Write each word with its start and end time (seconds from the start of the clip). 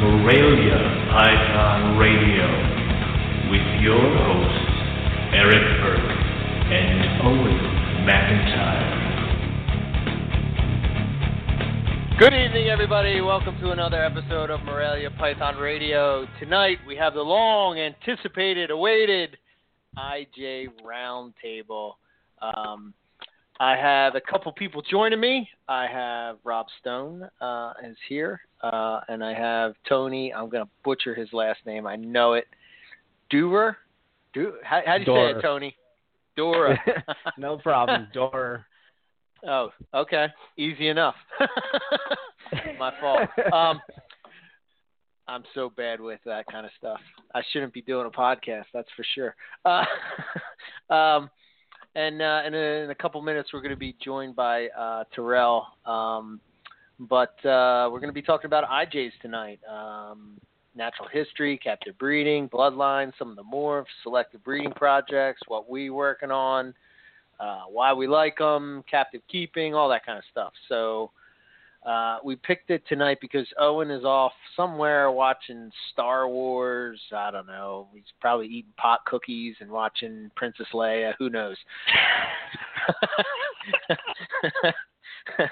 Morelia 0.00 0.78
Python 1.12 1.96
Radio 1.98 2.46
with 3.48 3.62
your 3.80 4.02
hosts, 4.02 4.70
Eric 5.32 5.62
Burke 5.82 6.18
and 6.72 7.22
Owen 7.22 7.58
McIntyre. 8.02 9.04
Good 12.18 12.34
evening, 12.34 12.68
everybody. 12.70 13.20
Welcome 13.20 13.56
to 13.60 13.70
another 13.70 14.02
episode 14.04 14.50
of 14.50 14.64
Morelia 14.64 15.10
Python 15.16 15.58
Radio. 15.58 16.26
Tonight 16.40 16.78
we 16.86 16.96
have 16.96 17.14
the 17.14 17.22
long 17.22 17.78
anticipated, 17.78 18.70
awaited 18.70 19.36
IJ 19.96 20.70
Roundtable. 20.84 21.92
Um, 22.42 22.94
I 23.60 23.76
have 23.76 24.16
a 24.16 24.20
couple 24.20 24.50
people 24.52 24.82
joining 24.82 25.20
me. 25.20 25.48
I 25.68 25.86
have 25.86 26.38
Rob 26.44 26.66
Stone 26.80 27.28
uh, 27.40 27.72
is 27.84 27.96
here, 28.08 28.40
uh, 28.62 29.00
and 29.08 29.22
I 29.24 29.32
have 29.32 29.74
Tony. 29.88 30.34
I'm 30.34 30.48
going 30.48 30.64
to 30.64 30.70
butcher 30.82 31.14
his 31.14 31.28
last 31.32 31.60
name. 31.64 31.86
I 31.86 31.96
know 31.96 32.32
it. 32.32 32.46
Durer? 33.30 33.76
Du- 34.32 34.54
how, 34.64 34.80
how 34.84 34.98
do 34.98 35.04
you 35.04 35.06
say 35.06 35.38
it, 35.38 35.42
Tony? 35.42 35.76
Dora. 36.36 36.76
no 37.38 37.58
problem. 37.58 38.08
Dora. 38.12 38.64
Oh, 39.46 39.68
okay. 39.92 40.28
Easy 40.56 40.88
enough. 40.88 41.16
My 42.78 42.94
fault. 42.98 43.28
Um, 43.52 43.78
I'm 45.28 45.42
so 45.54 45.70
bad 45.76 46.00
with 46.00 46.20
that 46.24 46.46
kind 46.50 46.64
of 46.64 46.72
stuff. 46.78 47.00
I 47.34 47.42
shouldn't 47.52 47.74
be 47.74 47.82
doing 47.82 48.06
a 48.06 48.10
podcast, 48.10 48.64
that's 48.72 48.88
for 48.96 49.04
sure. 49.14 49.36
Uh, 49.66 49.84
um, 50.90 51.30
and 51.94 52.20
uh, 52.20 52.42
in, 52.46 52.54
a, 52.54 52.94
couple 52.94 53.20
minutes, 53.22 53.50
we're 53.52 53.60
going 53.60 53.70
to 53.70 53.76
be 53.76 53.96
joined 54.02 54.34
by 54.34 54.68
uh, 54.68 55.04
Terrell. 55.14 55.66
Um, 55.86 56.40
but 56.98 57.34
uh, 57.44 57.88
we're 57.90 58.00
going 58.00 58.08
to 58.08 58.12
be 58.12 58.22
talking 58.22 58.46
about 58.46 58.68
IJs 58.68 59.12
tonight. 59.20 59.60
Um, 59.70 60.40
natural 60.74 61.08
history, 61.08 61.58
captive 61.62 61.96
breeding, 61.98 62.48
bloodlines, 62.48 63.12
some 63.18 63.30
of 63.30 63.36
the 63.36 63.42
morphs, 63.42 63.86
selective 64.02 64.42
breeding 64.44 64.72
projects, 64.72 65.42
what 65.46 65.68
we 65.68 65.90
working 65.90 66.30
on, 66.30 66.74
uh, 67.40 67.62
why 67.70 67.92
we 67.92 68.06
like 68.06 68.38
them, 68.38 68.84
captive 68.90 69.20
keeping, 69.30 69.74
all 69.74 69.88
that 69.88 70.04
kind 70.04 70.18
of 70.18 70.24
stuff. 70.30 70.52
So 70.68 71.10
uh, 71.84 72.18
we 72.24 72.36
picked 72.36 72.70
it 72.70 72.82
tonight 72.88 73.18
because 73.20 73.46
Owen 73.58 73.90
is 73.90 74.04
off 74.04 74.32
somewhere 74.56 75.10
watching 75.10 75.70
Star 75.92 76.26
Wars. 76.28 76.98
I 77.14 77.30
don't 77.30 77.46
know. 77.46 77.88
He's 77.92 78.04
probably 78.20 78.46
eating 78.46 78.72
pot 78.78 79.00
cookies 79.06 79.56
and 79.60 79.70
watching 79.70 80.30
Princess 80.34 80.66
Leia. 80.72 81.12
Who 81.18 81.28
knows? 81.28 81.56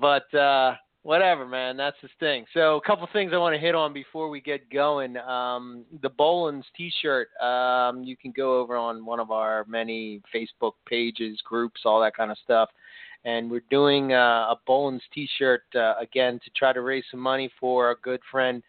but 0.00 0.32
uh, 0.34 0.76
whatever, 1.02 1.44
man. 1.44 1.76
That's 1.76 1.96
his 2.00 2.10
thing. 2.20 2.44
So 2.54 2.76
a 2.76 2.80
couple 2.80 3.08
things 3.12 3.32
I 3.34 3.38
want 3.38 3.56
to 3.56 3.60
hit 3.60 3.74
on 3.74 3.92
before 3.92 4.28
we 4.28 4.40
get 4.40 4.70
going. 4.70 5.16
Um, 5.16 5.84
the 6.02 6.10
Boelens 6.10 6.62
T-shirt. 6.76 7.30
Um, 7.42 8.04
you 8.04 8.16
can 8.16 8.30
go 8.30 8.60
over 8.60 8.76
on 8.76 9.04
one 9.04 9.18
of 9.18 9.32
our 9.32 9.64
many 9.68 10.22
Facebook 10.32 10.74
pages, 10.86 11.40
groups, 11.44 11.80
all 11.84 12.00
that 12.02 12.14
kind 12.16 12.30
of 12.30 12.38
stuff 12.44 12.68
and 13.24 13.50
we're 13.50 13.64
doing 13.70 14.12
uh, 14.12 14.54
a 14.54 14.56
Boelens 14.68 15.00
T-shirt 15.12 15.62
uh, 15.74 15.94
again 16.00 16.40
to 16.44 16.50
try 16.56 16.72
to 16.72 16.80
raise 16.80 17.04
some 17.10 17.20
money 17.20 17.50
for 17.58 17.86
our 17.86 17.96
good 18.02 18.20
friend 18.30 18.62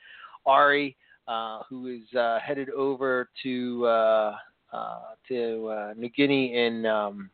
Ari, 0.45 0.95
uh, 1.27 1.61
who 1.69 1.87
is 1.87 2.15
uh, 2.17 2.39
headed 2.39 2.69
over 2.71 3.29
to 3.43 3.85
uh, 3.85 4.35
uh, 4.73 4.99
to 5.27 5.67
uh, 5.67 5.93
New 5.95 6.09
Guinea 6.09 6.55
in 6.65 6.85
um, 6.85 7.29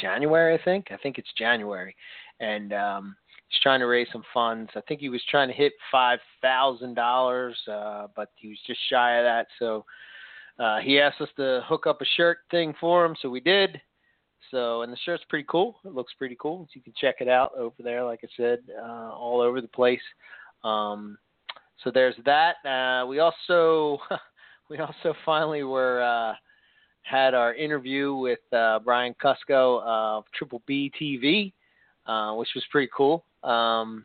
January. 0.00 0.54
I 0.54 0.62
think. 0.64 0.88
I 0.90 0.96
think 0.96 1.18
it's 1.18 1.32
January, 1.36 1.94
and 2.40 2.72
um, 2.72 3.16
he's 3.48 3.60
trying 3.60 3.80
to 3.80 3.86
raise 3.86 4.08
some 4.12 4.24
funds. 4.32 4.70
I 4.74 4.80
think 4.82 5.00
he 5.00 5.08
was 5.08 5.22
trying 5.30 5.48
to 5.48 5.54
hit 5.54 5.72
five 5.92 6.20
thousand 6.40 6.94
dollars, 6.94 7.56
but 7.66 8.30
he 8.36 8.48
was 8.48 8.58
just 8.66 8.80
shy 8.90 9.18
of 9.18 9.24
that. 9.24 9.46
So 9.58 9.84
Uh, 10.58 10.80
he 10.80 10.98
asked 10.98 11.20
us 11.20 11.28
to 11.36 11.62
hook 11.68 11.86
up 11.86 12.02
a 12.02 12.04
shirt 12.16 12.38
thing 12.50 12.74
for 12.80 13.04
him, 13.04 13.14
so 13.22 13.30
we 13.30 13.38
did 13.38 13.80
so, 14.50 14.82
and 14.82 14.92
the 14.92 14.96
shirt's 15.04 15.24
pretty 15.28 15.46
cool. 15.48 15.76
It 15.84 15.94
looks 15.94 16.12
pretty 16.18 16.36
cool. 16.40 16.66
So 16.66 16.70
you 16.74 16.82
can 16.82 16.94
check 17.00 17.16
it 17.20 17.28
out 17.28 17.52
over 17.56 17.76
there, 17.82 18.04
like 18.04 18.20
I 18.22 18.28
said, 18.36 18.60
uh, 18.80 19.10
all 19.12 19.40
over 19.40 19.60
the 19.60 19.68
place. 19.68 20.00
Um, 20.64 21.18
so 21.84 21.90
there's 21.92 22.16
that. 22.24 22.56
Uh, 22.64 23.06
we 23.06 23.20
also 23.20 23.98
we 24.70 24.78
also 24.78 25.14
finally 25.24 25.62
were 25.62 26.02
uh, 26.02 26.34
had 27.02 27.34
our 27.34 27.54
interview 27.54 28.14
with 28.14 28.40
uh, 28.52 28.80
Brian 28.80 29.14
Cusco 29.22 29.82
of 29.84 30.24
Triple 30.34 30.62
B 30.66 30.92
TV, 31.00 31.52
uh, 32.06 32.34
which 32.34 32.50
was 32.54 32.64
pretty 32.70 32.90
cool. 32.96 33.24
Um, 33.42 34.04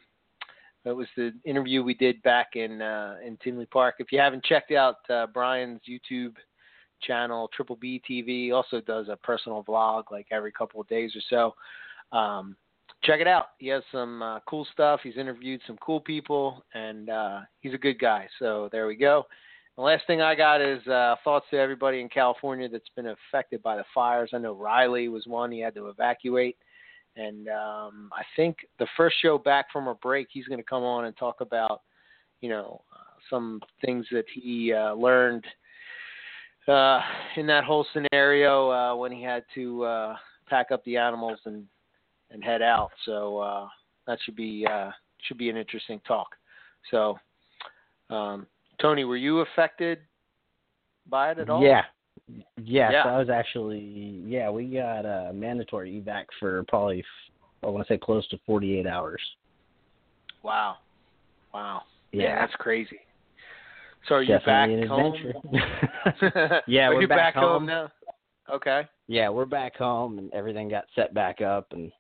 it 0.86 0.92
was 0.92 1.08
the 1.16 1.32
interview 1.46 1.82
we 1.82 1.94
did 1.94 2.22
back 2.24 2.56
in 2.56 2.82
uh, 2.82 3.16
in 3.26 3.38
Tinley 3.38 3.66
Park. 3.66 3.96
If 4.00 4.12
you 4.12 4.20
haven't 4.20 4.44
checked 4.44 4.72
out 4.72 4.98
Brian's 5.34 5.82
YouTube 5.90 6.36
channel, 7.06 7.50
Triple 7.54 7.78
B 7.78 8.02
TV. 8.10 8.54
Also 8.54 8.82
does 8.82 9.08
a 9.10 9.16
personal 9.18 9.64
vlog 9.64 10.04
like 10.12 10.28
every 10.32 10.52
couple 10.52 10.82
of 10.82 10.88
days 10.88 11.14
or 11.16 11.22
so. 11.30 12.18
Um, 12.18 12.56
check 13.04 13.20
it 13.20 13.28
out. 13.28 13.48
He 13.58 13.68
has 13.68 13.84
some 13.92 14.22
uh, 14.22 14.40
cool 14.48 14.68
stuff. 14.72 15.02
He's 15.04 15.18
interviewed 15.18 15.62
some 15.68 15.78
cool 15.78 16.00
people, 16.00 16.64
and 16.74 17.10
uh, 17.10 17.42
he's 17.62 17.74
a 17.74 17.78
good 17.78 18.00
guy. 18.00 18.28
So 18.40 18.70
there 18.72 18.88
we 18.88 18.96
go. 18.96 19.26
The 19.76 19.82
last 19.82 20.06
thing 20.06 20.22
I 20.22 20.36
got 20.36 20.62
is 20.62 20.86
uh, 20.88 21.16
thoughts 21.24 21.48
to 21.50 21.58
everybody 21.58 22.00
in 22.00 22.08
California 22.08 22.70
that's 22.70 22.90
been 22.96 23.08
affected 23.08 23.64
by 23.64 23.76
the 23.76 23.86
fires. 23.94 24.30
I 24.34 24.38
know 24.38 24.54
Riley 24.54 25.08
was 25.08 25.26
one; 25.26 25.52
he 25.52 25.60
had 25.60 25.74
to 25.76 25.88
evacuate, 25.88 26.58
and 27.16 27.48
um, 27.48 28.10
I 28.14 28.24
think 28.36 28.58
the 28.78 28.88
first 28.96 29.16
show 29.22 29.38
back 29.38 29.72
from 29.72 29.88
a 29.88 29.96
break, 29.96 30.28
he's 30.32 30.48
going 30.48 30.60
to 30.60 30.64
come 30.64 30.84
on 30.84 31.06
and 31.06 31.18
talk 31.18 31.42
about, 31.42 31.82
you 32.42 32.50
know, 32.50 32.82
uh, 32.94 33.20
some 33.30 33.62
things 33.84 34.06
that 34.12 34.26
he 34.32 34.74
uh, 34.74 34.94
learned 34.94 35.44
uh, 36.68 37.02
in 37.36 37.46
that 37.48 37.64
whole 37.64 37.86
scenario 37.94 38.72
uh, 38.72 38.96
when 38.96 39.12
he 39.12 39.22
had 39.22 39.44
to 39.56 39.84
uh, 39.84 40.16
pack 40.50 40.72
up 40.72 40.84
the 40.86 40.98
animals 40.98 41.40
and 41.46 41.66
and 42.32 42.44
head 42.44 42.62
out. 42.62 42.92
So 43.06 43.38
uh, 43.40 43.68
that 44.08 44.18
should 44.24 44.36
be 44.36 44.66
uh, 44.70 44.92
should 45.28 45.38
be 45.38 45.50
an 45.50 45.58
interesting 45.58 46.02
talk. 46.08 46.28
So, 46.92 47.18
um, 48.10 48.48
Tony, 48.82 49.04
were 49.04 49.18
you 49.18 49.40
affected 49.40 50.00
by 51.10 51.32
it 51.32 51.40
at 51.40 51.50
all? 51.50 51.64
Yeah. 51.64 51.84
Yes, 52.64 52.92
yeah. 52.94 53.04
I 53.04 53.18
was 53.18 53.30
actually. 53.30 54.24
Yeah, 54.26 54.50
we 54.50 54.66
got 54.66 55.06
a 55.06 55.34
mandatory 55.34 56.02
evac 56.02 56.26
for 56.40 56.64
probably 56.64 57.04
I 57.64 57.68
want 57.68 57.86
to 57.88 57.94
say 57.94 57.98
close 57.98 58.28
to 58.30 58.40
48 58.46 58.86
hours. 58.86 59.22
Wow, 60.44 60.78
wow. 61.54 61.84
Yeah, 62.12 62.30
Man, 62.30 62.36
that's 62.40 62.56
crazy. 62.56 63.00
So 64.08 64.16
are 64.16 64.22
you 64.22 64.38
Definitely 64.38 64.82
back 64.82 64.90
home? 64.90 65.14
yeah, 66.68 66.88
are 66.88 66.96
we're 66.96 67.02
you 67.02 67.08
back, 67.08 67.36
home 67.36 67.66
now. 67.66 67.90
Okay. 68.52 68.82
Yeah, 69.08 69.30
we're 69.30 69.46
back 69.46 69.78
home, 69.78 70.18
and 70.20 70.34
everything 70.34 70.70
got 70.70 70.86
set 70.96 71.14
back 71.14 71.42
up, 71.42 71.68
and 71.72 71.92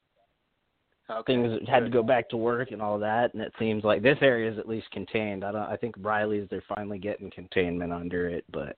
okay. 1.10 1.34
things 1.34 1.60
had 1.68 1.82
to 1.82 1.90
go 1.90 2.04
back 2.04 2.30
to 2.30 2.38
work 2.38 2.72
and 2.72 2.82
all 2.82 3.00
that. 3.00 3.34
And 3.34 3.42
it 3.42 3.54
seems 3.58 3.84
like 3.84 4.02
this 4.02 4.18
area 4.22 4.52
is 4.52 4.60
at 4.60 4.68
least 4.68 4.92
contained. 4.92 5.46
I 5.46 5.52
don't. 5.54 5.62
I 5.62 5.78
think 5.78 5.96
Riley's 6.00 6.48
they're 6.50 6.64
finally 6.68 7.00
getting 7.00 7.32
containment 7.32 7.94
under 7.94 8.28
it, 8.28 8.44
but 8.52 8.78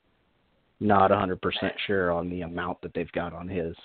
not 0.79 1.11
a 1.11 1.15
hundred 1.15 1.41
percent 1.41 1.73
sure 1.87 2.11
on 2.11 2.29
the 2.29 2.41
amount 2.41 2.81
that 2.81 2.93
they've 2.93 3.11
got 3.11 3.33
on 3.33 3.47
his. 3.47 3.75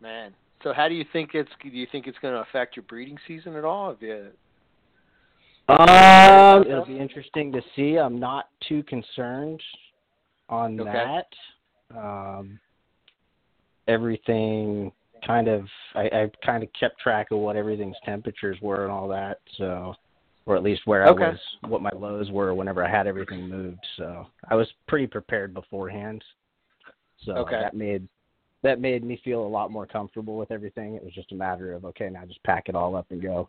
Man. 0.00 0.34
So 0.62 0.72
how 0.72 0.88
do 0.88 0.94
you 0.94 1.04
think 1.12 1.30
it's? 1.34 1.50
Do 1.62 1.68
you 1.68 1.86
think 1.90 2.06
it's 2.06 2.18
going 2.18 2.34
to 2.34 2.40
affect 2.40 2.76
your 2.76 2.84
breeding 2.84 3.18
season 3.26 3.56
at 3.56 3.64
all? 3.64 3.90
Have 3.90 4.02
you? 4.02 4.28
Um, 5.78 6.62
it'll 6.62 6.86
be 6.86 6.98
interesting 6.98 7.52
to 7.52 7.60
see. 7.76 7.98
I'm 7.98 8.18
not 8.18 8.48
too 8.68 8.82
concerned 8.84 9.62
on 10.48 10.80
Okay. 10.80 11.22
that. 11.90 11.96
Um, 11.96 12.58
everything 13.88 14.92
kind 15.26 15.48
of, 15.48 15.66
I, 15.94 16.02
I 16.02 16.30
kind 16.44 16.62
of 16.62 16.70
kept 16.78 16.98
track 17.00 17.28
of 17.30 17.38
what 17.38 17.56
everything's 17.56 17.96
temperatures 18.04 18.56
were 18.62 18.84
and 18.84 18.92
all 18.92 19.08
that. 19.08 19.38
So, 19.56 19.94
or 20.46 20.56
at 20.56 20.62
least 20.62 20.82
where 20.86 21.06
Okay. 21.08 21.24
I 21.24 21.28
was, 21.30 21.38
what 21.68 21.82
my 21.82 21.90
lows 21.90 22.30
were 22.30 22.54
whenever 22.54 22.84
I 22.84 22.90
had 22.90 23.06
everything 23.06 23.48
moved. 23.48 23.84
So 23.96 24.26
I 24.48 24.54
was 24.54 24.68
pretty 24.88 25.06
prepared 25.06 25.52
beforehand. 25.52 26.24
So 27.24 27.32
Okay. 27.32 27.60
that 27.60 27.74
made 27.74 28.08
that 28.62 28.80
made 28.80 29.04
me 29.04 29.20
feel 29.24 29.42
a 29.42 29.48
lot 29.48 29.70
more 29.70 29.86
comfortable 29.86 30.36
with 30.36 30.50
everything. 30.50 30.94
It 30.94 31.04
was 31.04 31.14
just 31.14 31.32
a 31.32 31.34
matter 31.34 31.72
of 31.72 31.84
okay, 31.86 32.10
now 32.10 32.24
just 32.26 32.42
pack 32.44 32.68
it 32.68 32.74
all 32.74 32.96
up 32.96 33.06
and 33.10 33.22
go. 33.22 33.48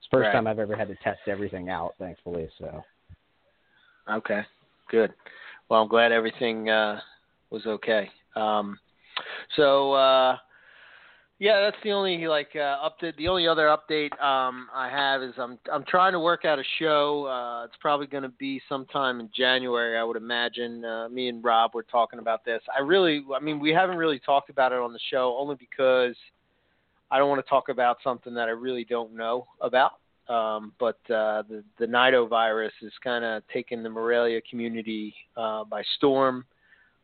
It's 0.00 0.08
the 0.10 0.16
first 0.16 0.26
Right. 0.26 0.32
time 0.32 0.46
I've 0.46 0.58
ever 0.58 0.74
had 0.74 0.88
to 0.88 0.94
test 0.96 1.20
everything 1.28 1.68
out, 1.68 1.94
thankfully. 1.98 2.48
So 2.58 2.82
Okay. 4.08 4.44
Good. 4.88 5.12
Well, 5.68 5.82
I'm 5.82 5.88
glad 5.88 6.10
everything 6.10 6.68
uh, 6.68 7.00
was 7.50 7.66
okay. 7.66 8.10
Um, 8.34 8.78
so 9.56 9.92
uh, 9.92 10.38
yeah, 11.38 11.60
that's 11.60 11.76
the 11.84 11.92
only 11.92 12.26
like 12.26 12.50
uh, 12.56 12.88
update. 12.88 13.16
The 13.16 13.28
only 13.28 13.46
other 13.46 13.66
update 13.66 14.12
um, 14.22 14.68
I 14.74 14.88
have 14.90 15.22
is 15.22 15.34
I'm 15.38 15.58
I'm 15.72 15.84
trying 15.84 16.12
to 16.12 16.20
work 16.20 16.44
out 16.44 16.58
a 16.58 16.64
show. 16.78 17.26
Uh, 17.26 17.64
it's 17.66 17.76
probably 17.80 18.06
going 18.06 18.24
to 18.24 18.30
be 18.30 18.60
sometime 18.68 19.20
in 19.20 19.30
January, 19.36 19.96
I 19.96 20.02
would 20.02 20.16
imagine. 20.16 20.84
Uh, 20.84 21.08
me 21.08 21.28
and 21.28 21.44
Rob 21.44 21.74
were 21.74 21.84
talking 21.84 22.18
about 22.18 22.44
this. 22.44 22.62
I 22.76 22.80
really, 22.82 23.22
I 23.34 23.40
mean, 23.40 23.60
we 23.60 23.70
haven't 23.70 23.96
really 23.96 24.18
talked 24.18 24.50
about 24.50 24.72
it 24.72 24.78
on 24.78 24.92
the 24.92 25.00
show 25.10 25.36
only 25.38 25.56
because 25.56 26.16
I 27.10 27.18
don't 27.18 27.28
want 27.28 27.44
to 27.44 27.48
talk 27.50 27.68
about 27.68 27.98
something 28.04 28.34
that 28.34 28.48
I 28.48 28.52
really 28.52 28.84
don't 28.84 29.14
know 29.14 29.46
about. 29.60 29.92
um, 30.28 30.72
but 30.78 30.98
uh, 31.10 31.42
the 31.48 31.64
the 31.78 31.86
Nido 31.86 32.26
virus 32.26 32.72
is 32.82 32.92
kind 33.02 33.24
of 33.24 33.42
taken 33.48 33.82
the 33.82 33.88
Morelia 33.90 34.40
community 34.48 35.12
uh, 35.36 35.64
by 35.64 35.82
storm. 35.96 36.44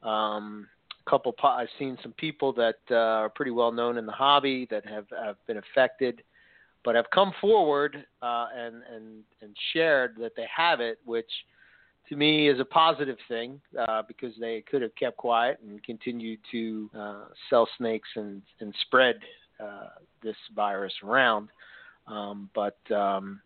Um, 0.03 0.69
a 1.05 1.11
couple, 1.11 1.33
po- 1.33 1.49
I've 1.49 1.69
seen 1.79 1.99
some 2.03 2.13
people 2.13 2.53
that 2.55 2.79
uh, 2.91 2.95
are 2.95 3.29
pretty 3.29 3.51
well 3.51 3.73
known 3.73 3.99
in 3.99 4.07
the 4.07 4.13
hobby 4.13 4.67
that 4.71 4.85
have, 4.87 5.07
have 5.25 5.37
been 5.47 5.57
affected, 5.59 6.23
but 6.85 6.95
have 6.95 7.07
come 7.11 7.33
forward 7.41 7.97
uh, 8.23 8.47
and 8.57 8.83
and 8.95 9.25
and 9.43 9.57
shared 9.73 10.17
that 10.21 10.37
they 10.37 10.47
have 10.55 10.81
it, 10.81 10.99
which 11.05 11.31
to 12.09 12.15
me 12.15 12.49
is 12.49 12.61
a 12.61 12.65
positive 12.65 13.19
thing 13.27 13.61
uh, 13.89 14.03
because 14.07 14.33
they 14.39 14.63
could 14.71 14.83
have 14.83 14.95
kept 14.95 15.17
quiet 15.17 15.59
and 15.67 15.83
continued 15.83 16.39
to 16.53 16.89
uh, 16.97 17.25
sell 17.51 17.69
snakes 17.77 18.09
and 18.15 18.43
and 18.61 18.73
spread 18.83 19.17
this 20.23 20.37
virus 20.55 20.93
around. 21.03 21.49
Um, 22.07 22.51
but 22.55 22.79
um, 22.95 23.41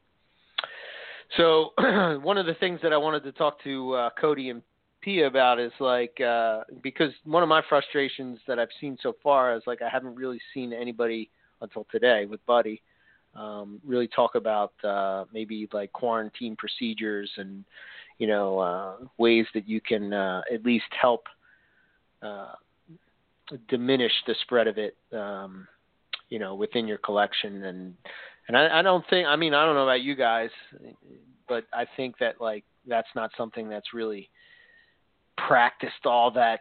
so 1.36 1.70
one 2.22 2.38
of 2.38 2.46
the 2.46 2.54
things 2.60 2.80
that 2.82 2.92
I 2.92 2.96
wanted 2.96 3.22
to 3.24 3.32
talk 3.32 3.62
to 3.64 3.92
uh, 3.94 4.10
Cody 4.20 4.50
and 4.50 4.62
Pia 5.00 5.26
about 5.26 5.58
is 5.58 5.72
like 5.80 6.20
uh, 6.20 6.64
because 6.82 7.12
one 7.24 7.42
of 7.42 7.48
my 7.48 7.62
frustrations 7.68 8.38
that 8.46 8.58
I've 8.58 8.68
seen 8.80 8.98
so 9.02 9.14
far 9.22 9.56
is 9.56 9.62
like 9.66 9.80
I 9.80 9.88
haven't 9.88 10.14
really 10.14 10.40
seen 10.52 10.72
anybody 10.72 11.30
until 11.62 11.86
today 11.90 12.26
with 12.26 12.44
Buddy 12.46 12.82
um, 13.34 13.80
really 13.86 14.08
talk 14.08 14.34
about 14.34 14.72
uh, 14.84 15.24
maybe 15.32 15.68
like 15.72 15.92
quarantine 15.92 16.56
procedures 16.56 17.30
and 17.36 17.64
you 18.18 18.26
know 18.26 18.58
uh, 18.58 18.92
ways 19.18 19.46
that 19.54 19.68
you 19.68 19.80
can 19.80 20.12
uh, 20.12 20.42
at 20.52 20.64
least 20.64 20.84
help 21.00 21.26
uh, 22.22 22.52
diminish 23.68 24.12
the 24.26 24.34
spread 24.42 24.66
of 24.66 24.78
it 24.78 24.96
um, 25.12 25.66
you 26.30 26.38
know 26.38 26.54
within 26.54 26.88
your 26.88 26.98
collection 26.98 27.64
and 27.64 27.94
and 28.48 28.56
I, 28.56 28.80
I 28.80 28.82
don't 28.82 29.04
think 29.10 29.26
I 29.26 29.36
mean 29.36 29.54
I 29.54 29.64
don't 29.64 29.74
know 29.74 29.84
about 29.84 30.02
you 30.02 30.14
guys 30.14 30.50
but 31.48 31.64
I 31.72 31.84
think 31.96 32.16
that 32.18 32.40
like 32.40 32.64
that's 32.86 33.08
not 33.14 33.30
something 33.36 33.68
that's 33.68 33.92
really 33.92 34.30
practiced 35.36 36.06
all 36.06 36.30
that 36.32 36.60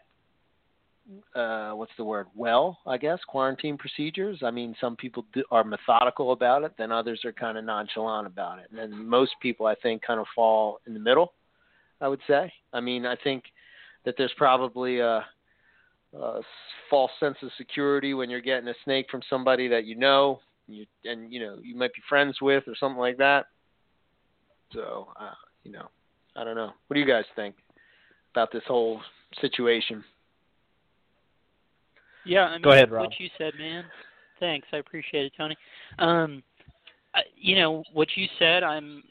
uh, 1.36 1.72
what's 1.72 1.92
the 1.98 2.04
word? 2.04 2.28
Well, 2.36 2.78
I 2.86 2.98
guess 2.98 3.18
quarantine 3.28 3.80
procedures. 3.80 4.42
I 4.44 4.52
mean, 4.52 4.76
some 4.80 4.96
people 4.96 5.26
do, 5.34 5.44
are 5.50 5.64
methodical 5.64 6.34
about 6.34 6.64
it, 6.64 6.74
then 6.78 6.92
others 6.92 7.22
are 7.26 7.32
kind 7.32 7.58
of 7.58 7.64
nonchalant 7.64 8.28
about 8.28 8.60
it, 8.60 8.68
and 8.70 8.78
then 8.78 9.08
most 9.08 9.32
people, 9.42 9.66
I 9.66 9.74
think, 9.76 10.04
kind 10.04 10.20
of 10.20 10.28
fall 10.36 10.80
in 10.86 10.94
the 10.94 11.00
middle. 11.00 11.34
I 12.02 12.08
would 12.08 12.22
say. 12.28 12.52
I 12.72 12.80
mean, 12.80 13.06
I 13.06 13.16
think 13.24 13.44
that 14.06 14.16
there's 14.18 14.34
probably 14.38 15.00
a, 15.00 15.26
a 16.14 16.42
false 16.90 17.12
sense 17.20 17.38
of 17.44 17.50
security 17.58 18.14
when 18.14 18.30
you're 18.30 18.42
getting 18.42 18.68
a 18.68 18.74
snake 18.84 19.08
from 19.12 19.22
somebody 19.30 19.68
that 19.68 19.86
you 19.86 19.96
know, 19.96 20.40
and 20.68 20.78
you, 20.78 20.86
and 21.06 21.32
you 21.32 21.40
know 21.40 21.58
you 21.62 21.76
might 21.76 21.94
be 21.94 22.02
friends 22.08 22.38
with 22.42 22.64
or 22.68 22.76
something 22.80 23.00
like 23.00 23.18
that. 23.18 23.48
So, 24.74 25.08
uh, 25.20 25.34
you 25.64 25.72
know, 25.72 25.90
I 26.36 26.44
don't 26.44 26.56
know. 26.56 26.72
What 26.88 26.94
do 26.94 27.00
you 27.00 27.08
guys 27.08 27.26
think 27.36 27.56
about 28.32 28.52
this 28.52 28.64
whole 28.68 29.02
situation? 29.42 30.04
Yeah, 32.26 32.46
I 32.46 32.54
mean, 32.54 32.62
Go 32.62 32.72
ahead, 32.72 32.92
Rob. 32.92 33.06
what 33.06 33.20
you 33.20 33.30
said, 33.38 33.54
man. 33.58 33.86
Thanks, 34.40 34.68
I 34.72 34.78
appreciate 34.78 35.26
it, 35.26 35.34
Tony. 35.38 35.58
Um, 35.98 36.44
I, 37.14 37.22
you 37.36 37.56
know 37.56 37.84
what 37.94 38.08
you 38.16 38.28
said. 38.38 38.64
I'm. 38.64 39.04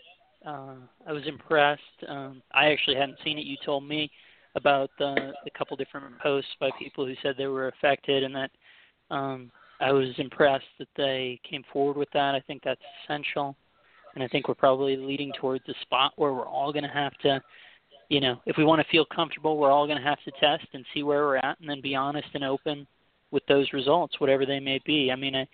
Uh, 0.46 0.76
I 1.06 1.12
was 1.12 1.26
impressed. 1.26 1.82
Um, 2.08 2.42
I 2.54 2.66
actually 2.66 2.96
hadn't 2.96 3.18
seen 3.24 3.38
it. 3.38 3.44
You 3.44 3.56
told 3.64 3.86
me 3.86 4.10
about 4.54 4.90
the, 4.98 5.32
the 5.44 5.50
couple 5.50 5.76
different 5.76 6.18
posts 6.20 6.50
by 6.60 6.70
people 6.78 7.06
who 7.06 7.14
said 7.22 7.34
they 7.36 7.46
were 7.46 7.68
affected, 7.68 8.22
and 8.22 8.34
that 8.34 8.50
um, 9.10 9.50
I 9.80 9.92
was 9.92 10.08
impressed 10.18 10.64
that 10.78 10.88
they 10.96 11.40
came 11.48 11.64
forward 11.72 11.96
with 11.96 12.10
that. 12.12 12.34
I 12.34 12.40
think 12.40 12.62
that's 12.64 12.80
essential, 13.04 13.56
and 14.14 14.24
I 14.24 14.28
think 14.28 14.48
we're 14.48 14.54
probably 14.54 14.96
leading 14.96 15.32
towards 15.40 15.64
a 15.68 15.74
spot 15.82 16.12
where 16.16 16.32
we're 16.32 16.48
all 16.48 16.72
going 16.72 16.84
to 16.84 16.90
have 16.90 17.16
to 17.18 17.42
you 18.08 18.20
know, 18.20 18.40
if 18.46 18.56
we 18.56 18.64
want 18.64 18.80
to 18.80 18.88
feel 18.90 19.04
comfortable, 19.04 19.58
we're 19.58 19.70
all 19.70 19.86
going 19.86 19.98
to 19.98 20.04
have 20.04 20.22
to 20.24 20.30
test 20.40 20.66
and 20.72 20.84
see 20.94 21.02
where 21.02 21.24
we're 21.26 21.36
at, 21.36 21.60
and 21.60 21.68
then 21.68 21.80
be 21.80 21.94
honest 21.94 22.28
and 22.34 22.42
open 22.42 22.86
with 23.30 23.44
those 23.46 23.72
results, 23.72 24.18
whatever 24.18 24.46
they 24.46 24.60
may 24.60 24.80
be. 24.86 25.10
I 25.12 25.16
mean, 25.16 25.34
I, 25.34 25.46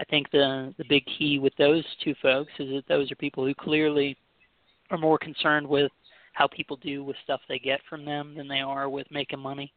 I 0.00 0.04
think 0.04 0.30
the 0.30 0.74
the 0.78 0.84
big 0.88 1.04
key 1.18 1.38
with 1.38 1.54
those 1.56 1.84
two 2.02 2.14
folks 2.20 2.50
is 2.58 2.70
that 2.70 2.88
those 2.88 3.12
are 3.12 3.16
people 3.16 3.44
who 3.44 3.54
clearly 3.54 4.16
are 4.90 4.98
more 4.98 5.18
concerned 5.18 5.66
with 5.68 5.92
how 6.32 6.46
people 6.46 6.76
do 6.76 7.04
with 7.04 7.16
stuff 7.24 7.40
they 7.48 7.58
get 7.58 7.80
from 7.88 8.04
them 8.04 8.34
than 8.36 8.48
they 8.48 8.60
are 8.60 8.88
with 8.88 9.10
making 9.10 9.40
money. 9.40 9.72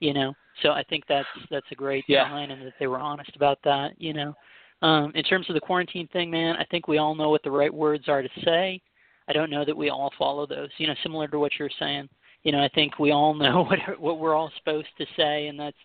You 0.00 0.14
know, 0.14 0.32
so 0.62 0.70
I 0.70 0.82
think 0.84 1.04
that's 1.06 1.28
that's 1.50 1.70
a 1.70 1.74
great 1.74 2.04
Yeah. 2.08 2.28
sign, 2.28 2.50
and 2.50 2.66
that 2.66 2.72
they 2.78 2.86
were 2.86 2.98
honest 2.98 3.36
about 3.36 3.58
that. 3.64 4.00
You 4.00 4.14
know, 4.14 4.34
um, 4.82 5.12
in 5.14 5.24
terms 5.24 5.48
of 5.50 5.54
the 5.54 5.60
quarantine 5.60 6.08
thing, 6.08 6.30
man, 6.30 6.56
I 6.56 6.64
think 6.64 6.88
we 6.88 6.98
all 6.98 7.14
know 7.14 7.28
what 7.28 7.42
the 7.42 7.50
right 7.50 7.72
words 7.72 8.08
are 8.08 8.22
to 8.22 8.40
say. 8.44 8.80
I 9.28 9.32
don't 9.32 9.50
know 9.50 9.64
that 9.64 9.76
we 9.76 9.90
all 9.90 10.10
follow 10.18 10.46
those. 10.46 10.70
You 10.78 10.86
know, 10.86 10.94
similar 11.02 11.28
to 11.28 11.38
what 11.38 11.52
you're 11.58 11.70
saying. 11.78 12.08
You 12.42 12.52
know, 12.52 12.62
I 12.64 12.68
think 12.68 12.98
we 12.98 13.10
all 13.10 13.34
know 13.44 13.62
what 13.64 13.78
what 14.00 14.18
we're 14.18 14.34
all 14.34 14.50
supposed 14.56 14.88
to 14.98 15.06
say, 15.16 15.48
and 15.48 15.60
that's 15.60 15.76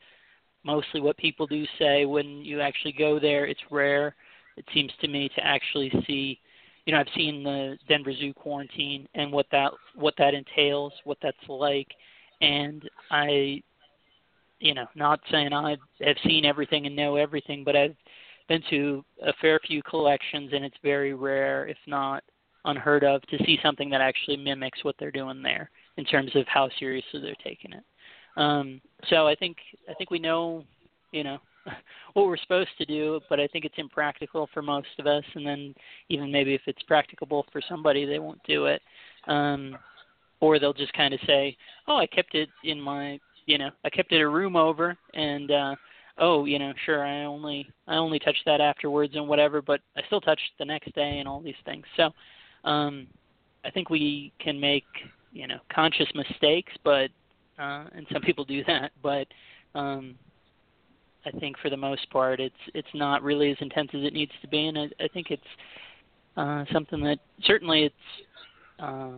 mostly 0.64 1.02
what 1.02 1.18
people 1.18 1.46
do 1.46 1.66
say 1.78 2.06
when 2.06 2.42
you 2.44 2.62
actually 2.62 2.94
go 2.94 3.20
there. 3.20 3.46
It's 3.46 3.60
rare, 3.70 4.16
it 4.56 4.66
seems 4.74 4.92
to 5.02 5.08
me, 5.08 5.30
to 5.36 5.46
actually 5.46 5.92
see. 6.08 6.40
You 6.86 6.94
know, 6.94 7.00
I've 7.00 7.08
seen 7.16 7.44
the 7.44 7.78
Denver 7.88 8.14
Zoo 8.14 8.34
quarantine 8.34 9.08
and 9.16 9.32
what 9.32 9.48
that 9.52 9.72
what 9.96 10.14
that 10.18 10.34
entails, 10.34 10.94
what 11.04 11.18
that's 11.22 11.38
like, 11.50 11.88
and 12.42 12.88
I, 13.10 13.62
you 14.60 14.74
know, 14.74 14.86
not 14.96 15.20
saying 15.32 15.52
I 15.52 15.78
have 16.02 16.18
seen 16.24 16.46
everything 16.46 16.86
and 16.86 16.96
know 16.96 17.16
everything, 17.16 17.64
but 17.64 17.76
I've 17.76 17.96
been 18.48 18.62
to 18.70 19.04
a 19.26 19.34
fair 19.42 19.60
few 19.66 19.82
collections, 19.84 20.52
and 20.54 20.64
it's 20.64 20.78
very 20.84 21.14
rare, 21.14 21.68
if 21.68 21.78
not 21.88 22.24
unheard 22.66 23.04
of, 23.04 23.22
to 23.24 23.38
see 23.46 23.58
something 23.64 23.90
that 23.90 24.02
actually 24.02 24.38
mimics 24.38 24.84
what 24.84 24.96
they're 25.00 25.12
doing 25.12 25.42
there 25.42 25.70
in 25.98 26.06
terms 26.06 26.36
of 26.36 26.48
how 26.48 26.70
seriously 26.78 27.22
they're 27.22 27.36
taking 27.44 27.74
it. 27.74 27.84
Um, 28.38 28.82
so 29.10 29.28
I 29.28 29.36
think 29.36 29.58
I 29.90 29.94
think 29.94 30.12
we 30.12 30.20
know, 30.20 30.64
you 31.12 31.24
know, 31.24 31.40
what 32.14 32.26
we're 32.26 32.38
supposed 32.38 32.70
to 32.78 32.86
do, 32.86 33.20
but 33.30 33.40
I 33.40 33.48
think 33.48 33.66
it's 33.66 33.76
impractical 33.78 34.50
for 34.54 34.62
most 34.62 34.88
of 35.00 35.08
us. 35.08 35.24
And 35.36 35.46
then 35.46 35.76
even 36.10 36.32
maybe 36.32 36.54
if 36.54 36.62
it's 36.68 36.82
practicable 36.84 37.46
for 37.52 37.62
somebody, 37.68 38.06
they 38.06 38.20
won't 38.20 38.42
do 38.48 38.66
it, 38.66 38.82
um, 39.28 39.78
or 40.40 40.60
they'll 40.60 40.74
just 40.74 40.94
kind 40.94 41.14
of 41.14 41.20
say, 41.26 41.58
"Oh, 41.88 41.98
I 41.98 42.08
kept 42.08 42.36
it 42.36 42.50
in 42.64 42.80
my, 42.80 43.20
you 43.46 43.58
know, 43.58 43.70
I 43.84 43.90
kept 43.90 44.12
it 44.12 44.22
a 44.22 44.30
room 44.30 44.56
over, 44.56 44.98
and 45.14 45.52
uh, 45.52 45.76
oh, 46.18 46.46
you 46.46 46.60
know, 46.60 46.74
sure, 46.86 47.06
I 47.06 47.26
only 47.26 47.68
I 47.88 47.96
only 47.96 48.20
touched 48.20 48.44
that 48.46 48.62
afterwards 48.62 49.16
and 49.16 49.28
whatever, 49.28 49.62
but 49.62 49.82
I 49.98 50.02
still 50.08 50.22
touched 50.22 50.52
the 50.60 50.66
next 50.66 50.94
day 50.96 51.20
and 51.20 51.28
all 51.28 51.42
these 51.42 51.56
things." 51.66 51.86
So 51.98 52.12
um, 52.64 53.08
I 53.64 53.72
think 53.72 53.90
we 53.90 54.32
can 54.40 54.60
make 54.60 54.86
you 55.32 55.48
know 55.48 55.60
conscious 55.74 56.08
mistakes, 56.14 56.74
but 56.84 57.10
uh, 57.58 57.86
and 57.96 58.06
some 58.12 58.22
people 58.22 58.46
do 58.46 58.64
that, 58.66 58.92
but 59.02 59.28
um, 59.74 60.16
I 61.26 61.32
think 61.40 61.58
for 61.58 61.70
the 61.70 61.78
most 61.78 62.10
part, 62.10 62.40
it's 62.40 62.56
it's 62.74 62.88
not 62.94 63.24
really 63.24 63.52
as 63.52 63.58
intense 63.60 63.90
as 63.94 64.04
it 64.04 64.14
needs 64.14 64.32
to 64.42 64.48
be, 64.48 64.68
and 64.68 64.78
I, 64.78 64.90
I 65.04 65.08
think 65.08 65.32
it's 65.32 65.42
uh, 66.38 66.66
something 66.72 67.02
that 67.04 67.20
certainly 67.44 67.84
it's 67.84 67.96
uh, 68.80 69.12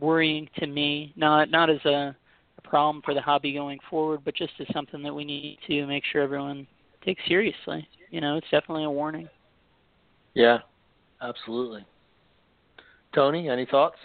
worrying 0.00 0.48
to 0.58 0.66
me, 0.66 1.12
not 1.16 1.50
not 1.50 1.70
as 1.70 1.84
a, 1.84 2.16
a 2.58 2.62
problem 2.62 3.02
for 3.04 3.14
the 3.14 3.20
hobby 3.20 3.52
going 3.52 3.78
forward, 3.90 4.20
but 4.24 4.34
just 4.34 4.52
as 4.60 4.66
something 4.72 5.02
that 5.02 5.14
we 5.14 5.24
need 5.24 5.58
to 5.66 5.86
make 5.86 6.04
sure 6.10 6.22
everyone 6.22 6.66
takes 7.04 7.22
seriously. 7.28 7.86
You 8.10 8.20
know, 8.20 8.36
it's 8.36 8.50
definitely 8.50 8.84
a 8.84 8.90
warning. 8.90 9.28
Yeah, 10.34 10.58
absolutely. 11.20 11.84
Tony, 13.14 13.48
any 13.48 13.66
thoughts? 13.66 13.96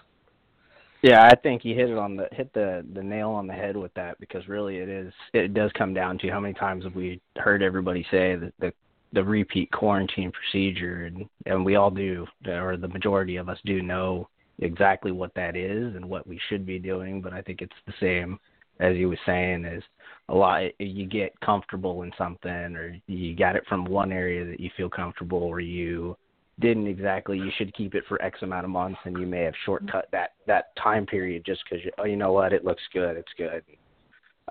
Yeah, 1.08 1.26
I 1.26 1.36
think 1.36 1.64
you 1.64 1.74
hit 1.74 1.90
it 1.90 1.98
on 1.98 2.18
the 2.18 2.28
hit 2.34 2.52
the 2.54 2.86
the 2.94 3.02
nail 3.02 3.30
on 3.30 3.48
the 3.48 3.54
head 3.54 3.78
with 3.78 3.94
that 3.94 4.20
because 4.20 4.46
really 4.50 4.80
it 4.80 4.90
is 4.90 5.14
it 5.32 5.54
does 5.54 5.72
come 5.78 5.94
down 5.94 6.18
to 6.18 6.28
how 6.28 6.42
many 6.42 6.54
times 6.54 6.84
have 6.84 6.96
we 6.96 7.22
heard 7.38 7.64
everybody 7.64 8.06
say 8.12 8.36
that 8.36 8.52
the 8.60 8.74
the 9.14 9.24
repeat 9.24 9.72
quarantine 9.72 10.34
procedure 10.34 11.06
and 11.06 11.26
and 11.46 11.64
we 11.64 11.78
all 11.78 11.90
do 11.90 12.28
or 12.46 12.76
the 12.76 12.90
majority 12.90 13.38
of 13.38 13.48
us 13.48 13.58
do 13.64 13.82
know 13.82 14.28
exactly 14.60 15.14
what 15.14 15.34
that 15.34 15.56
is 15.56 15.96
and 15.96 16.04
what 16.04 16.28
we 16.28 16.38
should 16.50 16.66
be 16.66 16.78
doing 16.78 17.22
but 17.22 17.32
I 17.32 17.42
think 17.42 17.62
it's 17.62 17.72
the 17.86 17.94
same 18.02 18.38
as 18.82 18.98
you 18.98 19.08
were 19.08 19.20
saying 19.26 19.64
is 19.64 19.84
a 20.28 20.36
lot 20.36 20.64
you 20.78 21.06
get 21.06 21.40
comfortable 21.40 22.04
in 22.04 22.12
something 22.18 22.76
or 22.76 22.98
you 23.08 23.34
got 23.34 23.56
it 23.56 23.64
from 23.70 23.86
one 23.86 24.12
area 24.12 24.44
that 24.44 24.60
you 24.60 24.70
feel 24.76 24.90
comfortable 24.90 25.42
or 25.42 25.62
you 25.62 26.18
didn't 26.60 26.88
exactly 26.88 27.38
you 27.38 27.52
should 27.58 27.74
keep 27.76 27.94
it 27.94 28.04
for 28.08 28.22
x 28.22 28.40
amount 28.42 28.66
of 28.66 28.72
months 28.72 29.00
and 29.06 29.18
you 29.20 29.28
may 29.28 29.42
have 29.42 29.54
shortcut 29.66 30.08
that 30.12 30.32
that 30.48 30.76
time 30.76 31.06
period 31.06 31.44
just 31.46 31.62
because 31.64 31.84
you, 31.86 31.92
oh 32.00 32.06
you 32.06 32.16
know 32.16 32.32
what? 32.32 32.54
It 32.54 32.66
looks 32.66 32.84
good. 32.94 33.16
It's 33.16 33.34
good. 33.38 33.64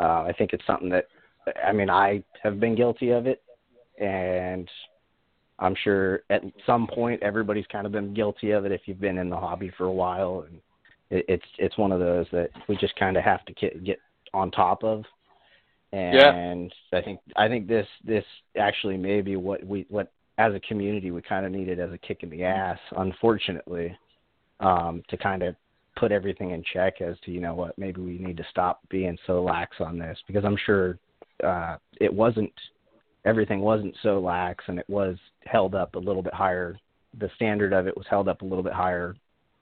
Uh 0.00 0.24
i 0.28 0.34
think 0.36 0.52
it's 0.52 0.66
something 0.66 0.88
that 0.90 1.06
i 1.64 1.72
mean 1.72 1.90
i 1.90 2.22
have 2.42 2.60
been 2.60 2.74
guilty 2.74 3.10
of 3.10 3.26
it 3.26 3.42
and 3.98 4.68
i'm 5.58 5.74
sure 5.82 6.20
at 6.30 6.42
some 6.66 6.86
point 6.86 7.22
everybody's 7.22 7.66
kind 7.68 7.86
of 7.86 7.92
been 7.92 8.12
guilty 8.12 8.50
of 8.50 8.64
it 8.66 8.72
if 8.72 8.82
you've 8.86 9.00
been 9.00 9.18
in 9.18 9.30
the 9.30 9.36
hobby 9.36 9.72
for 9.76 9.84
a 9.84 9.92
while 9.92 10.44
and 10.48 10.60
it, 11.10 11.24
it's 11.28 11.46
it's 11.58 11.78
one 11.78 11.92
of 11.92 12.00
those 12.00 12.26
that 12.32 12.50
we 12.68 12.76
just 12.76 12.96
kind 12.96 13.16
of 13.16 13.24
have 13.24 13.44
to 13.44 13.52
get 13.54 13.84
get 13.84 13.98
on 14.34 14.50
top 14.50 14.82
of. 14.84 15.04
And 15.92 16.72
i 16.92 17.00
think 17.00 17.20
i 17.36 17.48
think 17.48 17.68
this 17.68 17.86
this 18.04 18.24
actually 18.58 18.96
may 18.96 19.20
be 19.20 19.36
what 19.36 19.64
we 19.64 19.86
what 19.88 20.12
as 20.38 20.54
a 20.54 20.60
community 20.60 21.10
we 21.10 21.22
kind 21.22 21.46
of 21.46 21.52
needed 21.52 21.80
as 21.80 21.92
a 21.92 21.98
kick 21.98 22.22
in 22.22 22.30
the 22.30 22.44
ass, 22.44 22.78
unfortunately, 22.98 23.96
um, 24.60 25.02
to 25.08 25.16
kind 25.16 25.42
of 25.42 25.54
put 25.96 26.12
everything 26.12 26.50
in 26.50 26.62
check 26.72 27.00
as 27.00 27.16
to 27.24 27.30
you 27.30 27.40
know 27.40 27.54
what 27.54 27.76
maybe 27.78 28.00
we 28.00 28.18
need 28.18 28.36
to 28.36 28.44
stop 28.50 28.80
being 28.90 29.16
so 29.26 29.42
lax 29.42 29.76
on 29.80 29.98
this 29.98 30.18
because 30.26 30.44
I'm 30.44 30.58
sure 30.64 30.98
uh, 31.42 31.76
it 32.00 32.12
wasn't 32.12 32.52
everything 33.24 33.60
wasn't 33.60 33.94
so 34.02 34.20
lax 34.20 34.64
and 34.68 34.78
it 34.78 34.88
was 34.88 35.16
held 35.44 35.74
up 35.74 35.94
a 35.94 35.98
little 35.98 36.22
bit 36.22 36.34
higher. 36.34 36.78
The 37.18 37.30
standard 37.34 37.72
of 37.72 37.86
it 37.86 37.96
was 37.96 38.06
held 38.08 38.28
up 38.28 38.42
a 38.42 38.44
little 38.44 38.62
bit 38.62 38.74
higher 38.74 39.16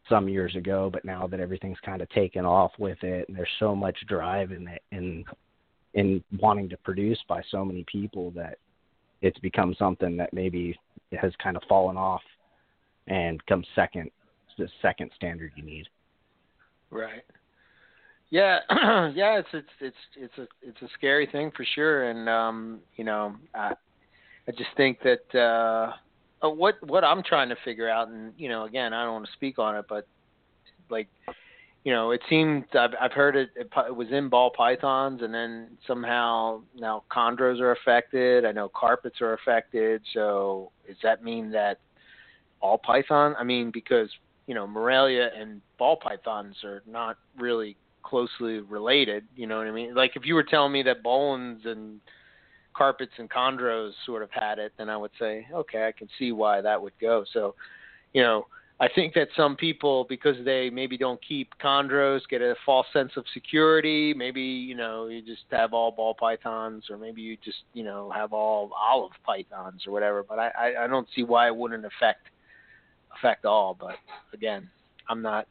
some 0.08 0.28
years 0.28 0.54
ago, 0.54 0.90
but 0.92 1.04
now 1.04 1.26
that 1.28 1.40
everything's 1.40 1.78
kind 1.84 2.02
of 2.02 2.08
taken 2.10 2.44
off 2.44 2.72
with 2.78 3.02
it 3.02 3.28
and 3.28 3.38
there's 3.38 3.48
so 3.58 3.74
much 3.74 3.96
drive 4.06 4.52
in 4.52 4.68
it 4.68 4.82
in 4.90 5.24
in 5.94 6.22
wanting 6.40 6.68
to 6.68 6.76
produce 6.78 7.18
by 7.28 7.40
so 7.50 7.64
many 7.64 7.84
people 7.90 8.32
that 8.32 8.58
it's 9.24 9.38
become 9.38 9.74
something 9.78 10.18
that 10.18 10.34
maybe 10.34 10.78
has 11.12 11.32
kind 11.42 11.56
of 11.56 11.62
fallen 11.66 11.96
off 11.96 12.20
and 13.06 13.44
comes 13.46 13.66
second 13.74 14.10
the 14.58 14.68
second 14.82 15.10
standard 15.16 15.50
you 15.56 15.64
need. 15.64 15.88
Right. 16.90 17.24
Yeah, 18.30 18.58
yeah, 19.14 19.38
it's 19.38 19.48
it's 19.52 19.68
it's 19.80 19.96
it's 20.16 20.38
a 20.38 20.46
it's 20.62 20.82
a 20.82 20.88
scary 20.96 21.26
thing 21.26 21.50
for 21.56 21.64
sure, 21.74 22.10
and 22.10 22.28
um, 22.28 22.80
you 22.96 23.04
know, 23.04 23.34
I 23.54 23.72
I 24.46 24.52
just 24.52 24.70
think 24.76 24.98
that 25.02 25.38
uh, 25.38 25.92
what 26.50 26.76
what 26.86 27.02
I'm 27.02 27.22
trying 27.22 27.48
to 27.48 27.56
figure 27.64 27.88
out, 27.88 28.08
and 28.08 28.32
you 28.36 28.48
know, 28.48 28.64
again, 28.64 28.92
I 28.92 29.04
don't 29.04 29.14
want 29.14 29.26
to 29.26 29.32
speak 29.32 29.58
on 29.58 29.76
it, 29.76 29.86
but 29.88 30.06
like, 30.90 31.08
you 31.84 31.92
know, 31.92 32.12
it 32.12 32.22
seemed 32.30 32.64
I've 32.74 32.92
I've 33.00 33.12
heard 33.12 33.36
it, 33.36 33.50
it 33.54 33.70
it 33.86 33.94
was 33.94 34.08
in 34.10 34.30
ball 34.30 34.50
pythons, 34.50 35.20
and 35.22 35.32
then 35.32 35.76
somehow 35.86 36.62
now 36.74 37.04
chondros 37.10 37.60
are 37.60 37.72
affected. 37.72 38.46
I 38.46 38.52
know 38.52 38.70
carpets 38.74 39.20
are 39.20 39.34
affected. 39.34 40.00
So 40.14 40.72
does 40.86 40.96
that 41.02 41.22
mean 41.22 41.50
that 41.52 41.78
all 42.60 42.78
python? 42.78 43.36
I 43.38 43.44
mean, 43.44 43.70
because 43.70 44.08
you 44.46 44.54
know, 44.54 44.66
Morelia 44.66 45.30
and 45.38 45.60
ball 45.78 45.96
pythons 45.96 46.56
are 46.64 46.82
not 46.86 47.18
really 47.38 47.76
closely 48.02 48.60
related. 48.60 49.24
You 49.36 49.46
know 49.46 49.58
what 49.58 49.66
I 49.66 49.70
mean? 49.70 49.94
Like 49.94 50.16
if 50.16 50.24
you 50.24 50.34
were 50.34 50.42
telling 50.42 50.72
me 50.72 50.82
that 50.84 51.04
Boelens 51.04 51.66
and 51.66 52.00
carpets 52.74 53.12
and 53.18 53.30
chondros 53.30 53.92
sort 54.06 54.22
of 54.22 54.30
had 54.32 54.58
it, 54.58 54.72
then 54.78 54.88
I 54.88 54.96
would 54.96 55.12
say, 55.18 55.46
okay, 55.52 55.86
I 55.86 55.92
can 55.92 56.08
see 56.18 56.32
why 56.32 56.60
that 56.60 56.80
would 56.80 56.92
go. 57.00 57.24
So, 57.32 57.54
you 58.12 58.22
know, 58.22 58.46
I 58.80 58.88
think 58.92 59.14
that 59.14 59.28
some 59.36 59.54
people, 59.54 60.04
because 60.08 60.36
they 60.44 60.68
maybe 60.68 60.98
don't 60.98 61.20
keep 61.26 61.52
chondros, 61.62 62.20
get 62.28 62.42
a 62.42 62.56
false 62.66 62.86
sense 62.92 63.12
of 63.16 63.24
security. 63.32 64.12
Maybe 64.12 64.42
you 64.42 64.74
know 64.74 65.06
you 65.06 65.22
just 65.22 65.44
have 65.52 65.72
all 65.72 65.92
ball 65.92 66.14
pythons, 66.14 66.84
or 66.90 66.98
maybe 66.98 67.22
you 67.22 67.36
just 67.44 67.58
you 67.72 67.84
know 67.84 68.10
have 68.10 68.32
all 68.32 68.72
olive 68.76 69.12
pythons 69.24 69.82
or 69.86 69.92
whatever. 69.92 70.24
But 70.24 70.38
I 70.40 70.48
I, 70.58 70.84
I 70.84 70.86
don't 70.88 71.06
see 71.14 71.22
why 71.22 71.46
it 71.46 71.54
wouldn't 71.54 71.84
affect 71.84 72.28
affect 73.16 73.44
all. 73.44 73.76
But 73.78 73.94
again, 74.32 74.68
I'm 75.08 75.22
not 75.22 75.46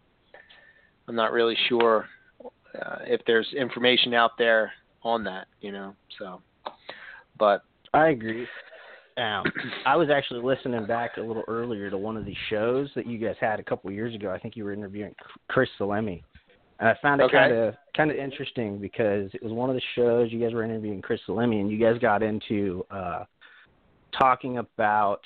I'm 1.08 1.16
not 1.16 1.32
really 1.32 1.58
sure 1.70 2.08
uh, 2.82 2.98
if 3.06 3.22
there's 3.26 3.52
information 3.54 4.14
out 4.14 4.32
there 4.38 4.74
on 5.04 5.24
that, 5.24 5.48
you 5.62 5.72
know. 5.72 5.96
So, 6.20 6.42
but 7.38 7.64
I 7.94 8.10
agree. 8.10 8.48
Um, 9.18 9.44
I 9.86 9.96
was 9.96 10.10
actually 10.10 10.42
listening 10.42 10.86
back 10.86 11.18
a 11.18 11.22
little 11.22 11.44
earlier 11.48 11.90
to 11.90 11.98
one 11.98 12.18
of 12.18 12.26
these 12.26 12.38
shows 12.50 12.90
that 12.96 13.06
you 13.06 13.18
guys 13.18 13.36
had 13.40 13.60
a 13.60 13.64
couple 13.64 13.90
of 13.90 13.96
years 13.96 14.16
ago. 14.16 14.32
I 14.32 14.40
think 14.40 14.56
you 14.56 14.64
were 14.64 14.74
interviewing 14.74 15.16
Chris 15.50 15.70
Salemi, 15.80 16.24
and 16.80 16.90
I 16.90 16.98
found 17.02 17.22
it 17.22 17.26
okay. 17.26 17.38
kind 17.38 17.54
of 17.54 17.76
kind 17.96 18.12
of 18.12 18.18
interesting 18.18 18.80
because 18.80 19.30
it 19.34 19.44
was 19.44 19.52
one 19.52 19.70
of 19.70 19.76
the 19.76 19.82
shows 19.96 20.32
you 20.32 20.40
guys 20.40 20.54
were 20.54 20.64
interviewing 20.64 21.02
Chris 21.02 21.20
Salemi, 21.28 21.62
and 21.62 21.72
you 21.72 21.78
guys 21.78 22.00
got 22.00 22.24
into 22.24 22.86
uh, 22.92 23.24
talking 24.18 24.58
about 24.58 25.22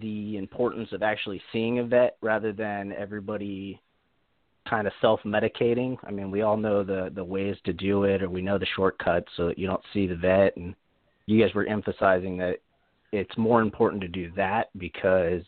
the 0.00 0.36
importance 0.36 0.90
of 0.92 1.02
actually 1.02 1.40
seeing 1.52 1.78
a 1.78 1.84
vet 1.84 2.16
rather 2.20 2.52
than 2.52 2.92
everybody 2.92 3.80
kind 4.68 4.86
of 4.86 4.92
self-medicating. 5.00 5.96
I 6.04 6.10
mean, 6.10 6.30
we 6.30 6.42
all 6.42 6.56
know 6.56 6.84
the 6.84 7.10
the 7.14 7.24
ways 7.24 7.56
to 7.64 7.72
do 7.72 8.04
it, 8.04 8.22
or 8.22 8.28
we 8.28 8.42
know 8.42 8.58
the 8.58 8.66
shortcuts 8.76 9.28
so 9.36 9.46
that 9.48 9.58
you 9.58 9.66
don't 9.66 9.82
see 9.92 10.06
the 10.06 10.16
vet. 10.16 10.56
And 10.56 10.74
you 11.30 11.40
guys 11.40 11.54
were 11.54 11.66
emphasizing 11.66 12.36
that 12.38 12.56
it's 13.12 13.36
more 13.38 13.62
important 13.62 14.02
to 14.02 14.08
do 14.08 14.32
that 14.36 14.70
because 14.78 15.42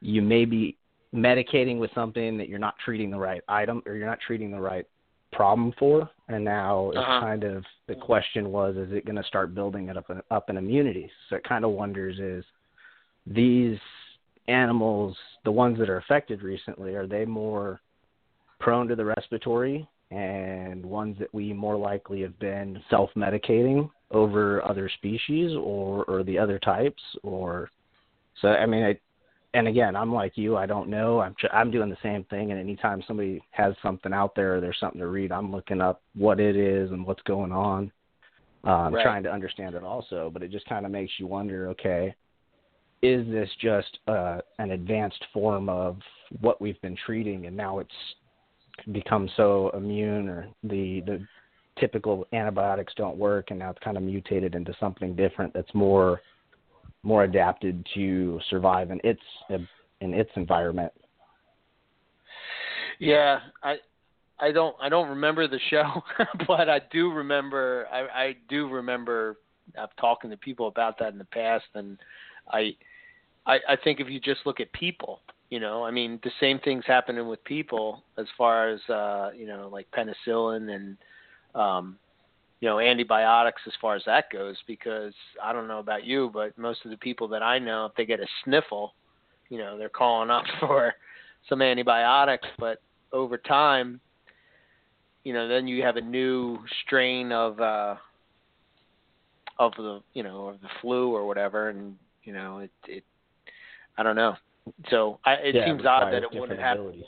you 0.00 0.20
may 0.20 0.44
be 0.44 0.76
medicating 1.14 1.78
with 1.78 1.90
something 1.94 2.36
that 2.36 2.48
you're 2.48 2.58
not 2.58 2.74
treating 2.84 3.10
the 3.10 3.18
right 3.18 3.40
item 3.48 3.82
or 3.86 3.94
you're 3.94 4.06
not 4.06 4.18
treating 4.24 4.50
the 4.50 4.60
right 4.60 4.86
problem 5.32 5.72
for. 5.78 6.08
And 6.28 6.44
now 6.44 6.90
it's 6.90 6.98
uh-huh. 6.98 7.20
kind 7.20 7.44
of 7.44 7.64
the 7.88 7.94
question 7.94 8.50
was, 8.50 8.76
is 8.76 8.92
it 8.92 9.06
going 9.06 9.16
to 9.16 9.24
start 9.24 9.54
building 9.54 9.88
it 9.88 9.96
up 9.96 10.10
up 10.30 10.48
an 10.50 10.58
immunity? 10.58 11.10
So 11.28 11.36
it 11.36 11.44
kind 11.44 11.64
of 11.64 11.70
wonders 11.70 12.18
is 12.18 12.44
these 13.26 13.78
animals, 14.48 15.16
the 15.44 15.52
ones 15.52 15.78
that 15.78 15.88
are 15.88 15.98
affected 15.98 16.42
recently, 16.42 16.94
are 16.94 17.06
they 17.06 17.24
more 17.24 17.80
prone 18.58 18.86
to 18.88 18.96
the 18.96 19.04
respiratory 19.04 19.88
and 20.10 20.84
ones 20.84 21.16
that 21.18 21.32
we 21.32 21.52
more 21.52 21.76
likely 21.76 22.22
have 22.22 22.38
been 22.38 22.82
self 22.90 23.10
medicating 23.16 23.88
over 24.10 24.64
other 24.64 24.88
species 24.88 25.52
or 25.56 26.04
or 26.04 26.22
the 26.24 26.38
other 26.38 26.58
types 26.58 27.02
or 27.22 27.70
so 28.40 28.48
I 28.48 28.66
mean 28.66 28.82
I 28.82 28.98
and 29.54 29.68
again 29.68 29.94
I'm 29.94 30.12
like 30.12 30.36
you 30.36 30.56
I 30.56 30.66
don't 30.66 30.88
know 30.88 31.20
I'm 31.20 31.34
I'm 31.52 31.70
doing 31.70 31.90
the 31.90 31.96
same 32.02 32.24
thing 32.24 32.50
and 32.50 32.60
anytime 32.60 33.02
somebody 33.06 33.40
has 33.50 33.74
something 33.82 34.12
out 34.12 34.34
there 34.34 34.56
or 34.56 34.60
there's 34.60 34.80
something 34.80 35.00
to 35.00 35.06
read 35.06 35.30
I'm 35.30 35.52
looking 35.52 35.80
up 35.80 36.02
what 36.14 36.40
it 36.40 36.56
is 36.56 36.90
and 36.90 37.06
what's 37.06 37.22
going 37.22 37.52
on 37.52 37.92
um 38.64 38.94
right. 38.94 39.02
trying 39.04 39.22
to 39.22 39.32
understand 39.32 39.76
it 39.76 39.84
also 39.84 40.28
but 40.32 40.42
it 40.42 40.50
just 40.50 40.66
kind 40.66 40.84
of 40.84 40.90
makes 40.90 41.12
you 41.18 41.28
wonder 41.28 41.68
okay 41.68 42.14
is 43.02 43.26
this 43.28 43.48
just 43.60 43.98
uh, 44.08 44.38
an 44.58 44.72
advanced 44.72 45.24
form 45.32 45.68
of 45.68 45.98
what 46.40 46.60
we've 46.60 46.80
been 46.82 46.96
treating, 47.06 47.46
and 47.46 47.56
now 47.56 47.78
it's 47.78 47.94
become 48.92 49.28
so 49.36 49.70
immune, 49.74 50.28
or 50.28 50.46
the 50.62 51.00
the 51.06 51.26
typical 51.78 52.26
antibiotics 52.32 52.92
don't 52.96 53.16
work, 53.16 53.50
and 53.50 53.58
now 53.58 53.70
it's 53.70 53.78
kind 53.82 53.96
of 53.96 54.02
mutated 54.02 54.54
into 54.54 54.74
something 54.78 55.14
different 55.16 55.52
that's 55.54 55.72
more 55.74 56.20
more 57.02 57.24
adapted 57.24 57.86
to 57.94 58.40
survive 58.50 58.90
in 58.90 59.00
its 59.04 59.22
in 60.00 60.14
its 60.14 60.30
environment. 60.36 60.92
Yeah, 62.98 63.40
I 63.62 63.76
I 64.38 64.52
don't 64.52 64.76
I 64.80 64.88
don't 64.88 65.08
remember 65.08 65.48
the 65.48 65.60
show, 65.70 66.02
but 66.46 66.68
I 66.68 66.80
do 66.92 67.10
remember 67.12 67.86
I 67.92 68.00
I 68.00 68.36
do 68.48 68.68
remember 68.68 69.38
I've 69.78 69.84
uh, 69.84 70.00
talking 70.00 70.30
to 70.30 70.36
people 70.36 70.68
about 70.68 70.98
that 70.98 71.12
in 71.12 71.18
the 71.18 71.24
past, 71.26 71.66
and 71.74 71.98
I 72.52 72.74
I, 73.50 73.72
I 73.72 73.76
think 73.76 73.98
if 73.98 74.08
you 74.08 74.20
just 74.20 74.46
look 74.46 74.60
at 74.60 74.72
people, 74.72 75.20
you 75.48 75.58
know, 75.58 75.82
I 75.84 75.90
mean, 75.90 76.20
the 76.22 76.30
same 76.38 76.60
thing's 76.60 76.84
happening 76.86 77.26
with 77.26 77.42
people 77.42 78.04
as 78.16 78.26
far 78.38 78.68
as 78.68 78.80
uh, 78.88 79.30
you 79.36 79.46
know, 79.46 79.68
like 79.72 79.88
penicillin 79.90 80.72
and 80.72 80.96
um, 81.60 81.98
you 82.60 82.68
know, 82.68 82.78
antibiotics 82.78 83.62
as 83.66 83.72
far 83.80 83.96
as 83.96 84.02
that 84.06 84.30
goes. 84.32 84.56
Because 84.68 85.14
I 85.42 85.52
don't 85.52 85.66
know 85.66 85.80
about 85.80 86.04
you, 86.04 86.30
but 86.32 86.56
most 86.56 86.84
of 86.84 86.92
the 86.92 86.96
people 86.96 87.26
that 87.28 87.42
I 87.42 87.58
know, 87.58 87.86
if 87.86 87.94
they 87.96 88.06
get 88.06 88.20
a 88.20 88.26
sniffle, 88.44 88.94
you 89.48 89.58
know, 89.58 89.76
they're 89.76 89.88
calling 89.88 90.30
up 90.30 90.44
for 90.60 90.94
some 91.48 91.60
antibiotics. 91.60 92.46
But 92.56 92.80
over 93.12 93.36
time, 93.36 94.00
you 95.24 95.32
know, 95.32 95.48
then 95.48 95.66
you 95.66 95.82
have 95.82 95.96
a 95.96 96.00
new 96.00 96.58
strain 96.86 97.32
of 97.32 97.60
uh, 97.60 97.96
of 99.58 99.72
the 99.76 100.02
you 100.14 100.22
know 100.22 100.46
of 100.46 100.60
the 100.60 100.68
flu 100.80 101.12
or 101.12 101.26
whatever, 101.26 101.70
and 101.70 101.96
you 102.22 102.32
know, 102.32 102.58
it 102.58 102.70
it 102.86 103.04
I 104.00 104.02
don't 104.02 104.16
know. 104.16 104.34
So 104.88 105.18
I, 105.26 105.34
it 105.34 105.54
yeah, 105.54 105.66
seems 105.66 105.80
it 105.80 105.86
odd 105.86 106.10
that 106.10 106.22
it 106.22 106.30
wouldn't 106.32 106.58
happen. 106.58 107.04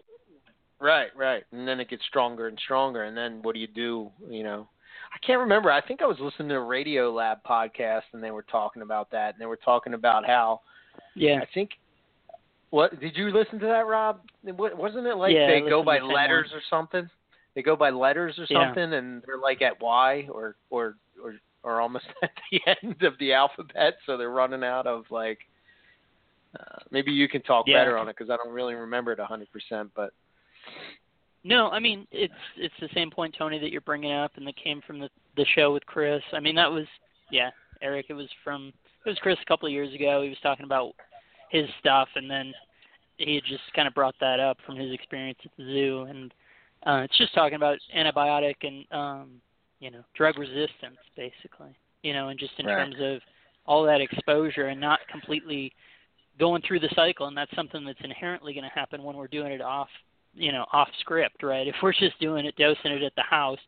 Right, 0.78 1.08
right. 1.16 1.42
And 1.50 1.66
then 1.66 1.80
it 1.80 1.88
gets 1.88 2.02
stronger 2.06 2.48
and 2.48 2.58
stronger. 2.62 3.04
And 3.04 3.16
then 3.16 3.40
what 3.40 3.54
do 3.54 3.60
you 3.60 3.66
do? 3.66 4.10
You 4.28 4.42
know, 4.42 4.68
I 5.14 5.26
can't 5.26 5.40
remember. 5.40 5.70
I 5.72 5.80
think 5.80 6.02
I 6.02 6.06
was 6.06 6.18
listening 6.20 6.50
to 6.50 6.56
a 6.56 6.60
Radio 6.60 7.10
Lab 7.10 7.38
podcast 7.48 8.02
and 8.12 8.22
they 8.22 8.30
were 8.30 8.42
talking 8.42 8.82
about 8.82 9.10
that. 9.12 9.32
And 9.32 9.40
they 9.40 9.46
were 9.46 9.58
talking 9.64 9.94
about 9.94 10.26
how, 10.26 10.60
yeah, 11.14 11.38
I 11.40 11.46
think, 11.54 11.70
what 12.68 13.00
did 13.00 13.16
you 13.16 13.30
listen 13.30 13.58
to 13.60 13.66
that, 13.66 13.86
Rob? 13.86 14.20
Wasn't 14.44 15.06
it 15.06 15.16
like 15.16 15.34
yeah, 15.34 15.46
they 15.46 15.60
go 15.60 15.82
by 15.82 15.98
letters 15.98 16.50
one. 16.50 16.58
or 16.58 16.62
something? 16.68 17.10
They 17.54 17.62
go 17.62 17.74
by 17.74 17.88
letters 17.88 18.38
or 18.38 18.46
Yeah. 18.50 18.66
something, 18.66 18.92
and 18.92 19.22
they're 19.26 19.38
like 19.38 19.62
at 19.62 19.80
Y 19.80 20.28
or 20.30 20.56
or 20.68 20.96
or 21.22 21.36
or 21.62 21.80
almost 21.80 22.06
at 22.22 22.32
the 22.50 22.60
end 22.82 23.02
of 23.02 23.14
the 23.18 23.32
alphabet, 23.32 23.96
so 24.04 24.18
they're 24.18 24.30
running 24.30 24.64
out 24.64 24.86
of 24.86 25.04
like 25.10 25.38
uh, 26.58 26.78
maybe 26.90 27.10
you 27.12 27.28
can 27.28 27.42
talk 27.42 27.66
Yeah. 27.66 27.78
better 27.80 27.96
on 27.96 28.08
it 28.08 28.16
because 28.16 28.30
I 28.30 28.36
don't 28.36 28.52
really 28.52 28.74
remember 28.74 29.12
it 29.12 29.18
a 29.18 29.24
hundred 29.24 29.50
percent. 29.52 29.90
But 29.94 30.12
No, 31.44 31.70
I 31.70 31.78
mean 31.78 32.06
it's 32.10 32.32
it's 32.56 32.74
the 32.80 32.88
same 32.94 33.10
point, 33.10 33.34
Tony, 33.36 33.58
that 33.58 33.70
you're 33.70 33.80
bringing 33.80 34.12
up, 34.12 34.32
and 34.36 34.46
that 34.46 34.56
came 34.56 34.80
from 34.86 34.98
the 34.98 35.08
the 35.36 35.46
show 35.54 35.72
with 35.72 35.84
Chris. 35.86 36.22
I 36.32 36.40
mean 36.40 36.54
that 36.56 36.70
was 36.70 36.86
yeah, 37.30 37.50
Eric. 37.80 38.06
It 38.10 38.14
was 38.14 38.28
from 38.44 38.72
it 39.04 39.08
was 39.08 39.18
Chris 39.18 39.38
a 39.42 39.46
couple 39.46 39.66
of 39.66 39.72
years 39.72 39.92
ago. 39.94 40.22
He 40.22 40.28
was 40.28 40.38
talking 40.42 40.64
about 40.64 40.94
his 41.50 41.68
stuff, 41.80 42.08
and 42.14 42.30
then 42.30 42.52
he 43.16 43.34
had 43.36 43.44
just 43.44 43.62
kind 43.74 43.88
of 43.88 43.94
brought 43.94 44.14
that 44.20 44.40
up 44.40 44.58
from 44.64 44.76
his 44.76 44.92
experience 44.92 45.38
at 45.44 45.50
the 45.56 45.64
zoo, 45.64 46.02
and 46.08 46.32
uh, 46.86 47.02
it's 47.04 47.16
just 47.18 47.34
talking 47.34 47.56
about 47.56 47.78
antibiotic 47.96 48.56
and 48.62 48.84
um, 48.92 49.30
you 49.80 49.90
know 49.90 50.02
drug 50.14 50.38
resistance, 50.38 50.98
basically. 51.16 51.74
You 52.02 52.12
know, 52.12 52.28
and 52.28 52.38
just 52.38 52.52
in 52.58 52.66
Right. 52.66 52.76
terms 52.76 52.96
of 53.00 53.20
all 53.66 53.84
that 53.84 54.00
exposure 54.00 54.66
and 54.66 54.80
not 54.80 54.98
completely 55.10 55.72
going 56.38 56.62
through 56.66 56.80
the 56.80 56.92
cycle 56.94 57.26
and 57.26 57.36
that's 57.36 57.54
something 57.54 57.84
that's 57.84 57.98
inherently 58.02 58.52
going 58.52 58.64
to 58.64 58.70
happen 58.70 59.02
when 59.02 59.16
we're 59.16 59.28
doing 59.28 59.52
it 59.52 59.60
off 59.60 59.88
you 60.34 60.52
know 60.52 60.64
off 60.72 60.88
script 61.00 61.42
right? 61.42 61.68
If 61.68 61.76
we're 61.82 61.92
just 61.92 62.18
doing 62.20 62.46
it 62.46 62.56
dosing 62.56 62.92
it 62.92 63.02
at 63.02 63.14
the 63.16 63.22
house 63.22 63.58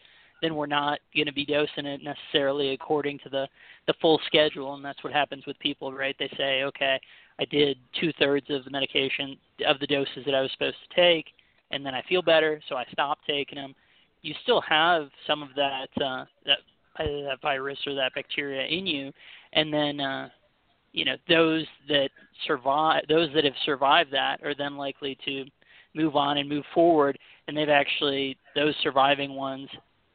then 0.43 0.55
we're 0.55 0.67
not 0.67 0.99
going 1.15 1.27
to 1.27 1.33
be 1.33 1.45
dosing 1.45 1.87
it 1.87 2.01
necessarily 2.03 2.71
according 2.73 3.19
to 3.21 3.29
the 3.29 3.47
the 3.87 3.95
full 4.01 4.21
schedule 4.27 4.75
and 4.75 4.85
that's 4.85 5.03
what 5.05 5.13
happens 5.13 5.45
with 5.47 5.59
people 5.59 5.93
right? 5.93 6.17
They 6.19 6.31
say 6.37 6.63
okay 6.65 7.01
i 7.39 7.45
did 7.47 7.77
two 8.01 8.13
thirds 8.19 8.47
of 8.51 8.65
the 8.65 8.71
medication 8.71 9.37
of 9.67 9.79
the 9.81 9.87
doses 9.87 10.25
that 10.25 10.35
i 10.35 10.41
was 10.41 10.51
supposed 10.53 10.77
to 10.89 10.95
take 10.95 11.27
and 11.71 11.85
then 11.85 11.95
i 11.95 12.03
feel 12.09 12.23
better 12.23 12.61
so 12.69 12.77
i 12.77 12.85
stopped 12.93 13.23
taking 13.27 13.57
them 13.57 13.75
you 14.23 14.35
still 14.43 14.61
have 14.61 15.09
some 15.27 15.43
of 15.43 15.49
that 15.57 15.89
uh 16.03 16.25
that 16.47 16.59
that 16.99 17.41
virus 17.43 17.79
or 17.87 17.95
that 17.95 18.15
bacteria 18.15 18.67
in 18.67 18.87
you 18.87 19.13
and 19.53 19.73
then 19.73 20.01
uh 20.01 20.29
you 20.95 21.05
know 21.05 21.17
those 21.29 21.67
that 21.89 22.09
survive 22.47 23.03
those 23.09 23.29
that 23.35 23.45
have 23.45 23.55
survived 23.67 24.11
that 24.13 24.43
are 24.43 24.55
then 24.55 24.77
likely 24.77 25.19
to 25.27 25.45
move 25.95 26.17
on 26.17 26.39
and 26.39 26.49
move 26.49 26.65
forward. 26.73 27.19
And 27.47 27.57
they've 27.57 27.69
actually 27.69 28.37
those 28.55 28.75
surviving 28.83 29.35
ones 29.35 29.69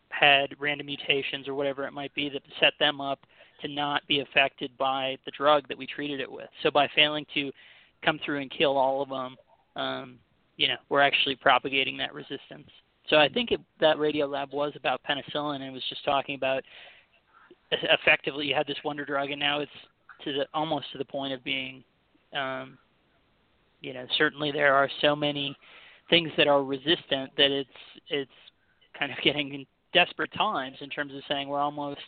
had 0.09 0.55
random 0.59 0.87
mutations 0.87 1.47
or 1.47 1.53
whatever 1.53 1.85
it 1.85 1.93
might 1.93 2.13
be 2.15 2.29
that 2.29 2.41
set 2.59 2.73
them 2.79 2.99
up 2.99 3.19
to 3.61 3.67
not 3.67 4.01
be 4.07 4.21
affected 4.21 4.71
by 4.77 5.17
the 5.25 5.31
drug 5.31 5.67
that 5.67 5.77
we 5.77 5.85
treated 5.85 6.19
it 6.19 6.31
with. 6.31 6.49
So 6.63 6.71
by 6.71 6.89
failing 6.95 7.25
to 7.33 7.51
come 8.03 8.19
through 8.25 8.39
and 8.39 8.49
kill 8.49 8.77
all 8.77 9.01
of 9.01 9.09
them 9.09 9.35
um, 9.75 10.19
you 10.57 10.67
know 10.67 10.75
we're 10.89 11.01
actually 11.01 11.35
propagating 11.35 11.97
that 11.97 12.13
resistance. 12.13 12.69
So 13.09 13.17
i 13.17 13.27
think 13.27 13.51
it, 13.51 13.59
that 13.79 13.97
Radiolab 13.97 14.53
was 14.53 14.73
about 14.75 15.01
penicillin 15.03 15.61
and 15.61 15.73
was 15.73 15.83
just 15.89 16.05
talking 16.05 16.35
about 16.35 16.63
effectively 17.71 18.45
you 18.45 18.55
had 18.55 18.67
this 18.67 18.77
wonder 18.83 19.05
drug 19.05 19.29
and 19.31 19.39
now 19.39 19.59
it's 19.59 19.71
to 20.23 20.33
the 20.33 20.47
almost 20.53 20.91
to 20.91 20.97
the 20.97 21.05
point 21.05 21.33
of 21.33 21.43
being 21.43 21.83
um, 22.33 22.77
you 23.81 23.93
know 23.93 24.05
certainly 24.17 24.51
there 24.51 24.73
are 24.73 24.89
so 25.01 25.15
many 25.15 25.55
things 26.09 26.29
that 26.37 26.47
are 26.47 26.63
resistant 26.63 27.31
that 27.37 27.51
it's 27.51 27.69
it's 28.09 28.31
kind 28.97 29.11
of 29.11 29.17
getting 29.23 29.53
in 29.53 29.65
desperate 29.93 30.31
times 30.33 30.77
in 30.81 30.89
terms 30.89 31.13
of 31.13 31.21
saying 31.27 31.47
we're 31.47 31.59
almost 31.59 32.01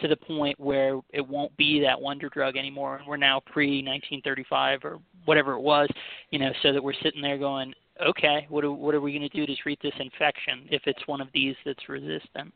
to 0.00 0.08
the 0.08 0.16
point 0.16 0.58
where 0.58 0.98
it 1.12 1.26
won't 1.26 1.56
be 1.56 1.80
that 1.80 2.00
wonder 2.00 2.28
drug 2.28 2.56
anymore. 2.56 2.96
And 2.96 3.06
we're 3.06 3.16
now 3.16 3.40
pre 3.46 3.76
1935 3.76 4.80
or 4.84 4.98
whatever 5.24 5.52
it 5.52 5.60
was 5.60 5.88
you 6.30 6.38
know 6.38 6.50
so 6.62 6.72
that 6.72 6.82
we're 6.82 6.94
sitting 7.02 7.22
there 7.22 7.38
going 7.38 7.72
okay 8.04 8.46
what 8.48 8.64
are, 8.64 8.72
what 8.72 8.94
are 8.94 9.00
we 9.00 9.12
going 9.12 9.28
to 9.28 9.28
do 9.28 9.46
to 9.46 9.56
treat 9.56 9.78
this 9.82 9.94
infection 9.98 10.66
if 10.70 10.82
it's 10.86 11.06
one 11.06 11.20
of 11.20 11.28
these 11.32 11.54
that's 11.64 11.88
resistant? 11.88 12.52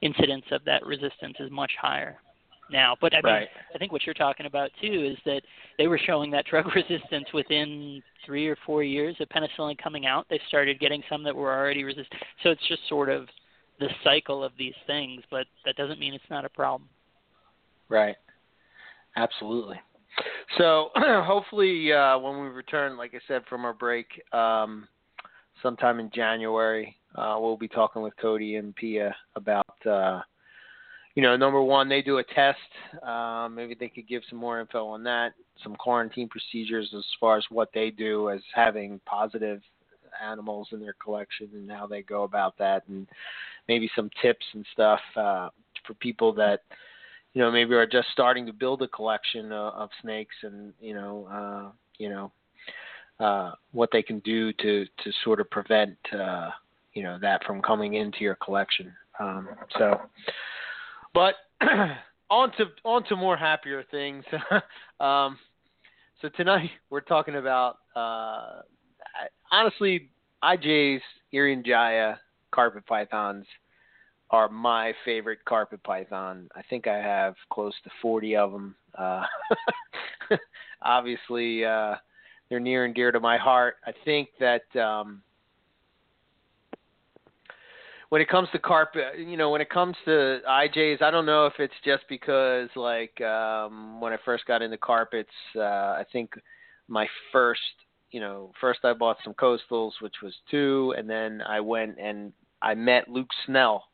Incidence 0.00 0.44
of 0.52 0.64
that 0.64 0.86
resistance 0.86 1.34
is 1.40 1.50
much 1.50 1.72
higher 1.80 2.18
now. 2.70 2.96
But 3.00 3.14
I 3.14 3.16
mean, 3.22 3.32
Right. 3.32 3.48
I 3.74 3.78
think 3.78 3.92
what 3.92 4.04
you're 4.06 4.14
talking 4.14 4.46
about 4.46 4.70
too 4.80 5.12
is 5.12 5.18
that 5.24 5.42
they 5.78 5.86
were 5.86 5.98
showing 5.98 6.30
that 6.32 6.44
drug 6.50 6.66
resistance 6.74 7.26
within 7.32 8.02
three 8.24 8.46
or 8.48 8.56
four 8.66 8.82
years 8.82 9.16
of 9.20 9.28
penicillin 9.28 9.78
coming 9.78 10.06
out. 10.06 10.26
They 10.28 10.40
started 10.48 10.80
getting 10.80 11.02
some 11.08 11.22
that 11.24 11.34
were 11.34 11.52
already 11.56 11.84
resistant. 11.84 12.22
So 12.42 12.50
it's 12.50 12.66
just 12.68 12.86
sort 12.88 13.08
of 13.08 13.28
the 13.80 13.88
cycle 14.04 14.42
of 14.42 14.52
these 14.58 14.74
things, 14.86 15.22
but 15.30 15.46
that 15.64 15.76
doesn't 15.76 16.00
mean 16.00 16.14
it's 16.14 16.24
not 16.30 16.44
a 16.44 16.48
problem. 16.48 16.88
Right. 17.88 18.16
Absolutely. 19.16 19.80
So 20.56 20.90
hopefully, 20.96 21.92
uh, 21.92 22.18
when 22.18 22.40
we 22.42 22.48
return, 22.48 22.96
like 22.96 23.14
I 23.14 23.20
said, 23.28 23.42
from 23.48 23.64
our 23.64 23.72
break, 23.72 24.06
um, 24.32 24.88
sometime 25.62 26.00
in 26.00 26.10
January, 26.14 26.96
uh, 27.14 27.36
we'll 27.38 27.56
be 27.56 27.68
talking 27.68 28.02
with 28.02 28.16
Cody 28.20 28.56
and 28.56 28.74
Pia 28.74 29.14
about, 29.36 29.86
uh, 29.86 30.20
you 31.18 31.22
know, 31.22 31.36
number 31.36 31.60
one, 31.60 31.88
they 31.88 32.00
do 32.00 32.18
a 32.18 32.22
test. 32.22 32.60
Um, 33.02 33.56
maybe 33.56 33.74
they 33.74 33.88
could 33.88 34.06
give 34.06 34.22
some 34.30 34.38
more 34.38 34.60
info 34.60 34.86
on 34.86 35.02
that. 35.02 35.32
Some 35.64 35.74
quarantine 35.74 36.28
procedures 36.28 36.94
as 36.96 37.04
far 37.18 37.36
as 37.36 37.44
what 37.50 37.70
they 37.74 37.90
do 37.90 38.30
as 38.30 38.38
having 38.54 39.00
positive 39.04 39.60
animals 40.24 40.68
in 40.70 40.78
their 40.78 40.94
collection 41.02 41.48
and 41.54 41.68
how 41.68 41.88
they 41.88 42.02
go 42.02 42.22
about 42.22 42.56
that, 42.58 42.84
and 42.86 43.08
maybe 43.66 43.90
some 43.96 44.08
tips 44.22 44.46
and 44.54 44.64
stuff 44.72 45.00
uh, 45.16 45.48
for 45.84 45.94
people 45.94 46.32
that 46.34 46.60
you 47.32 47.42
know 47.42 47.50
maybe 47.50 47.74
are 47.74 47.84
just 47.84 48.06
starting 48.12 48.46
to 48.46 48.52
build 48.52 48.80
a 48.82 48.88
collection 48.88 49.50
of, 49.50 49.90
snakes 50.00 50.36
and 50.44 50.72
you 50.80 50.94
know 50.94 51.26
uh 51.30 51.70
you 51.98 52.08
know 52.08 52.30
uh 53.18 53.52
what 53.72 53.90
they 53.92 54.02
can 54.02 54.20
do 54.20 54.52
to 54.52 54.84
to 55.02 55.10
sort 55.24 55.40
of 55.40 55.50
prevent 55.50 55.96
uh 56.12 56.50
you 56.94 57.02
know 57.02 57.18
that 57.20 57.44
from 57.44 57.60
coming 57.60 57.94
into 57.94 58.18
your 58.20 58.36
collection 58.36 58.92
um 59.18 59.48
so 59.78 60.00
but 61.18 61.34
on 62.30 62.52
to 62.52 62.66
on 62.84 63.02
to 63.04 63.16
more 63.16 63.36
happier 63.36 63.82
things 63.90 64.24
um 65.00 65.36
so 66.22 66.28
tonight 66.36 66.70
we're 66.90 67.00
talking 67.00 67.34
about 67.34 67.78
uh 67.96 68.60
honestly 69.50 70.10
IJ's 70.44 71.02
Irian 71.34 71.66
Jaya 71.66 72.14
carpet 72.52 72.86
pythons 72.86 73.46
are 74.30 74.48
my 74.48 74.92
favorite 75.04 75.38
carpet 75.46 75.82
python. 75.82 76.48
I 76.54 76.60
think 76.68 76.86
I 76.86 76.98
have 76.98 77.34
close 77.50 77.72
to 77.84 77.90
40 78.02 78.36
of 78.36 78.52
them. 78.52 78.76
Uh, 78.96 79.24
obviously, 80.82 81.64
uh, 81.64 81.94
they're 82.48 82.60
near 82.60 82.84
and 82.84 82.94
dear 82.94 83.10
to 83.10 83.20
my 83.20 83.38
heart. 83.38 83.76
I 83.86 83.92
think 84.04 84.28
that 84.38 84.64
um, 84.78 85.22
when 88.10 88.22
it 88.22 88.28
comes 88.28 88.48
to 88.52 88.58
carpet, 88.58 89.18
you 89.18 89.36
know, 89.36 89.50
when 89.50 89.60
it 89.60 89.68
comes 89.68 89.94
to 90.06 90.40
IJs, 90.48 91.02
I 91.02 91.10
don't 91.10 91.26
know 91.26 91.46
if 91.46 91.54
it's 91.58 91.74
just 91.84 92.04
because, 92.08 92.68
like, 92.74 93.20
um, 93.20 94.00
when 94.00 94.12
I 94.12 94.18
first 94.24 94.46
got 94.46 94.62
into 94.62 94.78
carpets, 94.78 95.32
uh, 95.56 95.60
I 95.60 96.04
think 96.10 96.32
my 96.88 97.06
first, 97.32 97.60
you 98.10 98.20
know, 98.20 98.52
first 98.60 98.80
I 98.84 98.94
bought 98.94 99.18
some 99.22 99.34
coastals, 99.34 99.92
which 100.00 100.14
was 100.22 100.34
two, 100.50 100.94
and 100.96 101.08
then 101.08 101.42
I 101.42 101.60
went 101.60 101.98
and 101.98 102.32
I 102.62 102.74
met 102.74 103.08
Luke 103.08 103.28
Snell. 103.44 103.84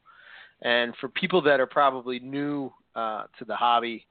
And 0.62 0.94
for 1.00 1.08
people 1.08 1.42
that 1.42 1.58
are 1.58 1.66
probably 1.66 2.20
new 2.20 2.72
uh, 2.94 3.24
to 3.38 3.44
the 3.44 3.56
hobby, 3.56 4.06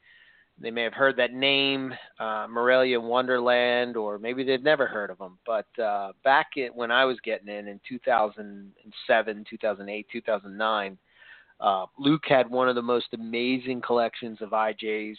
they 0.59 0.71
may 0.71 0.83
have 0.83 0.93
heard 0.93 1.17
that 1.17 1.33
name, 1.33 1.93
uh, 2.19 2.47
Morelia 2.49 2.99
Wonderland, 2.99 3.97
or 3.97 4.19
maybe 4.19 4.43
they've 4.43 4.63
never 4.63 4.85
heard 4.85 5.09
of 5.09 5.17
them. 5.17 5.37
But 5.45 5.67
uh, 5.81 6.11
back 6.23 6.51
when 6.73 6.91
I 6.91 7.05
was 7.05 7.17
getting 7.23 7.47
in 7.47 7.67
in 7.67 7.79
2007, 7.87 9.45
2008, 9.49 10.07
2009, 10.11 10.97
uh, 11.59 11.85
Luke 11.97 12.23
had 12.27 12.49
one 12.49 12.69
of 12.69 12.75
the 12.75 12.81
most 12.81 13.07
amazing 13.13 13.81
collections 13.81 14.39
of 14.41 14.49
IJs 14.49 15.15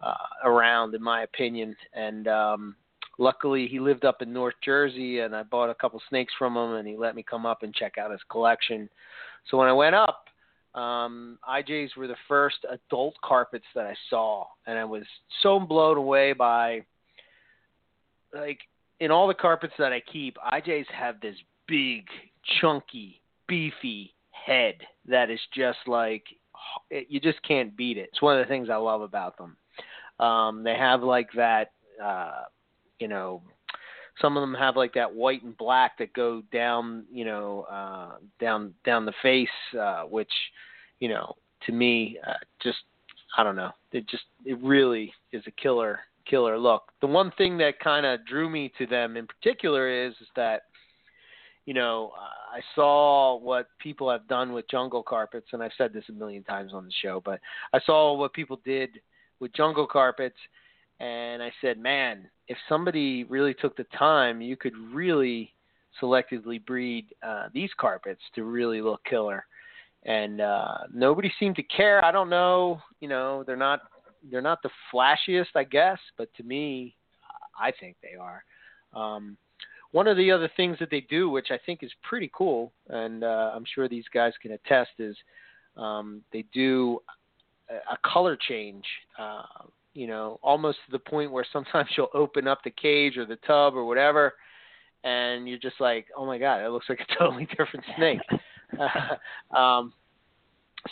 uh, 0.00 0.14
around, 0.44 0.94
in 0.94 1.02
my 1.02 1.22
opinion. 1.22 1.76
And 1.94 2.26
um, 2.26 2.76
luckily, 3.18 3.68
he 3.68 3.78
lived 3.78 4.04
up 4.04 4.22
in 4.22 4.32
North 4.32 4.54
Jersey, 4.64 5.20
and 5.20 5.36
I 5.36 5.44
bought 5.44 5.70
a 5.70 5.74
couple 5.74 6.00
snakes 6.08 6.32
from 6.38 6.56
him, 6.56 6.74
and 6.74 6.88
he 6.88 6.96
let 6.96 7.14
me 7.14 7.22
come 7.22 7.46
up 7.46 7.62
and 7.62 7.74
check 7.74 7.96
out 7.98 8.10
his 8.10 8.20
collection. 8.30 8.88
So 9.50 9.56
when 9.56 9.68
I 9.68 9.72
went 9.72 9.94
up, 9.94 10.24
um, 10.74 11.38
IJs 11.48 11.96
were 11.96 12.06
the 12.06 12.16
first 12.26 12.58
adult 12.70 13.14
carpets 13.22 13.64
that 13.74 13.86
I 13.86 13.94
saw, 14.10 14.46
and 14.66 14.78
I 14.78 14.84
was 14.84 15.04
so 15.42 15.58
blown 15.58 15.96
away 15.96 16.32
by 16.32 16.82
like 18.34 18.60
in 19.00 19.10
all 19.10 19.28
the 19.28 19.34
carpets 19.34 19.74
that 19.78 19.92
I 19.92 20.00
keep, 20.00 20.36
IJs 20.52 20.86
have 20.92 21.20
this 21.20 21.36
big, 21.66 22.06
chunky, 22.60 23.20
beefy 23.46 24.14
head 24.30 24.74
that 25.06 25.30
is 25.30 25.40
just 25.54 25.78
like 25.86 26.24
you 26.90 27.20
just 27.20 27.42
can't 27.42 27.76
beat 27.76 27.98
it. 27.98 28.10
It's 28.12 28.22
one 28.22 28.38
of 28.38 28.44
the 28.44 28.48
things 28.48 28.68
I 28.70 28.76
love 28.76 29.00
about 29.00 29.36
them. 29.38 29.56
Um, 30.18 30.64
they 30.64 30.74
have 30.74 31.02
like 31.02 31.28
that, 31.36 31.72
uh, 32.02 32.42
you 32.98 33.08
know, 33.08 33.42
some 34.20 34.36
of 34.36 34.40
them 34.40 34.54
have 34.54 34.76
like 34.76 34.94
that 34.94 35.14
white 35.14 35.42
and 35.42 35.56
black 35.56 35.98
that 35.98 36.12
go 36.12 36.42
down, 36.52 37.04
you 37.12 37.24
know, 37.24 37.66
uh, 37.70 38.16
down 38.40 38.74
down 38.84 39.04
the 39.04 39.12
face, 39.22 39.48
uh, 39.78 40.02
which, 40.02 40.32
you 41.00 41.08
know, 41.08 41.34
to 41.66 41.72
me, 41.72 42.18
uh, 42.26 42.34
just 42.62 42.78
I 43.36 43.42
don't 43.42 43.56
know. 43.56 43.70
It 43.92 44.08
just 44.08 44.24
it 44.44 44.58
really 44.62 45.12
is 45.32 45.42
a 45.46 45.50
killer 45.52 46.00
killer 46.28 46.58
look. 46.58 46.84
The 47.00 47.06
one 47.06 47.32
thing 47.38 47.58
that 47.58 47.80
kind 47.80 48.04
of 48.04 48.26
drew 48.26 48.48
me 48.50 48.72
to 48.78 48.86
them 48.86 49.16
in 49.16 49.26
particular 49.26 50.06
is 50.06 50.12
is 50.20 50.28
that, 50.36 50.62
you 51.64 51.74
know, 51.74 52.12
I 52.16 52.60
saw 52.74 53.38
what 53.38 53.68
people 53.78 54.10
have 54.10 54.26
done 54.28 54.52
with 54.52 54.68
jungle 54.70 55.02
carpets, 55.02 55.48
and 55.52 55.62
I've 55.62 55.72
said 55.78 55.92
this 55.92 56.04
a 56.08 56.12
million 56.12 56.44
times 56.44 56.72
on 56.72 56.84
the 56.84 56.92
show, 57.02 57.22
but 57.24 57.40
I 57.72 57.80
saw 57.84 58.14
what 58.14 58.32
people 58.32 58.60
did 58.64 58.90
with 59.40 59.52
jungle 59.54 59.86
carpets 59.86 60.36
and 61.00 61.42
I 61.42 61.52
said, 61.60 61.78
man, 61.78 62.28
if 62.48 62.56
somebody 62.68 63.24
really 63.24 63.54
took 63.54 63.76
the 63.76 63.86
time, 63.96 64.40
you 64.40 64.56
could 64.56 64.76
really 64.92 65.52
selectively 66.02 66.64
breed 66.64 67.06
uh, 67.22 67.48
these 67.52 67.70
carpets 67.78 68.20
to 68.34 68.44
really 68.44 68.80
look 68.80 69.04
killer. 69.04 69.44
And 70.04 70.40
uh, 70.40 70.78
nobody 70.92 71.30
seemed 71.38 71.56
to 71.56 71.62
care. 71.62 72.04
I 72.04 72.12
don't 72.12 72.30
know, 72.30 72.80
you 73.00 73.08
know, 73.08 73.44
they're 73.46 73.56
not 73.56 73.80
they're 74.30 74.42
not 74.42 74.62
the 74.62 74.70
flashiest, 74.92 75.54
I 75.54 75.64
guess, 75.64 75.98
but 76.16 76.28
to 76.36 76.42
me, 76.42 76.96
I 77.58 77.72
think 77.78 77.96
they 78.02 78.16
are. 78.18 78.42
Um, 78.92 79.36
one 79.92 80.08
of 80.08 80.16
the 80.16 80.30
other 80.30 80.50
things 80.56 80.76
that 80.80 80.90
they 80.90 81.02
do, 81.02 81.30
which 81.30 81.48
I 81.50 81.58
think 81.64 81.82
is 81.82 81.90
pretty 82.02 82.30
cool, 82.34 82.72
and 82.88 83.22
uh, 83.22 83.52
I'm 83.54 83.64
sure 83.74 83.88
these 83.88 84.04
guys 84.12 84.32
can 84.42 84.52
attest, 84.52 84.90
is 84.98 85.16
um, 85.76 86.22
they 86.32 86.44
do 86.52 87.00
a 87.70 87.96
color 88.08 88.36
change 88.48 88.84
uh, 89.18 89.42
you 89.94 90.06
know, 90.06 90.38
almost 90.42 90.78
to 90.86 90.92
the 90.92 90.98
point 90.98 91.30
where 91.30 91.46
sometimes 91.52 91.88
you'll 91.96 92.08
open 92.14 92.46
up 92.48 92.62
the 92.64 92.70
cage 92.70 93.16
or 93.16 93.26
the 93.26 93.36
tub 93.46 93.74
or 93.74 93.84
whatever, 93.84 94.34
and 95.04 95.48
you're 95.48 95.58
just 95.58 95.80
like, 95.80 96.06
oh 96.16 96.26
my 96.26 96.38
god, 96.38 96.64
it 96.64 96.70
looks 96.70 96.88
like 96.88 97.00
a 97.00 97.14
totally 97.18 97.46
different 97.56 97.84
snake. 97.96 98.20
um, 99.56 99.92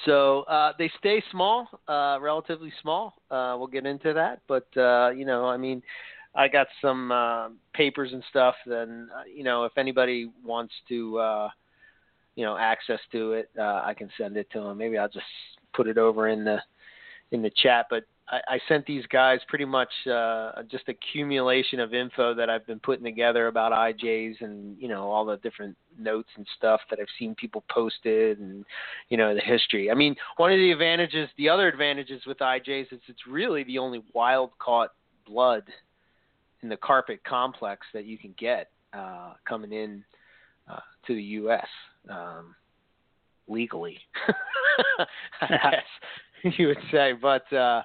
so 0.05 0.41
uh, 0.43 0.73
they 0.79 0.91
stay 0.99 1.23
small, 1.31 1.69
uh, 1.89 2.19
relatively 2.21 2.73
small. 2.83 3.15
Uh, 3.31 3.55
we'll 3.59 3.67
get 3.69 3.87
into 3.87 4.13
that, 4.13 4.41
but 4.49 4.67
uh, 4.77 5.11
you 5.11 5.25
know, 5.25 5.47
I 5.47 5.57
mean, 5.57 5.83
I 6.35 6.49
got 6.49 6.67
some 6.83 7.11
uh, 7.11 7.49
papers 7.73 8.13
and 8.13 8.23
stuff. 8.31 8.55
Then 8.67 9.09
uh, 9.17 9.23
you 9.33 9.45
know, 9.45 9.65
if 9.65 9.79
anybody 9.79 10.31
wants 10.45 10.75
to, 10.89 11.19
uh, 11.19 11.49
you 12.35 12.45
know, 12.45 12.57
access 12.57 13.01
to 13.13 13.33
it, 13.33 13.51
uh, 13.59 13.83
I 13.85 13.95
can 13.97 14.11
send 14.19 14.37
it 14.37 14.49
to 14.53 14.61
them. 14.61 14.79
Maybe 14.79 14.99
I'll 14.99 15.09
just 15.09 15.25
put 15.75 15.87
it 15.87 15.99
over 15.99 16.29
in 16.29 16.45
the 16.45 16.59
in 17.31 17.43
the 17.43 17.51
chat. 17.63 17.87
But 17.89 18.05
I, 18.29 18.41
I 18.49 18.61
sent 18.69 18.87
these 18.87 19.07
guys 19.07 19.39
pretty 19.49 19.65
much 19.65 19.91
uh, 20.11 20.62
just 20.71 20.89
accumulation 20.89 21.79
of 21.79 21.95
info 21.95 22.35
that 22.35 22.51
I've 22.51 22.67
been 22.67 22.81
putting 22.81 23.05
together 23.05 23.47
about 23.47 23.73
IJs 23.73 24.41
and 24.41 24.77
you 24.81 24.89
know 24.89 25.11
all 25.11 25.25
the 25.25 25.37
different 25.39 25.77
notes 25.99 26.29
and 26.37 26.47
stuff 26.57 26.81
that 26.91 26.99
I've 27.01 27.07
seen 27.19 27.35
people 27.37 27.65
posted 27.71 28.39
and 28.39 28.65
you 29.09 29.17
know 29.17 29.35
the 29.35 29.41
history. 29.41 29.91
I 29.91 29.95
mean, 29.95 30.17
one 30.37 30.53
of 30.53 30.59
the 30.59 30.73
advantages, 30.73 31.29
the 31.39 31.49
other 31.49 31.69
advantages 31.69 32.23
with 32.27 32.39
IJs 32.39 32.93
is 32.93 33.01
it's 33.07 33.27
really 33.29 33.65
the 33.65 33.79
only 33.79 34.03
wild 34.12 34.51
caught 34.59 34.93
blood 35.27 35.62
in 36.62 36.69
the 36.69 36.77
carpet 36.77 37.21
complex 37.25 37.87
that 37.95 38.07
you 38.07 38.19
can 38.19 38.35
get 38.39 38.71
uh, 38.93 39.35
coming 39.47 39.73
in 39.73 40.05
uh, 40.71 40.81
to 41.07 41.15
the 41.15 41.23
U.S. 41.23 41.67
Um, 42.11 42.55
legally, 43.47 43.99
you 46.59 46.69
would 46.69 46.79
say. 46.91 47.12
But 47.12 47.53
uh, 47.53 47.83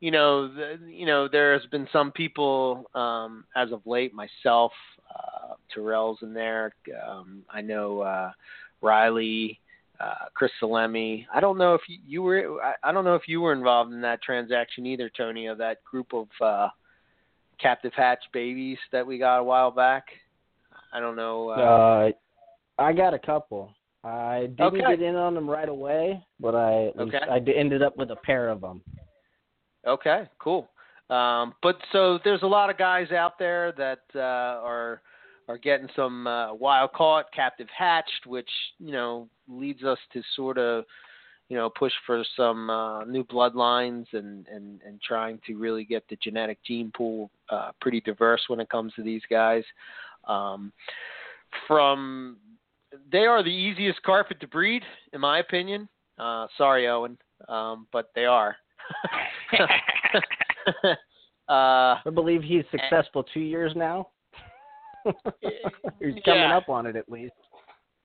you 0.00 0.10
know, 0.10 0.48
the, 0.48 0.78
you 0.86 1.06
know, 1.06 1.28
there 1.28 1.52
has 1.58 1.66
been 1.70 1.88
some 1.92 2.12
people 2.12 2.84
um, 2.94 3.44
as 3.56 3.72
of 3.72 3.80
late. 3.86 4.12
Myself, 4.14 4.72
uh, 5.10 5.54
Terrell's 5.72 6.18
in 6.22 6.34
there. 6.34 6.74
Um, 7.08 7.42
I 7.50 7.60
know 7.60 8.00
uh, 8.00 8.32
Riley. 8.82 9.60
Uh, 9.98 10.26
Chris 10.34 10.50
Salemi. 10.60 11.24
I 11.34 11.40
don't 11.40 11.56
know 11.56 11.72
if 11.72 11.80
you, 11.88 11.96
you 12.06 12.22
were. 12.22 12.62
I, 12.62 12.74
I 12.82 12.92
don't 12.92 13.06
know 13.06 13.14
if 13.14 13.26
you 13.26 13.40
were 13.40 13.54
involved 13.54 13.94
in 13.94 14.02
that 14.02 14.20
transaction 14.20 14.84
either, 14.84 15.10
Tony. 15.16 15.46
Of 15.46 15.56
that 15.56 15.82
group 15.84 16.12
of 16.12 16.28
uh, 16.38 16.68
captive 17.58 17.92
hatch 17.96 18.22
babies 18.30 18.76
that 18.92 19.06
we 19.06 19.16
got 19.16 19.38
a 19.38 19.42
while 19.42 19.70
back. 19.70 20.04
I 20.92 21.00
don't 21.00 21.16
know. 21.16 21.48
Uh, 21.48 21.54
Uh, 21.54 22.82
I 22.82 22.92
got 22.92 23.14
a 23.14 23.18
couple. 23.18 23.74
I 24.04 24.48
didn't 24.58 24.74
Okay. 24.74 24.96
get 24.96 25.00
in 25.00 25.16
on 25.16 25.34
them 25.34 25.48
right 25.48 25.68
away, 25.68 26.22
but 26.40 26.54
I 26.54 26.92
Okay. 26.98 27.18
I 27.30 27.38
ended 27.38 27.82
up 27.82 27.96
with 27.96 28.10
a 28.10 28.16
pair 28.16 28.50
of 28.50 28.60
them. 28.60 28.82
Okay, 29.86 30.28
cool. 30.38 30.68
Um, 31.10 31.54
but 31.62 31.76
so 31.92 32.18
there's 32.24 32.42
a 32.42 32.46
lot 32.46 32.70
of 32.70 32.78
guys 32.78 33.12
out 33.12 33.38
there 33.38 33.72
that 33.78 34.00
uh, 34.14 34.18
are 34.18 35.00
are 35.48 35.58
getting 35.58 35.88
some 35.94 36.26
uh, 36.26 36.52
wild 36.54 36.92
caught, 36.92 37.32
captive 37.32 37.68
hatched, 37.76 38.26
which 38.26 38.50
you 38.78 38.92
know 38.92 39.28
leads 39.48 39.84
us 39.84 39.98
to 40.12 40.22
sort 40.34 40.58
of 40.58 40.84
you 41.48 41.56
know 41.56 41.70
push 41.70 41.92
for 42.04 42.24
some 42.36 42.68
uh, 42.68 43.04
new 43.04 43.24
bloodlines 43.24 44.06
and, 44.12 44.48
and 44.48 44.80
and 44.84 45.00
trying 45.00 45.38
to 45.46 45.54
really 45.54 45.84
get 45.84 46.02
the 46.08 46.16
genetic 46.16 46.58
gene 46.66 46.90
pool 46.96 47.30
uh, 47.50 47.70
pretty 47.80 48.00
diverse 48.00 48.42
when 48.48 48.58
it 48.58 48.68
comes 48.68 48.92
to 48.94 49.02
these 49.02 49.22
guys. 49.30 49.62
Um, 50.26 50.72
from 51.68 52.38
they 53.12 53.26
are 53.26 53.44
the 53.44 53.50
easiest 53.50 54.02
carpet 54.02 54.40
to 54.40 54.48
breed, 54.48 54.82
in 55.12 55.20
my 55.20 55.38
opinion. 55.38 55.88
Uh, 56.18 56.48
sorry, 56.58 56.88
Owen, 56.88 57.16
um, 57.48 57.86
but 57.92 58.10
they 58.16 58.24
are. 58.24 58.56
uh, 60.92 60.94
I 61.48 62.00
believe 62.14 62.42
he's 62.42 62.64
successful 62.70 63.22
two 63.22 63.40
years 63.40 63.72
now. 63.76 64.08
he's 65.04 66.14
coming 66.24 66.42
Yeah. 66.42 66.56
up 66.56 66.68
on 66.68 66.86
it 66.86 66.96
at 66.96 67.08
least. 67.08 67.32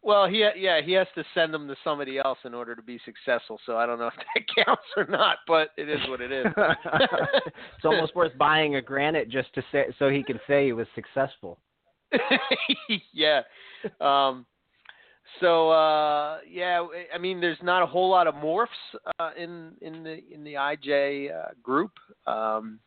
well, 0.03 0.27
he 0.27 0.39
yeah 0.57 0.81
he 0.81 0.91
has 0.93 1.07
to 1.15 1.23
send 1.33 1.53
them 1.53 1.67
to 1.67 1.75
somebody 1.83 2.17
else 2.19 2.37
in 2.45 2.53
order 2.53 2.75
to 2.75 2.81
be 2.81 2.99
successful. 3.05 3.59
So 3.65 3.77
I 3.77 3.85
don't 3.85 3.99
know 3.99 4.07
if 4.07 4.13
that 4.35 4.65
counts 4.65 4.83
or 4.97 5.05
not, 5.05 5.37
but 5.47 5.69
it 5.77 5.89
is 5.89 5.99
what 6.09 6.21
it 6.21 6.31
is. 6.31 6.45
it's 6.55 7.85
almost 7.85 8.15
worth 8.15 8.37
buying 8.37 8.75
a 8.75 8.81
granite 8.81 9.29
just 9.29 9.53
to 9.55 9.63
say 9.71 9.85
so 9.99 10.09
he 10.09 10.23
can 10.23 10.39
say 10.47 10.65
he 10.65 10.73
was 10.73 10.87
successful. 10.95 11.59
yeah. 13.13 13.41
Um, 13.99 14.45
so 15.39 15.69
uh, 15.71 16.39
yeah, 16.49 16.85
I 17.13 17.17
mean, 17.17 17.39
there's 17.39 17.57
not 17.61 17.81
a 17.81 17.85
whole 17.85 18.09
lot 18.09 18.27
of 18.27 18.35
morphs 18.35 18.67
uh, 19.19 19.31
in 19.37 19.73
in 19.81 20.03
the 20.03 20.19
in 20.31 20.43
the 20.43 20.53
IJ 20.53 21.31
uh, 21.33 21.49
group, 21.63 21.91
um, 22.27 22.79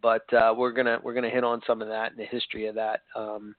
but 0.00 0.32
uh, 0.32 0.54
we're 0.56 0.72
gonna 0.72 0.98
we're 1.02 1.14
gonna 1.14 1.30
hit 1.30 1.44
on 1.44 1.60
some 1.66 1.82
of 1.82 1.88
that 1.88 2.10
and 2.10 2.20
the 2.20 2.24
history 2.24 2.66
of 2.66 2.74
that. 2.74 3.00
Um, 3.14 3.54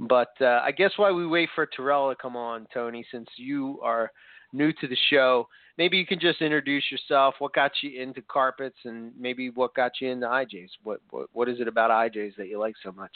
but 0.00 0.32
uh, 0.40 0.60
I 0.64 0.72
guess 0.72 0.92
why 0.96 1.12
we 1.12 1.26
wait 1.26 1.48
for 1.54 1.66
Terrell 1.66 2.10
to 2.10 2.16
come 2.16 2.36
on, 2.36 2.66
Tony, 2.72 3.06
since 3.10 3.28
you 3.36 3.80
are 3.82 4.10
new 4.52 4.72
to 4.72 4.88
the 4.88 4.96
show, 5.10 5.48
maybe 5.78 5.96
you 5.96 6.06
can 6.06 6.20
just 6.20 6.40
introduce 6.40 6.84
yourself. 6.90 7.34
What 7.38 7.54
got 7.54 7.72
you 7.82 8.00
into 8.00 8.22
carpets, 8.22 8.78
and 8.84 9.12
maybe 9.18 9.50
what 9.50 9.74
got 9.74 9.92
you 10.00 10.10
into 10.10 10.26
IJs? 10.26 10.70
What 10.82 11.00
what 11.10 11.28
what 11.32 11.48
is 11.48 11.60
it 11.60 11.68
about 11.68 11.90
IJs 11.90 12.36
that 12.36 12.48
you 12.48 12.58
like 12.58 12.74
so 12.82 12.92
much? 12.92 13.12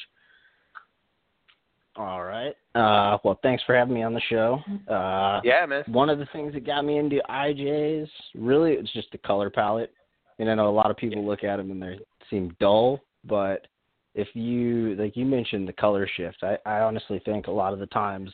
All 1.99 2.23
right. 2.23 2.55
Uh, 2.77 3.19
well, 3.25 3.41
thanks 3.43 3.63
for 3.65 3.77
having 3.77 3.95
me 3.95 4.05
on 4.05 4.15
the 4.15 4.21
show. 4.31 4.61
Uh, 4.89 5.41
Yeah, 5.43 5.67
man. 5.67 5.83
one 5.89 6.09
of 6.09 6.21
the 6.21 6.29
things 6.33 6.55
that 6.55 6.65
got 6.65 6.85
me 6.85 6.99
into 6.99 7.21
IJs 7.29 8.09
really 8.37 8.75
it's 8.75 8.93
just 8.93 9.11
the 9.11 9.19
color 9.19 9.51
palette. 9.51 9.93
And 10.39 10.49
I 10.49 10.55
know 10.55 10.69
a 10.69 10.71
lot 10.71 10.93
of 10.93 10.97
people 10.97 11.27
look 11.27 11.43
at 11.43 11.57
them 11.57 11.73
and 11.73 11.83
they 11.83 11.99
seem 12.31 12.57
dull, 12.61 13.01
but 13.25 13.67
if 14.15 14.29
you 14.35 14.95
like 14.95 15.17
you 15.17 15.27
mentioned 15.27 15.67
the 15.67 15.73
color 15.73 16.09
shift, 16.17 16.39
I, 16.43 16.57
I 16.65 16.81
honestly 16.81 17.21
think 17.25 17.49
a 17.49 17.51
lot 17.51 17.73
of 17.73 17.81
the 17.81 17.87
times, 17.87 18.31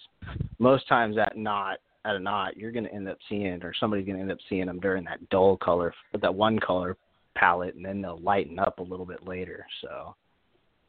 most 0.59 0.87
times 0.87 1.17
at 1.17 1.35
knot 1.35 1.79
at 2.05 2.17
a 2.17 2.21
knot, 2.21 2.59
you're 2.59 2.73
going 2.73 2.85
to 2.85 2.93
end 2.93 3.09
up 3.09 3.17
seeing 3.31 3.63
or 3.63 3.73
somebody's 3.81 4.05
going 4.05 4.17
to 4.17 4.23
end 4.23 4.33
up 4.33 4.39
seeing 4.51 4.67
them 4.67 4.79
during 4.79 5.05
that 5.05 5.27
dull 5.31 5.57
color, 5.57 5.95
that 6.21 6.35
one 6.35 6.59
color 6.59 6.99
palette, 7.35 7.77
and 7.77 7.85
then 7.85 8.03
they'll 8.03 8.21
lighten 8.21 8.59
up 8.59 8.79
a 8.79 8.83
little 8.83 9.07
bit 9.07 9.27
later. 9.27 9.67
So. 9.81 10.15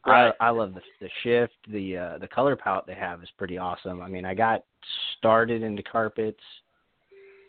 Right. 0.05 0.33
I 0.39 0.47
I 0.47 0.49
love 0.51 0.73
the 0.73 0.81
the 1.01 1.09
shift. 1.23 1.55
The 1.67 1.97
uh, 1.97 2.17
the 2.19 2.27
color 2.27 2.55
palette 2.55 2.85
they 2.85 2.93
have 2.93 3.23
is 3.23 3.29
pretty 3.37 3.57
awesome. 3.57 4.01
I 4.01 4.07
mean, 4.07 4.25
I 4.25 4.33
got 4.33 4.63
started 5.17 5.63
into 5.63 5.81
carpets 5.83 6.41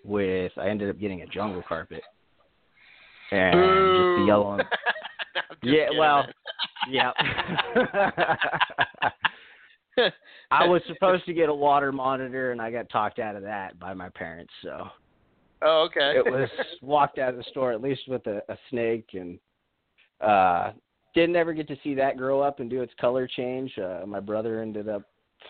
with 0.04 0.52
I 0.56 0.68
ended 0.68 0.88
up 0.88 0.98
getting 0.98 1.22
a 1.22 1.26
jungle 1.26 1.62
carpet 1.68 2.02
and 3.30 3.52
just 3.52 4.20
the 4.20 4.24
yellow. 4.26 4.58
And, 5.62 5.72
yeah, 5.74 5.84
kidding, 5.84 5.98
well, 5.98 6.24
yeah. 6.88 7.10
I 10.50 10.66
was 10.66 10.80
supposed 10.86 11.26
to 11.26 11.34
get 11.34 11.50
a 11.50 11.54
water 11.54 11.92
monitor, 11.92 12.52
and 12.52 12.60
I 12.60 12.70
got 12.70 12.88
talked 12.88 13.18
out 13.18 13.36
of 13.36 13.42
that 13.42 13.78
by 13.78 13.92
my 13.92 14.08
parents. 14.08 14.52
So 14.62 14.88
oh, 15.62 15.88
okay. 15.90 16.14
it 16.16 16.24
was 16.24 16.48
walked 16.80 17.18
out 17.18 17.30
of 17.30 17.36
the 17.36 17.44
store 17.50 17.72
at 17.72 17.82
least 17.82 18.02
with 18.08 18.26
a, 18.26 18.40
a 18.48 18.56
snake, 18.70 19.10
and 19.12 19.38
uh 20.22 20.72
didn't 21.16 21.35
ever 21.35 21.55
get 21.55 21.66
to 21.66 21.76
see 21.83 21.94
that 21.94 22.18
grow 22.18 22.42
up 22.42 22.61
and 22.61 22.68
do 22.68 22.83
its 22.83 22.92
color 23.00 23.26
change. 23.26 23.72
Uh, 23.79 24.05
my 24.07 24.20
brother 24.20 24.61
ended 24.61 24.87
up 24.88 25.02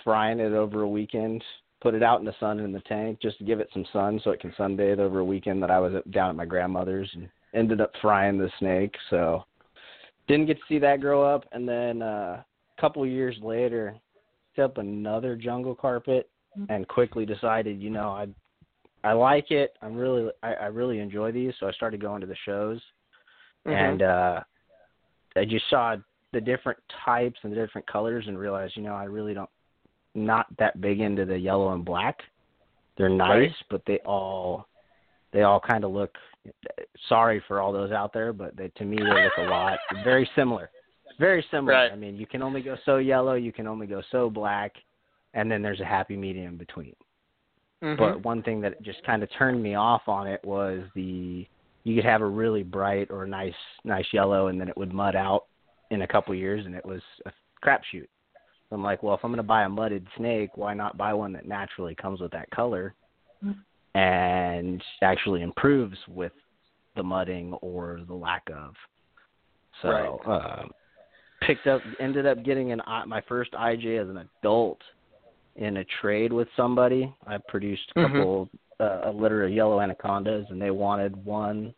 frying 0.05 0.39
it 0.39 0.53
over 0.53 0.83
a 0.83 0.89
weekend, 0.89 1.43
put 1.81 1.93
it 1.93 2.05
out 2.05 2.21
in 2.21 2.25
the 2.25 2.35
sun 2.39 2.61
in 2.61 2.73
the 2.73 2.81
tank 2.81 3.19
just 3.21 3.37
to 3.39 3.45
give 3.45 3.59
it 3.59 3.69
some 3.73 3.85
sun 3.93 4.21
so 4.23 4.31
it 4.31 4.41
can 4.41 4.53
sunbathe 4.53 5.01
over 5.01 5.19
a 5.19 5.25
weekend 5.25 5.61
that 5.63 5.71
I 5.71 5.81
was 5.81 5.93
at, 5.95 6.09
down 6.13 6.31
at 6.31 6.37
my 6.37 6.45
grandmother's 6.45 7.11
and 7.15 7.29
ended 7.53 7.81
up 7.81 7.91
frying 8.01 8.39
the 8.39 8.49
snake. 8.61 8.95
So 9.11 9.45
didn't 10.29 10.47
get 10.47 10.59
to 10.59 10.63
see 10.69 10.79
that 10.79 11.01
grow 11.01 11.23
up, 11.23 11.45
and 11.51 11.69
then 11.69 12.01
uh, 12.01 12.43
a 12.77 12.81
couple 12.81 13.05
years 13.05 13.37
later, 13.43 13.97
picked 14.55 14.65
up 14.65 14.79
another 14.79 15.35
jungle 15.37 15.75
carpet 15.75 16.31
and 16.71 16.89
quickly 16.89 17.27
decided, 17.27 17.83
you 17.83 17.91
know, 17.91 18.11
I 18.11 18.29
I 19.05 19.13
like 19.13 19.51
it. 19.51 19.75
I'm 19.83 19.95
really 19.95 20.31
I, 20.43 20.55
I 20.55 20.67
really 20.67 21.01
enjoy 21.01 21.31
these, 21.33 21.53
so 21.61 21.67
I 21.67 21.73
started 21.73 22.01
going 22.01 22.21
to 22.21 22.27
the 22.27 22.37
shows 22.45 22.81
Mhm. 23.67 23.75
and 23.75 24.03
uh 24.03 24.41
I 25.37 25.45
just 25.45 25.69
saw 25.71 25.97
the 26.33 26.41
different 26.41 26.79
types 27.05 27.39
and 27.43 27.53
the 27.53 27.57
different 27.57 27.87
colors 27.87 28.25
and 28.29 28.39
realized, 28.39 28.77
you 28.77 28.83
know, 28.83 28.95
I 28.95 29.05
really 29.05 29.35
don't 29.35 29.51
not 30.15 30.47
that 30.59 30.81
big 30.81 31.01
into 31.01 31.25
the 31.25 31.39
yellow 31.39 31.73
and 31.75 31.85
black. 31.85 32.21
They're 32.97 33.09
nice, 33.09 33.29
Right. 33.29 33.55
but 33.71 33.83
they 33.87 33.99
all 33.99 34.67
they 35.33 35.43
all 35.43 35.61
kind 35.61 35.85
of 35.85 35.91
look 35.91 36.17
sorry 37.09 37.41
for 37.47 37.61
all 37.61 37.73
those 37.73 37.93
out 37.93 38.13
there, 38.13 38.33
but 38.33 38.57
they 38.57 38.69
to 38.77 38.85
me 38.85 38.97
they 38.97 39.05
look 39.25 39.37
a 39.39 39.43
lot 39.43 39.79
very 40.05 40.29
similar. 40.35 40.71
Very 41.19 41.45
similar. 41.51 41.73
Right. 41.73 41.93
I 41.93 41.97
mean, 41.97 42.17
you 42.17 42.27
can 42.27 42.43
only 42.43 42.63
go 42.63 42.77
so 42.85 42.97
yellow, 42.99 43.35
you 43.35 43.53
can 43.53 43.67
only 43.67 43.87
go 43.87 44.03
so 44.11 44.31
black, 44.31 44.75
and 45.35 45.51
then 45.51 45.63
there's 45.63 45.81
a 45.81 45.85
happy 45.85 46.17
medium 46.17 46.57
between. 46.57 46.95
Mhm. 47.83 47.99
But 47.99 48.23
one 48.23 48.43
thing 48.43 48.61
that 48.63 48.81
just 48.83 49.03
kind 49.05 49.23
of 49.23 49.31
turned 49.33 49.63
me 49.63 49.75
off 49.75 50.09
on 50.09 50.27
it 50.27 50.43
was 50.45 50.83
the 50.95 51.47
you 51.87 51.95
could 51.95 52.05
have 52.05 52.21
a 52.21 52.27
really 52.27 52.65
bright 52.65 53.13
or 53.13 53.27
nice 53.29 53.55
nice 53.85 54.07
yellow 54.13 54.49
and 54.49 54.61
then 54.61 54.69
it 54.69 54.77
would 54.77 54.93
mud 54.93 55.15
out 55.15 55.45
in 55.93 56.03
a 56.03 56.07
couple 56.07 56.35
years 56.35 56.67
and 56.67 56.75
it 56.75 56.85
was 56.85 57.01
a 57.27 57.33
crapshoot. 57.65 58.09
I'm 58.73 58.83
like, 58.83 59.05
well, 59.05 59.15
if 59.15 59.21
I'm 59.23 59.31
going 59.31 59.37
to 59.37 59.45
buy 59.45 59.63
a 59.63 59.69
mudded 59.69 60.05
snake, 60.17 60.51
why 60.57 60.75
not 60.75 60.99
buy 60.99 61.15
one 61.15 61.33
that 61.35 61.47
naturally 61.47 61.95
comes 61.95 62.21
with 62.21 62.33
that 62.33 62.51
color 62.51 62.97
and 63.95 64.83
actually 65.01 65.43
improves 65.43 65.97
with 66.09 66.33
the 66.97 67.03
mudding 67.05 67.53
or 67.63 68.01
the 68.09 68.15
lack 68.15 68.43
of. 68.53 68.75
So 69.83 69.89
Right. 69.89 70.61
um, 70.61 70.71
picked 71.43 71.69
up, 71.69 71.83
ended 72.01 72.27
up 72.27 72.43
getting 72.43 72.73
an 72.73 72.83
my 73.07 73.21
first 73.29 73.53
IJ 73.53 74.03
as 74.03 74.09
an 74.09 74.29
adult 74.43 74.81
in 75.55 75.77
a 75.77 75.85
trade 76.01 76.33
with 76.33 76.49
somebody. 76.57 77.15
I 77.29 77.39
produced 77.47 77.93
a 77.95 78.01
Mhm. 78.01 78.09
couple 78.09 78.51
uh, 78.53 78.59
a 78.81 79.13
litter 79.15 79.45
of 79.45 79.53
yellow 79.53 79.81
anacondas, 79.81 80.47
and 80.51 80.61
they 80.61 80.71
wanted 80.71 81.25
one. 81.25 81.75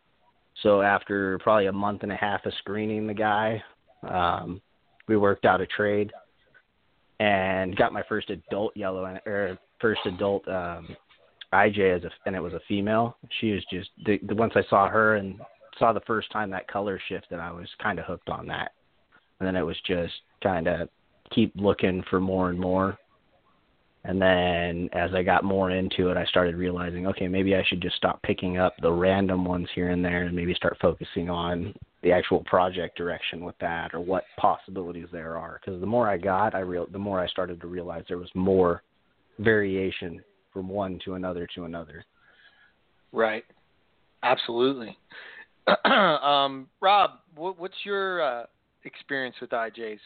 So 0.63 0.81
after 0.81 1.39
probably 1.39 1.67
a 1.67 1.71
month 1.71 2.03
and 2.03 2.11
a 2.11 2.15
half 2.15 2.45
of 2.45 2.53
screening 2.59 3.07
the 3.07 3.13
guy, 3.13 3.63
um, 4.03 4.61
we 5.07 5.17
worked 5.17 5.45
out 5.45 5.61
a 5.61 5.67
trade 5.67 6.11
and 7.19 7.75
got 7.75 7.93
my 7.93 8.03
first 8.07 8.29
adult 8.29 8.75
yellow 8.75 9.03
or 9.25 9.57
first 9.79 10.01
adult 10.05 10.47
um 10.47 10.95
IJ 11.53 11.97
as 11.97 12.03
a 12.03 12.09
and 12.25 12.35
it 12.35 12.39
was 12.39 12.53
a 12.53 12.61
female. 12.67 13.17
She 13.39 13.51
was 13.51 13.63
just 13.71 13.89
the, 14.05 14.19
the 14.27 14.35
once 14.35 14.53
I 14.55 14.63
saw 14.69 14.87
her 14.87 15.15
and 15.15 15.39
saw 15.77 15.93
the 15.93 16.01
first 16.01 16.31
time 16.31 16.51
that 16.51 16.67
color 16.67 16.99
shift, 17.07 17.23
shifted, 17.23 17.39
I 17.39 17.51
was 17.51 17.67
kind 17.81 17.99
of 17.99 18.05
hooked 18.05 18.29
on 18.29 18.45
that. 18.47 18.73
And 19.39 19.47
then 19.47 19.55
it 19.55 19.65
was 19.65 19.77
just 19.87 20.13
kind 20.43 20.67
of 20.67 20.89
keep 21.33 21.53
looking 21.55 22.03
for 22.09 22.19
more 22.19 22.49
and 22.49 22.59
more. 22.59 22.97
And 24.05 24.21
then 24.21 24.89
as 24.93 25.13
I 25.13 25.23
got 25.23 25.43
more 25.43 25.71
into 25.71 26.09
it, 26.09 26.17
I 26.17 26.25
started 26.25 26.55
realizing, 26.55 27.05
okay, 27.07 27.27
maybe 27.27 27.55
I 27.55 27.63
should 27.67 27.81
just 27.81 27.97
stop 27.97 28.21
picking 28.21 28.57
up 28.57 28.73
the 28.81 28.91
random 28.91 29.43
ones 29.43 29.67
here 29.75 29.89
and 29.89 30.03
there 30.03 30.23
and 30.23 30.35
maybe 30.35 30.53
start 30.53 30.77
focusing 30.81 31.29
on 31.29 31.73
the 32.01 32.13
actual 32.13 32.41
project 32.45 32.97
direction 32.97 33.43
with 33.43 33.57
that 33.59 33.93
or 33.93 33.99
what 33.99 34.23
possibilities 34.37 35.07
there 35.11 35.37
are. 35.37 35.59
Because 35.59 35.81
the 35.81 35.85
more 35.85 36.09
I 36.09 36.17
got, 36.17 36.55
I 36.55 36.59
real 36.59 36.87
the 36.89 36.99
more 36.99 37.19
I 37.19 37.27
started 37.27 37.59
to 37.59 37.67
realize 37.67 38.05
there 38.07 38.17
was 38.17 38.31
more 38.33 38.83
variation 39.37 40.21
from 40.53 40.69
one 40.69 40.99
to 41.03 41.15
another 41.15 41.47
to 41.55 41.65
another. 41.65 42.05
Right. 43.11 43.43
Absolutely. 44.23 44.97
um, 45.85 46.67
Rob, 46.81 47.11
what, 47.35 47.59
what's 47.59 47.75
your 47.83 48.21
uh, 48.21 48.45
experience 48.85 49.35
with 49.41 49.49
IJs? 49.51 49.99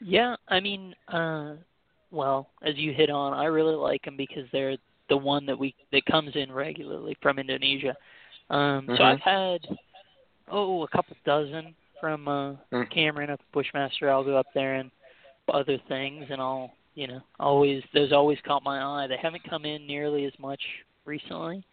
Yeah, 0.00 0.34
I 0.48 0.60
mean, 0.60 0.94
uh, 1.08 1.54
well, 2.12 2.50
as 2.62 2.76
you 2.76 2.92
hit 2.92 3.10
on, 3.10 3.32
I 3.32 3.46
really 3.46 3.74
like 3.74 4.04
them 4.04 4.16
because 4.16 4.46
they're 4.52 4.76
the 5.08 5.16
one 5.16 5.46
that 5.46 5.58
we 5.58 5.74
that 5.90 6.04
comes 6.06 6.36
in 6.36 6.52
regularly 6.52 7.16
from 7.20 7.38
Indonesia. 7.38 7.96
Um, 8.50 8.86
So 8.86 8.94
Mhm. 8.94 9.00
I've 9.00 9.20
had 9.20 9.78
oh 10.48 10.82
a 10.84 10.88
couple 10.88 11.16
dozen 11.24 11.74
from 11.98 12.28
uh, 12.28 12.54
Mm. 12.72 12.90
Cameron 12.90 13.30
up 13.30 13.40
at 13.40 13.52
Bushmaster. 13.52 14.10
I'll 14.10 14.24
go 14.24 14.36
up 14.36 14.46
there 14.54 14.74
and 14.74 14.90
other 15.48 15.78
things, 15.88 16.26
and 16.30 16.40
I'll 16.40 16.72
you 16.94 17.06
know 17.06 17.20
always 17.40 17.82
those 17.92 18.12
always 18.12 18.40
caught 18.42 18.62
my 18.62 18.82
eye. 18.82 19.06
They 19.06 19.16
haven't 19.16 19.44
come 19.44 19.64
in 19.64 19.86
nearly 19.86 20.24
as 20.26 20.38
much 20.38 20.62
recently, 21.04 21.64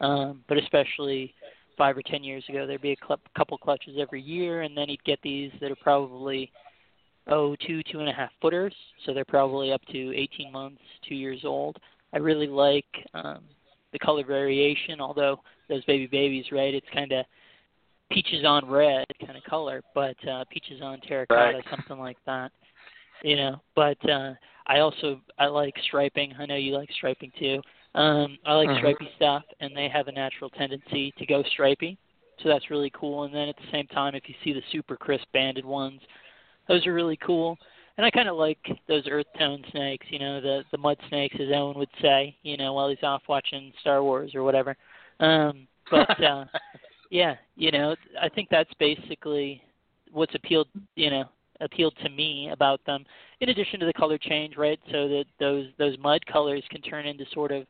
um, 0.00 0.44
but 0.48 0.58
especially 0.58 1.34
five 1.76 1.96
or 1.96 2.02
ten 2.02 2.24
years 2.24 2.44
ago, 2.48 2.66
there'd 2.66 2.80
be 2.80 2.92
a 2.92 3.06
cl- 3.06 3.20
couple 3.36 3.58
clutches 3.58 3.98
every 3.98 4.20
year, 4.22 4.62
and 4.62 4.76
then 4.76 4.88
you'd 4.88 5.04
get 5.04 5.20
these 5.22 5.52
that 5.60 5.70
are 5.70 5.76
probably 5.76 6.50
oh 7.28 7.56
two 7.66 7.82
two 7.84 8.00
and 8.00 8.08
a 8.08 8.12
half 8.12 8.30
footers, 8.40 8.74
so 9.04 9.12
they're 9.12 9.24
probably 9.24 9.72
up 9.72 9.82
to 9.92 10.14
18 10.16 10.52
months, 10.52 10.82
two 11.08 11.14
years 11.14 11.40
old. 11.44 11.76
I 12.12 12.18
really 12.18 12.46
like 12.46 12.86
um, 13.14 13.40
the 13.92 13.98
color 13.98 14.24
variation, 14.24 15.00
although 15.00 15.40
those 15.68 15.84
baby 15.84 16.06
babies, 16.06 16.46
right? 16.52 16.74
It's 16.74 16.86
kind 16.92 17.12
of 17.12 17.24
peaches 18.10 18.44
on 18.44 18.68
red 18.68 19.06
kind 19.24 19.36
of 19.36 19.44
color, 19.44 19.82
but 19.94 20.16
uh, 20.28 20.44
peaches 20.50 20.80
on 20.82 21.00
terracotta, 21.00 21.56
Right. 21.56 21.64
something 21.70 21.98
like 21.98 22.18
that. 22.26 22.52
You 23.22 23.36
know, 23.36 23.62
but 23.74 23.98
uh, 24.08 24.34
I 24.66 24.80
also 24.80 25.20
I 25.38 25.46
like 25.46 25.74
striping. 25.84 26.34
I 26.38 26.46
know 26.46 26.56
you 26.56 26.76
like 26.76 26.90
striping 26.92 27.32
too. 27.38 27.62
Um, 27.94 28.38
I 28.44 28.54
like 28.54 28.68
Mhm. 28.68 28.76
stripy 28.78 29.10
stuff, 29.16 29.42
and 29.60 29.74
they 29.74 29.88
have 29.88 30.08
a 30.08 30.12
natural 30.12 30.50
tendency 30.50 31.12
to 31.12 31.26
go 31.26 31.42
stripy, 31.44 31.98
so 32.42 32.48
that's 32.50 32.70
really 32.70 32.90
cool. 32.90 33.24
And 33.24 33.34
then 33.34 33.48
at 33.48 33.56
the 33.56 33.70
same 33.72 33.86
time, 33.88 34.14
if 34.14 34.28
you 34.28 34.34
see 34.44 34.52
the 34.52 34.62
super 34.70 34.96
crisp 34.96 35.26
banded 35.32 35.64
ones, 35.64 36.02
those 36.68 36.86
are 36.86 36.94
really 36.94 37.18
cool. 37.18 37.58
And 37.96 38.04
I 38.04 38.10
kind 38.10 38.28
of 38.28 38.36
like 38.36 38.58
those 38.88 39.04
earth 39.10 39.26
tone 39.38 39.64
snakes, 39.70 40.06
you 40.10 40.18
know, 40.18 40.40
the 40.40 40.64
the 40.70 40.78
mud 40.78 40.98
snakes, 41.08 41.36
as 41.40 41.48
Owen 41.54 41.78
would 41.78 41.88
say, 42.02 42.36
you 42.42 42.56
know, 42.56 42.74
while 42.74 42.88
he's 42.88 43.02
off 43.02 43.22
watching 43.28 43.72
Star 43.80 44.02
Wars 44.02 44.34
or 44.34 44.42
whatever. 44.42 44.76
Um, 45.20 45.66
but 45.90 46.22
uh, 46.22 46.44
yeah, 47.10 47.36
you 47.56 47.70
know, 47.70 47.96
I 48.20 48.28
think 48.28 48.48
that's 48.50 48.72
basically 48.78 49.62
what's 50.12 50.34
appealed, 50.34 50.68
you 50.94 51.10
know, 51.10 51.24
appealed 51.60 51.94
to 52.02 52.10
me 52.10 52.50
about 52.52 52.80
them. 52.86 53.04
In 53.40 53.48
addition 53.48 53.80
to 53.80 53.86
the 53.86 53.92
color 53.92 54.18
change, 54.18 54.56
right? 54.56 54.78
So 54.92 55.08
that 55.08 55.24
those 55.40 55.66
those 55.78 55.96
mud 55.98 56.24
colors 56.26 56.64
can 56.70 56.82
turn 56.82 57.06
into 57.06 57.24
sort 57.32 57.52
of 57.52 57.66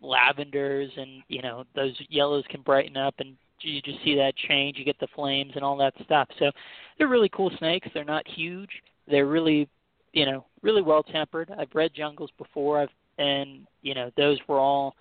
lavenders, 0.00 0.90
and 0.96 1.22
you 1.28 1.42
know, 1.42 1.64
those 1.74 1.96
yellows 2.08 2.44
can 2.48 2.62
brighten 2.62 2.96
up, 2.96 3.14
and 3.18 3.36
you 3.62 3.82
just 3.82 4.02
see 4.04 4.14
that 4.16 4.34
change. 4.48 4.78
You 4.78 4.84
get 4.84 4.98
the 5.00 5.08
flames 5.14 5.52
and 5.54 5.64
all 5.64 5.76
that 5.78 5.94
stuff. 6.04 6.28
So 6.38 6.50
they're 6.98 7.08
really 7.08 7.30
cool 7.30 7.50
snakes. 7.58 7.88
They're 7.94 8.04
not 8.04 8.26
huge. 8.26 8.70
They're 9.08 9.26
really, 9.26 9.68
you 10.12 10.26
know, 10.26 10.44
really 10.62 10.82
well 10.82 11.02
tempered. 11.02 11.50
I've 11.58 11.70
bred 11.70 11.92
jungles 11.94 12.30
before. 12.38 12.80
I've 12.80 12.90
and 13.18 13.66
you 13.82 13.94
know, 13.94 14.10
those 14.16 14.38
were 14.48 14.58
all 14.58 14.94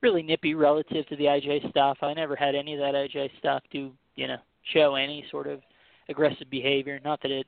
really 0.00 0.22
nippy 0.22 0.54
relative 0.54 1.06
to 1.08 1.16
the 1.16 1.24
IJ 1.24 1.70
stuff. 1.70 1.98
I 2.02 2.12
never 2.12 2.34
had 2.34 2.54
any 2.54 2.74
of 2.74 2.80
that 2.80 2.94
IJ 2.94 3.30
stuff 3.38 3.62
do 3.70 3.92
you 4.16 4.26
know, 4.28 4.38
show 4.72 4.94
any 4.94 5.24
sort 5.30 5.46
of 5.46 5.60
aggressive 6.08 6.48
behavior. 6.50 7.00
Not 7.04 7.20
that 7.22 7.30
it 7.30 7.46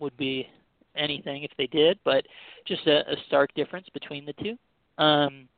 would 0.00 0.16
be 0.16 0.48
anything 0.96 1.42
if 1.42 1.50
they 1.56 1.66
did, 1.66 1.98
but 2.04 2.26
just 2.66 2.86
a, 2.86 3.00
a 3.10 3.16
stark 3.26 3.52
difference 3.54 3.86
between 3.92 4.24
the 4.26 4.34
two. 4.34 5.02
Um, 5.02 5.48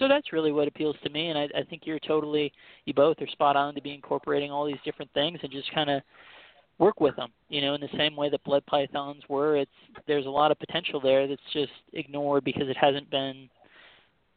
so 0.00 0.08
that's 0.08 0.32
really 0.32 0.50
what 0.50 0.66
appeals 0.66 0.96
to 1.04 1.10
me, 1.10 1.28
and 1.28 1.38
I, 1.38 1.48
I 1.56 1.62
think 1.68 1.82
you're 1.84 2.00
totally, 2.00 2.52
you 2.86 2.94
both 2.94 3.20
are 3.20 3.26
spot 3.28 3.54
on 3.54 3.74
to 3.76 3.82
be 3.82 3.94
incorporating 3.94 4.50
all 4.50 4.66
these 4.66 4.80
different 4.84 5.12
things 5.12 5.38
and 5.42 5.52
just 5.52 5.72
kind 5.72 5.90
of 5.90 6.02
work 6.78 7.00
with 7.00 7.14
them. 7.14 7.30
You 7.50 7.60
know, 7.60 7.74
in 7.74 7.80
the 7.80 7.96
same 7.96 8.16
way 8.16 8.30
that 8.30 8.42
blood 8.42 8.64
pythons 8.66 9.22
were, 9.28 9.56
it's 9.56 9.70
there's 10.08 10.26
a 10.26 10.30
lot 10.30 10.50
of 10.50 10.58
potential 10.58 11.00
there 11.00 11.28
that's 11.28 11.40
just 11.52 11.72
ignored 11.92 12.42
because 12.42 12.68
it 12.68 12.76
hasn't 12.76 13.08
been 13.10 13.48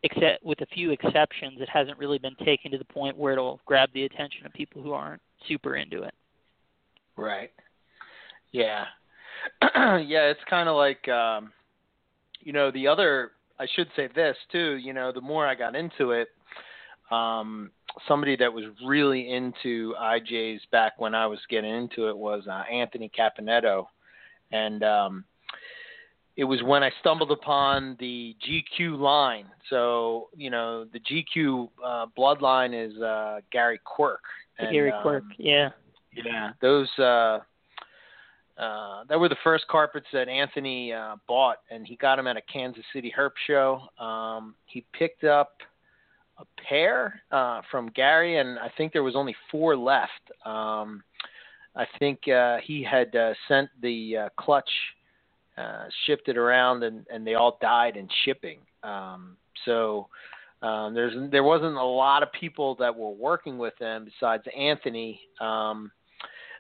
except 0.04 0.44
with 0.44 0.60
a 0.60 0.66
few 0.68 0.92
exceptions, 0.92 1.62
it 1.62 1.70
hasn't 1.70 1.98
really 1.98 2.18
been 2.18 2.36
taken 2.44 2.70
to 2.70 2.78
the 2.78 2.84
point 2.84 3.18
where 3.18 3.32
it'll 3.32 3.62
grab 3.66 3.90
the 3.94 4.04
attention 4.04 4.46
of 4.46 4.52
people 4.52 4.82
who 4.82 4.92
aren't 4.92 5.22
super 5.48 5.78
into 5.78 6.04
it. 6.04 6.14
Right. 7.16 7.52
Yeah. 8.52 8.84
yeah, 9.62 10.30
it's 10.30 10.44
kind 10.50 10.68
of 10.68 10.76
like 10.76 11.08
um 11.08 11.52
you 12.42 12.52
know, 12.52 12.72
the 12.72 12.86
other 12.86 13.32
I 13.64 13.68
should 13.76 13.88
say 13.96 14.10
this 14.14 14.36
too, 14.52 14.76
you 14.76 14.92
know, 14.92 15.14
the 15.14 15.22
more 15.22 15.48
I 15.48 15.56
got 15.56 15.76
into 15.76 16.12
it, 16.12 16.28
um 17.12 17.72
somebody 18.08 18.36
that 18.38 18.52
was 18.52 18.66
really 18.86 19.32
into 19.32 19.94
IJs 20.02 20.60
back 20.72 20.94
when 20.98 21.14
I 21.14 21.28
was 21.28 21.40
getting 21.50 21.74
into 21.74 22.10
it 22.10 22.18
was 22.18 22.44
uh, 22.48 22.64
Anthony 22.72 23.10
Caponetto 23.18 23.86
and 24.52 24.84
um 24.84 25.26
it 26.36 26.44
was 26.44 26.62
when 26.64 26.84
I 26.84 26.92
stumbled 27.00 27.32
upon 27.32 27.96
the 28.00 28.36
GQ 28.48 28.98
line. 28.98 29.46
So, 29.70 30.30
you 30.36 30.50
know, 30.50 30.86
the 30.92 31.00
GQ 31.00 31.70
uh, 31.86 32.06
bloodline 32.18 32.74
is 32.74 33.00
uh, 33.00 33.42
Gary 33.52 33.80
Quirk. 33.86 34.24
And, 34.58 34.72
Gary 34.72 34.92
um, 34.92 35.02
Quirk, 35.04 35.24
yeah. 35.38 35.70
yeah, 36.26 36.54
those 36.60 36.90
uh 36.98 37.40
uh 38.58 39.04
that 39.10 39.20
were 39.20 39.30
the 39.30 39.38
first 39.44 39.68
carpets 39.68 40.06
that 40.14 40.28
Anthony 40.28 40.94
uh 40.94 41.16
bought 41.28 41.58
and 41.72 41.86
he 41.88 41.96
got 41.96 42.18
them 42.18 42.28
at 42.28 42.38
a 42.38 42.42
Kansas 42.42 42.84
City 42.94 43.14
herp 43.18 43.32
show. 43.48 43.82
Um 44.04 44.56
he 44.66 44.86
picked 44.94 45.24
up 45.24 45.58
a 46.38 46.46
pair 46.68 47.22
uh 47.32 47.62
from 47.72 47.90
Gary 47.90 48.38
and 48.38 48.60
I 48.60 48.72
think 48.78 48.94
there 48.94 49.04
was 49.04 49.16
only 49.16 49.36
four 49.52 49.76
left. 49.76 50.32
Um 50.46 51.04
I 51.76 51.86
think 52.00 52.28
uh 52.28 52.58
he 52.64 52.84
had 52.84 53.16
uh, 53.16 53.34
sent 53.48 53.70
the 53.82 54.18
uh, 54.18 54.30
clutch 54.38 54.70
uh 55.58 55.86
shipped 56.06 56.28
it 56.30 56.38
around 56.38 56.84
and 56.84 57.06
and 57.12 57.26
they 57.26 57.36
all 57.36 57.58
died 57.62 57.98
in 57.98 58.08
shipping. 58.24 58.60
Um 58.84 59.38
so 59.66 60.08
um, 60.64 60.94
there's 60.94 61.14
there 61.30 61.44
wasn't 61.44 61.76
a 61.76 61.84
lot 61.84 62.24
of 62.24 62.32
people 62.32 62.76
that 62.76 62.96
were 62.96 63.12
working 63.12 63.58
with 63.58 63.74
them 63.80 64.06
besides 64.06 64.44
Anthony, 64.58 65.20
um, 65.42 65.92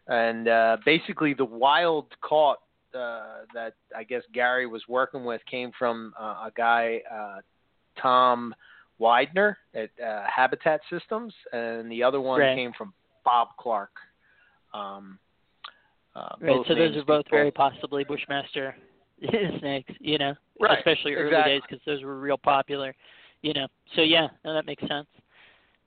and 0.07 0.47
uh, 0.47 0.77
basically 0.85 1.33
the 1.33 1.45
wild 1.45 2.07
caught 2.21 2.59
uh, 2.93 3.45
that 3.53 3.73
I 3.95 4.03
guess 4.03 4.21
Gary 4.33 4.67
was 4.67 4.83
working 4.87 5.25
with 5.25 5.41
came 5.49 5.71
from 5.77 6.13
uh, 6.19 6.45
a 6.47 6.51
guy 6.55 7.01
uh, 7.11 7.39
Tom 7.99 8.53
Widener 8.99 9.57
at 9.73 9.89
uh, 10.03 10.23
Habitat 10.33 10.81
Systems, 10.89 11.33
and 11.51 11.91
the 11.91 12.03
other 12.03 12.21
one 12.21 12.39
Right. 12.39 12.55
came 12.55 12.71
from 12.77 12.93
Bob 13.25 13.49
Clark. 13.59 13.91
Um, 14.73 15.17
uh, 16.15 16.35
Right. 16.39 16.61
So 16.67 16.75
those 16.75 16.95
are 16.95 17.03
both 17.03 17.25
people- 17.25 17.37
very 17.37 17.51
possibly 17.51 18.03
Bushmaster 18.03 18.75
snakes, 19.59 19.91
you 19.99 20.17
know, 20.17 20.35
Right, 20.59 20.77
especially 20.77 21.15
early 21.15 21.27
exactly. 21.29 21.53
days 21.53 21.61
because 21.67 21.83
those 21.85 22.03
were 22.03 22.19
real 22.19 22.37
popular, 22.37 22.93
you 23.41 23.53
know. 23.53 23.67
So 23.95 24.01
yeah, 24.01 24.27
no, 24.45 24.53
that 24.53 24.65
makes 24.65 24.81
sense. 24.87 25.07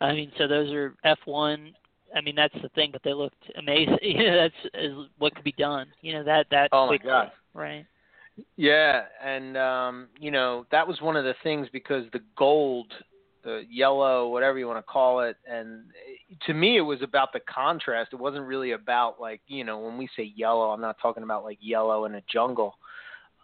I 0.00 0.12
mean, 0.12 0.32
so 0.36 0.46
those 0.48 0.72
are 0.72 0.94
F1. 1.04 1.72
I 2.14 2.20
mean, 2.20 2.34
that's 2.34 2.54
the 2.62 2.68
thing, 2.70 2.90
but 2.92 3.02
they 3.02 3.12
looked 3.12 3.42
amazing. 3.58 3.98
You 4.02 4.24
know, 4.24 4.36
that's 4.36 4.74
is 4.74 4.94
what 5.18 5.34
could 5.34 5.44
be 5.44 5.52
done. 5.52 5.88
You 6.00 6.14
know, 6.14 6.24
that 6.24 6.46
that 6.50 6.68
Oh, 6.72 6.86
my 6.86 6.98
God. 6.98 7.32
right? 7.54 7.86
Yeah, 8.56 9.04
and 9.24 9.56
um, 9.56 10.08
you 10.20 10.30
know 10.30 10.66
that 10.70 10.86
was 10.86 11.00
one 11.00 11.16
of 11.16 11.24
the 11.24 11.34
things 11.42 11.68
because 11.72 12.04
the 12.12 12.20
gold 12.36 12.92
uh, 13.46 13.58
yellow, 13.70 14.28
whatever 14.28 14.58
you 14.58 14.66
want 14.66 14.78
to 14.78 14.82
call 14.82 15.20
it. 15.20 15.36
And 15.50 15.84
to 16.46 16.54
me, 16.54 16.76
it 16.76 16.82
was 16.82 17.00
about 17.02 17.32
the 17.32 17.40
contrast. 17.40 18.12
It 18.12 18.16
wasn't 18.16 18.46
really 18.46 18.72
about 18.72 19.20
like 19.20 19.40
you 19.46 19.64
know 19.64 19.78
when 19.78 19.96
we 19.96 20.08
say 20.16 20.32
yellow, 20.36 20.70
I'm 20.70 20.80
not 20.80 20.96
talking 21.00 21.22
about 21.22 21.44
like 21.44 21.58
yellow 21.60 22.04
in 22.04 22.14
a 22.16 22.22
jungle. 22.30 22.74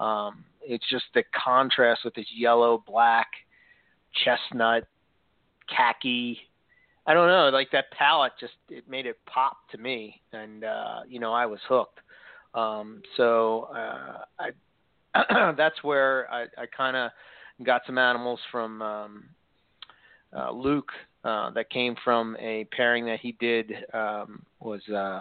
Um, 0.01 0.45
it's 0.63 0.89
just 0.91 1.05
the 1.15 1.23
contrast 1.45 2.01
with 2.05 2.15
this 2.15 2.27
yellow, 2.35 2.83
black, 2.87 3.29
chestnut, 4.25 4.85
khaki. 5.69 6.39
I 7.07 7.15
don't 7.15 7.29
know, 7.29 7.49
like 7.53 7.71
that 7.73 7.91
palette 7.91 8.33
just 8.39 8.53
it 8.69 8.89
made 8.89 9.07
it 9.07 9.19
pop 9.27 9.57
to 9.73 9.79
me, 9.79 10.21
and 10.33 10.65
uh, 10.65 11.01
you 11.09 11.19
know 11.19 11.33
I 11.33 11.47
was 11.47 11.61
hooked. 11.69 11.99
Um, 12.55 13.03
so 13.17 13.69
uh, 13.75 14.19
I 14.39 15.53
that's 15.57 15.83
where 15.83 16.31
I, 16.33 16.43
I 16.57 16.67
kind 16.77 16.97
of 16.97 17.11
got 17.65 17.83
some 17.87 17.99
animals 17.99 18.41
from 18.51 18.83
um, 18.83 19.25
uh, 20.37 20.53
Luke 20.53 20.91
uh, 21.25 21.51
that 21.51 21.71
came 21.71 21.97
from 22.05 22.37
a 22.41 22.67
pairing 22.77 23.07
that 23.07 23.21
he 23.21 23.33
did 23.33 23.73
um, 23.93 24.45
was 24.61 24.87
uh, 24.89 25.21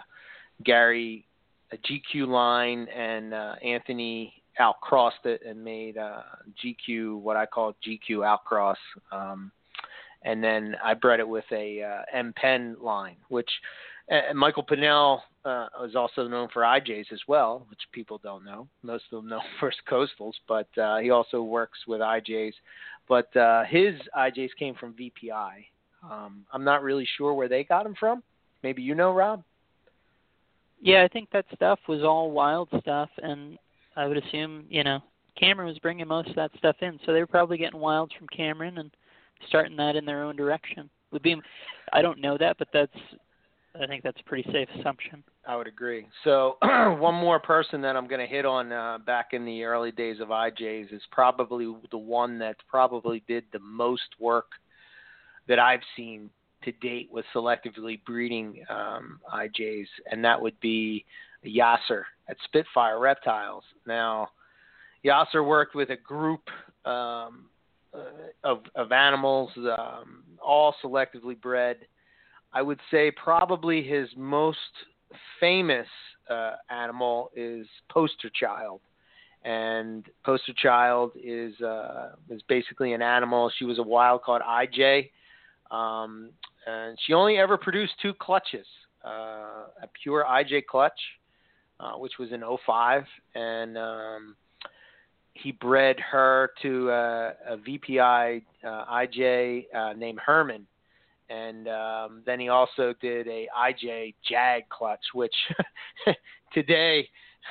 Gary 0.64 1.26
a 1.72 1.78
GQ 1.78 2.28
line 2.28 2.88
and 2.90 3.34
uh, 3.34 3.56
Anthony 3.64 4.34
outcrossed 4.60 5.26
it 5.26 5.42
and 5.48 5.64
made 5.64 5.98
uh, 5.98 6.22
GQ 6.64 7.20
what 7.20 7.38
I 7.38 7.46
call 7.46 7.76
GQ 7.88 8.26
outcross. 8.26 8.76
Um, 9.12 9.52
and 10.24 10.44
then 10.44 10.76
I 10.84 10.94
bred 10.94 11.20
it 11.20 11.28
with 11.28 11.46
a 11.52 11.84
uh, 11.84 12.02
M 12.14 12.34
Pen 12.36 12.76
line, 12.82 13.18
which 13.30 13.50
uh, 14.12 14.34
Michael 14.34 14.64
Pinnell 14.64 15.22
uh, 15.46 15.68
is 15.86 15.96
also 15.96 16.28
known 16.28 16.50
for 16.54 16.64
IJs 16.64 17.12
as 17.12 17.22
well, 17.28 17.66
which 17.70 17.80
people 17.92 18.20
don't 18.24 18.46
know. 18.46 18.68
Most 18.84 19.06
of 19.12 19.22
them 19.22 19.30
know 19.30 19.42
First 19.60 19.78
Coastals, 19.90 20.34
but 20.48 20.68
uh, 20.78 20.98
he 20.98 21.10
also 21.10 21.42
works 21.42 21.80
with 21.88 22.02
IJs. 22.02 22.54
But 23.08 23.36
uh, 23.36 23.64
his 23.66 23.96
IJs 24.18 24.50
came 24.58 24.76
from 24.76 24.94
VPI. 24.94 25.66
Um, 26.10 26.46
I'm 26.52 26.64
not 26.64 26.84
really 26.84 27.08
sure 27.18 27.34
where 27.34 27.50
they 27.50 27.64
got 27.64 27.84
them 27.84 27.96
from. 28.00 28.24
Maybe 28.64 28.82
you 28.82 28.96
know, 28.96 29.14
Rob. 29.14 29.44
Yeah, 30.82 31.04
I 31.04 31.08
think 31.08 31.30
that 31.32 31.46
stuff 31.54 31.80
was 31.88 32.04
all 32.04 32.32
wild 32.32 32.70
stuff, 32.80 33.10
and 33.22 33.58
I 33.96 34.08
would 34.08 34.18
assume 34.18 34.66
you 34.70 34.84
know 34.84 35.00
Cameron 35.40 35.68
was 35.68 35.80
bringing 35.80 36.08
most 36.08 36.30
of 36.30 36.36
that 36.36 36.52
stuff 36.58 36.76
in, 36.82 37.00
so 37.06 37.14
they 37.14 37.20
were 37.20 37.28
probably 37.28 37.58
getting 37.58 37.80
wilds 37.80 38.14
from 38.18 38.28
Cameron 38.28 38.80
and 38.80 38.92
starting 39.48 39.78
that 39.78 39.96
in 39.96 40.06
their 40.06 40.24
own 40.24 40.36
direction. 40.36 40.90
Would 41.12 41.24
be, 41.24 41.36
I 41.94 42.02
don't 42.02 42.22
know 42.22 42.38
that, 42.38 42.58
but 42.58 42.70
that's 42.72 42.98
I 43.82 43.88
think 43.88 44.04
that's 44.04 44.20
a 44.20 44.24
pretty 44.28 44.50
safe 44.52 44.68
assumption. 44.80 45.24
I 45.48 45.56
would 45.56 45.68
agree. 45.68 46.06
So 46.24 46.58
one 46.62 47.16
more 47.16 47.40
person 47.40 47.82
that 47.82 47.96
I'm 47.96 48.08
going 48.08 48.20
to 48.20 48.28
hit 48.28 48.46
on 48.46 48.72
uh, 48.72 48.98
back 49.06 49.30
in 49.32 49.46
the 49.46 49.64
early 49.64 49.92
days 49.92 50.20
of 50.20 50.28
IJs 50.28 50.94
is 50.94 51.02
probably 51.12 51.74
the 51.90 51.98
one 51.98 52.38
that 52.40 52.58
probably 52.70 53.24
did 53.28 53.46
the 53.54 53.60
most 53.60 54.20
work 54.20 54.48
that 55.48 55.58
I've 55.58 55.82
seen 55.96 56.30
to 56.64 56.72
date 56.74 57.10
with 57.12 57.26
selectively 57.34 58.04
breeding 58.06 58.64
um, 58.70 59.20
IJs, 59.34 59.88
and 60.12 60.24
that 60.24 60.40
would 60.40 60.60
be 60.60 61.06
Yasser 61.46 62.04
at 62.30 62.38
Spitfire 62.46 63.00
Reptiles. 63.00 63.64
Now, 63.88 64.28
Yasser 65.04 65.46
worked 65.46 65.76
with 65.76 65.90
a 65.90 65.96
group 65.96 66.42
um, 66.86 67.46
of, 68.44 68.60
of 68.76 68.92
animals, 68.92 69.52
um, 69.58 70.24
all 70.44 70.76
selectively 70.84 71.40
bred. 71.40 71.78
I 72.54 72.62
would 72.62 72.80
say 72.90 73.12
probably 73.12 73.82
his 73.82 74.10
most 74.18 74.58
famous 75.40 75.88
uh, 76.30 76.54
animal 76.70 77.32
is 77.36 77.68
Poster 77.90 78.30
Child, 78.30 78.82
and 79.44 80.06
Poster 80.26 80.54
Child 80.54 81.12
is 81.22 81.60
uh, 81.62 82.12
is 82.30 82.42
basically 82.48 82.94
an 82.94 83.02
animal. 83.02 83.52
She 83.58 83.66
was 83.66 83.80
a 83.80 83.84
wild 83.84 84.24
caught 84.24 84.42
IJ, 84.42 85.10
um, 85.72 86.32
and 86.68 86.98
she 87.06 87.14
only 87.14 87.38
ever 87.38 87.58
produced 87.58 87.94
two 88.02 88.14
clutches: 88.14 88.68
uh, 89.06 89.68
a 89.82 89.88
pure 90.04 90.26
IJ 90.28 90.66
clutch, 90.66 91.00
uh, 91.80 91.94
which 91.94 92.14
was 92.20 92.32
in 92.32 92.44
05, 92.66 93.04
and 93.36 93.78
um, 93.78 94.36
he 95.34 95.52
bred 95.52 96.00
her 96.00 96.52
to 96.62 96.90
a, 96.90 97.34
a 97.50 97.58
VPI 97.58 98.42
uh, 98.64 98.86
IJ 98.94 99.66
uh, 99.74 99.94
named 99.94 100.20
Herman 100.26 100.68
and 101.32 101.68
um, 101.70 102.22
then 102.26 102.40
he 102.40 102.50
also 102.50 102.94
did 103.00 103.28
a 103.28 103.48
IJ 103.58 104.16
Jag 104.30 104.68
clutch, 104.70 105.00
which 105.14 105.34
today, 106.54 107.08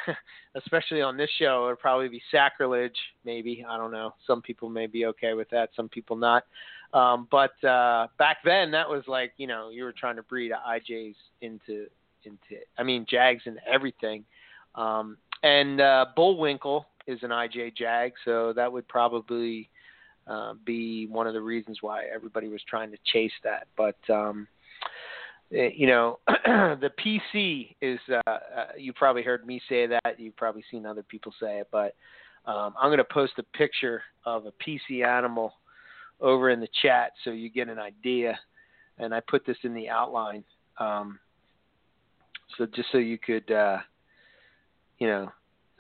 especially 0.55 1.01
on 1.01 1.17
this 1.17 1.31
show, 1.39 1.67
would 1.67 1.79
probably 1.79 2.09
be 2.09 2.21
sacrilege. 2.31 2.97
Maybe 3.25 3.65
I 3.67 3.79
don't 3.79 3.91
know. 3.91 4.15
Some 4.27 4.43
people 4.43 4.69
may 4.69 4.87
be 4.87 5.07
okay 5.07 5.33
with 5.33 5.49
that. 5.51 5.71
Some 5.75 5.89
people 5.89 6.17
not. 6.17 6.45
Um, 6.93 7.27
but 7.31 7.53
uh, 7.65 8.09
back 8.19 8.39
then, 8.45 8.71
that 8.73 8.89
was 8.89 9.05
like 9.07 9.33
you 9.39 9.47
know 9.47 9.71
you 9.71 9.85
were 9.85 9.95
trying 9.97 10.17
to 10.17 10.23
breed 10.25 10.53
IJs 10.53 11.15
into 11.41 11.87
into 12.25 12.63
I 12.77 12.83
mean 12.83 13.07
Jags 13.09 13.43
and 13.47 13.59
everything. 13.71 14.25
Um, 14.75 15.17
and 15.43 15.81
uh, 15.81 16.07
Bullwinkle 16.15 16.87
is 17.11 17.23
an 17.23 17.31
IJ 17.31 17.77
Jag, 17.77 18.13
so 18.25 18.53
that 18.55 18.73
would 18.73 18.87
probably 18.89 19.69
uh, 20.27 20.55
be 20.65 21.07
one 21.07 21.27
of 21.27 21.35
the 21.35 21.41
reasons 21.41 21.79
why 21.81 22.05
everybody 22.15 22.49
was 22.49 22.63
trying 22.69 22.91
to 22.91 22.99
chase 23.13 23.33
that. 23.43 23.67
But 23.77 23.99
um, 24.13 24.47
eh, 25.53 25.71
you 25.75 25.87
know, 25.87 26.19
the 26.27 26.91
PC 27.05 27.75
is. 27.81 27.99
Uh, 28.09 28.21
uh, 28.31 28.67
you 28.79 28.93
probably 28.93 29.23
heard 29.23 29.47
me 29.47 29.61
say 29.69 29.87
that. 29.87 30.19
You've 30.19 30.37
probably 30.37 30.65
seen 30.71 30.87
other 30.87 31.03
people 31.03 31.33
say 31.41 31.59
it, 31.59 31.69
but 31.73 31.95
um, 32.47 32.75
I'm 32.81 32.89
going 32.89 32.99
to 32.99 33.05
post 33.05 33.33
a 33.39 33.43
picture 33.43 34.03
of 34.25 34.47
a 34.47 34.53
PC 34.53 35.05
animal 35.05 35.55
over 36.21 36.51
in 36.51 36.61
the 36.61 36.69
chat 36.83 37.13
so 37.25 37.31
you 37.31 37.51
get 37.51 37.69
an 37.69 37.79
idea. 37.79 38.39
And 38.99 39.15
I 39.15 39.21
put 39.21 39.47
this 39.47 39.57
in 39.63 39.73
the 39.73 39.89
outline, 39.89 40.45
um, 40.79 41.19
so 42.59 42.67
just 42.67 42.89
so 42.93 42.99
you 42.99 43.17
could, 43.17 43.51
uh, 43.51 43.79
you 44.99 45.07
know, 45.07 45.33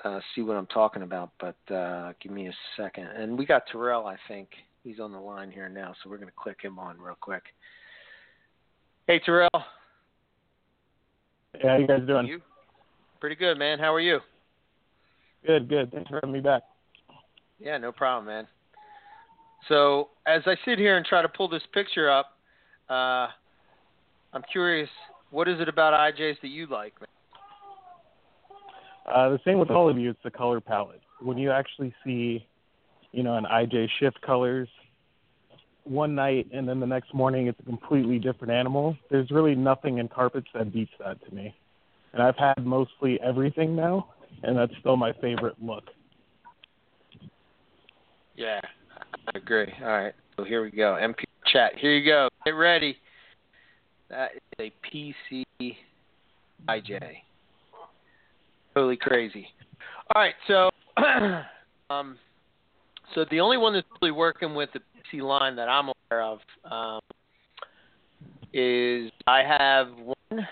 uh, 0.05 0.21
see 0.35 0.43
what 0.43 0.57
I'm 0.57 0.67
talking 0.67 1.03
about, 1.03 1.31
but 1.41 1.75
uh, 1.75 2.13
give 2.21 2.33
me 2.33 2.49
a 2.49 2.55
second. 2.77 3.07
And 3.07 3.39
we 3.39 3.47
got 3.47 3.65
Terrell, 3.71 4.07
I 4.07 4.17
think. 4.29 4.49
He's 4.83 4.99
on 4.99 5.13
the 5.13 5.19
line 5.19 5.51
here 5.51 5.69
now, 5.69 5.95
so 6.03 6.09
we're 6.09 6.17
going 6.17 6.29
to 6.29 6.35
click 6.35 6.59
him 6.63 6.79
on 6.79 6.99
real 6.99 7.17
quick. 7.21 7.43
Hey, 9.07 9.21
Terrell. 9.25 9.51
Yeah, 11.63 11.73
how 11.73 11.77
you 11.77 11.87
guys 11.87 12.01
doing? 12.07 12.27
You? 12.27 12.41
Pretty 13.21 13.37
good, 13.37 13.59
man. 13.59 13.79
How 13.79 13.93
are 13.93 14.01
you? 14.01 14.21
Good, 15.47 15.69
good. 15.69 15.93
Thanks 15.93 16.09
for 16.09 16.17
having 16.23 16.33
me 16.33 16.41
back. 16.41 16.63
Yeah, 17.59 17.77
no 17.77 17.93
problem, 17.93 18.27
man. 18.27 18.47
So 19.69 20.09
as 20.27 20.43
I 20.47 20.57
sit 20.65 20.79
here 20.79 20.97
and 20.97 21.05
try 21.05 21.21
to 21.21 21.29
pull 21.29 21.49
this 21.49 21.63
picture 21.75 22.11
up, 22.11 22.39
uh, 22.89 23.29
I'm 24.33 24.43
curious, 24.51 24.89
what 25.31 25.49
is 25.49 25.61
it 25.61 25.69
about 25.69 25.93
IJs 25.93 26.41
that 26.41 26.49
you 26.49 26.67
like, 26.67 26.99
man? 27.01 27.09
Uh, 29.07 29.31
the 29.31 29.41
same 29.45 29.59
with 29.59 29.71
all 29.71 29.89
of 29.89 29.99
you. 29.99 30.11
It's 30.11 30.23
the 30.23 30.31
color 30.31 30.61
palette. 30.61 31.01
When 31.21 31.39
you 31.39 31.51
actually 31.51 31.95
see, 32.05 32.47
you 33.13 33.23
know, 33.23 33.37
an 33.37 33.45
IJ 33.45 33.89
shift 33.99 34.21
colors 34.23 34.69
one 35.85 36.15
night 36.15 36.47
and 36.53 36.69
then 36.69 36.79
the 36.79 36.87
next 36.87 37.13
morning 37.15 37.47
it's 37.47 37.59
a 37.61 37.63
completely 37.65 38.19
different 38.19 38.53
animal. 38.53 38.97
There's 39.11 39.31
really 39.31 39.55
nothing 39.55 39.99
in 39.99 40.09
carpets 40.09 40.47
that 40.55 40.73
beats 40.73 40.93
that 40.99 41.25
to 41.27 41.35
me. 41.35 41.55
And 42.13 42.23
I've 42.23 42.37
had 42.37 42.65
mostly 42.65 43.21
everything 43.21 43.77
now, 43.77 44.09
and 44.43 44.57
that's 44.57 44.73
still 44.81 44.97
my 44.97 45.13
favorite 45.21 45.55
look. 45.63 45.85
Yeah, 48.35 48.61
I 49.33 49.39
agree. 49.39 49.73
All 49.81 49.89
right, 49.89 50.15
so 50.37 50.45
here 50.45 50.63
we 50.63 50.71
go. 50.71 50.99
MP 51.01 51.25
chat. 51.47 51.73
Here 51.79 51.97
you 51.97 52.05
go. 52.05 52.29
Get 52.45 52.53
ready. 52.53 52.97
That 54.09 54.31
is 54.59 54.73
a 54.73 54.73
PC 54.95 55.45
IJ 56.69 57.01
totally 58.75 58.97
crazy. 58.97 59.47
All 60.15 60.23
right, 60.23 60.35
so 60.47 60.71
um, 61.91 62.19
so 63.15 63.25
the 63.31 63.41
only 63.41 63.57
one 63.57 63.75
that's 63.75 63.87
really 64.01 64.13
working 64.13 64.55
with 64.55 64.71
the 64.73 64.81
PC 64.81 65.23
line 65.23 65.57
that 65.57 65.69
I'm 65.69 65.91
aware 66.11 66.23
of 66.23 66.39
um, 66.71 67.01
is 68.53 69.11
I 69.27 69.43
have 69.43 69.89
one, 70.05 70.49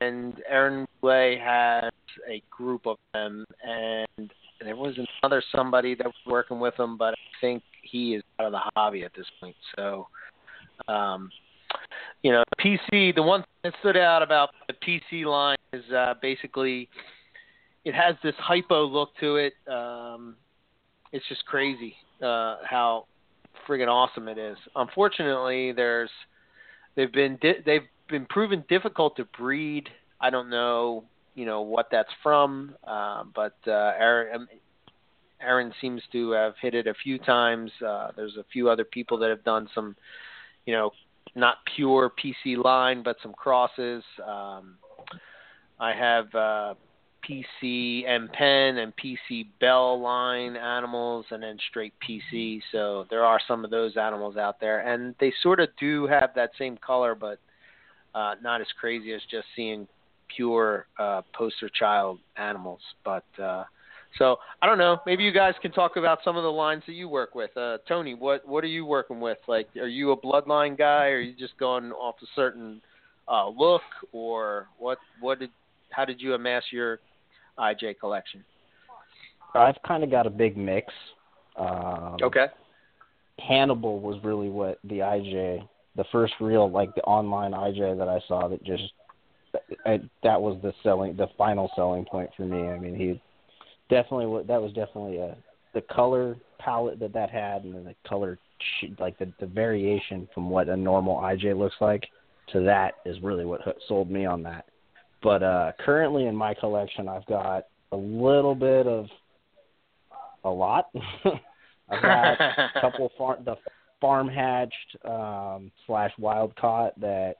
and 0.00 0.40
Aaron 0.48 0.86
Blay 1.00 1.38
has 1.42 1.92
a 2.28 2.42
group 2.50 2.86
of 2.86 2.96
them, 3.12 3.44
and 3.62 4.30
there 4.60 4.76
was 4.76 4.96
another 5.22 5.42
somebody 5.54 5.94
that 5.94 6.06
was 6.06 6.14
working 6.26 6.60
with 6.60 6.76
them, 6.76 6.96
but 6.96 7.14
I 7.14 7.40
think 7.40 7.62
he 7.82 8.14
is 8.14 8.22
out 8.40 8.46
of 8.46 8.52
the 8.52 8.60
hobby 8.74 9.02
at 9.02 9.12
this 9.14 9.26
point. 9.40 9.56
So, 9.76 10.08
um, 10.88 11.30
you 12.22 12.32
know, 12.32 12.42
PC. 12.60 13.14
The 13.14 13.22
one 13.22 13.40
thing 13.40 13.72
that 13.72 13.74
stood 13.80 13.96
out 13.96 14.22
about 14.22 14.50
the 14.68 14.74
PC 14.74 15.24
line 15.24 15.58
is 15.72 15.84
uh, 15.92 16.14
basically 16.22 16.88
it 17.84 17.94
has 17.94 18.16
this 18.22 18.34
hypo 18.38 18.86
look 18.86 19.10
to 19.20 19.36
it. 19.36 19.54
Um, 19.70 20.36
it's 21.12 21.26
just 21.28 21.44
crazy 21.46 21.94
uh, 22.22 22.56
how 22.68 23.06
friggin' 23.68 23.88
awesome 23.88 24.28
it 24.28 24.38
is. 24.38 24.56
Unfortunately, 24.74 25.72
there's 25.72 26.10
they've 26.96 27.12
been 27.12 27.38
di- 27.40 27.60
they've 27.64 27.88
been 28.08 28.26
proven 28.26 28.64
difficult 28.68 29.16
to 29.16 29.24
breed. 29.38 29.88
I 30.20 30.30
don't 30.30 30.50
know, 30.50 31.04
you 31.34 31.46
know 31.46 31.62
what 31.62 31.88
that's 31.90 32.10
from, 32.22 32.74
uh, 32.86 33.24
but 33.34 33.56
uh, 33.66 33.92
Aaron, 33.98 34.48
Aaron 35.40 35.72
seems 35.80 36.02
to 36.12 36.30
have 36.30 36.54
hit 36.60 36.74
it 36.74 36.86
a 36.86 36.94
few 36.94 37.18
times. 37.18 37.70
Uh, 37.86 38.08
there's 38.16 38.36
a 38.36 38.44
few 38.52 38.70
other 38.70 38.84
people 38.84 39.18
that 39.18 39.30
have 39.30 39.44
done 39.44 39.68
some, 39.74 39.96
you 40.66 40.72
know, 40.72 40.90
not 41.34 41.58
pure 41.76 42.10
PC 42.10 42.62
line, 42.62 43.02
but 43.02 43.16
some 43.22 43.32
crosses. 43.32 44.02
Um, 44.26 44.76
I 45.78 45.92
have 45.92 46.34
uh, 46.34 46.74
PC 47.28 48.06
M 48.06 48.28
Pen 48.32 48.78
and 48.78 48.92
PC 48.96 49.46
Bell 49.60 50.00
line 50.00 50.56
animals, 50.56 51.26
and 51.30 51.42
then 51.42 51.58
straight 51.70 51.94
PC. 52.06 52.60
So 52.72 53.06
there 53.10 53.24
are 53.24 53.40
some 53.46 53.64
of 53.64 53.70
those 53.70 53.96
animals 53.96 54.36
out 54.36 54.60
there, 54.60 54.80
and 54.80 55.14
they 55.20 55.32
sort 55.42 55.60
of 55.60 55.68
do 55.78 56.06
have 56.06 56.30
that 56.36 56.50
same 56.58 56.76
color, 56.76 57.14
but 57.14 57.38
uh, 58.14 58.34
not 58.42 58.60
as 58.60 58.66
crazy 58.78 59.12
as 59.12 59.20
just 59.30 59.46
seeing 59.56 59.88
pure 60.34 60.86
uh, 60.98 61.22
poster 61.32 61.68
child 61.68 62.18
animals. 62.36 62.80
But 63.04 63.24
uh, 63.42 63.64
so 64.18 64.36
I 64.62 64.66
don't 64.66 64.78
know. 64.78 64.98
Maybe 65.06 65.24
you 65.24 65.32
guys 65.32 65.54
can 65.60 65.72
talk 65.72 65.96
about 65.96 66.18
some 66.24 66.36
of 66.36 66.42
the 66.42 66.52
lines 66.52 66.82
that 66.86 66.94
you 66.94 67.08
work 67.08 67.34
with. 67.34 67.56
Uh, 67.56 67.78
Tony, 67.88 68.14
what 68.14 68.46
what 68.46 68.64
are 68.64 68.68
you 68.68 68.86
working 68.86 69.20
with? 69.20 69.38
Like, 69.48 69.68
are 69.76 69.88
you 69.88 70.12
a 70.12 70.16
bloodline 70.16 70.78
guy? 70.78 71.08
Or 71.08 71.16
are 71.16 71.20
you 71.20 71.34
just 71.36 71.56
going 71.58 71.92
off 71.92 72.16
a 72.22 72.26
certain 72.36 72.80
uh, 73.28 73.48
look, 73.48 73.82
or 74.12 74.68
what? 74.78 74.98
What 75.20 75.40
did? 75.40 75.50
How 75.90 76.04
did 76.04 76.20
you 76.20 76.34
amass 76.34 76.64
your 76.70 77.00
IJ 77.58 77.98
collection? 77.98 78.44
I've 79.54 79.76
kind 79.86 80.02
of 80.02 80.10
got 80.10 80.26
a 80.26 80.30
big 80.30 80.56
mix. 80.56 80.92
Um, 81.56 82.16
okay. 82.22 82.46
Hannibal 83.38 84.00
was 84.00 84.22
really 84.24 84.48
what 84.48 84.78
the 84.84 84.98
IJ, 84.98 85.66
the 85.96 86.04
first 86.10 86.34
real 86.40 86.70
like 86.70 86.94
the 86.94 87.02
online 87.02 87.52
IJ 87.52 87.96
that 87.98 88.08
I 88.08 88.20
saw 88.26 88.48
that 88.48 88.62
just 88.64 88.82
I, 89.86 90.00
that 90.22 90.40
was 90.40 90.58
the 90.62 90.72
selling, 90.82 91.16
the 91.16 91.28
final 91.38 91.70
selling 91.76 92.04
point 92.04 92.30
for 92.36 92.44
me. 92.44 92.68
I 92.68 92.78
mean, 92.78 92.96
he 92.96 93.20
definitely 93.88 94.44
that 94.46 94.60
was 94.60 94.72
definitely 94.72 95.18
a 95.18 95.36
the 95.74 95.82
color 95.82 96.36
palette 96.58 96.98
that 97.00 97.12
that 97.12 97.30
had, 97.30 97.64
and 97.64 97.74
then 97.74 97.84
the 97.84 97.94
color 98.08 98.38
like 98.98 99.18
the 99.18 99.32
the 99.40 99.46
variation 99.46 100.28
from 100.34 100.50
what 100.50 100.68
a 100.68 100.76
normal 100.76 101.16
IJ 101.16 101.56
looks 101.56 101.76
like 101.80 102.06
to 102.52 102.60
that 102.60 102.94
is 103.04 103.20
really 103.22 103.44
what 103.44 103.60
sold 103.88 104.10
me 104.10 104.26
on 104.26 104.42
that. 104.42 104.66
But 105.24 105.42
uh 105.42 105.72
currently 105.84 106.26
in 106.26 106.36
my 106.36 106.54
collection, 106.54 107.08
I've 107.08 107.26
got 107.26 107.64
a 107.90 107.96
little 107.96 108.54
bit 108.54 108.86
of 108.86 109.06
a 110.44 110.50
lot. 110.50 110.90
I've 111.88 112.02
got 112.02 112.40
a 112.40 112.70
couple 112.80 113.10
farm 113.18 113.42
the 113.44 113.56
farm 114.00 114.28
hatched 114.28 114.96
um, 115.06 115.72
slash 115.86 116.12
wild 116.18 116.54
caught 116.56 116.98
that 117.00 117.36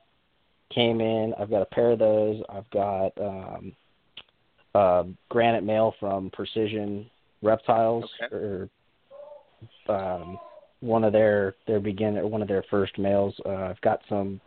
came 0.74 1.01
in. 1.01 1.35
I've 1.39 1.51
got 1.51 1.62
a 1.62 1.66
pair 1.66 1.91
of 1.91 1.99
those. 1.99 2.43
I've 2.49 2.70
got 2.70 3.12
um, 3.20 3.72
uh, 4.74 5.05
granite 5.28 5.62
male 5.62 5.95
from 6.01 6.30
Precision 6.30 7.11
Reptiles, 7.43 8.05
okay. 8.22 8.35
or 8.35 8.68
um, 9.89 10.39
one 10.80 11.05
of 11.05 11.12
their 11.12 11.55
their 11.66 11.80
beginner, 11.80 12.26
one 12.26 12.43
of 12.43 12.49
their 12.49 12.64
first 12.70 12.99
males. 12.99 13.35
Uh, 13.45 13.51
I've 13.51 13.80
got 13.82 14.01
some 14.09 14.41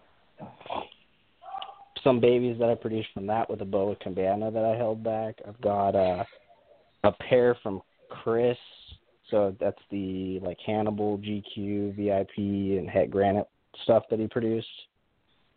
some 2.07 2.21
babies 2.21 2.55
that 2.57 2.69
I 2.69 2.75
produced 2.75 3.09
from 3.13 3.27
that 3.27 3.49
with 3.49 3.61
a 3.61 3.65
boa 3.65 3.97
cabana 3.97 4.49
that 4.49 4.63
I 4.63 4.77
held 4.77 5.03
back. 5.03 5.35
I've 5.45 5.59
got 5.59 5.89
uh, 5.93 6.23
a 7.03 7.11
pair 7.11 7.57
from 7.61 7.81
Chris, 8.09 8.57
so 9.29 9.53
that's 9.59 9.81
the 9.91 10.39
like 10.41 10.57
Hannibal 10.65 11.17
GQ 11.17 11.97
VIP 11.97 12.37
and 12.37 12.89
Het 12.89 13.11
Granite 13.11 13.49
stuff 13.83 14.03
that 14.09 14.19
he 14.19 14.27
produced. 14.27 14.67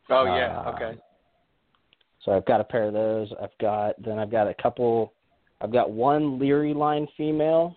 Oh 0.09 0.25
yeah, 0.25 0.61
uh, 0.67 0.73
okay. 0.73 0.99
So 2.25 2.33
I've 2.33 2.47
got 2.47 2.61
a 2.61 2.65
pair 2.65 2.85
of 2.85 2.95
those. 2.95 3.33
I've 3.41 3.57
got 3.61 3.95
then 4.03 4.19
I've 4.19 4.33
got 4.33 4.49
a 4.49 4.55
couple. 4.61 5.13
I've 5.61 5.73
got 5.73 5.93
one 5.93 6.41
Leary 6.41 6.75
line 6.75 7.07
female 7.17 7.77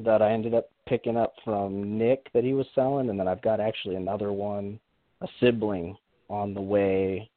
that 0.00 0.20
I 0.20 0.32
ended 0.32 0.52
up 0.52 0.68
picking 0.86 1.16
up 1.16 1.32
from 1.42 1.96
Nick 1.96 2.30
that 2.34 2.44
he 2.44 2.52
was 2.52 2.66
selling, 2.74 3.08
and 3.08 3.18
then 3.18 3.28
I've 3.28 3.40
got 3.40 3.60
actually 3.60 3.96
another 3.96 4.30
one, 4.30 4.78
a 5.22 5.26
sibling 5.40 5.96
on 6.28 6.52
the 6.52 6.60
way 6.60 7.30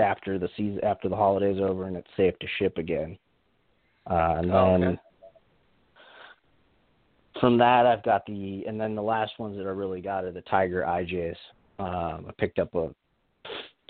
after 0.00 0.38
the 0.38 0.48
season 0.56 0.80
after 0.82 1.08
the 1.08 1.16
holidays 1.16 1.60
over 1.60 1.86
and 1.86 1.96
it's 1.96 2.08
safe 2.16 2.38
to 2.40 2.46
ship 2.58 2.78
again. 2.78 3.18
Uh, 4.10 4.36
and 4.38 4.50
Oh, 4.50 4.78
then 4.80 4.84
okay. 4.84 5.00
from 7.40 7.58
that 7.58 7.86
I've 7.86 8.02
got 8.02 8.26
the 8.26 8.64
and 8.66 8.80
then 8.80 8.94
the 8.94 9.02
last 9.02 9.38
ones 9.38 9.56
that 9.56 9.66
I 9.66 9.70
really 9.70 10.00
got 10.00 10.24
are 10.24 10.32
the 10.32 10.42
Tiger 10.42 10.82
IJs. 10.82 11.36
Um, 11.78 12.26
I 12.28 12.32
picked 12.38 12.58
up 12.58 12.74
a 12.74 12.94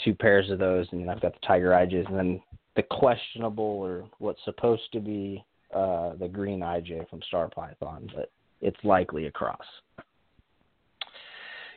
two 0.05 0.15
pairs 0.15 0.51
of 0.51 0.59
those, 0.59 0.87
and 0.93 1.01
then 1.01 1.09
I've 1.09 1.21
got 1.21 1.33
the 1.33 1.47
Tiger 1.47 1.71
IJs, 1.71 2.09
and 2.09 2.17
then 2.17 2.43
the 2.77 2.83
questionable 2.83 3.65
or 3.65 4.05
what's 4.19 4.43
supposed 4.45 4.93
to 4.93 5.01
be 5.01 5.45
uh, 5.75 6.15
the 6.15 6.29
green 6.29 6.61
IJ 6.61 7.09
from 7.09 7.21
Star 7.23 7.49
Python, 7.49 8.09
but 8.15 8.31
it's 8.61 8.83
likely 8.85 9.27
a 9.27 9.31
cross. 9.31 9.65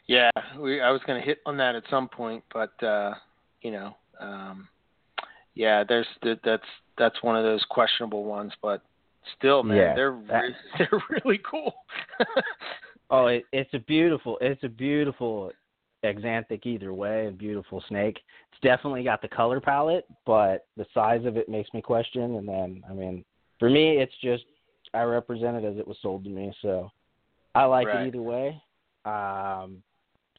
Yeah, 0.08 0.30
we, 0.60 0.82
I 0.82 0.92
was 0.92 1.02
going 1.08 1.20
to 1.20 1.26
hit 1.26 1.40
on 1.46 1.58
that 1.58 1.76
at 1.76 1.84
some 1.90 2.10
point, 2.10 2.44
but 2.54 2.82
uh, 2.84 3.14
you 3.62 3.72
know, 3.72 3.96
um, 4.20 4.68
yeah, 5.56 5.84
there's 5.88 6.08
that, 6.24 6.40
that's 6.44 6.64
that's 6.98 7.22
one 7.24 7.36
of 7.36 7.44
those 7.44 7.64
questionable 7.70 8.24
ones, 8.24 8.54
but 8.62 8.82
still, 9.38 9.64
man, 9.64 9.78
Yeah, 9.78 9.96
they're 9.96 10.12
re- 10.12 10.56
they're 10.78 11.02
really 11.24 11.42
cool. 11.50 11.74
Oh, 13.10 13.28
it, 13.28 13.46
it's 13.52 13.74
a 13.74 13.80
beautiful, 13.80 14.40
it's 14.42 14.64
a 14.64 14.70
beautiful 14.70 15.52
exanthic 16.04 16.66
either 16.66 16.94
way, 16.96 17.28
a 17.28 17.32
beautiful 17.32 17.84
snake. 17.88 18.20
It's 18.52 18.62
definitely 18.64 19.04
got 19.04 19.22
the 19.22 19.28
color 19.28 19.60
palette, 19.62 20.06
but 20.26 20.66
the 20.78 20.86
size 20.96 21.24
of 21.26 21.38
it 21.38 21.48
makes 21.48 21.72
me 21.76 21.82
question. 21.82 22.38
And 22.38 22.48
then, 22.48 22.82
I 22.90 22.94
mean, 22.94 23.24
for 23.60 23.70
me, 23.70 23.98
it's 23.98 24.14
just 24.24 24.46
I 24.96 25.04
represent 25.04 25.58
it 25.58 25.64
as 25.64 25.78
it 25.78 25.88
was 25.88 25.98
sold 26.02 26.24
to 26.24 26.30
me, 26.32 26.52
so 26.64 26.90
I 27.54 27.66
like 27.66 27.88
Right. 27.88 28.02
it 28.02 28.08
either 28.08 28.22
way. 28.22 28.60
Um, 29.06 29.84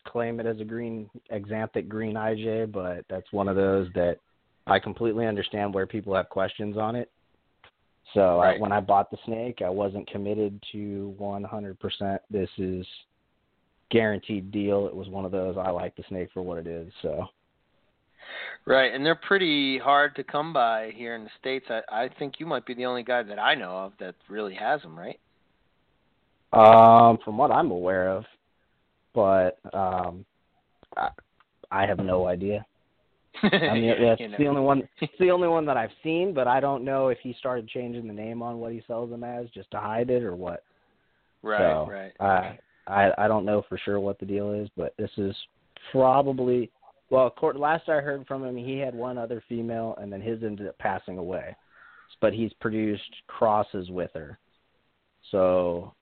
claim 0.04 0.40
it 0.40 0.46
as 0.46 0.60
a 0.60 0.64
green 0.64 1.08
exanthic 1.32 1.88
green 1.88 2.14
IJ, 2.14 2.70
but 2.72 3.04
that's 3.08 3.30
one 3.32 3.48
of 3.48 3.56
those 3.56 3.88
that 3.94 4.18
I 4.66 4.78
completely 4.78 5.26
understand 5.26 5.74
where 5.74 5.86
people 5.86 6.14
have 6.14 6.28
questions 6.28 6.76
on 6.76 6.96
it. 6.96 7.10
So 8.12 8.40
Right. 8.40 8.56
I, 8.56 8.60
when 8.60 8.72
I 8.72 8.80
bought 8.80 9.10
the 9.10 9.18
snake, 9.24 9.60
I 9.64 9.70
wasn't 9.70 10.08
committed 10.08 10.62
to 10.72 11.14
100%. 11.18 12.18
This 12.30 12.48
is 12.58 12.86
guaranteed 13.90 14.50
deal. 14.50 14.86
It 14.86 14.94
was 14.94 15.08
one 15.08 15.24
of 15.24 15.32
those. 15.32 15.56
I 15.58 15.70
like 15.70 15.96
the 15.96 16.04
snake 16.08 16.28
for 16.32 16.42
what 16.42 16.58
it 16.58 16.66
is. 16.66 16.92
So 17.02 17.26
right, 18.66 18.92
and 18.92 19.04
they're 19.04 19.14
pretty 19.14 19.78
hard 19.78 20.16
to 20.16 20.24
come 20.24 20.52
by 20.52 20.92
here 20.94 21.14
in 21.14 21.24
the 21.24 21.30
states. 21.40 21.66
I, 21.68 21.82
I 21.90 22.08
think 22.18 22.34
you 22.38 22.46
might 22.46 22.66
be 22.66 22.74
the 22.74 22.86
only 22.86 23.02
guy 23.02 23.22
that 23.22 23.38
I 23.38 23.54
know 23.54 23.76
of 23.78 23.92
that 24.00 24.14
really 24.28 24.54
has 24.54 24.80
them, 24.82 24.98
right? 24.98 25.18
um, 26.52 27.18
from 27.24 27.36
what 27.36 27.50
I'm 27.50 27.70
aware 27.70 28.08
of, 28.08 28.24
but 29.14 29.58
um, 29.72 30.24
I, 30.96 31.08
I 31.70 31.86
have 31.86 31.98
no 31.98 32.26
idea. 32.26 32.64
I 33.42 33.74
mean, 33.74 33.94
that's 34.00 34.20
You 34.20 34.28
know. 34.28 34.36
the 34.38 34.46
only 34.46 34.60
one. 34.60 34.88
It's 35.00 35.12
the 35.18 35.30
only 35.30 35.48
one 35.48 35.66
that 35.66 35.76
I've 35.76 35.90
seen, 36.02 36.32
but 36.34 36.46
I 36.46 36.60
don't 36.60 36.84
know 36.84 37.08
if 37.08 37.18
he 37.22 37.34
started 37.38 37.68
changing 37.68 38.06
the 38.06 38.12
name 38.12 38.42
on 38.42 38.58
what 38.58 38.72
he 38.72 38.82
sells 38.86 39.10
them 39.10 39.24
as 39.24 39.48
just 39.50 39.70
to 39.72 39.78
hide 39.78 40.10
it 40.10 40.22
or 40.22 40.34
what. 40.34 40.62
Right, 41.42 41.58
so, 41.60 41.88
right. 41.90 42.12
I 42.20 42.58
I 42.86 43.24
I 43.24 43.28
don't 43.28 43.44
know 43.44 43.62
for 43.68 43.78
sure 43.78 44.00
what 44.00 44.18
the 44.18 44.26
deal 44.26 44.52
is, 44.52 44.68
but 44.76 44.94
this 44.98 45.10
is 45.16 45.34
probably 45.92 46.70
well. 47.10 47.30
Court, 47.30 47.58
last 47.58 47.88
I 47.88 48.00
heard 48.00 48.26
from 48.26 48.44
him, 48.44 48.56
he 48.56 48.78
had 48.78 48.94
one 48.94 49.18
other 49.18 49.42
female, 49.48 49.96
and 50.00 50.12
then 50.12 50.20
his 50.20 50.42
ended 50.42 50.68
up 50.68 50.78
passing 50.78 51.18
away. 51.18 51.54
But 52.20 52.32
he's 52.32 52.52
produced 52.60 53.02
crosses 53.26 53.90
with 53.90 54.10
her, 54.14 54.38
so 55.30 55.92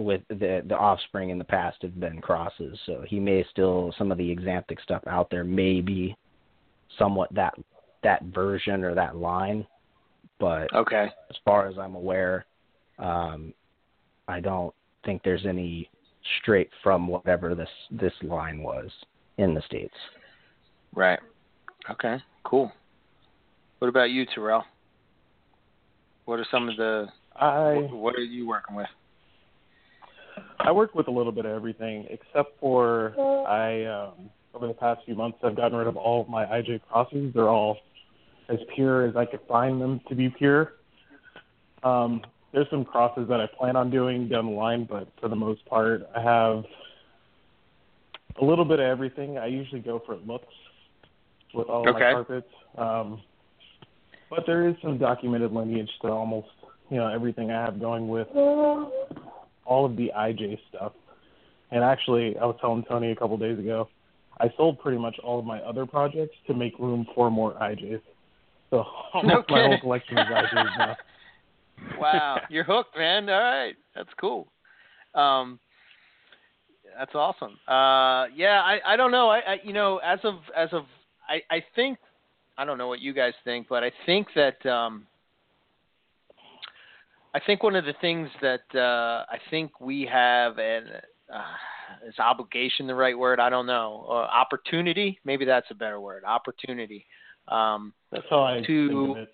with 0.00 0.22
the 0.28 0.62
the 0.66 0.76
offspring 0.76 1.30
in 1.30 1.38
the 1.38 1.44
past 1.44 1.82
have 1.82 1.98
been 1.98 2.20
crosses. 2.20 2.78
So 2.86 3.04
he 3.06 3.20
may 3.20 3.44
still 3.50 3.94
some 3.98 4.10
of 4.10 4.18
the 4.18 4.30
exanthic 4.34 4.80
stuff 4.82 5.02
out 5.06 5.30
there 5.30 5.44
may 5.44 5.80
be 5.80 6.16
somewhat 6.98 7.32
that 7.34 7.54
that 8.02 8.22
version 8.24 8.82
or 8.82 8.94
that 8.94 9.16
line, 9.16 9.66
but 10.38 10.72
Okay. 10.74 11.10
as 11.28 11.36
far 11.44 11.66
as 11.66 11.78
I'm 11.78 11.94
aware, 11.94 12.46
um, 12.98 13.52
I 14.26 14.40
don't 14.40 14.74
think 15.04 15.22
there's 15.22 15.46
any 15.46 15.90
straight 16.40 16.70
from 16.82 17.06
whatever 17.06 17.54
this 17.54 17.68
this 17.90 18.14
line 18.22 18.62
was 18.62 18.90
in 19.38 19.54
the 19.54 19.62
states. 19.62 19.94
Right. 20.94 21.20
Okay. 21.90 22.16
Cool. 22.44 22.72
What 23.78 23.88
about 23.88 24.10
you, 24.10 24.26
Terrell? 24.26 24.64
What 26.24 26.38
are 26.38 26.46
some 26.50 26.68
of 26.68 26.76
the 26.76 27.08
I 27.36 27.74
what, 27.74 27.92
what 27.92 28.14
are 28.16 28.24
you 28.24 28.46
working 28.46 28.76
with? 28.76 28.88
I 30.64 30.72
work 30.72 30.94
with 30.94 31.08
a 31.08 31.10
little 31.10 31.32
bit 31.32 31.46
of 31.46 31.52
everything, 31.52 32.06
except 32.10 32.58
for 32.60 33.14
I 33.48 33.84
um, 33.84 34.30
over 34.54 34.66
the 34.66 34.74
past 34.74 35.00
few 35.04 35.14
months 35.14 35.38
I've 35.42 35.56
gotten 35.56 35.76
rid 35.78 35.86
of 35.86 35.96
all 35.96 36.20
of 36.20 36.28
my 36.28 36.44
IJ 36.44 36.82
crosses. 36.88 37.32
They're 37.34 37.48
all 37.48 37.78
as 38.48 38.58
pure 38.74 39.06
as 39.06 39.16
I 39.16 39.24
could 39.24 39.40
find 39.48 39.80
them 39.80 40.00
to 40.08 40.14
be 40.14 40.28
pure. 40.28 40.74
Um, 41.82 42.22
there's 42.52 42.68
some 42.68 42.84
crosses 42.84 43.28
that 43.28 43.40
I 43.40 43.46
plan 43.46 43.76
on 43.76 43.90
doing 43.90 44.28
down 44.28 44.46
the 44.46 44.52
line, 44.52 44.86
but 44.90 45.08
for 45.20 45.28
the 45.28 45.36
most 45.36 45.64
part, 45.66 46.02
I 46.16 46.20
have 46.20 46.64
a 48.40 48.44
little 48.44 48.64
bit 48.64 48.80
of 48.80 48.86
everything. 48.86 49.38
I 49.38 49.46
usually 49.46 49.80
go 49.80 50.02
for 50.04 50.16
looks 50.16 50.52
with 51.54 51.68
all 51.68 51.88
of 51.88 51.94
Okay. 51.94 52.04
my 52.04 52.12
carpets. 52.12 52.52
Um, 52.76 53.22
but 54.28 54.44
there 54.46 54.68
is 54.68 54.74
some 54.82 54.98
documented 54.98 55.52
lineage 55.52 55.90
to 56.02 56.08
almost 56.08 56.48
you 56.90 56.96
know 56.96 57.08
everything 57.08 57.50
I 57.50 57.60
have 57.64 57.80
going 57.80 58.08
with 58.08 58.28
all 59.70 59.86
of 59.86 59.96
the 59.96 60.10
IJ 60.14 60.58
stuff. 60.68 60.92
And 61.70 61.82
actually, 61.82 62.36
I 62.36 62.44
was 62.44 62.56
telling 62.60 62.84
Tony 62.88 63.12
a 63.12 63.16
couple 63.16 63.38
days 63.38 63.58
ago, 63.58 63.88
I 64.40 64.52
sold 64.56 64.80
pretty 64.80 64.98
much 64.98 65.16
all 65.22 65.38
of 65.38 65.46
my 65.46 65.60
other 65.60 65.86
projects 65.86 66.34
to 66.48 66.54
make 66.54 66.78
room 66.78 67.06
for 67.14 67.30
more 67.30 67.54
IJs. 67.54 68.02
So 68.70 68.84
almost 69.14 69.48
Okay. 69.48 69.52
my 69.54 69.62
whole 69.62 69.80
collection 69.80 70.18
is 70.18 70.26
IJs 70.26 70.76
now. 70.76 70.96
wow, 72.00 72.42
you're 72.50 72.64
hooked, 72.64 72.96
man. 72.98 73.30
All 73.30 73.40
right, 73.40 73.76
that's 73.94 74.10
cool. 74.20 74.48
Um, 75.14 75.60
that's 76.98 77.14
awesome. 77.14 77.56
Uh, 77.68 78.26
yeah, 78.34 78.62
I, 78.62 78.80
I 78.84 78.96
don't 78.96 79.12
know. 79.12 79.28
I, 79.28 79.38
I 79.38 79.60
you 79.62 79.72
know 79.72 79.98
as 79.98 80.18
of 80.24 80.36
as 80.56 80.68
of 80.72 80.84
I, 81.28 81.42
I 81.54 81.64
think 81.76 81.98
I 82.58 82.64
don't 82.64 82.78
know 82.78 82.88
what 82.88 83.00
you 83.00 83.12
guys 83.12 83.34
think, 83.44 83.68
but 83.68 83.84
I 83.84 83.92
think 84.06 84.26
that 84.34 84.64
um, 84.66 85.06
I 87.32 87.40
think 87.40 87.62
one 87.62 87.76
of 87.76 87.84
the 87.84 87.94
things 88.00 88.28
that 88.42 88.62
uh, 88.74 89.24
I 89.30 89.38
think 89.50 89.80
we 89.80 90.08
have 90.10 90.58
and 90.58 90.86
uh, 91.32 91.42
is 92.06 92.18
obligation 92.18 92.86
the 92.86 92.94
right 92.94 93.16
word? 93.16 93.38
I 93.40 93.50
don't 93.50 93.66
know. 93.66 94.04
Or 94.08 94.24
opportunity, 94.24 95.18
maybe 95.24 95.44
that's 95.44 95.70
a 95.70 95.74
better 95.74 96.00
word. 96.00 96.24
Opportunity. 96.24 97.06
Um, 97.48 97.92
That's 98.10 98.26
how 98.30 98.42
I 98.42 98.62
To- 98.62 99.26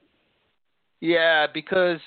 yeah, 1.00 1.46
because 1.52 2.00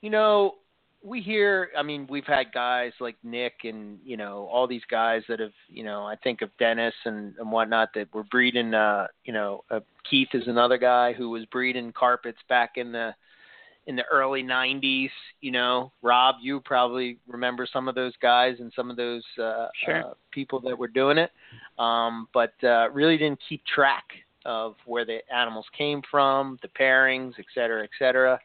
you 0.00 0.10
know 0.10 0.54
we 1.02 1.20
hear. 1.20 1.70
I 1.76 1.82
mean, 1.82 2.06
we've 2.08 2.26
had 2.26 2.52
guys 2.52 2.92
like 3.00 3.16
Nick 3.22 3.54
and 3.64 3.98
you 4.04 4.16
know 4.16 4.48
all 4.50 4.66
these 4.66 4.84
guys 4.88 5.22
that 5.28 5.40
have 5.40 5.52
you 5.68 5.82
know 5.82 6.04
I 6.04 6.16
think 6.16 6.42
of 6.42 6.50
Dennis 6.58 6.94
and 7.04 7.34
and 7.38 7.50
whatnot 7.50 7.90
that 7.94 8.12
were 8.14 8.24
breeding. 8.24 8.74
Uh, 8.74 9.08
you 9.24 9.32
know, 9.32 9.64
uh, 9.70 9.80
Keith 10.08 10.28
is 10.34 10.46
another 10.46 10.78
guy 10.78 11.12
who 11.12 11.30
was 11.30 11.44
breeding 11.46 11.92
carpets 11.92 12.38
back 12.48 12.72
in 12.76 12.92
the 12.92 13.14
in 13.86 13.96
the 13.96 14.04
early 14.10 14.42
'90s. 14.42 15.10
You 15.40 15.52
know, 15.52 15.92
Rob, 16.02 16.36
you 16.40 16.60
probably 16.60 17.18
remember 17.26 17.66
some 17.72 17.88
of 17.88 17.94
those 17.94 18.12
guys 18.20 18.56
and 18.60 18.72
some 18.74 18.90
of 18.90 18.96
those 18.96 19.24
uh, 19.40 19.68
Sure. 19.84 20.04
uh, 20.04 20.14
people 20.30 20.60
that 20.60 20.76
were 20.78 20.88
doing 20.88 21.18
it, 21.18 21.30
um, 21.78 22.28
but 22.34 22.52
uh, 22.64 22.90
really 22.90 23.16
didn't 23.16 23.40
keep 23.48 23.62
track 23.66 24.04
of 24.44 24.76
where 24.86 25.04
the 25.04 25.18
animals 25.34 25.66
came 25.76 26.00
from, 26.08 26.58
the 26.62 26.68
pairings, 26.68 27.32
et 27.38 27.44
cetera, 27.54 27.82
et 27.82 27.90
cetera. 27.98 28.38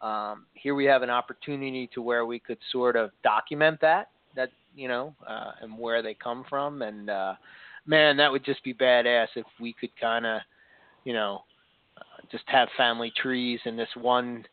Um, 0.00 0.46
here 0.54 0.74
we 0.74 0.84
have 0.86 1.02
an 1.02 1.10
opportunity 1.10 1.90
to 1.92 2.00
where 2.00 2.24
we 2.24 2.38
could 2.38 2.58
sort 2.72 2.96
of 2.96 3.10
document 3.22 3.80
that, 3.80 4.10
that 4.36 4.50
you 4.74 4.88
know, 4.88 5.14
uh, 5.26 5.52
and 5.60 5.76
where 5.76 6.02
they 6.02 6.14
come 6.14 6.44
from. 6.48 6.82
And 6.82 7.10
uh, 7.10 7.34
man, 7.86 8.16
that 8.16 8.30
would 8.30 8.44
just 8.44 8.62
be 8.64 8.72
badass 8.72 9.26
if 9.36 9.46
we 9.60 9.72
could 9.72 9.90
kind 10.00 10.24
of, 10.24 10.40
you 11.04 11.12
know, 11.12 11.42
uh, 11.98 12.22
just 12.30 12.44
have 12.46 12.68
family 12.76 13.12
trees 13.20 13.60
in 13.64 13.76
this 13.76 13.88
one 13.96 14.44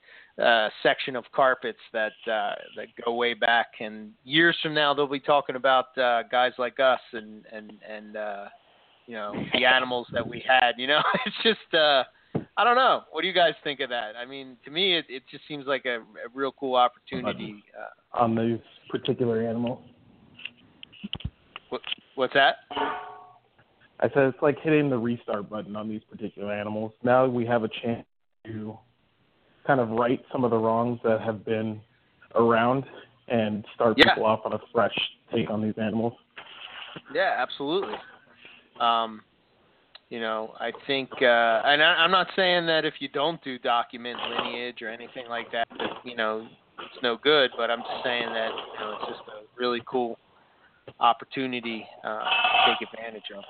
uh, 0.42 0.70
section 0.84 1.16
of 1.16 1.24
carpets 1.34 1.80
that 1.94 2.14
uh, 2.32 2.54
that 2.76 2.88
go 3.04 3.14
way 3.14 3.34
back. 3.34 3.68
And 3.80 4.12
years 4.24 4.56
from 4.62 4.74
now, 4.74 4.94
they'll 4.94 5.08
be 5.08 5.20
talking 5.20 5.56
about 5.56 5.98
uh, 5.98 6.24
guys 6.32 6.54
like 6.58 6.80
us 6.80 7.00
and 7.14 7.46
and 7.52 7.74
and 7.88 8.18
uh, 8.18 8.46
you 9.08 9.16
know 9.16 9.34
the 9.54 9.66
animals 9.66 10.08
that 10.14 10.28
we 10.28 10.44
had. 10.48 10.74
You 10.78 10.88
know, 10.88 11.02
it's 11.26 11.36
just. 11.44 11.74
Uh, 11.74 12.04
I 12.56 12.64
don't 12.64 12.76
know. 12.76 13.04
What 13.12 13.22
do 13.22 13.28
you 13.28 13.34
guys 13.34 13.54
think 13.64 13.80
of 13.80 13.90
that? 13.90 14.16
I 14.16 14.26
mean, 14.26 14.58
to 14.66 14.72
me, 14.72 14.98
it, 14.98 15.06
it 15.10 15.24
just 15.30 15.48
seems 15.48 15.66
like 15.66 15.86
a, 15.86 15.98
a 16.00 16.30
real 16.34 16.52
cool 16.52 16.76
opportunity. 16.76 17.64
Uh, 17.80 18.20
on 18.20 18.36
these 18.36 18.60
particular 18.90 19.48
animals. 19.48 19.80
What, 21.70 21.82
what's 22.16 22.34
that? 22.34 22.58
I 24.00 24.10
said 24.10 24.24
it's 24.24 24.42
like 24.42 24.58
hitting 24.62 24.90
the 24.90 24.98
restart 24.98 25.50
button 25.50 25.76
on 25.76 25.90
these 25.90 26.02
particular 26.10 26.54
animals. 26.54 26.94
Now 27.04 27.26
we 27.26 27.46
have 27.46 27.64
a 27.64 27.70
chance 27.84 28.06
to 28.46 28.78
kind 29.68 29.80
of 29.82 29.90
right 29.90 30.24
some 30.32 30.44
of 30.46 30.52
the 30.52 30.58
wrongs 30.58 31.00
that 31.04 31.22
have 31.22 31.46
been 31.46 31.80
around 32.36 32.86
and 33.28 33.66
start 33.76 33.98
Yeah. 33.98 34.14
people 34.14 34.26
off 34.26 34.46
on 34.46 34.54
a 34.54 34.60
fresh 34.72 34.98
take 35.32 35.50
on 35.50 35.62
these 35.62 35.78
animals. 35.78 36.14
Yeah, 37.14 37.36
absolutely. 37.38 37.96
Um, 38.80 39.22
you 40.10 40.22
know, 40.22 40.54
I 40.60 40.72
think, 40.88 41.10
uh, 41.22 41.62
and 41.66 41.84
I, 41.84 41.96
I'm 41.98 42.12
not 42.12 42.28
saying 42.36 42.66
that 42.68 42.86
if 42.86 42.96
you 43.00 43.10
don't 43.10 43.44
do 43.44 43.60
document 43.60 44.18
lineage 44.30 44.82
or 44.82 44.88
anything 44.90 45.28
like 45.28 45.52
that, 45.52 45.68
that 45.78 45.90
you 46.06 46.16
know, 46.16 46.48
it's 46.80 47.04
no 47.04 47.18
good. 47.18 47.52
But 47.58 47.70
I'm 47.70 47.82
just 47.82 48.04
saying 48.04 48.30
that 48.34 48.52
you 48.52 48.80
know, 48.80 48.98
it's 49.02 49.10
just 49.10 49.28
a 49.28 49.44
really 49.60 49.82
cool 49.86 50.18
opportunity 51.02 51.86
uh, 52.06 52.20
to 52.20 52.76
take 52.80 52.88
advantage 52.94 53.30
of. 53.36 53.44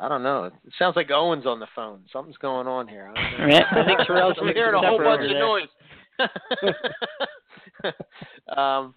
I 0.00 0.08
don't 0.08 0.22
know. 0.22 0.44
It 0.44 0.52
sounds 0.78 0.96
like 0.96 1.10
Owen's 1.10 1.44
on 1.44 1.60
the 1.60 1.66
phone. 1.76 2.00
Something's 2.12 2.38
going 2.38 2.66
on 2.66 2.88
here. 2.88 3.12
I 3.14 3.30
don't 3.38 3.48
know. 3.48 3.54
Yeah, 3.54 3.64
I 3.70 3.84
think 3.84 4.00
Terrell's 4.06 4.34
I'm 4.40 4.46
mixing 4.46 4.62
hearing 4.62 4.82
a 4.82 4.86
whole 4.86 4.98
bunch 4.98 5.30
of 5.30 5.36
noise. 5.36 5.68
um, 8.56 8.94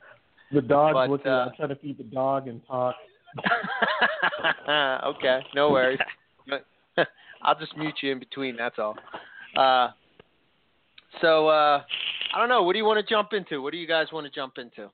The 0.51 0.61
dog's 0.61 0.93
But, 0.93 1.09
looking. 1.09 1.31
uh, 1.31 1.45
I'm 1.49 1.55
trying 1.57 1.69
to 1.69 1.75
feed 1.75 1.97
the 1.97 2.03
dog 2.03 2.47
and 2.47 2.61
talk. 2.65 2.95
okay, 5.15 5.39
no 5.55 5.71
worries. 5.71 5.99
I'll 7.41 7.59
just 7.59 7.75
mute 7.75 7.95
you 8.01 8.11
in 8.13 8.19
between. 8.19 8.55
That's 8.55 8.79
all. 8.79 8.95
Uh, 9.57 9.89
so 11.19 11.49
uh, 11.49 11.81
I 12.33 12.39
don't 12.39 12.47
know. 12.47 12.63
What 12.63 12.71
do 12.73 12.79
you 12.79 12.85
want 12.85 13.05
to 13.05 13.13
jump 13.13 13.33
into? 13.33 13.61
What 13.61 13.71
do 13.73 13.77
you 13.77 13.87
guys 13.87 14.07
want 14.13 14.25
to 14.25 14.31
jump 14.31 14.53
into? 14.57 14.89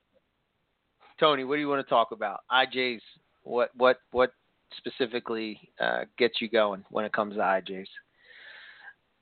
Tony, 1.20 1.44
what 1.44 1.56
do 1.56 1.62
you 1.62 1.68
want 1.68 1.86
to 1.86 1.90
talk 1.90 2.12
about? 2.12 2.40
IJs. 2.52 3.02
What 3.44 3.70
what 3.76 3.98
what 4.12 4.32
specifically 4.78 5.60
uh, 5.80 6.02
gets 6.18 6.42
you 6.42 6.50
going 6.50 6.84
when 6.90 7.06
it 7.06 7.14
comes 7.14 7.36
to 7.36 7.42
IJs? 7.42 7.86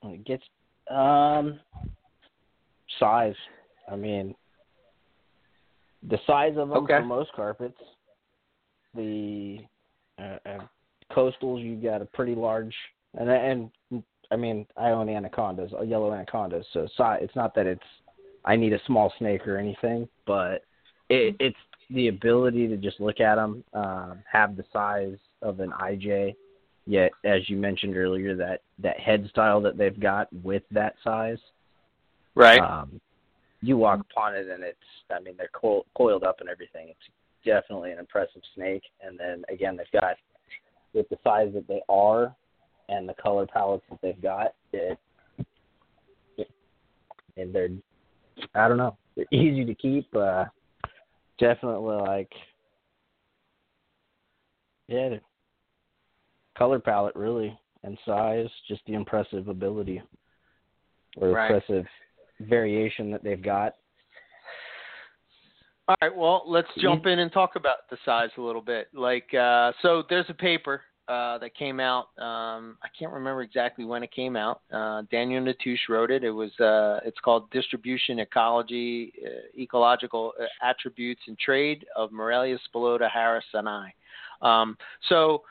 It 0.04 0.24
gets 0.24 0.44
um 0.90 1.58
size. 2.98 3.34
I 3.90 3.96
mean, 3.96 4.34
the 6.08 6.18
size 6.26 6.56
of 6.56 6.68
them 6.68 6.78
Okay. 6.84 6.98
for 6.98 7.04
most 7.04 7.32
carpets. 7.32 7.78
The 8.94 9.58
uh, 10.18 10.38
uh, 10.46 10.58
coastals, 11.12 11.62
you 11.62 11.76
got 11.76 12.00
a 12.02 12.06
pretty 12.06 12.34
large, 12.34 12.74
and 13.14 13.28
and 13.30 14.02
I 14.30 14.36
mean, 14.36 14.66
I 14.76 14.90
own 14.90 15.08
anacondas, 15.08 15.72
uh, 15.78 15.82
yellow 15.82 16.12
anacondas. 16.12 16.66
So 16.72 16.88
size. 16.96 17.20
It's 17.22 17.36
not 17.36 17.54
that 17.54 17.66
it's 17.66 17.82
I 18.44 18.56
need 18.56 18.72
a 18.72 18.80
small 18.86 19.12
snake 19.18 19.46
or 19.46 19.58
anything, 19.58 20.08
but 20.26 20.64
it, 21.10 21.36
it's 21.38 21.56
the 21.90 22.08
ability 22.08 22.68
to 22.68 22.76
just 22.76 23.00
look 23.00 23.20
at 23.20 23.36
them, 23.36 23.64
um, 23.72 24.22
have 24.30 24.56
the 24.56 24.64
size 24.72 25.18
of 25.42 25.60
an 25.60 25.70
IJ, 25.80 26.34
yet 26.86 27.12
as 27.24 27.48
you 27.48 27.56
mentioned 27.56 27.96
earlier, 27.96 28.34
that 28.36 28.62
that 28.78 28.98
head 28.98 29.26
style 29.30 29.60
that 29.60 29.76
they've 29.76 29.98
got 29.98 30.32
with 30.42 30.62
that 30.70 30.94
size, 31.02 31.38
Right. 32.38 32.60
um, 32.60 33.00
you 33.62 33.76
walk 33.76 34.00
upon 34.00 34.36
it 34.36 34.48
and 34.48 34.62
it's, 34.62 34.78
I 35.10 35.18
mean, 35.20 35.34
they're 35.36 35.50
coil, 35.52 35.84
coiled 35.96 36.22
up 36.22 36.40
and 36.40 36.48
everything. 36.48 36.88
It's 36.88 36.98
definitely 37.44 37.90
an 37.90 37.98
impressive 37.98 38.42
snake. 38.54 38.84
And 39.04 39.18
then 39.18 39.42
again, 39.52 39.76
they've 39.76 40.00
got 40.00 40.14
with 40.94 41.08
the 41.08 41.18
size 41.24 41.50
that 41.54 41.66
they 41.66 41.82
are 41.88 42.34
and 42.88 43.08
the 43.08 43.14
color 43.14 43.46
palettes 43.46 43.82
that 43.90 43.98
they've 44.02 44.22
got, 44.22 44.54
it, 44.72 44.98
it 46.36 46.48
and 47.36 47.52
they're, 47.52 47.70
I 48.54 48.68
don't 48.68 48.78
know, 48.78 48.96
they're 49.16 49.26
easy 49.32 49.64
to 49.64 49.74
keep. 49.74 50.06
Uh, 50.14 50.44
definitely 51.38 51.96
like, 51.96 52.32
yeah, 54.86 55.08
the 55.08 55.20
color 56.58 56.80
palette 56.80 57.14
really 57.14 57.56
and 57.84 57.96
size, 58.04 58.48
just 58.66 58.82
the 58.86 58.94
impressive 58.94 59.48
ability 59.48 60.02
or 61.16 61.30
Right. 61.30 61.50
impressive 61.50 61.86
variation 62.40 63.10
that 63.12 63.22
they've 63.22 63.42
got. 63.42 63.76
All 65.88 65.96
right, 66.02 66.14
well, 66.14 66.42
let's 66.46 66.68
jump 66.76 67.06
in 67.06 67.20
and 67.20 67.32
talk 67.32 67.56
about 67.56 67.88
the 67.88 67.96
size 68.04 68.28
a 68.36 68.42
little 68.42 68.60
bit. 68.60 68.88
Like, 68.92 69.32
uh, 69.32 69.72
so 69.80 70.02
there's 70.10 70.28
a 70.28 70.34
paper 70.34 70.82
uh, 71.08 71.38
that 71.38 71.54
came 71.54 71.80
out. 71.80 72.08
Um, 72.18 72.76
I 72.82 72.88
can't 72.98 73.10
remember 73.10 73.40
exactly 73.40 73.86
when 73.86 74.02
it 74.02 74.12
came 74.12 74.36
out. 74.36 74.60
Uh, 74.70 75.02
Daniel 75.10 75.42
Natusch 75.42 75.88
wrote 75.88 76.10
it. 76.10 76.24
It 76.24 76.30
was. 76.30 76.50
Uh, 76.60 77.00
it's 77.06 77.18
called 77.20 77.50
Distribution 77.50 78.18
Ecology, 78.18 79.14
uh, 79.24 79.62
Ecological 79.62 80.34
uh, 80.38 80.44
Attributes 80.62 81.22
and 81.26 81.38
Trade 81.38 81.86
of 81.96 82.12
Morelia 82.12 82.58
spilota 82.68 83.08
harrisoni. 83.10 83.90
Um, 84.42 84.76
so 85.08 85.42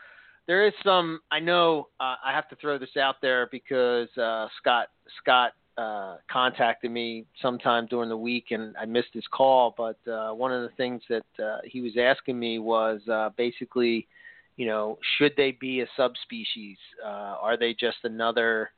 there 0.47 0.65
is 0.65 0.73
some. 0.83 1.19
I 1.31 1.39
know 1.39 1.89
uh, 1.99 2.15
I 2.23 2.31
have 2.33 2.47
to 2.49 2.55
throw 2.55 2.77
this 2.77 2.97
out 2.97 3.15
there 3.21 3.47
because 3.51 4.09
uh, 4.17 4.47
Scott 4.59 4.87
Scott 5.21 5.51
uh, 5.77 6.17
contacted 6.31 6.89
me 6.89 7.25
sometime 7.41 7.85
during 7.85 8.09
the 8.09 8.17
week 8.17 8.47
and 8.51 8.75
I 8.77 8.85
missed 8.85 9.09
his 9.13 9.25
call. 9.31 9.75
But 9.77 9.99
uh, 10.11 10.31
one 10.31 10.51
of 10.51 10.63
the 10.63 10.75
things 10.75 11.01
that 11.09 11.43
uh, 11.43 11.59
he 11.65 11.81
was 11.81 11.93
asking 11.99 12.39
me 12.39 12.59
was 12.59 13.01
uh, 13.11 13.29
basically, 13.37 14.07
you 14.55 14.65
know, 14.65 14.97
should 15.17 15.33
they 15.37 15.51
be 15.51 15.81
a 15.81 15.87
subspecies? 15.95 16.77
Uh, 17.03 17.35
are 17.39 17.57
they 17.57 17.73
just 17.73 17.97
another, 18.03 18.71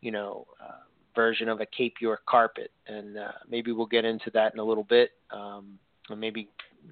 you 0.00 0.10
know, 0.10 0.46
uh, 0.60 0.80
version 1.14 1.48
of 1.48 1.60
a 1.60 1.66
Cape 1.66 1.94
York 2.00 2.22
carpet? 2.26 2.72
And 2.86 3.18
uh, 3.18 3.32
maybe 3.48 3.70
we'll 3.70 3.86
get 3.86 4.04
into 4.04 4.30
that 4.34 4.52
in 4.52 4.58
a 4.58 4.64
little 4.64 4.84
bit. 4.84 5.10
Um, 5.30 5.78
and 6.08 6.20
maybe 6.20 6.48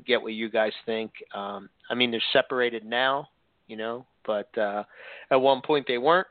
get 0.06 0.22
what 0.22 0.32
you 0.32 0.48
guys 0.48 0.72
think. 0.86 1.10
Um, 1.34 1.68
I 1.90 1.94
mean, 1.94 2.12
they're 2.12 2.22
separated 2.32 2.84
now, 2.84 3.28
you 3.70 3.76
know, 3.76 4.04
but 4.26 4.56
uh, 4.58 4.82
at 5.30 5.36
one 5.36 5.62
point 5.62 5.86
they 5.86 5.98
weren't. 5.98 6.26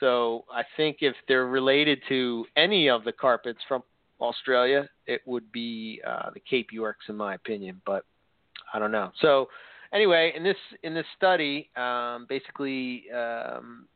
So 0.00 0.44
I 0.52 0.62
think 0.76 0.98
if 1.00 1.14
they're 1.28 1.46
related 1.46 2.00
to 2.08 2.44
any 2.56 2.90
of 2.90 3.04
the 3.04 3.12
carpets 3.12 3.60
from 3.68 3.84
Australia, 4.20 4.88
it 5.06 5.20
would 5.24 5.50
be 5.52 6.02
uh, 6.06 6.30
the 6.34 6.40
Cape 6.40 6.68
Yorks, 6.72 7.06
in 7.08 7.16
my 7.16 7.34
opinion. 7.34 7.80
But 7.86 8.04
I 8.72 8.80
don't 8.80 8.90
know. 8.90 9.12
So 9.20 9.48
anyway, 9.92 10.32
in 10.36 10.42
this 10.42 10.56
in 10.82 10.94
this 10.94 11.06
study, 11.16 11.70
um, 11.76 12.26
basically 12.28 13.04
um, 13.14 13.86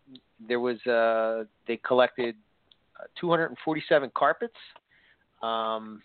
there 0.46 0.60
was 0.60 0.78
uh, 0.86 1.44
they 1.66 1.78
collected 1.78 2.36
uh, 3.00 3.06
247 3.20 4.12
carpets. 4.14 4.54
Um, 5.42 6.00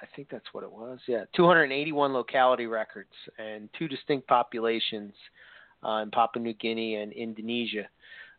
I 0.00 0.06
think 0.14 0.28
that's 0.30 0.44
what 0.52 0.62
it 0.62 0.70
was. 0.70 0.98
Yeah, 1.08 1.24
281 1.34 2.12
locality 2.12 2.66
records 2.66 3.12
and 3.38 3.68
two 3.78 3.88
distinct 3.88 4.28
populations 4.28 5.14
uh, 5.84 6.02
in 6.02 6.10
Papua 6.10 6.42
New 6.42 6.54
Guinea 6.54 6.96
and 6.96 7.12
Indonesia. 7.12 7.88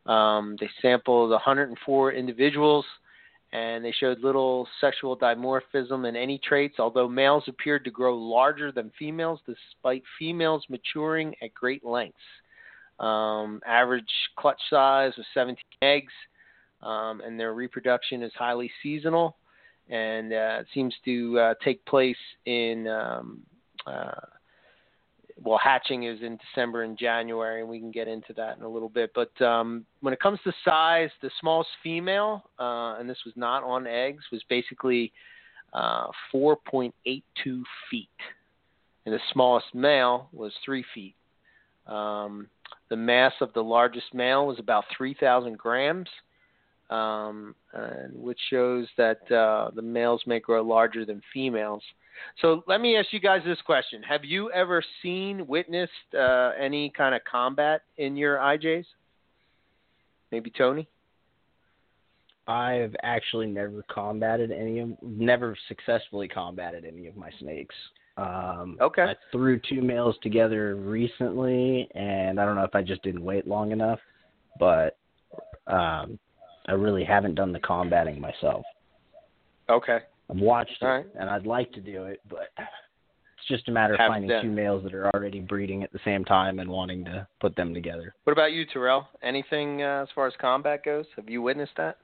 Um, 0.05 0.55
they 0.59 0.69
sampled 0.81 1.31
104 1.31 2.11
individuals 2.13 2.85
and 3.55 3.85
they 3.85 3.93
showed 3.93 4.19
little 4.19 4.67
sexual 4.81 5.17
dimorphism 5.17 6.07
in 6.07 6.15
any 6.15 6.37
traits, 6.39 6.75
although 6.77 7.07
males 7.07 7.45
appeared 7.47 7.85
to 7.85 7.91
grow 7.91 8.17
larger 8.17 8.71
than 8.71 8.91
females 8.99 9.39
despite 9.45 10.03
females 10.19 10.65
maturing 10.69 11.33
at 11.41 11.53
great 11.53 11.85
lengths. 11.85 12.17
Um, 12.99 13.61
average 13.65 14.11
clutch 14.37 14.59
size 14.69 15.13
was 15.17 15.25
17 15.33 15.57
eggs, 15.81 16.11
um, 16.81 17.21
and 17.21 17.39
their 17.39 17.53
reproduction 17.53 18.23
is 18.23 18.31
highly 18.37 18.69
seasonal, 18.83 19.37
and 19.89 20.33
uh, 20.33 20.63
seems 20.73 20.93
to 21.05 21.39
uh, 21.39 21.53
take 21.63 21.85
place 21.85 22.17
in 22.45 22.87
um, 22.87 23.41
uh, 23.87 24.11
well, 25.43 25.59
hatching 25.61 26.03
is 26.03 26.21
in 26.21 26.37
December 26.37 26.83
and 26.83 26.97
January, 26.97 27.59
and 27.61 27.69
we 27.69 27.79
can 27.79 27.91
get 27.91 28.07
into 28.07 28.33
that 28.33 28.57
in 28.57 28.63
a 28.63 28.69
little 28.69 28.89
bit. 28.89 29.11
But 29.13 29.39
um, 29.45 29.85
when 30.01 30.13
it 30.13 30.19
comes 30.19 30.39
to 30.45 30.53
size, 30.63 31.09
the 31.21 31.29
smallest 31.41 31.69
female, 31.83 32.43
uh, 32.57 32.95
and 32.99 33.09
this 33.09 33.17
was 33.25 33.33
not 33.35 33.63
on 33.63 33.85
eggs, 33.85 34.23
was 34.31 34.41
basically 34.49 35.11
uh, 35.73 36.07
4.82 36.33 36.91
feet, 37.91 38.09
and 39.05 39.13
the 39.13 39.19
smallest 39.33 39.73
male 39.73 40.29
was 40.31 40.53
three 40.63 40.85
feet. 40.93 41.15
Um, 41.85 42.47
the 42.89 42.95
mass 42.95 43.33
of 43.41 43.51
the 43.53 43.63
largest 43.63 44.13
male 44.13 44.47
was 44.47 44.57
about 44.57 44.85
3,000 44.95 45.57
grams, 45.57 46.07
um, 46.89 47.55
and 47.73 48.13
which 48.15 48.39
shows 48.49 48.87
that 48.97 49.29
uh, 49.31 49.71
the 49.75 49.81
males 49.81 50.21
may 50.25 50.39
grow 50.39 50.61
larger 50.61 51.05
than 51.05 51.21
females. 51.33 51.83
So 52.41 52.63
let 52.67 52.81
me 52.81 52.97
ask 52.97 53.11
you 53.11 53.19
guys 53.19 53.41
this 53.45 53.61
question: 53.65 54.03
Have 54.03 54.23
you 54.23 54.51
ever 54.51 54.83
seen, 55.01 55.45
witnessed 55.47 55.91
uh, 56.17 56.51
any 56.59 56.89
kind 56.89 57.15
of 57.15 57.21
combat 57.29 57.81
in 57.97 58.15
your 58.15 58.37
IJs? 58.37 58.85
Maybe 60.31 60.51
Tony. 60.55 60.87
I've 62.47 62.95
actually 63.01 63.47
never 63.47 63.83
combated 63.89 64.51
any 64.51 64.79
of, 64.79 64.89
never 65.01 65.57
successfully 65.67 66.27
combated 66.27 66.85
any 66.85 67.07
of 67.07 67.17
my 67.17 67.31
snakes. 67.39 67.73
Um, 68.17 68.77
okay. 68.79 69.01
I 69.01 69.15
threw 69.31 69.59
two 69.59 69.81
males 69.81 70.15
together 70.21 70.75
recently, 70.75 71.89
and 71.95 72.39
I 72.39 72.45
don't 72.45 72.55
know 72.55 72.63
if 72.63 72.75
I 72.75 72.81
just 72.81 73.01
didn't 73.03 73.23
wait 73.23 73.47
long 73.47 73.71
enough, 73.71 73.99
but 74.59 74.97
um, 75.67 76.19
I 76.67 76.73
really 76.73 77.03
haven't 77.03 77.35
done 77.35 77.51
the 77.51 77.59
combating 77.59 78.21
myself. 78.21 78.63
Okay. 79.69 79.99
I've 80.29 80.37
watched 80.37 80.81
it, 80.81 80.85
right. 80.85 81.05
and 81.19 81.29
I'd 81.29 81.45
like 81.45 81.71
to 81.73 81.81
do 81.81 82.05
it, 82.05 82.21
but 82.29 82.49
it's 82.57 83.47
just 83.47 83.67
a 83.67 83.71
matter 83.71 83.93
of 83.93 83.99
Haven't 83.99 84.13
finding 84.13 84.29
done. 84.29 84.43
two 84.43 84.51
males 84.51 84.83
that 84.83 84.93
are 84.93 85.09
already 85.13 85.39
breeding 85.39 85.83
at 85.83 85.91
the 85.91 85.99
same 86.03 86.25
time 86.25 86.59
and 86.59 86.69
wanting 86.69 87.05
to 87.05 87.27
put 87.39 87.55
them 87.55 87.73
together. 87.73 88.15
What 88.23 88.33
about 88.33 88.51
you, 88.51 88.65
Terrell? 88.65 89.07
Anything 89.21 89.83
uh, 89.83 90.03
as 90.03 90.09
far 90.15 90.27
as 90.27 90.33
combat 90.39 90.83
goes? 90.83 91.05
Have 91.15 91.29
you 91.29 91.41
witnessed 91.41 91.73
that? 91.77 91.97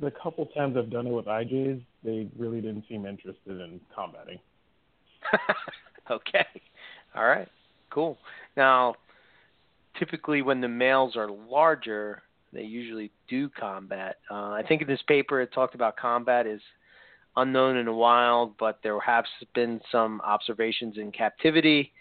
The 0.00 0.10
couple 0.22 0.46
times 0.46 0.76
I've 0.76 0.90
done 0.90 1.06
it 1.06 1.12
with 1.12 1.24
IJs, 1.24 1.80
they 2.04 2.28
really 2.36 2.60
didn't 2.60 2.84
seem 2.88 3.06
interested 3.06 3.60
in 3.60 3.80
combating. 3.94 4.38
okay. 6.10 6.46
All 7.16 7.26
right. 7.26 7.48
Cool. 7.90 8.18
Now, 8.56 8.96
typically 9.98 10.42
when 10.42 10.60
the 10.60 10.68
males 10.68 11.16
are 11.16 11.30
larger, 11.30 12.22
they 12.52 12.62
usually 12.62 13.10
do 13.28 13.48
combat. 13.48 14.16
Uh, 14.30 14.50
I 14.50 14.62
think 14.66 14.82
in 14.82 14.88
this 14.88 15.02
paper 15.08 15.40
it 15.40 15.52
talked 15.52 15.74
about 15.74 15.96
combat 15.96 16.46
is 16.46 16.60
unknown 17.36 17.76
in 17.76 17.86
the 17.86 17.92
wild, 17.92 18.54
but 18.58 18.80
there 18.82 18.98
have 19.00 19.24
been 19.54 19.80
some 19.90 20.20
observations 20.22 20.96
in 20.98 21.12
captivity. 21.12 21.92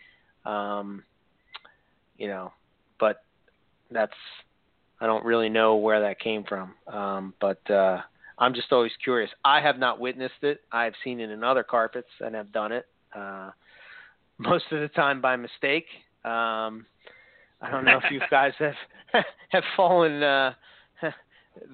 Um, 0.45 1.03
you 2.17 2.27
know, 2.27 2.51
but 2.99 3.23
that's 3.91 4.13
I 4.99 5.05
don't 5.05 5.25
really 5.25 5.49
know 5.49 5.75
where 5.75 6.01
that 6.01 6.19
came 6.19 6.43
from. 6.43 6.73
Um, 6.87 7.33
but 7.39 7.69
uh, 7.69 8.01
I'm 8.39 8.53
just 8.53 8.71
always 8.71 8.91
curious. 9.03 9.29
I 9.45 9.61
have 9.61 9.77
not 9.77 9.99
witnessed 9.99 10.41
it. 10.43 10.61
I 10.71 10.85
have 10.85 10.93
seen 11.03 11.19
it 11.19 11.29
in 11.29 11.43
other 11.43 11.63
carpets 11.63 12.09
and 12.19 12.35
have 12.35 12.51
done 12.51 12.71
it. 12.71 12.85
Uh, 13.15 13.51
most 14.39 14.65
of 14.71 14.81
the 14.81 14.87
time 14.89 15.21
by 15.21 15.35
mistake. 15.35 15.85
Um, 16.23 16.85
I 17.61 17.71
don't 17.71 17.85
know 17.85 17.99
if 18.03 18.11
you 18.11 18.21
guys 18.29 18.53
have 18.59 18.73
have 19.49 19.63
fallen 19.75 20.21
uh, 20.21 20.53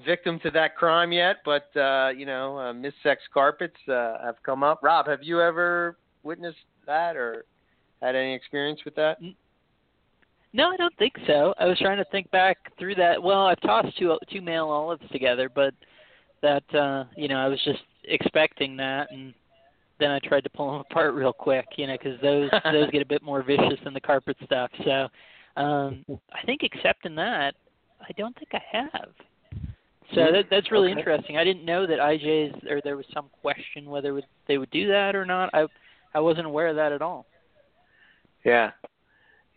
victim 0.05 0.39
to 0.41 0.51
that 0.51 0.75
crime 0.75 1.11
yet, 1.11 1.38
but 1.45 1.75
uh, 1.75 2.09
you 2.15 2.25
know, 2.25 2.57
uh, 2.57 2.73
missexed 2.73 3.29
carpets 3.34 3.77
uh, 3.88 4.17
have 4.23 4.36
come 4.43 4.63
up. 4.63 4.79
Rob, 4.84 5.07
have 5.07 5.23
you 5.23 5.41
ever 5.41 5.97
witnessed 6.23 6.57
that 6.86 7.15
or 7.15 7.45
had 8.01 8.15
any 8.15 8.34
experience 8.34 8.81
with 8.86 8.95
that? 8.95 9.17
No, 10.53 10.69
I 10.69 10.77
don't 10.77 10.95
think 10.97 11.13
so. 11.25 11.53
I 11.59 11.65
was 11.65 11.79
trying 11.79 11.97
to 11.97 12.05
think 12.05 12.29
back 12.29 12.57
through 12.77 12.95
that. 12.95 13.21
Well, 13.21 13.47
I've 13.47 13.61
tossed 13.61 13.97
two 13.97 14.17
two 14.31 14.41
male 14.41 14.69
olives 14.69 15.03
together, 15.11 15.49
but 15.49 15.73
that 16.41 16.75
uh, 16.75 17.05
you 17.17 17.27
know, 17.27 17.38
I 17.38 17.47
was 17.47 17.59
just 17.63 17.81
expecting 18.05 18.77
that, 18.77 19.11
and 19.11 19.34
then 19.99 20.11
I 20.11 20.19
tried 20.19 20.43
to 20.43 20.49
pull 20.49 20.71
them 20.71 20.84
apart 20.91 21.13
real 21.15 21.34
quick, 21.34 21.65
you 21.77 21.88
know, 21.88 21.97
because 21.99 22.21
those 22.21 22.49
those 22.65 22.91
get 22.91 23.01
a 23.01 23.05
bit 23.05 23.23
more 23.23 23.41
vicious 23.41 23.79
than 23.84 23.93
the 23.93 24.01
carpet 24.01 24.38
stuff. 24.45 24.69
So, 24.86 25.07
um, 25.59 26.05
I 26.31 26.45
think 26.45 26.61
except 26.63 27.05
in 27.05 27.15
that, 27.15 27.55
I 28.01 28.11
don't 28.17 28.38
think 28.38 28.49
I 28.53 28.61
have. 28.71 29.09
So 30.16 30.32
that, 30.32 30.45
that's 30.49 30.72
really 30.72 30.91
Okay. 30.91 30.99
interesting. 30.99 31.38
I 31.38 31.43
didn't 31.43 31.66
know 31.66 31.86
that 31.88 31.99
IJs 31.99 32.70
or 32.70 32.82
there 32.82 32.97
was 32.97 33.05
some 33.14 33.30
question 33.41 33.89
whether 33.89 34.14
would, 34.14 34.26
they 34.47 34.57
would 34.57 34.70
do 34.72 34.88
that 34.88 35.16
or 35.16 35.26
not. 35.26 35.49
I 35.53 35.66
I 36.16 36.20
wasn't 36.20 36.45
aware 36.45 36.68
of 36.68 36.76
that 36.76 36.91
at 36.91 37.01
all. 37.01 37.26
Yeah, 38.45 38.72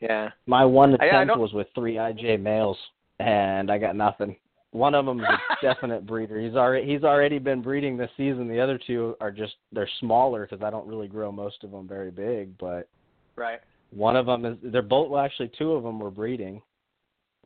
yeah. 0.01 0.31
My 0.47 0.65
one 0.65 0.97
I- 1.01 1.05
I 1.05 1.07
attempt 1.09 1.37
was 1.39 1.53
with 1.53 1.67
three 1.75 1.97
IJ 1.97 2.41
males, 2.41 2.79
and 3.19 3.71
I 3.71 3.79
got 3.79 3.97
nothing. 3.97 4.37
One 4.71 4.95
of 4.95 5.07
them 5.07 5.21
is 5.21 5.27
a 5.27 5.39
definite 5.63 6.07
breeder. 6.07 6.39
He's 6.39 6.55
already 6.55 6.87
he's 6.87 7.05
already 7.05 7.39
been 7.39 7.63
breeding 7.63 7.97
this 7.97 8.11
season. 8.17 8.49
The 8.49 8.61
other 8.61 8.79
two 8.79 9.17
are 9.21 9.31
just 9.31 9.55
they're 9.73 9.89
smaller 10.01 10.47
because 10.47 10.63
I 10.65 10.71
don't 10.71 10.87
really 10.87 11.09
grow 11.09 11.31
most 11.33 11.63
of 11.65 11.71
them 11.71 11.87
very 11.89 12.11
big. 12.11 12.57
But 12.59 12.89
Right. 13.37 13.61
one 13.91 14.17
of 14.17 14.25
them 14.27 14.45
is 14.47 14.57
they're 14.63 14.83
both 14.83 15.11
well 15.11 15.23
actually 15.25 15.49
two 15.59 15.73
of 15.73 15.83
them 15.83 15.99
were 15.99 16.11
breeding, 16.11 16.63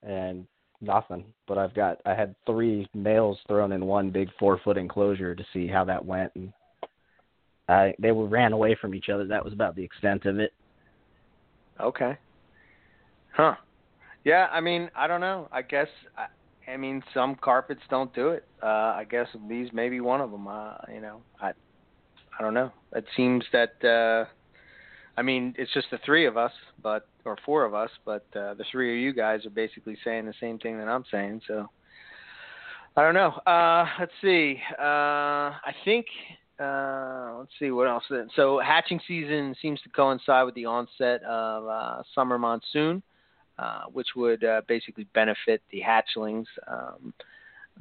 and 0.03 0.47
nothing. 0.81 1.25
But 1.47 1.59
I've 1.59 1.75
got 1.75 1.99
I 2.07 2.15
had 2.15 2.35
three 2.47 2.89
males 2.95 3.39
thrown 3.47 3.73
in 3.73 3.85
one 3.85 4.11
big 4.11 4.29
four 4.39 4.59
foot 4.63 4.77
enclosure 4.77 5.35
to 5.35 5.45
see 5.53 5.67
how 5.67 5.85
that 5.85 6.05
went, 6.05 6.33
and 6.35 6.53
I 7.69 7.95
they 7.99 8.13
were 8.13 8.27
ran 8.27 8.53
away 8.53 8.77
from 8.81 8.95
each 8.95 9.09
other. 9.09 9.27
That 9.27 9.45
was 9.45 9.53
about 9.53 9.77
the 9.77 9.85
extent 9.85 10.27
of 10.27 10.39
it. 10.39 10.53
Okay. 11.81 12.17
Huh. 13.33 13.55
Yeah, 14.25 14.49
I 14.53 14.61
mean, 14.61 14.91
I 14.95 15.07
don't 15.07 15.21
know. 15.21 15.49
I 15.51 15.63
guess 15.63 15.89
I, 16.17 16.71
I 16.71 16.77
mean 16.77 17.03
some 17.15 17.37
carpets 17.37 17.81
don't 17.89 18.15
do 18.15 18.31
it. 18.31 18.45
Uh 18.63 18.67
I 18.97 19.07
guess 19.09 19.29
these 19.49 19.73
may 19.73 19.89
be 19.89 20.01
one 20.01 20.21
of 20.21 20.31
them. 20.31 20.47
Uh, 20.47 20.75
you 20.93 21.01
know, 21.01 21.23
I 21.41 21.51
I 22.39 22.43
don't 22.43 22.55
know. 22.55 22.73
It 22.95 23.05
seems 23.17 23.45
that 23.53 23.85
uh 23.85 24.29
I 25.17 25.23
mean, 25.23 25.55
it's 25.59 25.73
just 25.75 25.89
the 25.91 25.99
three 26.05 26.27
of 26.27 26.37
us, 26.37 26.53
but 26.83 27.07
or 27.25 27.37
four 27.45 27.65
of 27.65 27.75
us, 27.75 27.91
but 28.05 28.25
uh 28.35 28.55
the 28.55 28.65
three 28.71 28.97
of 28.97 29.03
you 29.03 29.13
guys 29.13 29.45
are 29.47 29.51
basically 29.51 29.97
saying 30.05 30.27
the 30.27 30.35
same 30.41 30.59
thing 30.59 30.79
that 30.79 30.89
I'm 30.89 31.05
saying, 31.11 31.43
so 31.47 31.69
I 32.97 33.03
don't 33.03 33.15
know. 33.15 33.31
Uh 33.47 33.87
let's 33.99 34.13
see. 34.21 34.61
Uh 34.79 35.53
I 35.71 35.75
think 35.85 36.07
uh, 36.61 37.37
let's 37.39 37.53
see 37.59 37.71
what 37.71 37.89
else. 37.89 38.05
So 38.37 38.61
hatching 38.61 39.01
season 39.09 39.55
seems 39.63 39.81
to 39.81 39.89
coincide 39.89 40.45
with 40.45 40.55
the 40.55 40.67
onset 40.67 41.23
of 41.23 41.67
uh, 41.67 42.03
summer 42.15 42.39
monsoon, 42.39 43.03
uh, 43.59 43.85
which 43.93 44.09
would 44.15 44.45
uh, 44.45 44.61
basically 44.69 45.07
benefit 45.15 45.63
the 45.73 45.81
hatchlings. 45.81 46.45
Um, 46.69 47.15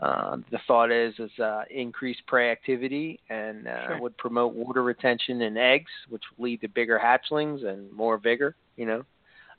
uh, 0.02 0.38
the 0.50 0.60
thought 0.66 0.92
is 0.94 1.14
is 1.20 1.32
uh, 1.40 1.64
increased 1.70 2.22
prey 2.26 2.52
activity 2.52 3.20
and 3.30 3.68
uh, 3.68 3.88
Sure. 3.88 4.02
would 4.02 4.18
promote 4.18 4.54
water 4.54 4.82
retention 4.82 5.42
in 5.42 5.58
eggs, 5.58 5.92
which 6.08 6.24
would 6.38 6.46
lead 6.46 6.62
to 6.62 6.70
bigger 6.70 6.98
hatchlings 7.04 7.66
and 7.66 7.92
more 7.92 8.18
vigor. 8.18 8.56
You 8.78 8.86
know. 8.86 9.04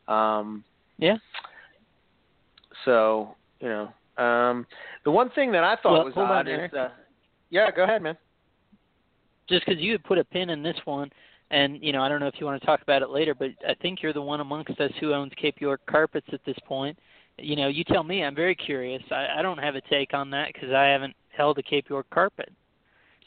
Um, 0.08 0.64
Yeah. 0.98 1.16
So 2.84 3.34
you 3.60 3.68
know, 3.68 4.22
um, 4.22 4.66
the 5.04 5.10
one 5.10 5.30
thing 5.30 5.52
that 5.52 5.64
I 5.64 5.76
thought 5.76 5.92
Well, 5.92 6.04
was 6.04 6.14
hold 6.14 6.28
on, 6.28 6.48
odd 6.48 6.48
is, 6.48 6.72
uh, 6.72 6.88
yeah, 7.50 7.70
go 7.70 7.84
ahead, 7.84 8.02
man. 8.02 8.16
just 9.48 9.66
because 9.66 9.80
you 9.80 9.92
had 9.92 10.04
put 10.04 10.18
a 10.18 10.24
pin 10.24 10.50
in 10.50 10.62
this 10.62 10.76
one, 10.84 11.10
and 11.50 11.82
you 11.82 11.92
know 11.92 12.02
I 12.02 12.08
don't 12.08 12.20
know 12.20 12.26
if 12.26 12.34
you 12.38 12.46
want 12.46 12.60
to 12.60 12.66
talk 12.66 12.82
about 12.82 13.02
it 13.02 13.10
later, 13.10 13.34
but 13.34 13.50
I 13.68 13.74
think 13.74 14.02
you're 14.02 14.12
the 14.12 14.22
one 14.22 14.40
amongst 14.40 14.78
us 14.80 14.92
who 15.00 15.12
owns 15.12 15.32
Cape 15.36 15.60
York 15.60 15.80
carpets 15.88 16.28
at 16.32 16.40
this 16.44 16.56
point. 16.66 16.98
You 17.38 17.56
know, 17.56 17.68
you 17.68 17.84
tell 17.84 18.02
me. 18.04 18.22
I'm 18.22 18.34
very 18.34 18.54
curious. 18.54 19.02
I, 19.10 19.38
I 19.38 19.42
don't 19.42 19.58
have 19.58 19.74
a 19.74 19.80
take 19.82 20.14
on 20.14 20.30
that 20.30 20.52
because 20.52 20.70
I 20.72 20.84
haven't 20.84 21.14
held 21.36 21.58
a 21.58 21.62
Cape 21.62 21.88
York 21.88 22.06
carpet. 22.10 22.50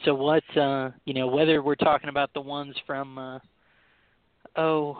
So 0.06 0.14
what 0.16 0.44
uh 0.58 0.92
you 1.06 1.14
know, 1.14 1.28
whether 1.28 1.62
we're 1.62 1.76
talking 1.76 2.10
about 2.10 2.34
the 2.34 2.42
ones 2.42 2.76
from 2.86 3.18
uh 3.18 3.40
oh 4.56 4.98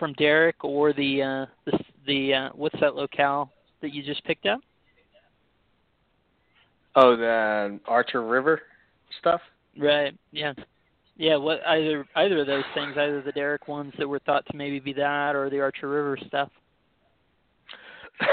from 0.00 0.14
Derek 0.14 0.64
or 0.64 0.92
the 0.92 1.22
uh 1.22 1.46
the 1.66 1.78
the 2.08 2.34
uh 2.34 2.48
what's 2.54 2.80
that 2.80 2.96
locale 2.96 3.52
that 3.82 3.94
you 3.94 4.02
just 4.02 4.24
picked 4.24 4.46
up? 4.46 4.60
Oh, 6.96 7.16
the 7.16 7.78
Archer 7.86 8.26
River 8.26 8.62
stuff. 9.20 9.40
Right. 9.78 10.12
Yeah. 10.32 10.54
Yeah. 11.16 11.36
What 11.36 11.64
either 11.66 12.04
either 12.16 12.40
of 12.40 12.48
those 12.48 12.64
things, 12.74 12.96
either 12.96 13.22
the 13.22 13.32
Derek 13.32 13.68
ones 13.68 13.92
that 13.98 14.08
were 14.08 14.18
thought 14.20 14.44
to 14.46 14.56
maybe 14.56 14.80
be 14.80 14.92
that, 14.94 15.36
or 15.36 15.48
the 15.50 15.60
Archer 15.60 15.88
River 15.88 16.18
stuff. 16.26 16.48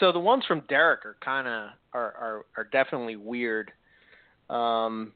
so 0.00 0.12
the 0.12 0.18
ones 0.18 0.44
from 0.46 0.62
Derek 0.68 1.06
are 1.06 1.16
kind 1.24 1.48
of 1.48 1.70
are, 1.94 2.12
are 2.12 2.44
are 2.58 2.64
definitely 2.64 3.16
weird. 3.16 3.72
Um, 4.50 5.12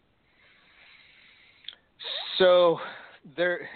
so 2.39 2.79
they're 3.37 3.69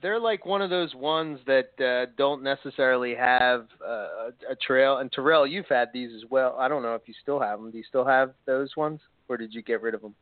they're 0.00 0.20
like 0.20 0.46
one 0.46 0.62
of 0.62 0.70
those 0.70 0.94
ones 0.94 1.38
that 1.46 1.70
uh, 1.80 2.10
don't 2.16 2.42
necessarily 2.42 3.14
have 3.14 3.66
uh, 3.84 4.30
a 4.50 4.56
trail. 4.64 4.98
And 4.98 5.10
Terrell, 5.10 5.46
you've 5.46 5.68
had 5.68 5.88
these 5.92 6.10
as 6.14 6.30
well. 6.30 6.56
I 6.58 6.68
don't 6.68 6.82
know 6.82 6.94
if 6.94 7.02
you 7.06 7.14
still 7.22 7.40
have 7.40 7.60
them. 7.60 7.70
Do 7.70 7.78
you 7.78 7.84
still 7.88 8.04
have 8.04 8.32
those 8.46 8.76
ones, 8.76 9.00
or 9.28 9.36
did 9.36 9.52
you 9.52 9.62
get 9.62 9.82
rid 9.82 9.94
of 9.94 10.02
them? 10.02 10.14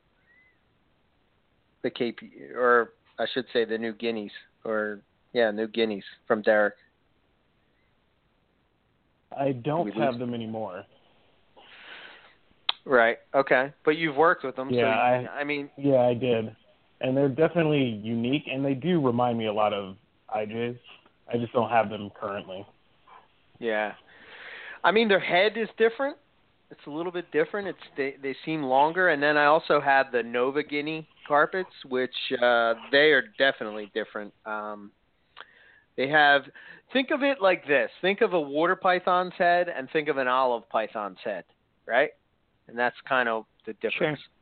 The 1.83 1.91
Cape, 1.91 2.19
or 2.55 2.93
I 3.19 3.27
should 3.33 3.47
say 3.53 3.64
the 3.64 3.79
New 3.79 3.93
Guineas, 3.93 4.33
or 4.64 5.01
yeah, 5.33 5.51
New 5.51 5.69
Guineas 5.69 6.05
from 6.27 6.43
Derek. 6.43 6.75
I 9.37 9.53
don't 9.53 9.91
have 9.97 10.19
them 10.19 10.33
anymore. 10.33 10.85
Right. 12.87 13.19
Okay. 13.35 13.73
But 13.85 13.99
you've 13.99 14.17
worked 14.17 14.45
with 14.45 14.57
them. 14.57 14.71
Yeah. 14.71 14.83
So 14.83 14.87
I, 14.87 15.41
I 15.41 15.45
mean. 15.45 15.69
Yeah, 15.77 16.01
I 16.01 16.14
did, 16.14 16.57
and 17.01 17.17
they're 17.17 17.29
definitely 17.29 18.01
unique, 18.03 18.45
and 18.51 18.65
they 18.65 18.75
do 18.75 19.01
remind 19.01 19.39
me 19.39 19.47
a 19.47 19.53
lot 19.53 19.73
of 19.73 19.97
IJs. 20.35 20.79
I 21.33 21.39
just 21.39 21.53
don't 21.53 21.71
have 21.71 21.91
them 21.91 22.11
currently. 22.19 22.67
Yeah. 23.59 23.93
I 24.85 24.93
mean, 24.93 25.09
their 25.09 25.21
head 25.21 25.57
is 25.57 25.69
different. 25.79 26.17
It's 26.71 26.81
a 26.87 26.91
little 26.91 27.13
bit 27.13 27.31
different. 27.31 27.69
It's 27.69 27.79
they 27.97 28.17
they 28.23 28.35
seem 28.45 28.63
longer, 28.63 29.11
and 29.11 29.23
then 29.23 29.37
I 29.37 29.47
also 29.47 29.81
had 29.81 30.11
the 30.11 30.23
Nova 30.23 30.63
Guinea 30.65 31.07
carpets, 31.27 31.71
which 31.89 32.15
uh, 32.43 32.75
they 32.91 33.13
are 33.13 33.23
definitely 33.39 33.91
different. 33.95 34.33
Um, 34.45 34.91
they 35.97 36.09
have 36.09 36.43
think 36.93 37.11
of 37.13 37.23
it 37.23 37.39
like 37.41 37.67
this: 37.69 37.91
think 38.01 38.21
of 38.21 38.33
a 38.33 38.41
water 38.41 38.75
python's 38.75 39.35
head, 39.39 39.69
and 39.69 39.89
think 39.91 40.09
of 40.09 40.17
an 40.17 40.27
olive 40.27 40.69
python's 40.69 41.19
head, 41.25 41.45
right? 41.87 42.11
And 42.67 42.77
that's 42.77 42.97
kind 43.09 43.29
of 43.29 43.45
the 43.65 43.75
difference. 43.75 44.19
Sure. 44.19 44.36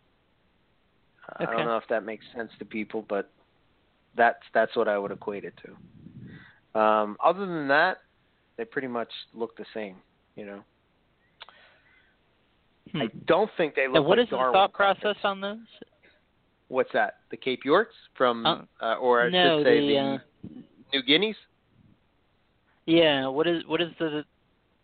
I 1.37 1.45
don't 1.47 1.65
know 1.65 1.77
if 1.77 1.85
that 1.89 2.05
makes 2.05 2.25
sense 2.37 2.51
to 2.59 2.65
people, 2.65 3.05
but 3.09 3.31
that's 4.17 4.43
that's 4.53 4.75
what 4.77 4.89
I 4.89 4.99
would 4.99 5.11
equate 5.11 5.45
it 5.45 5.55
to. 5.65 6.81
Um, 6.81 7.17
other 7.25 7.47
than 7.47 7.69
that, 7.69 7.99
they 8.57 8.65
pretty 8.65 8.89
much 8.89 9.11
look 9.33 9.57
the 9.57 9.65
same, 9.73 9.97
you 10.37 10.47
know. 10.47 10.65
Hmm. 12.93 13.03
I 13.03 13.07
don't 13.27 13.51
think 13.57 13.75
they 13.75 13.87
look 13.87 13.97
And 13.97 14.07
what 14.07 14.19
like 14.19 14.27
is 14.27 14.31
the 14.31 14.37
thought 14.37 14.73
process 14.73 15.17
on 15.25 15.41
those? 15.41 15.59
What's 16.69 16.93
that? 16.93 17.19
The 17.31 17.37
Cape 17.37 17.65
Yorks 17.65 17.95
from, 18.17 18.45
Uh, 18.47 18.63
uh, 18.81 18.95
or 18.97 19.23
I 19.23 19.31
no, 19.31 19.59
should 19.59 19.67
say 19.67 19.81
the, 19.81 19.87
the 19.87 19.99
uh, 19.99 20.19
New 20.93 21.03
Guineas? 21.03 21.37
Yeah. 22.87 23.29
What 23.29 23.47
is 23.47 23.63
what 23.67 23.81
is 23.81 23.91
the 23.99 24.25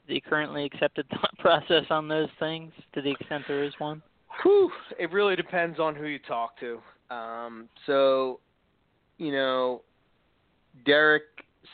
the 0.08 0.20
currently 0.20 0.64
accepted 0.64 1.06
thought 1.10 1.36
process 1.38 1.84
on 1.90 2.08
those 2.08 2.28
things, 2.38 2.72
to 2.94 3.02
the 3.02 3.10
extent 3.10 3.44
there 3.48 3.64
is 3.64 3.72
one? 3.78 4.02
Whew, 4.42 4.70
it 4.98 5.12
really 5.12 5.36
depends 5.36 5.78
on 5.78 5.94
who 5.94 6.06
you 6.06 6.18
talk 6.18 6.58
to. 6.60 6.80
Um, 7.14 7.68
so, 7.86 8.40
you 9.18 9.32
know, 9.32 9.82
Derek 10.86 11.22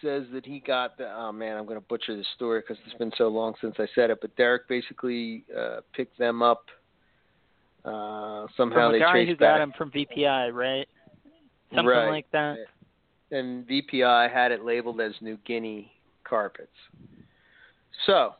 says 0.03 0.25
that 0.33 0.45
he 0.45 0.61
got 0.61 0.97
the. 0.99 1.11
Oh 1.15 1.33
man, 1.33 1.57
I'm 1.57 1.65
going 1.67 1.79
to 1.79 1.87
butcher 1.87 2.17
this 2.17 2.27
story 2.35 2.61
because 2.61 2.77
it's 2.87 2.97
been 2.99 3.13
so 3.17 3.29
long 3.29 3.55
since 3.61 3.77
I 3.79 3.87
said 3.95 4.11
it. 4.11 4.19
But 4.21 4.35
Derek 4.37 4.69
basically 4.69 5.45
uh, 5.57 5.81
picked 5.95 6.19
them 6.19 6.43
up. 6.43 6.65
Uh, 7.85 8.47
somehow 8.57 8.89
from 8.89 8.93
they 8.93 8.99
a 8.99 9.01
guy 9.01 9.13
traced 9.13 9.29
who 9.31 9.37
back, 9.37 9.55
got 9.55 9.59
them 9.59 9.73
from 9.79 9.91
VPI, 9.93 10.53
right? 10.53 10.89
Something 11.71 11.87
Right. 11.87 12.09
like 12.09 12.31
that. 12.33 12.57
and 13.31 13.67
VPI 13.67 14.33
had 14.33 14.51
it 14.53 14.65
labeled 14.65 15.01
as 15.01 15.13
New 15.21 15.37
Guinea 15.45 15.93
carpets. 16.25 16.71
So, 18.07 18.35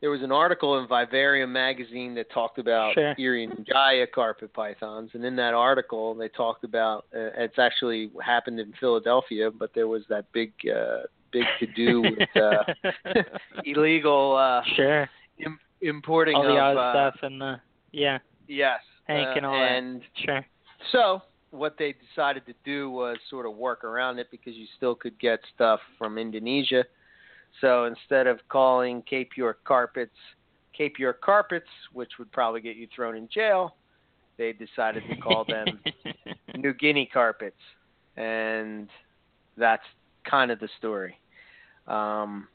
there 0.00 0.10
was 0.10 0.22
an 0.22 0.32
article 0.32 0.78
in 0.78 0.88
Vivarium 0.88 1.52
magazine 1.52 2.14
that 2.14 2.30
talked 2.30 2.58
about 2.58 2.94
Sure. 2.94 3.14
Irian 3.18 3.66
Jaya 3.66 4.06
carpet 4.06 4.52
pythons, 4.52 5.10
and 5.14 5.24
in 5.24 5.36
that 5.36 5.54
article 5.54 6.14
they 6.14 6.28
talked 6.28 6.64
about 6.64 7.06
uh, 7.14 7.30
it's 7.36 7.58
actually 7.58 8.10
happened 8.24 8.58
in 8.60 8.72
Philadelphia, 8.80 9.50
but 9.50 9.72
there 9.74 9.88
was 9.88 10.02
that 10.08 10.30
big 10.32 10.52
uh, 10.74 11.00
big 11.32 11.44
to 11.60 11.66
do 11.76 12.00
with 12.02 12.42
uh, 12.42 13.22
illegal 13.64 14.36
uh, 14.36 14.62
sure. 14.76 15.08
Im- 15.38 15.58
importing 15.82 16.36
All 16.36 16.42
the 16.44 16.50
of 16.50 16.76
odd 16.76 16.76
uh, 16.76 16.92
stuff 17.10 17.22
and 17.22 17.40
the 17.40 17.60
yeah, 17.92 18.18
yes, 18.48 18.80
Hank 19.04 19.28
uh, 19.28 19.32
and 19.36 19.46
all 19.46 19.52
that. 19.52 19.72
and 19.72 20.02
sure. 20.24 20.46
so 20.92 21.22
what 21.50 21.76
they 21.78 21.94
decided 22.08 22.46
to 22.46 22.54
do 22.64 22.90
was 22.90 23.16
sort 23.28 23.44
of 23.46 23.54
work 23.56 23.82
around 23.84 24.18
it 24.18 24.28
because 24.30 24.54
you 24.54 24.66
still 24.76 24.94
could 24.94 25.18
get 25.18 25.40
stuff 25.54 25.80
from 25.98 26.16
Indonesia. 26.18 26.84
So 27.60 27.84
instead 27.84 28.26
of 28.26 28.40
calling 28.48 29.02
Cape 29.02 29.30
York 29.36 29.62
carpets 29.64 30.16
Cape 30.80 30.98
York 30.98 31.20
carpets, 31.20 31.68
which 31.92 32.12
would 32.18 32.32
probably 32.32 32.62
get 32.62 32.74
you 32.74 32.88
thrown 32.96 33.14
in 33.14 33.28
jail, 33.28 33.76
they 34.38 34.54
decided 34.54 35.02
to 35.10 35.16
call 35.16 35.44
them 35.44 35.66
New 36.56 36.72
Guinea 36.72 37.04
carpets, 37.12 37.60
and 38.16 38.88
that's 39.58 39.82
kind 40.24 40.50
of 40.50 40.58
the 40.58 40.70
story. 40.78 41.20
Um, 41.86 42.48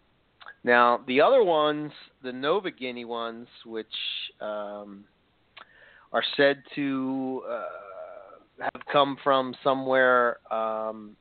now 0.64 1.02
the 1.06 1.22
other 1.22 1.44
ones, 1.44 1.92
the 2.24 2.32
Nova 2.32 2.72
Guinea 2.72 3.06
ones, 3.06 3.48
which 3.64 3.86
um, 4.42 5.04
are 6.12 6.24
said 6.36 6.64
to 6.74 7.44
uh, 7.48 8.64
have 8.74 8.82
come 8.92 9.18
from 9.24 9.54
somewhere 9.64 10.38
um, 10.52 11.16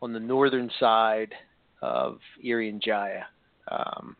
on 0.00 0.14
the 0.14 0.20
northern 0.20 0.70
side 0.80 1.34
of 1.84 2.18
Irian 2.42 2.82
Jaya, 2.82 3.24
um, 3.70 4.16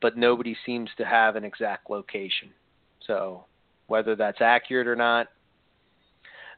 but 0.00 0.16
nobody 0.16 0.56
seems 0.64 0.88
to 0.98 1.04
have 1.04 1.34
an 1.34 1.44
exact 1.44 1.90
location. 1.90 2.50
So 3.06 3.44
whether 3.88 4.14
that's 4.14 4.40
accurate 4.40 4.86
or 4.86 4.94
not, 4.96 5.26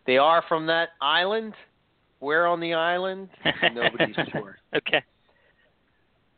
they 0.07 0.18
are 0.18 0.45
from 0.49 0.66
that 0.66 0.91
island. 1.01 1.55
Where 2.20 2.47
on 2.47 2.61
the 2.61 2.74
island? 2.74 3.29
Nobody's 3.74 4.16
sure. 4.33 4.59
Okay. 4.76 5.03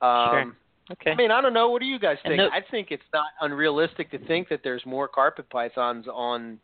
Um, 0.01 0.57
Okay. 0.93 1.13
I 1.13 1.15
mean, 1.15 1.31
I 1.31 1.41
don't 1.41 1.55
know. 1.55 1.71
What 1.71 1.81
do 1.81 1.87
you 1.87 2.01
guys 2.01 2.17
think? 2.25 2.37
the- 2.39 2.51
I 2.53 2.63
think 2.69 2.89
it's 2.91 3.03
not 3.15 3.27
unrealistic 3.41 4.11
to 4.11 4.19
think 4.27 4.49
that 4.49 4.61
there's 4.65 4.85
more 4.85 5.07
carpet 5.07 5.49
pythons 5.49 6.07
on 6.13 6.59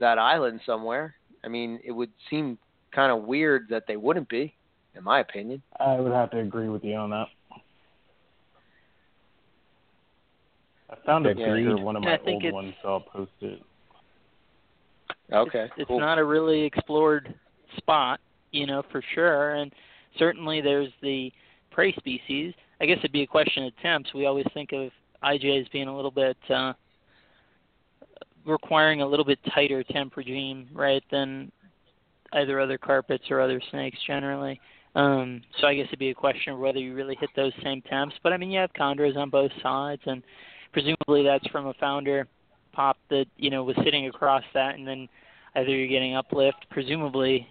that 0.00 0.18
island 0.18 0.60
somewhere. 0.66 1.14
I 1.44 1.48
mean, 1.48 1.78
it 1.84 1.92
would 1.92 2.10
seem 2.28 2.58
kind 2.90 3.12
of 3.12 3.22
weird 3.28 3.68
that 3.70 3.84
they 3.86 3.96
wouldn't 3.96 4.28
be, 4.28 4.52
in 4.96 5.04
my 5.04 5.20
opinion. 5.20 5.62
I 5.78 6.00
would 6.00 6.12
have 6.12 6.30
to 6.32 6.38
agree 6.38 6.68
with 6.68 6.84
you 6.84 6.94
on 6.96 7.10
that. 7.10 7.26
I 10.90 10.96
found 11.06 11.26
a 11.26 11.30
Agreed. 11.30 11.44
picture 11.44 11.74
of 11.76 11.82
one 11.82 11.96
of 11.96 12.02
my 12.02 12.18
old 12.26 12.52
ones, 12.52 12.74
so 12.82 12.88
I'll 12.88 13.00
post 13.00 13.30
it. 13.40 13.62
Okay, 15.32 15.64
It's, 15.64 15.72
it's 15.76 15.88
cool. 15.88 16.00
not 16.00 16.18
a 16.18 16.24
really 16.24 16.62
explored 16.64 17.32
spot, 17.76 18.18
you 18.50 18.66
know, 18.66 18.82
for 18.90 19.00
sure. 19.14 19.54
And 19.54 19.72
certainly 20.18 20.60
there's 20.60 20.90
the 21.02 21.32
prey 21.70 21.92
species. 21.94 22.52
I 22.80 22.86
guess 22.86 22.98
it'd 22.98 23.12
be 23.12 23.22
a 23.22 23.26
question 23.26 23.64
of 23.64 23.72
temps. 23.80 24.12
We 24.14 24.26
always 24.26 24.46
think 24.52 24.72
of 24.72 24.90
IJ 25.22 25.60
as 25.60 25.68
being 25.68 25.86
a 25.86 25.94
little 25.94 26.10
bit 26.10 26.36
uh, 26.48 26.72
requiring 28.44 29.02
a 29.02 29.06
little 29.06 29.24
bit 29.24 29.38
tighter 29.54 29.84
temp 29.84 30.16
regime, 30.16 30.68
right, 30.72 31.04
than 31.12 31.52
either 32.32 32.58
other 32.60 32.78
carpets 32.78 33.24
or 33.30 33.40
other 33.40 33.60
snakes 33.70 33.98
generally. 34.06 34.60
Um, 34.94 35.42
so 35.60 35.66
I 35.66 35.74
guess 35.74 35.86
it'd 35.86 35.98
be 35.98 36.10
a 36.10 36.14
question 36.14 36.52
of 36.52 36.58
whether 36.58 36.78
you 36.78 36.94
really 36.94 37.16
hit 37.20 37.30
those 37.36 37.52
same 37.62 37.82
temps. 37.82 38.16
But 38.22 38.32
I 38.32 38.36
mean, 38.36 38.50
you 38.50 38.58
have 38.58 38.72
chondros 38.72 39.16
on 39.16 39.30
both 39.30 39.52
sides, 39.62 40.02
and 40.06 40.22
presumably 40.72 41.22
that's 41.22 41.46
from 41.48 41.66
a 41.66 41.74
founder 41.74 42.26
pop 42.72 42.96
that 43.10 43.26
you 43.36 43.50
know 43.50 43.62
was 43.64 43.76
sitting 43.84 44.06
across 44.06 44.44
that, 44.54 44.74
and 44.74 44.86
then 44.86 45.08
either 45.54 45.70
you're 45.70 45.88
getting 45.88 46.16
uplift. 46.16 46.66
Presumably, 46.70 47.46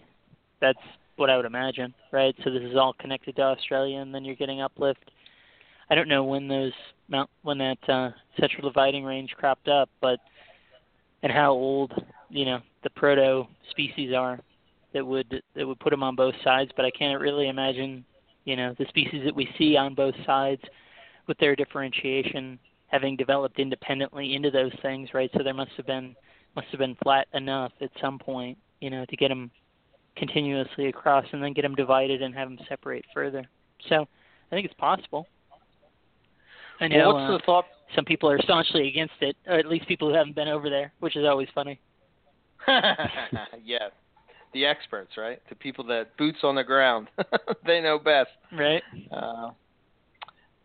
that's 0.59 0.79
what 1.15 1.29
I 1.29 1.37
would 1.37 1.45
imagine, 1.45 1.93
right? 2.11 2.35
So 2.43 2.49
this 2.49 2.63
is 2.63 2.75
all 2.75 2.93
connected 2.93 3.35
to 3.37 3.41
Australia, 3.43 3.99
and 3.99 4.13
then 4.13 4.25
you're 4.25 4.35
getting 4.35 4.61
uplift. 4.61 5.11
I 5.89 5.95
don't 5.95 6.07
know 6.07 6.23
when 6.23 6.47
those 6.47 6.73
mount 7.07 7.29
when 7.43 7.57
that 7.59 7.77
uh, 7.87 8.11
central 8.39 8.69
dividing 8.69 9.05
range 9.05 9.31
cropped 9.37 9.67
up, 9.69 9.89
but 10.01 10.19
and 11.23 11.31
how 11.31 11.51
old 11.51 11.93
you 12.29 12.45
know 12.45 12.59
the 12.83 12.89
proto 12.91 13.47
species 13.71 14.13
are 14.13 14.39
that 14.93 15.05
would 15.05 15.41
that 15.55 15.67
would 15.67 15.79
put 15.79 15.91
them 15.91 16.03
on 16.03 16.15
both 16.15 16.35
sides. 16.43 16.71
But 16.75 16.85
I 16.85 16.91
can't 16.91 17.21
really 17.21 17.49
imagine 17.49 18.05
you 18.45 18.55
know 18.55 18.75
the 18.77 18.85
species 18.89 19.23
that 19.25 19.35
we 19.35 19.49
see 19.57 19.77
on 19.77 19.95
both 19.95 20.15
sides 20.25 20.61
with 21.27 21.37
their 21.37 21.55
differentiation 21.55 22.59
having 22.87 23.15
developed 23.15 23.59
independently 23.59 24.33
into 24.33 24.49
those 24.49 24.71
things, 24.81 25.09
right? 25.13 25.29
So 25.37 25.43
there 25.43 25.53
must 25.53 25.71
have 25.77 25.85
been 25.85 26.15
must 26.55 26.67
have 26.71 26.79
been 26.79 26.95
flat 27.03 27.27
enough 27.33 27.71
at 27.81 27.91
some 28.01 28.17
point, 28.17 28.57
you 28.81 28.89
know, 28.89 29.05
to 29.05 29.15
get 29.15 29.29
them 29.29 29.51
continuously 30.15 30.87
across 30.87 31.25
and 31.31 31.41
then 31.41 31.53
get 31.53 31.61
them 31.61 31.75
divided 31.75 32.21
and 32.21 32.33
have 32.33 32.49
them 32.49 32.59
separate 32.67 33.05
further. 33.13 33.45
So 33.87 34.07
I 34.51 34.55
think 34.55 34.65
it's 34.65 34.73
possible. 34.75 35.27
I 36.81 36.87
know. 36.87 36.97
Well, 36.97 37.13
what's 37.13 37.29
uh, 37.29 37.37
the 37.37 37.43
thought? 37.45 37.65
some 37.95 38.05
people 38.05 38.29
are 38.29 38.39
staunchly 38.41 38.87
against 38.87 39.15
it, 39.21 39.35
or 39.47 39.55
at 39.55 39.67
least 39.67 39.87
people 39.87 40.09
who 40.09 40.15
haven't 40.15 40.35
been 40.35 40.47
over 40.47 40.69
there, 40.69 40.93
which 40.99 41.15
is 41.15 41.25
always 41.25 41.47
funny. 41.55 41.79
yeah, 42.67 43.89
the 44.53 44.65
experts, 44.65 45.11
right? 45.17 45.41
The 45.49 45.55
people 45.55 45.85
that 45.85 46.15
boots 46.17 46.39
on 46.43 46.55
the 46.55 46.63
ground, 46.63 47.07
they 47.65 47.81
know 47.81 47.99
best. 47.99 48.29
Right. 48.51 48.83
Uh, 49.11 49.51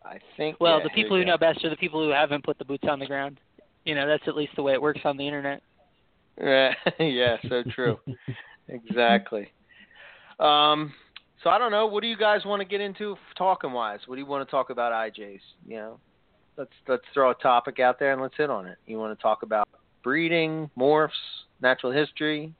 I 0.03 0.19
think. 0.37 0.57
Well, 0.59 0.77
yeah, 0.77 0.83
the 0.83 0.89
people 0.89 1.17
who 1.17 1.23
go. 1.23 1.31
know 1.31 1.37
best 1.37 1.63
are 1.63 1.69
the 1.69 1.75
people 1.75 2.03
who 2.03 2.11
haven't 2.11 2.43
put 2.43 2.57
the 2.57 2.65
boots 2.65 2.85
on 2.89 2.99
the 2.99 3.05
ground. 3.05 3.39
You 3.85 3.95
know, 3.95 4.07
that's 4.07 4.23
at 4.27 4.35
least 4.35 4.53
the 4.55 4.63
way 4.63 4.73
it 4.73 4.81
works 4.81 5.01
on 5.03 5.17
the 5.17 5.25
internet. 5.25 5.61
Yeah, 6.41 6.73
yeah, 6.99 7.37
so 7.47 7.63
true. 7.73 7.99
exactly. 8.67 9.51
Um, 10.39 10.93
so 11.43 11.49
I 11.49 11.57
don't 11.57 11.71
know. 11.71 11.85
What 11.85 12.01
do 12.01 12.07
you 12.07 12.17
guys 12.17 12.41
want 12.45 12.61
to 12.61 12.67
get 12.67 12.81
into 12.81 13.15
talking 13.37 13.71
wise? 13.71 13.99
What 14.05 14.15
do 14.15 14.21
you 14.21 14.27
want 14.27 14.47
to 14.47 14.51
talk 14.51 14.69
about 14.69 14.91
IJs? 14.91 15.39
You 15.67 15.77
know, 15.77 15.99
let's 16.57 16.71
let's 16.87 17.03
throw 17.13 17.31
a 17.31 17.35
topic 17.35 17.79
out 17.79 17.99
there 17.99 18.13
and 18.13 18.21
let's 18.21 18.35
hit 18.37 18.49
on 18.49 18.65
it. 18.65 18.77
You 18.85 18.97
want 18.97 19.17
to 19.17 19.21
talk 19.21 19.43
about 19.43 19.67
breeding, 20.03 20.69
morphs, 20.77 21.09
natural 21.61 21.91
history, 21.91 22.53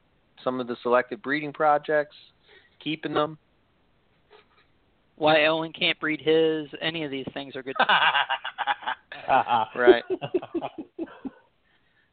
some 0.43 0.59
of 0.59 0.67
the 0.67 0.75
selected 0.83 1.21
breeding 1.21 1.53
projects, 1.53 2.15
keeping 2.83 3.13
them. 3.13 3.37
Why 5.17 5.45
Owen 5.45 5.71
can't 5.71 5.99
breed 5.99 6.21
his, 6.21 6.67
any 6.81 7.03
of 7.03 7.11
these 7.11 7.27
things 7.33 7.55
are 7.55 7.63
good. 7.63 7.75
right. 9.75 10.03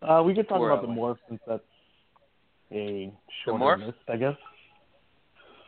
uh, 0.02 0.22
we 0.24 0.34
could 0.34 0.48
talk 0.48 0.58
Poor 0.58 0.70
about 0.70 0.82
the 0.82 0.88
Owen. 0.88 0.96
morph 0.96 1.16
since 1.28 1.40
that's 1.46 1.62
a 2.70 3.12
shorter 3.44 3.64
morph? 3.64 3.86
list, 3.86 3.98
I 4.08 4.16
guess. 4.16 4.36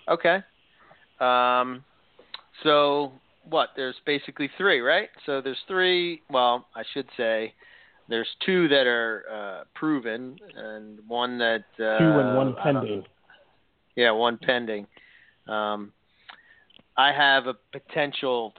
Okay. 0.09 0.39
Um, 1.21 1.85
so 2.63 3.13
what? 3.49 3.71
There's 3.77 3.97
basically 4.07 4.49
three, 4.57 4.81
right? 4.81 5.09
So 5.27 5.41
there's 5.41 5.59
three. 5.67 6.23
Well, 6.31 6.67
I 6.75 6.83
should 6.93 7.07
say 7.17 7.53
there's 8.09 8.29
two 8.45 8.69
that 8.69 8.87
are 8.87 9.25
uh, 9.33 9.65
proven, 9.75 10.37
and 10.57 10.99
one 11.09 11.39
that 11.39 11.65
uh, 11.79 11.99
Two 11.99 12.05
and 12.21 12.37
one 12.37 12.55
pending. 12.63 13.05
Yeah, 13.97 14.11
one 14.11 14.39
pending. 14.39 14.87
Um, 15.49 15.93
I 16.97 17.13
have 17.13 17.47
a 17.47 17.55
potential 17.73 18.53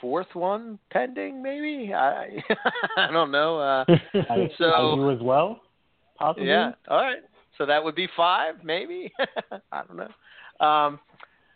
fourth 0.00 0.34
one 0.34 0.78
pending, 0.90 1.42
maybe. 1.42 1.92
I 1.94 2.42
I 2.96 3.10
don't 3.10 3.30
know. 3.30 3.58
Uh, 3.58 3.84
I, 4.14 4.50
So- 4.58 4.64
I 4.92 4.94
do 4.96 5.10
as 5.10 5.20
well, 5.20 5.60
possibly. 6.18 6.48
yeah. 6.48 6.72
All 6.88 6.98
right. 7.02 7.18
So 7.58 7.66
that 7.66 7.82
would 7.82 7.94
be 7.94 8.08
five, 8.16 8.56
maybe. 8.64 9.12
I 9.72 9.82
don't 9.86 9.96
know. 9.96 10.66
Um, 10.66 10.98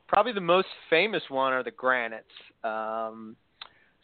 probably 0.06 0.32
the 0.32 0.40
most 0.40 0.68
famous 0.88 1.22
one 1.28 1.52
are 1.52 1.64
the 1.64 1.72
granites. 1.72 2.24
Um, 2.62 3.34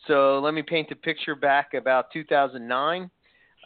so 0.09 0.41
let 0.43 0.55
me 0.55 0.63
paint 0.63 0.91
a 0.91 0.97
picture 0.97 1.35
back 1.37 1.73
about 1.75 2.11
2009. 2.13 3.11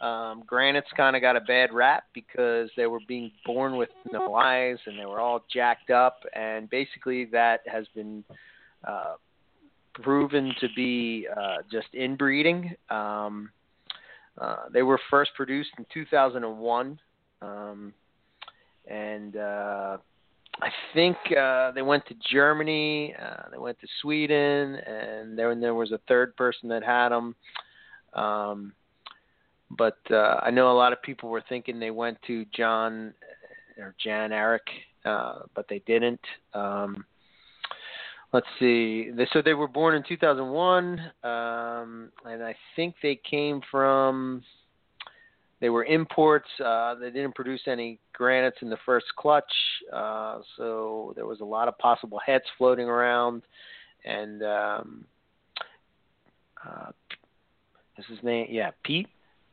Um, 0.01 0.43
granites 0.45 0.87
kind 0.95 1.15
of 1.15 1.21
got 1.21 1.35
a 1.35 1.41
bad 1.41 1.73
rap 1.73 2.05
because 2.13 2.69
they 2.77 2.87
were 2.87 3.01
being 3.07 3.31
born 3.45 3.75
with 3.75 3.89
no 4.11 4.33
eyes 4.35 4.77
and 4.85 4.97
they 4.97 5.05
were 5.05 5.19
all 5.19 5.43
jacked 5.51 5.89
up, 5.89 6.19
and 6.33 6.69
basically 6.69 7.25
that 7.25 7.61
has 7.65 7.85
been 7.93 8.23
uh, 8.87 9.15
proven 9.95 10.53
to 10.61 10.67
be 10.75 11.27
uh, 11.35 11.57
just 11.69 11.87
inbreeding. 11.93 12.73
Um, 12.89 13.51
uh, 14.37 14.69
they 14.71 14.83
were 14.83 14.99
first 15.09 15.31
produced 15.35 15.71
in 15.77 15.85
2001, 15.93 16.99
um, 17.41 17.93
and 18.89 19.35
uh, 19.35 19.97
I 20.61 20.69
think 20.93 21.17
uh, 21.37 21.71
they 21.71 21.81
went 21.81 22.05
to 22.07 22.15
Germany, 22.31 23.15
uh, 23.21 23.49
they 23.51 23.57
went 23.57 23.79
to 23.81 23.87
Sweden, 24.01 24.75
and 24.75 25.37
then 25.37 25.59
there 25.59 25.75
was 25.75 25.91
a 25.91 25.99
third 26.07 26.35
person 26.37 26.69
that 26.69 26.83
had 26.83 27.09
them. 27.09 27.35
Um, 28.13 28.73
but 29.71 29.97
uh, 30.11 30.39
I 30.41 30.49
know 30.49 30.71
a 30.71 30.73
lot 30.73 30.93
of 30.93 31.01
people 31.01 31.29
were 31.29 31.43
thinking 31.47 31.79
they 31.79 31.91
went 31.91 32.17
to 32.27 32.45
John 32.55 33.13
or 33.77 33.95
Jan 34.03 34.31
Eric, 34.31 34.63
uh, 35.05 35.39
but 35.55 35.65
they 35.69 35.79
didn't. 35.85 36.21
Um, 36.53 37.05
let's 38.33 38.47
see. 38.59 39.11
They, 39.11 39.27
so 39.31 39.41
they 39.41 39.53
were 39.53 39.67
born 39.67 39.95
in 39.95 40.03
2001, 40.07 40.99
um, 41.23 42.11
and 42.25 42.43
I 42.43 42.55
think 42.75 42.95
they 43.01 43.19
came 43.29 43.61
from. 43.69 44.43
They 45.61 45.69
were 45.69 45.83
imports. 45.83 46.47
Uh, 46.63 46.95
they 46.95 47.11
didn't 47.11 47.35
produce 47.35 47.61
any 47.67 47.99
granites 48.13 48.57
in 48.61 48.69
the 48.69 48.77
first 48.85 49.07
clutch, 49.17 49.51
uh, 49.93 50.39
so 50.55 51.11
there 51.15 51.25
was 51.25 51.41
a 51.41 51.45
lot 51.45 51.67
of 51.67 51.77
possible 51.77 52.19
heads 52.25 52.45
floating 52.57 52.87
around. 52.87 53.43
And 54.05 54.41
um, 54.41 55.05
uh, 56.65 56.91
is 57.97 58.05
his 58.07 58.23
name? 58.23 58.47
Yeah, 58.49 58.71
Pete. 58.85 59.07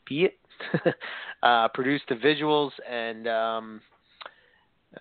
Pete 0.07 0.39
uh, 1.43 1.69
produced 1.69 2.05
the 2.09 2.15
visuals, 2.15 2.71
and 2.89 3.29
um, 3.29 3.81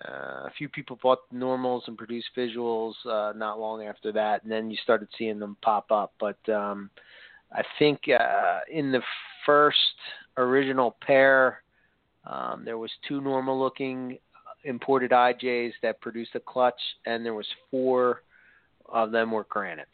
uh, 0.04 0.44
a 0.46 0.50
few 0.58 0.68
people 0.68 0.98
bought 1.02 1.20
normals 1.32 1.84
and 1.86 1.96
produced 1.96 2.28
visuals 2.36 2.94
uh, 3.06 3.32
not 3.36 3.58
long 3.58 3.84
after 3.84 4.12
that, 4.12 4.42
and 4.42 4.52
then 4.52 4.70
you 4.70 4.76
started 4.82 5.08
seeing 5.16 5.38
them 5.38 5.56
pop 5.62 5.90
up. 5.90 6.12
But 6.20 6.36
um, 6.52 6.90
I 7.52 7.62
think 7.78 8.00
uh, 8.08 8.60
in 8.70 8.92
the 8.92 9.02
first 9.46 9.78
original 10.36 10.96
pair, 11.00 11.62
um, 12.26 12.62
there 12.64 12.78
was 12.78 12.90
two 13.08 13.20
normal-looking 13.20 14.18
imported 14.64 15.12
IJs 15.12 15.72
that 15.82 16.00
produced 16.00 16.34
a 16.34 16.40
clutch, 16.40 16.80
and 17.06 17.24
there 17.24 17.34
was 17.34 17.46
four 17.70 18.22
of 18.88 19.12
them 19.12 19.30
were 19.30 19.46
granites. 19.48 19.88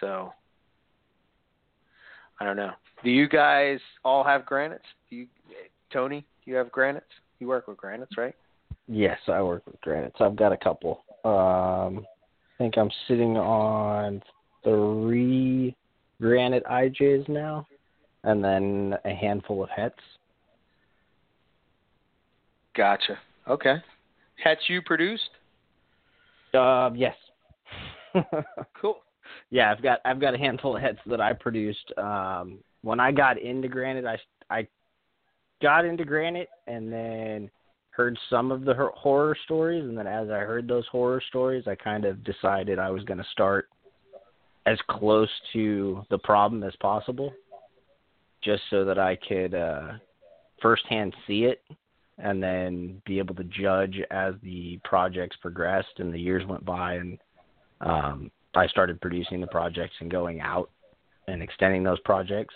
So 0.00 0.32
I 2.40 2.44
don't 2.44 2.56
know. 2.56 2.72
Do 3.02 3.10
you 3.10 3.28
guys 3.28 3.78
all 4.04 4.24
have 4.24 4.46
granites? 4.46 4.84
Do 5.10 5.16
you, 5.16 5.26
Tony? 5.92 6.24
Do 6.44 6.50
you 6.50 6.56
have 6.56 6.72
granites? 6.72 7.06
You 7.38 7.48
work 7.48 7.68
with 7.68 7.76
granites, 7.76 8.16
right? 8.16 8.34
Yes, 8.88 9.18
I 9.28 9.42
work 9.42 9.62
with 9.66 9.80
granites. 9.80 10.16
I've 10.20 10.36
got 10.36 10.52
a 10.52 10.56
couple. 10.56 11.04
Um, 11.24 12.04
I 12.04 12.58
think 12.58 12.76
I'm 12.76 12.90
sitting 13.08 13.36
on 13.36 14.22
three 14.62 15.76
granite 16.20 16.64
IJs 16.64 17.28
now, 17.28 17.66
and 18.24 18.42
then 18.42 18.94
a 19.04 19.14
handful 19.14 19.62
of 19.62 19.70
hets. 19.70 19.98
Gotcha. 22.76 23.18
Okay. 23.48 23.76
Hats 24.42 24.62
you 24.68 24.82
produced? 24.82 25.30
Um, 26.54 26.96
yes. 26.96 27.14
Cool. 28.80 28.98
Yeah, 29.50 29.70
I've 29.70 29.82
got 29.82 30.00
I've 30.04 30.20
got 30.20 30.34
a 30.34 30.38
handful 30.38 30.76
of 30.76 30.82
hets 30.82 30.98
that 31.06 31.20
I 31.20 31.32
produced. 31.32 31.92
Um, 31.96 32.58
when 32.82 33.00
I 33.00 33.12
got 33.12 33.40
into 33.40 33.68
granite, 33.68 34.04
I 34.04 34.18
I 34.50 34.66
got 35.62 35.84
into 35.84 36.04
granite 36.04 36.48
and 36.66 36.92
then 36.92 37.50
heard 37.90 38.18
some 38.28 38.50
of 38.50 38.64
the 38.64 38.74
horror 38.94 39.36
stories, 39.44 39.84
and 39.84 39.96
then 39.96 40.06
as 40.06 40.28
I 40.28 40.38
heard 40.38 40.66
those 40.66 40.86
horror 40.88 41.22
stories, 41.28 41.64
I 41.66 41.76
kind 41.76 42.04
of 42.04 42.24
decided 42.24 42.78
I 42.78 42.90
was 42.90 43.04
going 43.04 43.18
to 43.18 43.26
start 43.32 43.68
as 44.66 44.78
close 44.88 45.28
to 45.52 46.02
the 46.10 46.18
problem 46.18 46.62
as 46.64 46.74
possible, 46.80 47.32
just 48.42 48.62
so 48.70 48.84
that 48.84 48.98
I 48.98 49.16
could 49.16 49.54
uh, 49.54 49.92
firsthand 50.60 51.14
see 51.26 51.44
it 51.44 51.62
and 52.18 52.42
then 52.42 53.02
be 53.04 53.18
able 53.18 53.34
to 53.34 53.44
judge 53.44 54.00
as 54.10 54.34
the 54.42 54.78
projects 54.84 55.36
progressed 55.40 55.98
and 55.98 56.12
the 56.12 56.20
years 56.20 56.46
went 56.46 56.64
by 56.64 56.94
and 56.94 57.18
um, 57.80 58.30
I 58.56 58.66
started 58.68 59.00
producing 59.00 59.40
the 59.40 59.46
projects 59.46 59.94
and 60.00 60.10
going 60.10 60.40
out 60.40 60.70
and 61.28 61.42
extending 61.42 61.82
those 61.82 62.00
projects, 62.00 62.54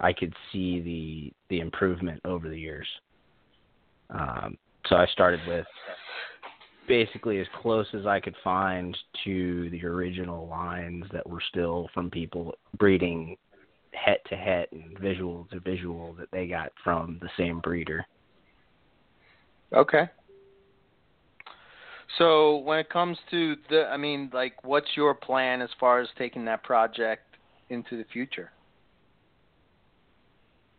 I 0.00 0.12
could 0.12 0.34
see 0.52 0.80
the 0.80 1.32
the 1.50 1.60
improvement 1.60 2.20
over 2.24 2.48
the 2.48 2.58
years. 2.58 2.86
Um, 4.10 4.56
so 4.86 4.96
I 4.96 5.06
started 5.06 5.40
with 5.46 5.66
basically 6.86 7.40
as 7.40 7.46
close 7.60 7.86
as 7.92 8.06
I 8.06 8.20
could 8.20 8.34
find 8.42 8.96
to 9.24 9.68
the 9.70 9.84
original 9.84 10.48
lines 10.48 11.04
that 11.12 11.28
were 11.28 11.42
still 11.50 11.88
from 11.92 12.10
people 12.10 12.54
breeding 12.78 13.36
het 13.92 14.24
to 14.30 14.36
het 14.36 14.68
and 14.72 14.98
visual 14.98 15.46
to 15.50 15.60
visual 15.60 16.14
that 16.18 16.30
they 16.32 16.46
got 16.46 16.72
from 16.82 17.18
the 17.20 17.28
same 17.36 17.60
breeder. 17.60 18.04
Okay. 19.72 20.08
So 22.16 22.58
when 22.58 22.78
it 22.78 22.88
comes 22.88 23.18
to 23.30 23.56
the, 23.68 23.86
I 23.86 23.96
mean, 23.96 24.30
like, 24.32 24.64
what's 24.64 24.88
your 24.96 25.14
plan 25.14 25.60
as 25.60 25.68
far 25.78 26.00
as 26.00 26.08
taking 26.16 26.44
that 26.46 26.62
project 26.64 27.36
into 27.68 27.96
the 27.96 28.04
future? 28.12 28.50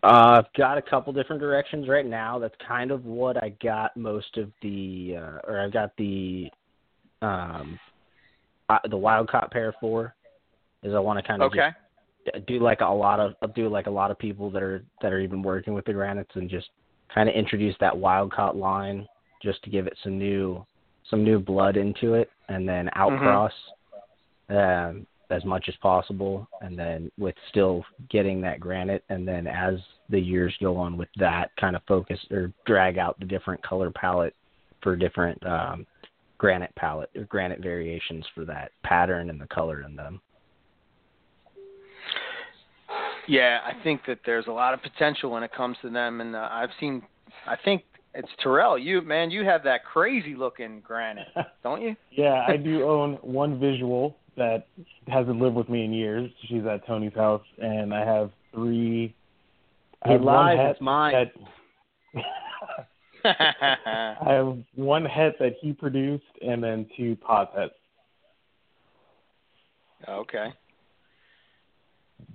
Uh, 0.02 0.42
I've 0.42 0.54
got 0.58 0.78
a 0.78 0.82
couple 0.82 1.14
different 1.14 1.42
directions 1.42 1.88
right 1.88 2.06
now. 2.06 2.40
That's 2.40 2.56
kind 2.66 2.90
of 2.90 3.06
what 3.06 3.42
I 3.42 3.50
got 3.62 3.96
most 3.96 4.38
of 4.38 4.52
the, 4.62 5.16
uh, 5.18 5.40
or 5.48 5.60
I've 5.60 5.74
got 5.74 5.92
the, 5.98 6.50
um, 7.22 7.78
uh, 8.70 8.80
the 8.90 8.98
wild 8.98 9.30
caught 9.30 9.52
pair 9.52 9.76
for. 9.80 10.16
Is 10.84 10.94
I 10.94 11.00
want 11.00 11.20
to 11.20 11.28
kind 11.28 11.42
of 11.42 11.52
Okay. 11.52 11.70
do 12.48 12.60
like 12.60 12.80
a 12.82 12.86
lot 12.86 13.20
of 13.20 13.54
do 13.54 13.68
like 13.68 13.88
a 13.88 13.92
lot 13.92 14.12
of 14.12 14.18
people 14.18 14.50
that 14.52 14.64
are 14.64 14.84
that 15.02 15.12
are 15.12 15.20
even 15.20 15.42
working 15.42 15.74
with 15.74 15.84
the 15.86 15.94
granites 15.94 16.32
and 16.36 16.50
just 16.50 16.70
kind 17.14 17.28
of 17.28 17.36
introduce 17.36 17.76
that 17.80 17.98
wild 17.98 18.32
caught 18.32 18.56
line 18.56 19.06
just 19.44 19.62
to 19.64 19.70
give 19.70 19.88
it 19.88 19.98
some 20.04 20.18
new 20.18 20.66
some 21.10 21.24
new 21.24 21.40
blood 21.40 21.78
into 21.78 22.14
it 22.14 22.30
and 22.48 22.68
then 22.68 22.90
outcross 22.96 23.52
mm-hmm. 24.50 24.98
um, 24.98 25.08
as 25.30 25.46
much 25.46 25.66
as 25.68 25.76
possible 25.82 26.48
and 26.62 26.78
then 26.78 27.12
with 27.18 27.36
still 27.50 27.84
getting 28.10 28.42
that 28.42 28.60
granite 28.60 29.04
and 29.10 29.28
then 29.28 29.48
as 29.48 29.76
the 30.10 30.20
years 30.20 30.54
go 30.60 30.76
on 30.76 30.98
with 30.98 31.10
that 31.18 31.52
kind 31.60 31.76
of 31.76 31.82
focus 31.88 32.20
or 32.32 32.52
drag 32.66 32.98
out 32.98 33.20
the 33.20 33.26
different 33.26 33.62
color 33.64 33.92
palette 33.92 34.36
for 34.82 34.96
different 34.96 35.44
um, 35.46 35.86
granite 36.38 36.74
palette 36.76 37.10
or 37.16 37.24
granite 37.26 37.62
variations 37.62 38.26
for 38.34 38.46
that 38.46 38.72
pattern 38.84 39.30
and 39.30 39.40
the 39.40 39.48
color 39.48 39.84
in 39.84 39.96
them. 39.96 40.20
Yeah, 43.28 43.60
I 43.64 43.84
think 43.84 44.02
that 44.08 44.20
there's 44.26 44.48
a 44.48 44.52
lot 44.52 44.74
of 44.74 44.82
potential 44.82 45.30
when 45.30 45.44
it 45.44 45.52
comes 45.54 45.78
to 45.84 45.90
them, 45.92 46.20
and 46.20 46.36
uh, 46.36 46.50
I've 46.52 46.72
seen. 46.80 47.04
I 47.46 47.56
think 47.64 47.84
it's 48.14 48.30
Terrell. 48.42 48.78
You 48.78 49.02
man, 49.02 49.32
you 49.32 49.44
have 49.46 49.64
that 49.64 49.86
crazy 49.86 50.36
looking 50.36 50.82
granite, 50.82 51.28
don't 51.64 51.82
you? 51.82 51.96
yeah, 52.12 52.46
I 52.48 52.58
do 52.64 52.84
own 52.84 53.14
one 53.22 53.60
visual 53.60 54.16
that 54.38 54.68
hasn't 55.08 55.40
lived 55.40 55.56
with 55.56 55.70
me 55.70 55.86
in 55.86 55.94
years. 55.94 56.32
She's 56.48 56.66
at 56.66 56.86
Tony's 56.88 57.14
house, 57.14 57.44
and 57.58 57.94
I 57.94 58.06
have 58.06 58.32
three. 58.54 59.14
He 60.08 60.18
lies. 60.18 60.58
It's 60.60 60.82
mine. 60.82 61.14
That, 62.14 62.24
I 64.24 64.34
have 64.34 64.58
one 64.76 65.06
het 65.06 65.36
that 65.40 65.56
he 65.62 65.74
produced, 65.74 66.24
and 66.42 66.64
then 66.64 66.88
two 66.96 67.16
pot 67.18 67.52
hets. 67.56 67.74
Okay. 70.08 70.54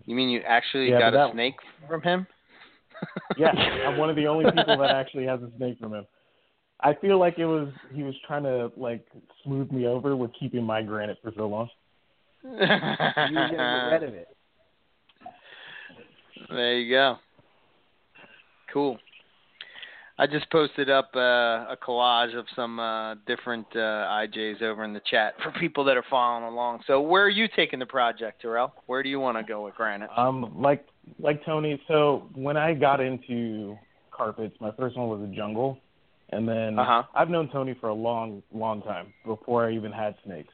You 0.04 0.14
mean 0.14 0.28
you 0.28 0.40
actually 0.46 0.90
yeah, 0.90 1.10
got 1.10 1.14
a 1.14 1.32
snake 1.32 1.56
from 1.88 2.02
him? 2.02 2.26
Yeah, 3.36 3.48
I'm 3.86 3.98
one 3.98 4.10
of 4.10 4.16
the 4.16 4.26
only 4.26 4.44
people 4.44 4.78
that 4.78 4.90
actually 4.90 5.26
has 5.26 5.40
a 5.40 5.50
snake 5.56 5.78
from 5.78 5.94
him. 5.94 6.06
I 6.80 6.94
feel 6.94 7.18
like 7.18 7.38
it 7.38 7.46
was 7.46 7.68
he 7.92 8.02
was 8.02 8.14
trying 8.26 8.42
to 8.42 8.70
like 8.76 9.06
smooth 9.42 9.70
me 9.70 9.86
over 9.86 10.16
with 10.16 10.30
keeping 10.38 10.64
my 10.64 10.82
granite 10.82 11.18
for 11.22 11.32
so 11.36 11.46
long. 11.46 11.68
you 12.42 12.50
were 12.50 12.66
gonna 12.66 13.56
get 13.56 13.92
rid 13.92 14.02
of 14.02 14.14
it. 14.14 14.28
There 16.50 16.78
you 16.78 16.94
go. 16.94 17.16
Cool. 18.72 18.98
I 20.16 20.28
just 20.28 20.48
posted 20.50 20.90
up 20.90 21.10
uh, 21.16 21.18
a 21.18 21.76
collage 21.82 22.38
of 22.38 22.46
some 22.54 22.78
uh, 22.78 23.14
different 23.26 23.66
uh, 23.74 24.06
IJs 24.22 24.62
over 24.62 24.84
in 24.84 24.92
the 24.92 25.00
chat 25.10 25.34
for 25.42 25.50
people 25.58 25.82
that 25.84 25.96
are 25.96 26.04
following 26.08 26.44
along. 26.44 26.82
So, 26.86 27.00
where 27.00 27.24
are 27.24 27.30
you 27.30 27.48
taking 27.56 27.80
the 27.80 27.86
project, 27.86 28.42
Terrell? 28.42 28.72
Where 28.86 29.02
do 29.02 29.08
you 29.08 29.18
want 29.18 29.38
to 29.38 29.42
go 29.42 29.64
with 29.64 29.74
Granite? 29.74 30.10
Um, 30.16 30.54
like 30.56 30.86
like 31.18 31.44
Tony. 31.44 31.80
So 31.88 32.28
when 32.34 32.56
I 32.56 32.74
got 32.74 33.00
into 33.00 33.76
carpets, 34.10 34.56
my 34.60 34.70
first 34.72 34.96
one 34.96 35.08
was 35.08 35.28
a 35.28 35.34
jungle, 35.34 35.78
and 36.30 36.48
then 36.48 36.78
uh-huh. 36.78 37.04
I've 37.14 37.30
known 37.30 37.48
Tony 37.50 37.76
for 37.80 37.88
a 37.88 37.94
long, 37.94 38.42
long 38.52 38.82
time 38.82 39.12
before 39.24 39.66
I 39.68 39.72
even 39.72 39.92
had 39.92 40.14
snakes. 40.24 40.52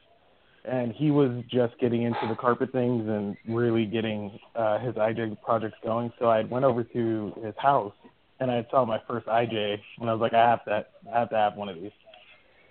And 0.63 0.93
he 0.93 1.09
was 1.09 1.43
just 1.49 1.77
getting 1.79 2.03
into 2.03 2.27
the 2.29 2.35
carpet 2.35 2.71
things 2.71 3.07
and 3.07 3.35
really 3.47 3.85
getting 3.85 4.37
uh, 4.55 4.77
his 4.77 4.93
IJ 4.93 5.41
projects 5.41 5.77
going. 5.83 6.13
So 6.19 6.27
I 6.27 6.43
went 6.43 6.65
over 6.65 6.83
to 6.83 7.33
his 7.43 7.55
house 7.57 7.93
and 8.39 8.51
I 8.51 8.65
saw 8.69 8.85
my 8.85 8.99
first 9.07 9.27
IJ, 9.27 9.77
and 9.99 10.09
I 10.09 10.13
was 10.13 10.19
like, 10.19 10.33
I 10.33 10.49
have 10.49 10.65
to, 10.65 10.85
I 11.13 11.19
have 11.19 11.29
to 11.29 11.35
have 11.35 11.55
one 11.55 11.69
of 11.69 11.75
these. 11.75 11.91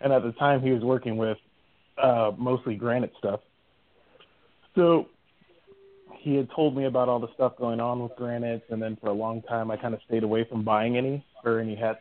And 0.00 0.12
at 0.12 0.22
the 0.22 0.32
time, 0.32 0.60
he 0.62 0.70
was 0.70 0.82
working 0.82 1.16
with 1.16 1.38
uh, 1.96 2.32
mostly 2.36 2.74
granite 2.74 3.12
stuff. 3.18 3.40
So 4.74 5.06
he 6.20 6.36
had 6.36 6.48
told 6.54 6.76
me 6.76 6.84
about 6.84 7.08
all 7.08 7.18
the 7.18 7.32
stuff 7.34 7.52
going 7.58 7.80
on 7.80 8.02
with 8.02 8.12
granites, 8.16 8.64
and 8.70 8.80
then 8.80 8.96
for 9.00 9.08
a 9.08 9.12
long 9.12 9.42
time, 9.42 9.70
I 9.70 9.76
kind 9.76 9.94
of 9.94 10.00
stayed 10.06 10.22
away 10.22 10.44
from 10.48 10.64
buying 10.64 10.96
any 10.96 11.24
or 11.44 11.60
any 11.60 11.74
hets. 11.74 12.00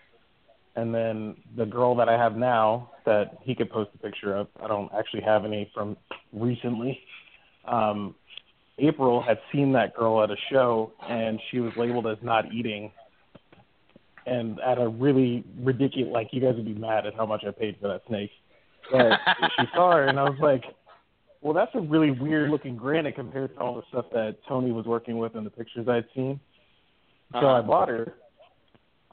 And 0.76 0.94
then 0.94 1.36
the 1.58 1.66
girl 1.66 1.96
that 1.96 2.08
I 2.10 2.14
have 2.14 2.36
now, 2.36 2.92
that 3.06 3.38
he 3.42 3.56
could 3.56 3.70
post 3.70 3.92
a 3.96 3.98
picture 3.98 4.36
of, 4.36 4.48
I 4.62 4.68
don't 4.68 4.92
actually 4.98 5.22
have 5.22 5.46
any 5.46 5.70
from 5.74 5.98
recently. 6.32 7.00
Um, 7.66 8.16
April 8.78 9.22
had 9.22 9.40
seen 9.52 9.74
that 9.74 9.96
girl 9.96 10.24
at 10.24 10.30
a 10.30 10.38
show, 10.52 10.92
and 11.08 11.40
she 11.50 11.60
was 11.60 11.74
labeled 11.76 12.08
as 12.08 12.18
not 12.22 12.52
eating 12.54 12.92
and 14.30 14.60
at 14.60 14.78
a 14.78 14.88
really 14.88 15.44
ridiculous 15.62 16.12
like 16.14 16.30
you 16.32 16.42
guys 16.42 16.56
would 16.56 16.66
be 16.66 16.74
mad 16.74 17.06
at 17.06 17.16
how 17.16 17.26
much 17.26 17.44
I 17.48 17.52
paid 17.52 17.78
for 17.82 17.88
that 17.88 18.02
snake. 18.08 18.32
But 18.92 19.20
she 19.58 19.66
saw 19.74 19.94
her 19.94 20.08
and 20.08 20.20
I 20.20 20.24
was 20.24 20.40
like, 20.40 20.64
Well 21.42 21.54
that's 21.54 21.72
a 21.76 21.82
really 21.82 22.12
weird 22.12 22.50
looking 22.50 22.76
granite 22.76 23.16
compared 23.16 23.56
to 23.56 23.62
all 23.62 23.76
the 23.76 23.84
stuff 23.90 24.06
that 24.14 24.38
Tony 24.48 24.72
was 24.72 24.86
working 24.86 25.18
with 25.18 25.36
in 25.36 25.44
the 25.44 25.50
pictures 25.50 25.88
I'd 25.88 26.06
seen. 26.16 26.40
So 27.34 27.40
uh-huh. 27.40 27.48
I 27.48 27.62
bought 27.62 27.90
her 27.90 28.14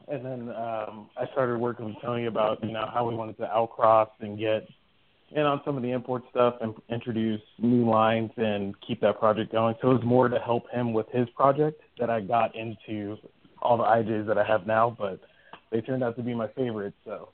and 0.08 0.24
then 0.24 0.48
um 0.54 1.10
I 1.16 1.26
started 1.32 1.58
working 1.58 1.86
with 1.86 1.96
Tony 2.02 2.26
about, 2.26 2.62
you 2.62 2.72
know, 2.72 2.88
how 2.92 3.08
we 3.08 3.14
wanted 3.14 3.36
to 3.38 3.44
outcross 3.44 4.08
and 4.20 4.38
get 4.38 4.66
in 5.32 5.42
on 5.42 5.60
some 5.64 5.76
of 5.76 5.82
the 5.82 5.90
import 5.90 6.22
stuff 6.30 6.54
and 6.60 6.74
introduce 6.88 7.40
new 7.58 7.88
lines 7.88 8.30
and 8.36 8.74
keep 8.86 9.00
that 9.00 9.18
project 9.18 9.52
going. 9.52 9.74
So 9.82 9.90
it 9.90 9.94
was 9.94 10.04
more 10.04 10.28
to 10.28 10.38
help 10.38 10.70
him 10.70 10.92
with 10.92 11.06
his 11.10 11.28
project 11.30 11.80
that 11.98 12.10
I 12.10 12.20
got 12.20 12.54
into 12.54 13.16
all 13.60 13.76
the 13.76 13.84
IJs 13.84 14.26
that 14.28 14.38
I 14.38 14.44
have 14.44 14.66
now, 14.66 14.96
but 14.96 15.20
they 15.72 15.80
turned 15.80 16.04
out 16.04 16.16
to 16.16 16.22
be 16.22 16.34
my 16.34 16.48
favorites. 16.48 16.96
So 17.04 17.30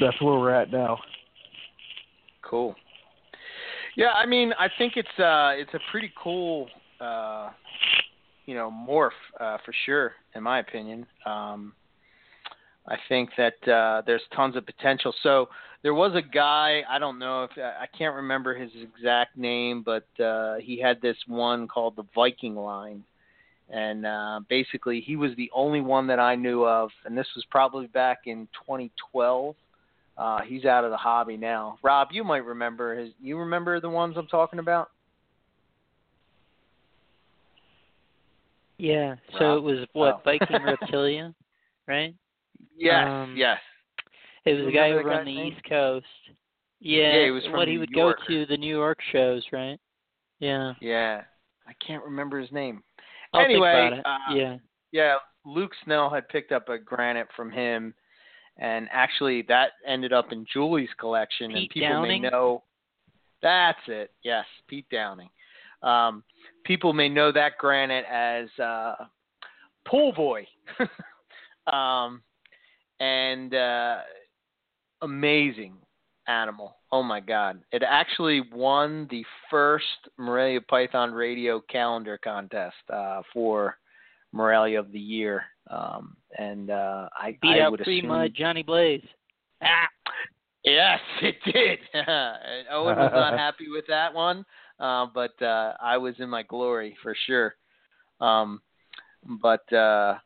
that's 0.00 0.20
where 0.20 0.34
we're 0.34 0.50
at 0.50 0.72
now. 0.72 0.98
Cool. 2.42 2.74
Yeah, 3.96 4.10
I 4.12 4.26
mean, 4.26 4.52
I 4.58 4.68
think 4.78 4.94
it's 4.96 5.18
uh 5.18 5.52
it's 5.54 5.72
a 5.74 5.80
pretty 5.90 6.12
cool 6.20 6.68
uh 7.00 7.50
you 8.46 8.54
know 8.54 8.70
morph 8.70 9.10
uh 9.40 9.58
for 9.64 9.74
sure 9.86 10.12
in 10.34 10.42
my 10.42 10.58
opinion. 10.58 11.06
Um 11.26 11.72
I 12.86 12.96
think 13.08 13.30
that 13.36 13.68
uh 13.68 14.02
there's 14.06 14.22
tons 14.34 14.56
of 14.56 14.66
potential. 14.66 15.14
So 15.22 15.48
there 15.82 15.94
was 15.94 16.14
a 16.14 16.22
guy, 16.22 16.82
I 16.88 16.98
don't 16.98 17.18
know 17.18 17.44
if 17.44 17.50
I 17.58 17.86
can't 17.96 18.14
remember 18.14 18.54
his 18.54 18.70
exact 18.74 19.36
name, 19.36 19.82
but 19.84 20.06
uh 20.22 20.56
he 20.56 20.80
had 20.80 21.00
this 21.00 21.16
one 21.26 21.68
called 21.68 21.96
the 21.96 22.04
Viking 22.14 22.56
line 22.56 23.04
and 23.70 24.04
uh, 24.04 24.40
basically 24.48 25.00
he 25.00 25.16
was 25.16 25.30
the 25.36 25.50
only 25.54 25.80
one 25.80 26.06
that 26.06 26.18
I 26.18 26.34
knew 26.36 26.66
of, 26.66 26.90
and 27.04 27.16
this 27.16 27.26
was 27.34 27.44
probably 27.50 27.86
back 27.86 28.20
in 28.26 28.46
2012. 28.66 29.54
Uh, 30.16 30.40
he's 30.42 30.64
out 30.64 30.84
of 30.84 30.90
the 30.90 30.96
hobby 30.96 31.36
now. 31.36 31.78
Rob, 31.82 32.08
you 32.12 32.22
might 32.22 32.44
remember 32.44 32.96
his. 32.96 33.10
You 33.20 33.38
remember 33.38 33.80
the 33.80 33.90
ones 33.90 34.14
I'm 34.16 34.28
talking 34.28 34.58
about? 34.60 34.90
Yeah. 38.78 39.16
So 39.38 39.56
it 39.56 39.62
was 39.62 39.86
what 39.92 40.16
oh. 40.16 40.20
Viking 40.24 40.60
Reptilia, 40.62 41.34
right? 41.86 42.14
Yes. 42.76 43.06
Um, 43.06 43.34
yes. 43.36 43.58
It 44.44 44.54
was 44.54 44.62
You 44.62 44.68
a 44.68 44.72
guy 44.72 44.90
over 44.90 45.12
on 45.12 45.24
the 45.24 45.34
name? 45.34 45.52
East 45.52 45.68
Coast. 45.68 46.06
Yeah. 46.80 47.12
Yeah, 47.12 47.24
he 47.24 47.30
was 47.30 47.42
from 47.44 47.52
what 47.52 47.66
New 47.66 47.72
he 47.72 47.78
would 47.78 47.90
York. 47.90 48.18
go 48.18 48.34
to 48.34 48.46
the 48.46 48.56
New 48.56 48.74
York 48.74 48.98
shows, 49.12 49.42
right? 49.52 49.78
Yeah. 50.38 50.74
Yeah. 50.80 51.22
I 51.66 51.72
can't 51.84 52.04
remember 52.04 52.38
his 52.38 52.52
name. 52.52 52.82
I'll 53.32 53.44
anyway, 53.44 53.90
think 53.90 54.00
about 54.04 54.28
it. 54.30 54.30
uh, 54.30 54.34
yeah. 54.36 54.56
Yeah, 54.92 55.16
Luke 55.44 55.72
Snell 55.84 56.10
had 56.10 56.28
picked 56.28 56.52
up 56.52 56.68
a 56.68 56.78
granite 56.78 57.28
from 57.34 57.50
him, 57.50 57.94
and 58.58 58.88
actually 58.92 59.42
that 59.48 59.72
ended 59.86 60.12
up 60.12 60.32
in 60.32 60.46
Julie's 60.52 60.88
collection. 60.98 61.54
and 61.54 61.68
people 61.68 61.88
Downing? 61.88 62.22
may 62.22 62.30
know. 62.30 62.62
That's 63.42 63.78
it. 63.88 64.10
Yes, 64.22 64.46
Pete 64.68 64.86
Downing. 64.90 65.28
Um, 65.82 66.22
people 66.64 66.92
may 66.92 67.08
know 67.08 67.30
that 67.32 67.58
granite 67.58 68.06
as 68.10 68.48
uh, 68.58 68.94
Pool 69.86 70.12
Boy, 70.12 70.46
um, 71.72 72.22
and 73.00 73.54
uh, 73.54 73.98
amazing 75.02 75.74
animal. 76.26 76.76
Oh 76.90 77.02
my 77.02 77.20
God! 77.20 77.60
It 77.70 77.82
actually 77.86 78.40
won 78.52 79.06
the 79.10 79.24
first 79.50 79.84
Morelia 80.16 80.62
Python 80.62 81.12
Radio 81.12 81.60
calendar 81.68 82.18
contest 82.22 82.76
uh, 82.90 83.20
for 83.32 83.76
Morelia 84.32 84.80
of 84.80 84.90
the 84.90 84.98
Year, 84.98 85.44
um, 85.70 86.16
and 86.38 86.70
uh, 86.70 87.08
I, 87.16 87.38
Beat 87.40 87.60
I 87.60 87.60
out 87.60 87.78
Pre 87.80 88.00
assume. 88.00 88.32
Johnny 88.34 88.62
Blaze. 88.62 89.04
Ah, 89.62 89.88
yes, 90.64 91.00
it 91.22 91.36
did. 91.44 91.78
Owen 92.70 92.96
was 92.96 93.12
not 93.14 93.34
happy 93.38 93.68
with 93.70 93.84
that 93.88 94.12
one, 94.12 94.44
uh, 94.78 95.06
but 95.14 95.40
uh, 95.42 95.74
I 95.80 95.96
was 95.96 96.14
in 96.18 96.28
my 96.28 96.42
glory 96.42 96.96
for 97.02 97.16
sure. 97.26 97.54
Um, 98.20 98.60
but 99.42 99.70
uh, 99.72 100.18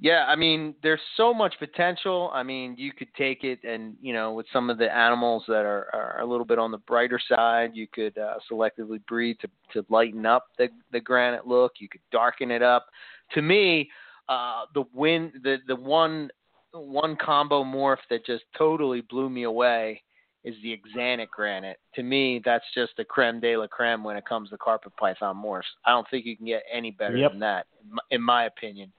yeah, 0.00 0.26
I 0.28 0.36
mean, 0.36 0.74
there's 0.82 1.00
so 1.16 1.34
much 1.34 1.54
potential. 1.58 2.30
I 2.32 2.44
mean, 2.44 2.76
you 2.78 2.92
could 2.92 3.12
take 3.16 3.42
it, 3.42 3.64
and 3.64 3.96
you 4.00 4.12
know, 4.12 4.32
with 4.32 4.46
some 4.52 4.70
of 4.70 4.78
the 4.78 4.94
animals 4.94 5.42
that 5.48 5.64
are, 5.66 5.88
are 5.92 6.20
a 6.20 6.26
little 6.26 6.46
bit 6.46 6.58
on 6.60 6.70
the 6.70 6.78
brighter 6.78 7.20
side, 7.28 7.72
you 7.74 7.88
could 7.92 8.16
uh, 8.16 8.34
selectively 8.50 9.04
breed 9.06 9.38
to 9.40 9.48
to 9.72 9.84
lighten 9.90 10.24
up 10.24 10.46
the 10.56 10.68
the 10.92 11.00
granite 11.00 11.48
look. 11.48 11.72
You 11.80 11.88
could 11.88 12.00
darken 12.12 12.52
it 12.52 12.62
up. 12.62 12.86
To 13.34 13.42
me, 13.42 13.90
uh, 14.28 14.64
the 14.74 14.84
win, 14.92 15.32
the 15.42 15.58
the 15.66 15.76
one 15.76 16.30
one 16.72 17.16
combo 17.16 17.64
morph 17.64 17.98
that 18.10 18.26
just 18.26 18.44
totally 18.56 19.00
blew 19.00 19.30
me 19.30 19.44
away 19.44 20.02
is 20.44 20.54
the 20.62 20.76
Axanthic 20.76 21.28
granite. 21.30 21.78
To 21.94 22.02
me, 22.02 22.40
that's 22.44 22.64
just 22.74 22.92
the 22.96 23.04
creme 23.04 23.40
de 23.40 23.56
la 23.56 23.66
creme 23.66 24.04
when 24.04 24.16
it 24.16 24.24
comes 24.24 24.50
to 24.50 24.58
carpet 24.58 24.92
python 24.96 25.36
morphs. 25.36 25.62
I 25.84 25.90
don't 25.90 26.06
think 26.10 26.26
you 26.26 26.36
can 26.36 26.46
get 26.46 26.62
any 26.72 26.90
better 26.90 27.16
Yep. 27.16 27.32
than 27.32 27.40
that, 27.40 27.66
in 27.82 27.94
my, 27.94 28.02
in 28.10 28.22
my 28.22 28.44
opinion. 28.44 28.92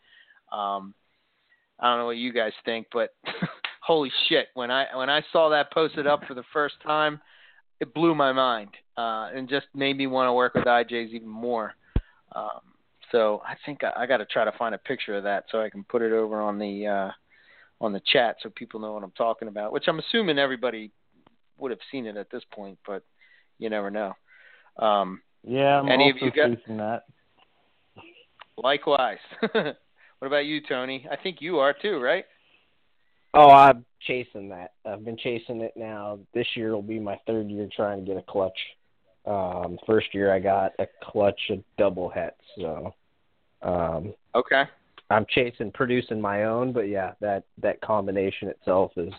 Um, 0.51 0.93
I 1.79 1.89
don't 1.89 1.99
know 1.99 2.05
what 2.05 2.17
you 2.17 2.33
guys 2.33 2.51
think, 2.65 2.87
but 2.91 3.13
holy 3.81 4.11
shit! 4.27 4.47
When 4.53 4.69
I 4.71 4.85
when 4.95 5.09
I 5.09 5.23
saw 5.31 5.49
that 5.49 5.71
posted 5.71 6.07
up 6.07 6.25
for 6.25 6.33
the 6.33 6.43
first 6.51 6.75
time, 6.83 7.21
it 7.79 7.93
blew 7.93 8.13
my 8.13 8.31
mind 8.33 8.69
uh, 8.97 9.29
and 9.33 9.47
just 9.47 9.67
made 9.73 9.97
me 9.97 10.07
want 10.07 10.27
to 10.27 10.33
work 10.33 10.55
with 10.55 10.65
IJs 10.65 11.09
even 11.09 11.29
more. 11.29 11.73
Um, 12.35 12.61
so 13.11 13.41
I 13.47 13.55
think 13.65 13.83
I, 13.83 14.03
I 14.03 14.05
got 14.05 14.17
to 14.17 14.25
try 14.25 14.45
to 14.45 14.51
find 14.57 14.73
a 14.75 14.79
picture 14.79 15.15
of 15.17 15.23
that 15.23 15.45
so 15.51 15.61
I 15.61 15.69
can 15.69 15.83
put 15.83 16.01
it 16.01 16.11
over 16.11 16.41
on 16.41 16.57
the 16.59 16.87
uh, 16.87 17.11
on 17.81 17.93
the 17.93 18.01
chat 18.05 18.37
so 18.41 18.49
people 18.49 18.79
know 18.79 18.93
what 18.93 19.03
I'm 19.03 19.11
talking 19.11 19.47
about. 19.47 19.71
Which 19.71 19.85
I'm 19.87 19.99
assuming 19.99 20.37
everybody 20.37 20.91
would 21.57 21.71
have 21.71 21.79
seen 21.91 22.05
it 22.05 22.17
at 22.17 22.29
this 22.31 22.43
point, 22.53 22.77
but 22.85 23.03
you 23.57 23.69
never 23.69 23.89
know. 23.91 24.13
Um, 24.77 25.21
Yeah, 25.43 25.79
I'm 25.79 25.89
Any 25.89 26.09
of 26.09 26.15
also 26.15 26.25
you 26.25 26.31
got- 26.31 26.57
chasing 26.59 26.77
that. 26.77 27.03
likewise. 28.57 29.17
what 29.51 29.75
about 30.21 30.45
you, 30.45 30.61
Tony? 30.67 31.05
I 31.11 31.15
think 31.15 31.37
you 31.41 31.59
are 31.59 31.73
too, 31.73 31.99
right? 31.99 32.25
Oh, 33.33 33.49
I'm 33.51 33.85
chasing 34.01 34.49
that. 34.49 34.73
I've 34.85 35.05
been 35.05 35.17
chasing 35.17 35.61
it 35.61 35.73
now. 35.75 36.19
This 36.33 36.47
year 36.55 36.71
will 36.73 36.81
be 36.81 36.99
my 36.99 37.19
third 37.27 37.49
year 37.49 37.67
trying 37.75 37.99
to 37.99 38.05
get 38.05 38.17
a 38.17 38.23
clutch. 38.23 38.57
Um, 39.29 39.77
first 39.85 40.13
year 40.13 40.33
I 40.33 40.39
got 40.39 40.71
a 40.79 40.87
clutch 41.03 41.39
of 41.51 41.59
double 41.77 42.09
hets, 42.09 42.41
so 42.57 42.93
um, 43.61 44.13
Okay. 44.33 44.63
I'm 45.11 45.25
chasing 45.29 45.71
producing 45.71 46.19
my 46.19 46.45
own. 46.45 46.73
But 46.73 46.87
yeah, 46.89 47.13
that 47.21 47.43
that 47.61 47.79
combination 47.81 48.47
itself 48.47 48.91
is, 48.97 49.13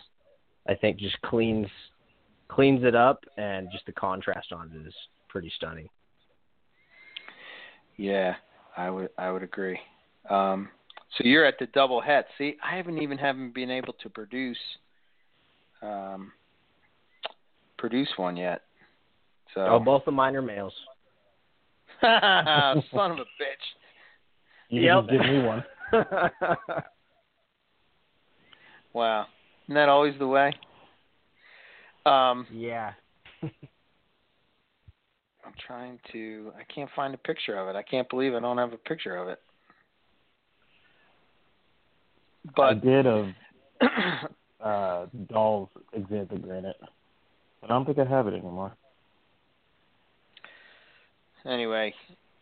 I 0.67 0.75
think, 0.75 0.97
just 0.97 1.19
cleans 1.21 1.67
cleans 2.49 2.83
it 2.83 2.95
up, 2.95 3.23
and 3.37 3.69
just 3.71 3.85
the 3.85 3.93
contrast 3.93 4.51
on 4.51 4.69
it 4.75 4.85
is 4.85 4.93
pretty 5.29 5.51
stunning. 5.55 5.87
Yeah, 7.95 8.35
I 8.75 8.89
would 8.89 9.09
I 9.17 9.31
would 9.31 9.43
agree. 9.43 9.79
Um, 10.29 10.67
so 11.17 11.23
you're 11.23 11.45
at 11.45 11.57
the 11.57 11.67
double 11.67 12.01
het. 12.01 12.25
See, 12.37 12.57
I 12.63 12.75
haven't 12.75 13.01
even 13.01 13.17
haven't 13.17 13.53
been 13.53 13.71
able 13.71 13.93
to 13.93 14.09
produce 14.09 14.57
um, 15.81 16.33
produce 17.77 18.09
one 18.17 18.35
yet. 18.35 18.63
So 19.53 19.61
Oh, 19.61 19.79
both 19.79 20.07
of 20.07 20.13
mine 20.13 20.35
are 20.35 20.41
males. 20.41 20.73
son 22.01 23.11
of 23.11 23.19
a 23.19 23.27
bitch. 23.39 23.65
You 24.69 24.81
Yep. 24.81 25.07
can 25.07 25.17
give 25.17 25.27
me 25.27 25.39
one. 25.43 25.63
Wow. 28.93 29.27
Isn't 29.65 29.75
that 29.75 29.89
always 29.89 30.17
the 30.19 30.27
way? 30.27 30.53
Um, 32.05 32.45
yeah. 32.51 32.91
I'm 33.43 33.51
trying 35.65 35.99
to. 36.11 36.51
I 36.57 36.63
can't 36.73 36.89
find 36.95 37.13
a 37.13 37.17
picture 37.17 37.57
of 37.57 37.67
it. 37.67 37.75
I 37.77 37.83
can't 37.83 38.09
believe 38.09 38.33
I 38.35 38.39
don't 38.39 38.57
have 38.57 38.73
a 38.73 38.77
picture 38.77 39.15
of 39.15 39.29
it. 39.29 39.39
But 42.55 42.61
I 42.63 42.73
did 42.73 43.07
of 43.07 43.27
uh, 44.63 45.05
Doll's 45.29 45.69
Xanthic 45.95 46.41
Granite, 46.41 46.75
but 47.61 47.69
I 47.69 47.73
don't 47.73 47.85
think 47.85 47.99
I 47.99 48.05
have 48.05 48.27
it 48.27 48.33
anymore. 48.33 48.73
Anyway, 51.45 51.93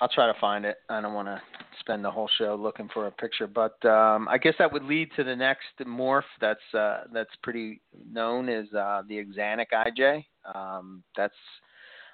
I'll 0.01 0.09
try 0.09 0.31
to 0.31 0.39
find 0.39 0.65
it. 0.65 0.77
I 0.89 1.01
don't 1.01 1.13
want 1.13 1.27
to 1.27 1.41
spend 1.81 2.05
the 2.05 2.11
whole 2.11 2.29
show 2.37 2.55
looking 2.55 2.89
for 2.93 3.07
a 3.07 3.11
picture, 3.11 3.47
but 3.47 3.83
um, 3.85 4.27
I 4.29 4.37
guess 4.37 4.53
that 4.59 4.71
would 4.71 4.83
lead 4.83 5.09
to 5.15 5.23
the 5.23 5.35
next 5.35 5.65
morph 5.81 6.23
that's 6.39 6.59
uh, 6.73 7.03
that's 7.13 7.35
pretty 7.43 7.81
known 8.09 8.47
is 8.47 8.71
uh, 8.73 9.03
the 9.07 9.23
Axanthic 9.23 9.67
IJ. 9.73 10.23
Um, 10.53 11.03
that's 11.17 11.33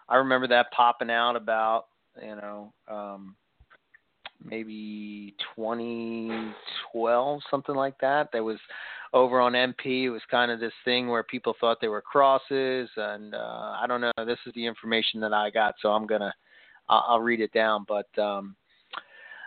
I 0.10 0.16
remember 0.16 0.48
that 0.48 0.72
popping 0.72 1.12
out 1.12 1.36
about 1.36 1.86
you 2.22 2.36
know 2.36 2.74
um, 2.88 3.36
maybe 4.44 5.36
2012 5.56 7.42
something 7.52 7.76
like 7.76 8.00
that. 8.02 8.30
There 8.32 8.44
was 8.44 8.60
over 9.14 9.40
on 9.40 9.54
MP. 9.54 10.04
It 10.04 10.10
was 10.10 10.22
kind 10.30 10.52
of 10.52 10.60
this 10.60 10.74
thing 10.84 11.08
where 11.08 11.24
people 11.24 11.56
thought 11.60 11.78
they 11.82 11.88
were 11.88 12.02
crosses, 12.02 12.90
and 12.98 13.36
uh, 13.36 13.76
I 13.80 13.86
don't 13.88 14.02
know. 14.02 14.12
This 14.26 14.40
is 14.48 14.54
the 14.56 14.66
information 14.66 15.20
that 15.22 15.34
I 15.34 15.52
got, 15.52 15.76
so 15.82 15.90
I'm 15.90 16.08
gonna 16.08 16.34
I'll, 16.90 17.20
read 17.20 17.42
it 17.42 17.54
down. 17.54 17.86
But 17.88 18.08
um, 18.22 18.56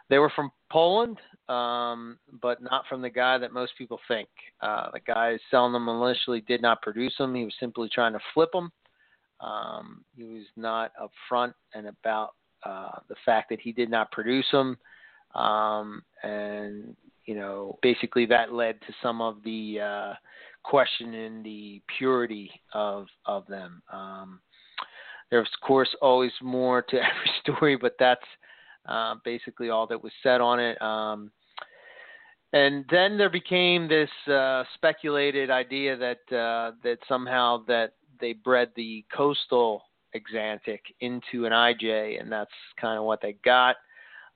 they 0.09 0.19
were 0.19 0.33
from 0.35 0.51
Poland, 0.71 1.19
um, 1.49 2.19
but 2.41 2.63
not 2.63 2.85
from 2.89 3.03
the 3.03 3.11
guy 3.11 3.39
that 3.39 3.53
most 3.53 3.73
people 3.77 4.01
think. 4.09 4.29
Uh, 4.61 4.91
the 4.93 5.01
guy 5.01 5.39
selling 5.51 5.73
them 5.73 5.89
initially 5.89 6.41
did 6.43 6.63
not 6.63 6.83
produce 6.83 7.15
them. 7.19 7.35
He 7.35 7.45
was 7.45 7.55
simply 7.61 7.89
trying 7.93 8.13
to 8.13 8.21
flip 8.35 8.51
them. 8.53 8.73
Um, 9.41 10.05
he 10.17 10.25
was 10.25 10.45
not 10.57 10.93
upfront 11.01 11.55
and 11.75 11.87
about 11.87 12.35
uh, 12.65 12.99
the 13.09 13.15
fact 13.25 13.51
that 13.51 13.61
he 13.61 13.73
did 13.73 13.91
not 13.91 14.11
produce 14.11 14.47
them. 14.51 14.77
Um, 15.35 16.03
and, 16.23 16.97
you 17.25 17.35
know, 17.35 17.79
basically 17.83 18.27
that 18.27 18.53
led 18.53 18.81
to 18.81 18.93
some 19.03 19.21
of 19.21 19.37
the 19.45 19.79
uh, 19.81 20.15
questioning 20.65 21.43
the 21.43 21.81
purity 21.99 22.51
of, 22.73 23.07
of 23.27 23.47
them. 23.47 23.83
Um, 23.93 24.41
there's, 25.31 25.49
of 25.49 25.67
course, 25.67 25.89
always 26.01 26.33
more 26.43 26.83
to 26.83 26.97
every 26.97 27.31
story, 27.43 27.77
but 27.77 27.95
that's 27.99 28.25
uh, 28.87 29.17
basically 29.25 29.71
all 29.71 29.87
that 29.87 30.03
was 30.03 30.13
said 30.23 30.41
on 30.41 30.61
it. 30.61 30.81
Um, 30.81 31.31
and 32.53 32.85
then 32.91 33.19
there 33.19 33.29
became 33.29 33.89
this 33.89 34.11
uh, 34.27 34.65
speculated 34.75 35.51
idea 35.51 35.97
that 35.97 36.37
uh, 36.37 36.73
that 36.83 36.99
somehow 37.07 37.63
that 37.67 37.93
they 38.21 38.33
bred 38.33 38.71
the 38.75 39.05
coastal 39.15 39.83
Axanthic 40.17 40.81
into 41.01 41.45
an 41.45 41.53
IJ, 41.53 42.21
and 42.21 42.33
that's 42.33 42.51
kind 42.81 42.99
of 42.99 43.05
what 43.05 43.21
they 43.21 43.37
got. 43.45 43.77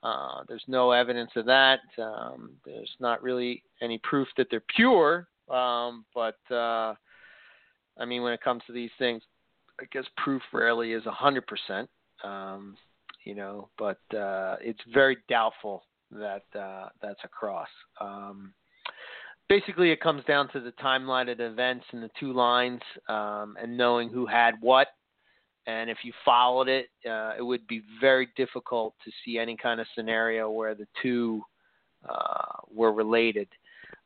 Uh, 0.03 0.43
there's 0.47 0.65
no 0.67 0.91
evidence 0.91 1.31
of 1.37 1.47
that. 1.47 1.81
Um, 1.99 2.51
there's 2.67 2.95
not 3.01 3.23
really 3.23 3.63
any 3.81 3.99
proof 3.99 4.29
that 4.37 4.49
they're 4.51 4.65
pure, 4.75 5.29
um, 5.49 6.05
but 6.15 6.39
uh, 6.51 6.95
I 7.99 8.05
mean, 8.07 8.23
when 8.23 8.33
it 8.33 8.43
comes 8.43 8.63
to 8.67 8.73
these 8.73 8.91
things, 8.99 9.23
I 9.81 9.85
guess 9.93 10.05
proof 10.17 10.43
rarely 10.53 10.93
is 10.93 11.07
a 11.07 11.11
hundred 11.11 11.47
percent. 11.47 11.89
Um, 12.25 12.77
you 13.25 13.35
know, 13.35 13.69
but 13.79 14.01
uh, 14.17 14.57
it's 14.61 14.81
very 14.93 15.19
doubtful 15.29 15.85
that 16.11 16.45
uh, 16.59 16.89
that's 17.01 17.21
a 17.25 17.29
cross. 17.29 17.69
Um, 18.01 18.53
basically, 19.49 19.91
it 19.91 20.01
comes 20.01 20.25
down 20.25 20.49
to 20.53 20.61
the 20.61 20.73
timeline 20.73 21.31
of 21.31 21.39
the 21.39 21.47
events 21.47 21.85
and 21.93 22.03
the 22.03 22.11
two 22.19 22.33
lines, 22.33 22.81
um, 23.09 23.57
and 23.61 23.77
knowing 23.77 24.09
who 24.09 24.27
had 24.27 24.55
what. 24.61 24.89
And 25.67 25.89
if 25.89 25.99
you 26.03 26.13
followed 26.25 26.69
it, 26.69 26.89
uh, 27.09 27.35
it 27.39 27.43
would 27.43 27.67
be 27.69 27.83
very 28.01 28.29
difficult 28.37 28.95
to 29.05 29.13
see 29.25 29.39
any 29.39 29.57
kind 29.57 29.81
of 29.81 29.87
scenario 29.95 30.51
where 30.51 30.75
the 30.75 30.89
two 31.01 31.43
uh, 32.09 32.57
were 32.69 32.93
related. 32.93 33.49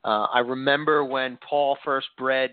Uh, 0.03 0.27
I 0.31 0.39
remember 0.39 1.03
when 1.03 1.39
Paul 1.47 1.77
first 1.83 2.07
bred 2.17 2.51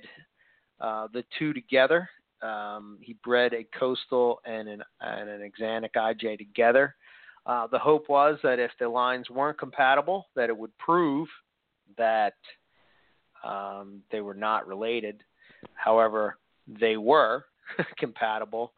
uh, 0.80 1.09
the 1.12 1.24
two 1.39 1.52
together. 1.52 2.09
Um, 2.44 2.98
he 3.00 3.14
bred 3.24 3.54
a 3.54 3.66
coastal 3.78 4.40
and 4.44 4.68
an, 4.68 4.82
and 5.00 5.28
an 5.28 5.50
Axanthic 5.50 5.94
IJ 5.96 6.38
together. 6.38 6.94
Uh, 7.46 7.66
the 7.66 7.78
hope 7.78 8.08
was 8.08 8.38
that 8.42 8.58
if 8.58 8.70
the 8.78 8.88
lines 8.88 9.30
weren't 9.30 9.58
compatible, 9.58 10.26
that 10.36 10.48
it 10.48 10.56
would 10.56 10.76
prove 10.78 11.28
that 11.96 12.34
um, 13.44 14.02
they 14.10 14.20
were 14.20 14.34
not 14.34 14.66
related. 14.66 15.22
However, 15.74 16.38
they 16.66 16.96
were 16.96 17.44
compatible, 17.98 18.72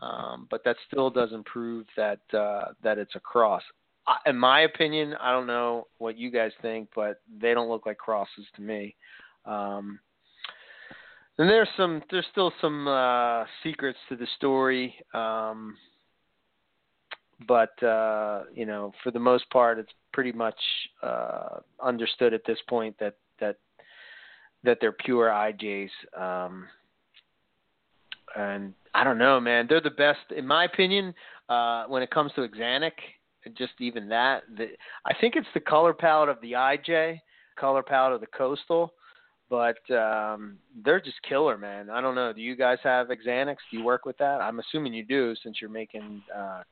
um, 0.00 0.46
but 0.50 0.64
that 0.64 0.76
still 0.86 1.10
doesn't 1.10 1.46
prove 1.46 1.86
that 1.96 2.20
uh, 2.32 2.72
that 2.82 2.98
it's 2.98 3.14
a 3.14 3.20
cross. 3.20 3.62
I, 4.06 4.16
in 4.26 4.36
my 4.36 4.62
opinion, 4.62 5.14
I 5.20 5.32
don't 5.32 5.46
know 5.46 5.86
what 5.98 6.16
you 6.16 6.30
guys 6.30 6.52
think, 6.60 6.88
but 6.94 7.20
they 7.40 7.54
don't 7.54 7.68
look 7.68 7.86
like 7.86 7.98
crosses 7.98 8.46
to 8.56 8.62
me. 8.62 8.96
Um, 9.44 9.98
and 11.42 11.50
there's 11.50 11.68
some, 11.76 12.00
there's 12.08 12.26
still 12.30 12.52
some 12.60 12.86
uh, 12.86 13.44
secrets 13.64 13.98
to 14.08 14.14
the 14.14 14.28
story, 14.36 14.94
um, 15.12 15.76
but 17.48 17.82
uh, 17.82 18.44
you 18.54 18.64
know, 18.64 18.92
for 19.02 19.10
the 19.10 19.18
most 19.18 19.50
part, 19.50 19.80
it's 19.80 19.90
pretty 20.12 20.30
much 20.30 20.54
uh, 21.02 21.58
understood 21.82 22.32
at 22.32 22.42
this 22.46 22.58
point 22.68 22.94
that 23.00 23.16
that 23.40 23.56
that 24.62 24.78
they're 24.80 24.92
pure 24.92 25.30
IJs. 25.30 25.88
Um, 26.16 26.68
and 28.36 28.72
I 28.94 29.02
don't 29.02 29.18
know, 29.18 29.40
man. 29.40 29.66
They're 29.68 29.80
the 29.80 29.90
best, 29.90 30.20
in 30.36 30.46
my 30.46 30.66
opinion, 30.66 31.12
uh, 31.48 31.86
when 31.88 32.04
it 32.04 32.12
comes 32.12 32.30
to 32.36 32.46
Axanthic. 32.46 32.92
Just 33.58 33.72
even 33.80 34.08
that, 34.10 34.44
the, 34.56 34.68
I 35.04 35.12
think 35.20 35.34
it's 35.34 35.48
the 35.54 35.60
color 35.60 35.92
palette 35.92 36.28
of 36.28 36.40
the 36.40 36.52
IJ, 36.52 37.20
color 37.58 37.82
palette 37.82 38.12
of 38.12 38.20
the 38.20 38.28
Coastal 38.28 38.92
but 39.50 39.78
um, 39.94 40.58
they're 40.84 41.00
just 41.00 41.20
killer, 41.28 41.58
man. 41.58 41.90
I 41.90 42.00
don't 42.00 42.14
know. 42.14 42.32
Do 42.32 42.40
you 42.40 42.56
guys 42.56 42.78
have 42.82 43.08
Axanthics? 43.08 43.56
Do 43.70 43.78
you 43.78 43.84
work 43.84 44.04
with 44.06 44.16
that? 44.18 44.40
I'm 44.40 44.58
assuming 44.60 44.94
you 44.94 45.04
do, 45.04 45.34
since 45.42 45.58
you're 45.60 45.70
making 45.70 46.22
uh, 46.34 46.62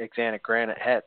Axanthic 0.00 0.42
granite 0.42 0.78
heads. 0.78 1.06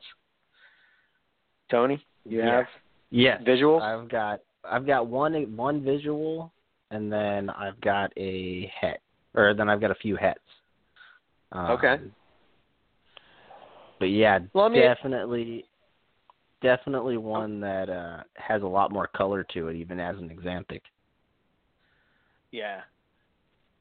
Tony, 1.70 2.04
you 2.24 2.38
Yeah. 2.40 2.56
have 2.56 2.66
Yes. 3.10 3.42
visuals? 3.42 3.80
I've 3.82 4.08
got 4.08 4.40
I've 4.64 4.86
got 4.86 5.06
one 5.08 5.34
one 5.56 5.82
visual, 5.82 6.52
and 6.90 7.12
then 7.12 7.50
I've 7.50 7.80
got 7.80 8.12
a 8.16 8.66
het 8.80 9.00
or 9.34 9.54
then 9.54 9.68
I've 9.68 9.80
got 9.80 9.90
a 9.90 9.94
few 9.96 10.16
hets. 10.16 10.40
Um, 11.52 11.70
Okay. 11.72 12.00
But 13.98 14.06
yeah, 14.10 14.40
Well, 14.52 14.64
I 14.64 14.68
mean- 14.68 14.82
definitely, 14.82 15.64
definitely 16.62 17.16
one 17.16 17.60
that 17.60 17.88
uh 17.90 18.22
has 18.36 18.62
a 18.62 18.66
lot 18.66 18.90
more 18.90 19.06
color 19.06 19.44
to 19.54 19.68
it, 19.68 19.76
even 19.76 20.00
as 20.00 20.16
an 20.18 20.30
Xanthic. 20.42 20.80
Yeah. 22.50 22.80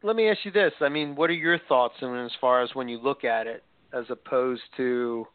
Let 0.03 0.15
me 0.15 0.29
ask 0.29 0.39
you 0.43 0.51
this. 0.51 0.73
I 0.81 0.89
mean, 0.89 1.15
what 1.15 1.29
are 1.29 1.33
your 1.33 1.59
thoughts 1.67 1.95
on 2.01 2.25
as 2.25 2.31
far 2.41 2.63
as 2.63 2.69
when 2.73 2.87
you 2.89 2.97
look 2.97 3.23
at 3.23 3.45
it 3.47 3.63
as 3.93 4.05
opposed 4.09 4.63
to 4.77 5.27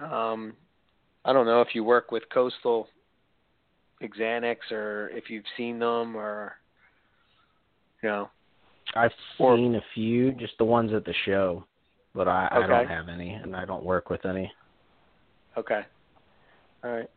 um 0.00 0.54
I 1.24 1.32
don't 1.32 1.46
know 1.46 1.60
if 1.60 1.74
you 1.74 1.84
work 1.84 2.10
with 2.10 2.22
coastal 2.32 2.88
Xanthics 4.02 4.70
or 4.70 5.10
if 5.12 5.28
you've 5.28 5.44
seen 5.56 5.78
them 5.78 6.16
or 6.16 6.54
you 8.02 8.08
know. 8.08 8.30
I've 8.94 9.12
Or- 9.38 9.56
seen 9.56 9.74
a 9.76 9.84
few, 9.94 10.32
just 10.32 10.54
the 10.58 10.64
ones 10.64 10.92
at 10.92 11.04
the 11.04 11.14
show, 11.24 11.64
but 12.14 12.26
I, 12.26 12.48
I 12.50 12.66
don't 12.66 12.88
have 12.88 13.08
any, 13.08 13.30
and 13.30 13.54
I 13.54 13.64
don't 13.64 13.84
work 13.84 14.10
with 14.10 14.24
any. 14.26 14.50
Okay. 15.56 15.82
All 16.82 16.90
right. 16.90 17.10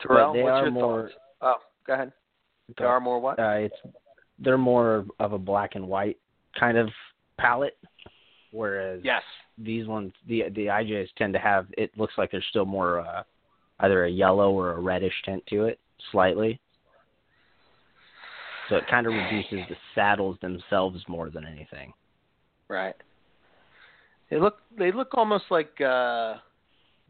Terrell, 0.00 0.34
what's 0.34 0.48
are 0.48 0.62
your 0.62 0.70
more. 0.70 1.02
thoughts? 1.02 1.14
Oh, 1.40 1.54
go 1.86 1.94
ahead. 1.94 2.12
They 2.76 2.84
are 2.84 3.00
more 3.00 3.20
what? 3.20 3.38
Uh, 3.38 3.52
it's 3.52 3.76
they're 4.38 4.58
more 4.58 5.06
of 5.18 5.32
a 5.32 5.38
black 5.38 5.74
and 5.74 5.88
white 5.88 6.18
kind 6.58 6.76
of 6.76 6.88
palette, 7.38 7.76
whereas 8.52 9.00
yes. 9.02 9.22
these 9.56 9.86
ones, 9.86 10.12
the 10.28 10.44
the 10.54 10.66
IJs 10.66 11.08
tend 11.16 11.32
to 11.32 11.38
have. 11.38 11.66
It 11.76 11.90
looks 11.96 12.14
like 12.18 12.30
there's 12.30 12.46
still 12.50 12.66
more 12.66 13.00
uh, 13.00 13.22
either 13.80 14.04
a 14.04 14.10
yellow 14.10 14.50
or 14.50 14.72
a 14.72 14.80
reddish 14.80 15.14
tint 15.24 15.44
to 15.48 15.64
it, 15.64 15.78
slightly. 16.12 16.60
So 18.68 18.76
it 18.76 18.84
kind 18.90 19.06
of 19.06 19.14
reduces 19.14 19.60
the 19.68 19.76
saddles 19.94 20.36
themselves 20.42 21.02
more 21.08 21.30
than 21.30 21.46
anything. 21.46 21.92
Right. 22.68 22.94
They 24.30 24.38
look 24.38 24.58
they 24.76 24.92
look 24.92 25.14
almost 25.14 25.44
like 25.50 25.80
uh 25.80 26.34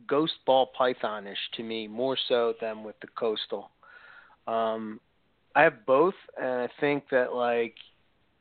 ghost 0.06 0.34
ball 0.46 0.70
pythonish 0.78 1.36
to 1.54 1.62
me, 1.62 1.88
more 1.88 2.16
so 2.28 2.54
than 2.60 2.84
with 2.84 2.98
the 3.00 3.08
coastal. 3.08 3.70
Um 4.46 5.00
I 5.54 5.62
have 5.62 5.86
both 5.86 6.14
and 6.40 6.62
I 6.62 6.68
think 6.80 7.04
that 7.10 7.34
like 7.34 7.74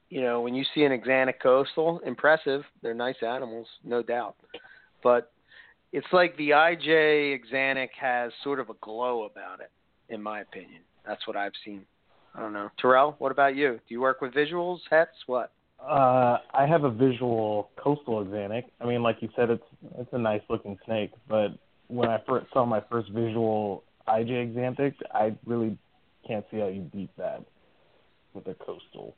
you 0.09 0.21
know, 0.21 0.41
when 0.41 0.55
you 0.55 0.63
see 0.73 0.84
an 0.84 1.01
Xanthic 1.01 1.39
coastal, 1.41 1.99
impressive. 2.05 2.63
They're 2.81 2.93
nice 2.93 3.21
animals, 3.21 3.67
no 3.84 4.01
doubt. 4.01 4.35
But 5.03 5.31
it's 5.91 6.07
like 6.11 6.35
the 6.38 6.51
IJ 6.51 7.41
Xanthic 7.51 7.89
has 7.99 8.31
sort 8.43 8.59
of 8.59 8.69
a 8.69 8.73
glow 8.81 9.23
about 9.23 9.59
it, 9.59 9.71
in 10.09 10.21
my 10.21 10.41
opinion. 10.41 10.81
That's 11.05 11.25
what 11.27 11.35
I've 11.35 11.53
seen. 11.65 11.85
I 12.35 12.41
don't 12.41 12.53
know. 12.53 12.69
Terrell, 12.79 13.15
what 13.19 13.31
about 13.31 13.55
you? 13.55 13.73
Do 13.73 13.93
you 13.93 14.01
work 14.01 14.21
with 14.21 14.34
visuals, 14.34 14.79
hets, 14.89 15.15
what? 15.25 15.51
Uh, 15.79 16.37
I 16.53 16.65
have 16.67 16.83
a 16.83 16.89
visual 16.89 17.69
coastal 17.77 18.25
Xanthic. 18.25 18.63
I 18.81 18.85
mean, 18.85 19.03
like 19.03 19.17
you 19.21 19.29
said, 19.35 19.49
it's 19.49 19.63
it's 19.97 20.09
a 20.11 20.17
nice 20.17 20.41
looking 20.49 20.77
snake. 20.85 21.11
But 21.29 21.49
when 21.87 22.09
I 22.09 22.19
first 22.27 22.47
saw 22.51 22.65
my 22.65 22.81
first 22.89 23.09
visual 23.11 23.83
IJ 24.07 24.53
Xanthic, 24.55 24.95
I 25.13 25.35
really 25.45 25.77
can't 26.27 26.45
see 26.51 26.57
how 26.59 26.67
you 26.67 26.81
beat 26.81 27.15
that 27.17 27.43
with 28.33 28.47
a 28.47 28.53
coastal. 28.55 29.15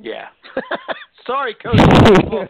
Yeah. 0.00 0.28
Sorry, 1.26 1.54
coastal. 1.54 2.48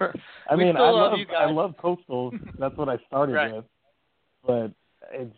I 0.48 0.56
mean, 0.56 0.76
I 0.76 0.90
love 0.90 1.18
love 1.18 1.28
I 1.36 1.50
love 1.50 1.74
coastals. 1.82 2.38
That's 2.58 2.76
what 2.76 2.88
I 2.88 2.96
started 3.08 3.34
Right. 3.34 3.52
with. 3.54 3.64
But 4.46 4.72
it's 5.12 5.36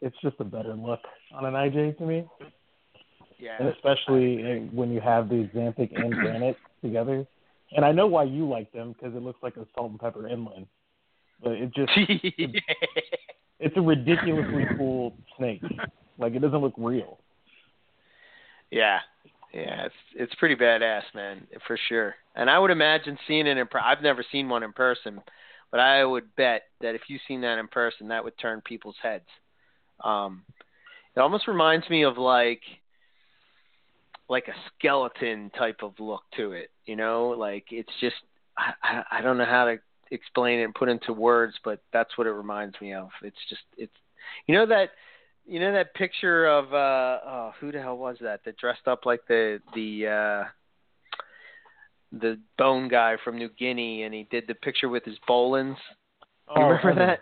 it's 0.00 0.16
just 0.22 0.36
a 0.40 0.44
better 0.44 0.74
look 0.74 1.00
on 1.34 1.44
an 1.44 1.54
IJ 1.54 1.98
to 1.98 2.06
me, 2.06 2.24
and 3.58 3.68
especially 3.68 4.68
when 4.72 4.90
you 4.90 5.00
have 5.00 5.28
the 5.28 5.48
Xanthic 5.54 5.90
and 5.94 6.12
Granite 6.20 6.56
together. 6.82 7.26
And 7.72 7.84
I 7.84 7.92
know 7.92 8.06
why 8.06 8.24
you 8.24 8.48
like 8.48 8.72
them 8.72 8.92
because 8.92 9.14
it 9.14 9.22
looks 9.22 9.42
like 9.42 9.56
a 9.56 9.66
salt 9.74 9.90
and 9.90 10.00
pepper 10.00 10.26
inland. 10.26 10.66
But 11.42 11.52
it 11.52 11.74
just 11.74 11.92
it's 13.60 13.76
a 13.76 13.80
ridiculously 13.80 14.64
cool 14.76 15.14
snake. 15.36 15.62
Like 16.18 16.34
it 16.34 16.40
doesn't 16.40 16.60
look 16.60 16.74
real. 16.76 17.18
yeah. 18.70 18.98
Yeah, 19.54 19.86
it's 19.86 19.94
it's 20.14 20.34
pretty 20.34 20.56
badass, 20.56 21.04
man, 21.14 21.46
for 21.66 21.78
sure. 21.88 22.14
And 22.34 22.50
I 22.50 22.58
would 22.58 22.70
imagine 22.70 23.16
seeing 23.26 23.46
it 23.46 23.56
in 23.56 23.66
per- 23.66 23.78
I've 23.78 24.02
never 24.02 24.22
seen 24.30 24.46
one 24.50 24.62
in 24.62 24.74
person, 24.74 25.22
but 25.70 25.80
I 25.80 26.04
would 26.04 26.36
bet 26.36 26.64
that 26.82 26.94
if 26.94 27.00
you 27.08 27.18
seen 27.26 27.40
that 27.40 27.58
in 27.58 27.66
person, 27.66 28.08
that 28.08 28.22
would 28.22 28.36
turn 28.38 28.60
people's 28.60 28.96
heads. 29.02 29.24
Um 30.04 30.44
it 31.16 31.20
almost 31.20 31.48
reminds 31.48 31.88
me 31.88 32.04
of 32.04 32.18
like 32.18 32.60
like 34.28 34.48
a 34.48 34.54
skeleton 34.76 35.50
type 35.56 35.80
of 35.82 35.94
look 35.98 36.22
to 36.36 36.52
it, 36.52 36.70
you 36.86 36.96
know? 36.96 37.28
Like 37.28 37.66
it's 37.70 37.92
just 38.00 38.16
I 38.56 39.02
I, 39.10 39.20
don't 39.20 39.38
know 39.38 39.44
how 39.44 39.66
to 39.66 39.78
explain 40.10 40.60
it 40.60 40.64
and 40.64 40.74
put 40.74 40.88
into 40.88 41.12
words, 41.12 41.54
but 41.64 41.80
that's 41.92 42.16
what 42.16 42.26
it 42.26 42.32
reminds 42.32 42.80
me 42.80 42.94
of. 42.94 43.08
It's 43.22 43.36
just 43.48 43.62
it's 43.76 43.92
you 44.46 44.54
know 44.54 44.66
that 44.66 44.90
you 45.46 45.60
know 45.60 45.72
that 45.72 45.94
picture 45.94 46.46
of 46.46 46.72
uh 46.72 47.18
oh 47.26 47.52
who 47.60 47.72
the 47.72 47.80
hell 47.80 47.96
was 47.96 48.16
that 48.20 48.40
that 48.44 48.56
dressed 48.58 48.86
up 48.86 49.06
like 49.06 49.20
the 49.28 49.60
the 49.74 50.06
uh 50.06 50.44
the 52.12 52.38
bone 52.56 52.88
guy 52.88 53.16
from 53.22 53.36
New 53.38 53.50
Guinea 53.50 54.02
and 54.02 54.14
he 54.14 54.26
did 54.30 54.44
the 54.46 54.54
picture 54.54 54.88
with 54.88 55.04
his 55.04 55.16
Boelens. 55.28 55.76
You 56.56 56.62
remember 56.62 56.94
that? 56.94 57.20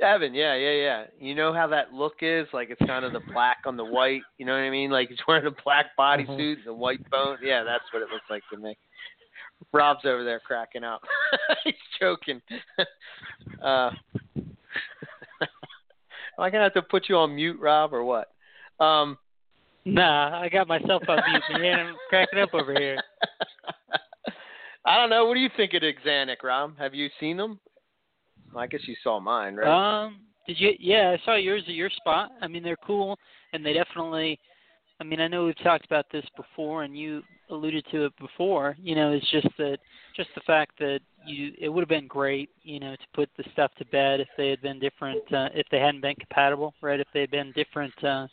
Evan, 0.00 0.34
yeah, 0.34 0.54
yeah, 0.54 0.72
yeah. 0.72 1.04
You 1.18 1.34
know 1.34 1.52
how 1.52 1.66
that 1.68 1.92
look 1.92 2.14
is? 2.22 2.46
Like 2.52 2.70
it's 2.70 2.86
kind 2.86 3.04
of 3.04 3.12
the 3.12 3.20
black 3.32 3.58
on 3.66 3.76
the 3.76 3.84
white. 3.84 4.22
You 4.38 4.46
know 4.46 4.52
what 4.52 4.58
I 4.58 4.70
mean? 4.70 4.90
Like 4.90 5.08
he's 5.08 5.18
wearing 5.28 5.46
a 5.46 5.62
black 5.64 5.86
bodysuit 5.98 6.56
and 6.56 6.66
the 6.66 6.74
white 6.74 7.08
bone. 7.10 7.38
Yeah, 7.42 7.62
that's 7.62 7.84
what 7.92 8.02
it 8.02 8.08
looks 8.10 8.24
like 8.28 8.42
to 8.52 8.58
me. 8.58 8.76
Rob's 9.72 10.04
over 10.04 10.24
there 10.24 10.40
cracking 10.40 10.84
up. 10.84 11.02
he's 11.64 11.74
joking. 12.00 12.42
uh, 13.62 13.90
am 14.36 14.50
I 16.38 16.50
gonna 16.50 16.64
have 16.64 16.74
to 16.74 16.82
put 16.82 17.08
you 17.08 17.16
on 17.16 17.36
mute, 17.36 17.60
Rob, 17.60 17.94
or 17.94 18.04
what? 18.04 18.28
Um, 18.80 19.18
Nah, 19.84 20.40
I 20.40 20.48
got 20.48 20.68
myself 20.68 21.02
on 21.08 21.18
mute, 21.28 21.60
man. 21.60 21.80
I'm 21.80 21.94
cracking 22.08 22.38
up 22.38 22.54
over 22.54 22.72
here. 22.72 23.02
I 24.84 24.96
don't 24.96 25.10
know. 25.10 25.26
What 25.26 25.34
do 25.34 25.40
you 25.40 25.50
think 25.56 25.74
of 25.74 25.82
the 25.82 26.36
Rob? 26.42 26.78
Have 26.78 26.94
you 26.94 27.08
seen 27.18 27.36
them? 27.36 27.58
I 28.56 28.66
guess 28.66 28.80
you 28.86 28.96
saw 29.02 29.20
mine, 29.20 29.56
right? 29.56 30.04
Um, 30.04 30.20
did 30.46 30.58
you? 30.60 30.72
Yeah, 30.78 31.16
I 31.16 31.24
saw 31.24 31.36
yours 31.36 31.62
at 31.68 31.74
your 31.74 31.90
spot. 31.90 32.30
I 32.40 32.48
mean, 32.48 32.62
they're 32.62 32.76
cool, 32.76 33.18
and 33.52 33.64
they 33.64 33.72
definitely. 33.72 34.38
I 35.00 35.04
mean, 35.04 35.20
I 35.20 35.26
know 35.26 35.46
we've 35.46 35.62
talked 35.62 35.84
about 35.84 36.06
this 36.12 36.24
before, 36.36 36.84
and 36.84 36.96
you 36.96 37.22
alluded 37.50 37.84
to 37.90 38.06
it 38.06 38.12
before. 38.20 38.76
You 38.80 38.94
know, 38.94 39.12
it's 39.12 39.30
just 39.32 39.48
that, 39.58 39.78
just 40.16 40.28
the 40.34 40.42
fact 40.46 40.78
that 40.78 41.00
you, 41.26 41.52
it 41.60 41.68
would 41.68 41.80
have 41.80 41.88
been 41.88 42.06
great, 42.06 42.50
you 42.62 42.78
know, 42.78 42.94
to 42.94 43.02
put 43.12 43.28
the 43.36 43.44
stuff 43.52 43.72
to 43.78 43.84
bed 43.86 44.20
if 44.20 44.28
they 44.36 44.48
had 44.48 44.62
been 44.62 44.78
different, 44.78 45.20
uh, 45.32 45.48
if 45.54 45.66
they 45.70 45.78
hadn't 45.78 46.02
been 46.02 46.14
compatible, 46.14 46.72
right? 46.80 47.00
If 47.00 47.08
they 47.12 47.20
had 47.20 47.32
been 47.32 47.52
different, 47.52 47.92
uh, 48.04 48.28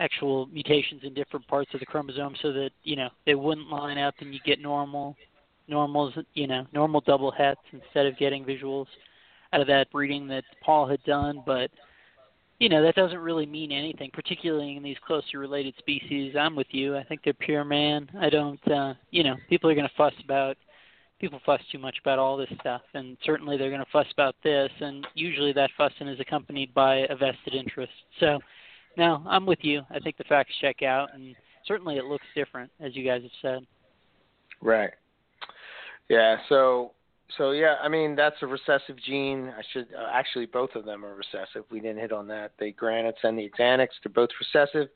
actual 0.00 0.46
mutations 0.46 1.02
in 1.04 1.14
different 1.14 1.46
parts 1.46 1.72
of 1.74 1.80
the 1.80 1.86
chromosome, 1.86 2.36
so 2.42 2.52
that 2.52 2.70
you 2.82 2.96
know 2.96 3.08
they 3.24 3.34
wouldn't 3.34 3.68
line 3.68 3.98
up, 3.98 4.14
and 4.20 4.32
you 4.32 4.40
get 4.44 4.60
normal, 4.60 5.16
normals, 5.68 6.14
you 6.34 6.46
know, 6.46 6.66
normal 6.72 7.02
double 7.02 7.30
hets 7.30 7.60
instead 7.72 8.06
of 8.06 8.16
getting 8.18 8.44
visuals 8.44 8.86
out 9.52 9.60
of 9.60 9.66
that 9.68 9.90
breeding 9.90 10.26
that 10.28 10.44
Paul 10.62 10.86
had 10.88 11.02
done, 11.04 11.42
but 11.46 11.70
you 12.58 12.68
know 12.68 12.82
that 12.82 12.94
doesn't 12.94 13.18
really 13.18 13.46
mean 13.46 13.70
anything, 13.72 14.10
particularly 14.12 14.76
in 14.76 14.82
these 14.82 14.96
closely 15.06 15.36
related 15.38 15.74
species. 15.78 16.34
I'm 16.38 16.56
with 16.56 16.68
you. 16.70 16.96
I 16.96 17.04
think 17.04 17.20
they're 17.22 17.34
pure 17.34 17.64
man. 17.64 18.08
I 18.18 18.30
don't, 18.30 18.72
uh, 18.72 18.94
you 19.10 19.22
know, 19.22 19.36
people 19.48 19.70
are 19.70 19.74
going 19.74 19.88
to 19.88 19.94
fuss 19.96 20.14
about. 20.24 20.56
People 21.18 21.40
fuss 21.46 21.62
too 21.72 21.78
much 21.78 21.96
about 22.02 22.18
all 22.18 22.36
this 22.36 22.50
stuff, 22.60 22.82
and 22.92 23.16
certainly 23.24 23.56
they're 23.56 23.70
going 23.70 23.80
to 23.80 23.90
fuss 23.90 24.06
about 24.12 24.34
this, 24.44 24.70
and 24.80 25.06
usually 25.14 25.52
that 25.54 25.70
fussing 25.76 26.08
is 26.08 26.20
accompanied 26.20 26.74
by 26.74 27.06
a 27.08 27.16
vested 27.16 27.54
interest. 27.54 27.92
So, 28.20 28.38
no, 28.98 29.22
I'm 29.26 29.46
with 29.46 29.60
you. 29.62 29.80
I 29.90 29.98
think 29.98 30.18
the 30.18 30.24
facts 30.24 30.52
check 30.60 30.82
out, 30.82 31.14
and 31.14 31.34
certainly 31.66 31.96
it 31.96 32.04
looks 32.04 32.26
different, 32.34 32.70
as 32.80 32.94
you 32.94 33.02
guys 33.02 33.22
have 33.22 33.30
said. 33.40 33.66
Right. 34.60 34.90
Yeah. 36.10 36.36
So 36.50 36.92
so 37.36 37.50
yeah, 37.50 37.76
I 37.82 37.88
mean 37.88 38.14
that's 38.14 38.36
a 38.42 38.46
recessive 38.46 38.96
gene. 39.04 39.52
I 39.56 39.62
should 39.72 39.88
uh, 39.96 40.08
actually 40.12 40.46
both 40.46 40.74
of 40.74 40.84
them 40.84 41.04
are 41.04 41.14
recessive. 41.14 41.64
We 41.70 41.80
didn't 41.80 41.98
hit 41.98 42.12
on 42.12 42.28
that. 42.28 42.52
The 42.58 42.72
granites 42.72 43.18
and 43.22 43.38
the 43.38 43.50
Xanthics, 43.58 43.88
they're 44.04 44.12
both 44.14 44.30
recessive. 44.40 44.88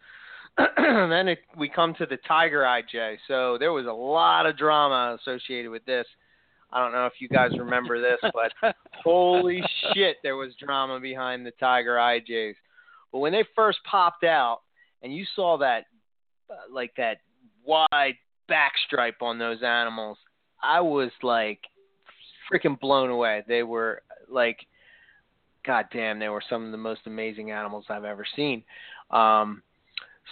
then 0.76 1.28
it, 1.28 1.38
we 1.56 1.68
come 1.68 1.94
to 1.94 2.06
the 2.06 2.18
Tiger 2.28 2.66
eye 2.66 2.82
IJ. 2.82 3.16
So 3.28 3.56
there 3.58 3.72
was 3.72 3.86
a 3.86 3.92
lot 3.92 4.46
of 4.46 4.56
drama 4.56 5.16
associated 5.20 5.70
with 5.70 5.84
this. 5.84 6.06
I 6.72 6.82
don't 6.82 6.92
know 6.92 7.06
if 7.06 7.14
you 7.18 7.28
guys 7.28 7.50
remember 7.58 8.00
this, 8.00 8.18
but 8.32 8.74
holy 9.02 9.62
shit, 9.92 10.16
there 10.22 10.36
was 10.36 10.54
drama 10.54 11.00
behind 11.00 11.44
the 11.44 11.52
Tiger 11.52 11.96
IJs. 11.96 12.54
But 13.12 13.18
when 13.18 13.32
they 13.32 13.44
first 13.56 13.78
popped 13.90 14.24
out, 14.24 14.60
and 15.02 15.14
you 15.14 15.24
saw 15.34 15.58
that, 15.58 15.86
uh, 16.50 16.72
like 16.72 16.92
that 16.96 17.18
wide 17.64 18.14
back 18.48 18.72
stripe 18.86 19.20
on 19.20 19.38
those 19.38 19.62
animals, 19.62 20.18
I 20.62 20.80
was 20.80 21.10
like 21.22 21.60
freaking 22.50 22.78
blown 22.78 23.10
away. 23.10 23.44
They 23.46 23.62
were 23.62 24.02
like, 24.28 24.66
god 25.64 25.86
damn, 25.92 26.18
they 26.18 26.28
were 26.28 26.42
some 26.48 26.64
of 26.64 26.72
the 26.72 26.78
most 26.78 27.02
amazing 27.06 27.50
animals 27.50 27.84
I've 27.88 28.04
ever 28.04 28.24
seen. 28.36 28.62
Um, 29.10 29.62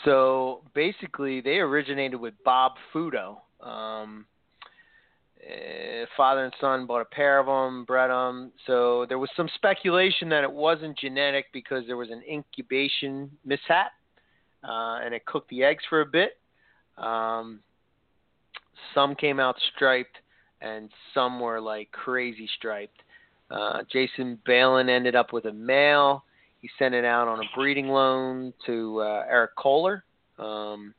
So 0.05 0.63
basically, 0.75 1.41
they 1.41 1.59
originated 1.59 2.21
with 2.21 2.35
Bob 2.45 2.73
Fudo. 2.93 3.39
Um, 3.61 4.27
uh, 5.43 6.07
father 6.17 6.45
and 6.45 6.55
son 6.61 6.87
bought 6.87 7.01
a 7.01 7.05
pair 7.05 7.39
of 7.39 7.47
them, 7.47 7.85
bred 7.85 8.11
them. 8.11 8.53
So 8.67 9.07
there 9.09 9.19
was 9.19 9.31
some 9.37 9.49
speculation 9.55 10.29
that 10.29 10.45
it 10.45 10.53
wasn't 10.53 10.99
genetic 10.99 11.47
because 11.53 11.85
there 11.87 11.97
was 11.97 12.11
an 12.11 12.23
incubation 12.31 13.31
mishap, 13.45 13.93
uh, 14.63 15.01
and 15.03 15.15
it 15.15 15.27
cooked 15.27 15.49
the 15.51 15.65
eggs 15.65 15.85
for 15.89 16.01
a 16.01 16.07
bit. 16.07 16.39
Um, 16.97 17.61
some 18.95 19.15
came 19.15 19.41
out 19.41 19.57
striped, 19.75 20.19
and 20.61 20.91
some 21.15 21.41
were 21.41 21.61
like 21.61 21.91
crazy 21.93 22.49
striped. 22.59 23.03
Uh, 23.51 23.83
Jason 23.91 24.39
Balin 24.47 24.89
ended 24.89 25.15
up 25.15 25.33
with 25.33 25.47
a 25.47 25.53
male. 25.53 26.25
He 26.61 26.69
sent 26.79 26.95
it 26.95 27.05
out 27.05 27.29
on 27.29 27.39
a 27.39 27.49
breeding 27.57 27.89
loan 27.89 28.53
to 28.67 29.01
uh, 29.01 29.25
Eric 29.29 29.53
Kohler. 29.57 30.05
Um, 30.39 30.95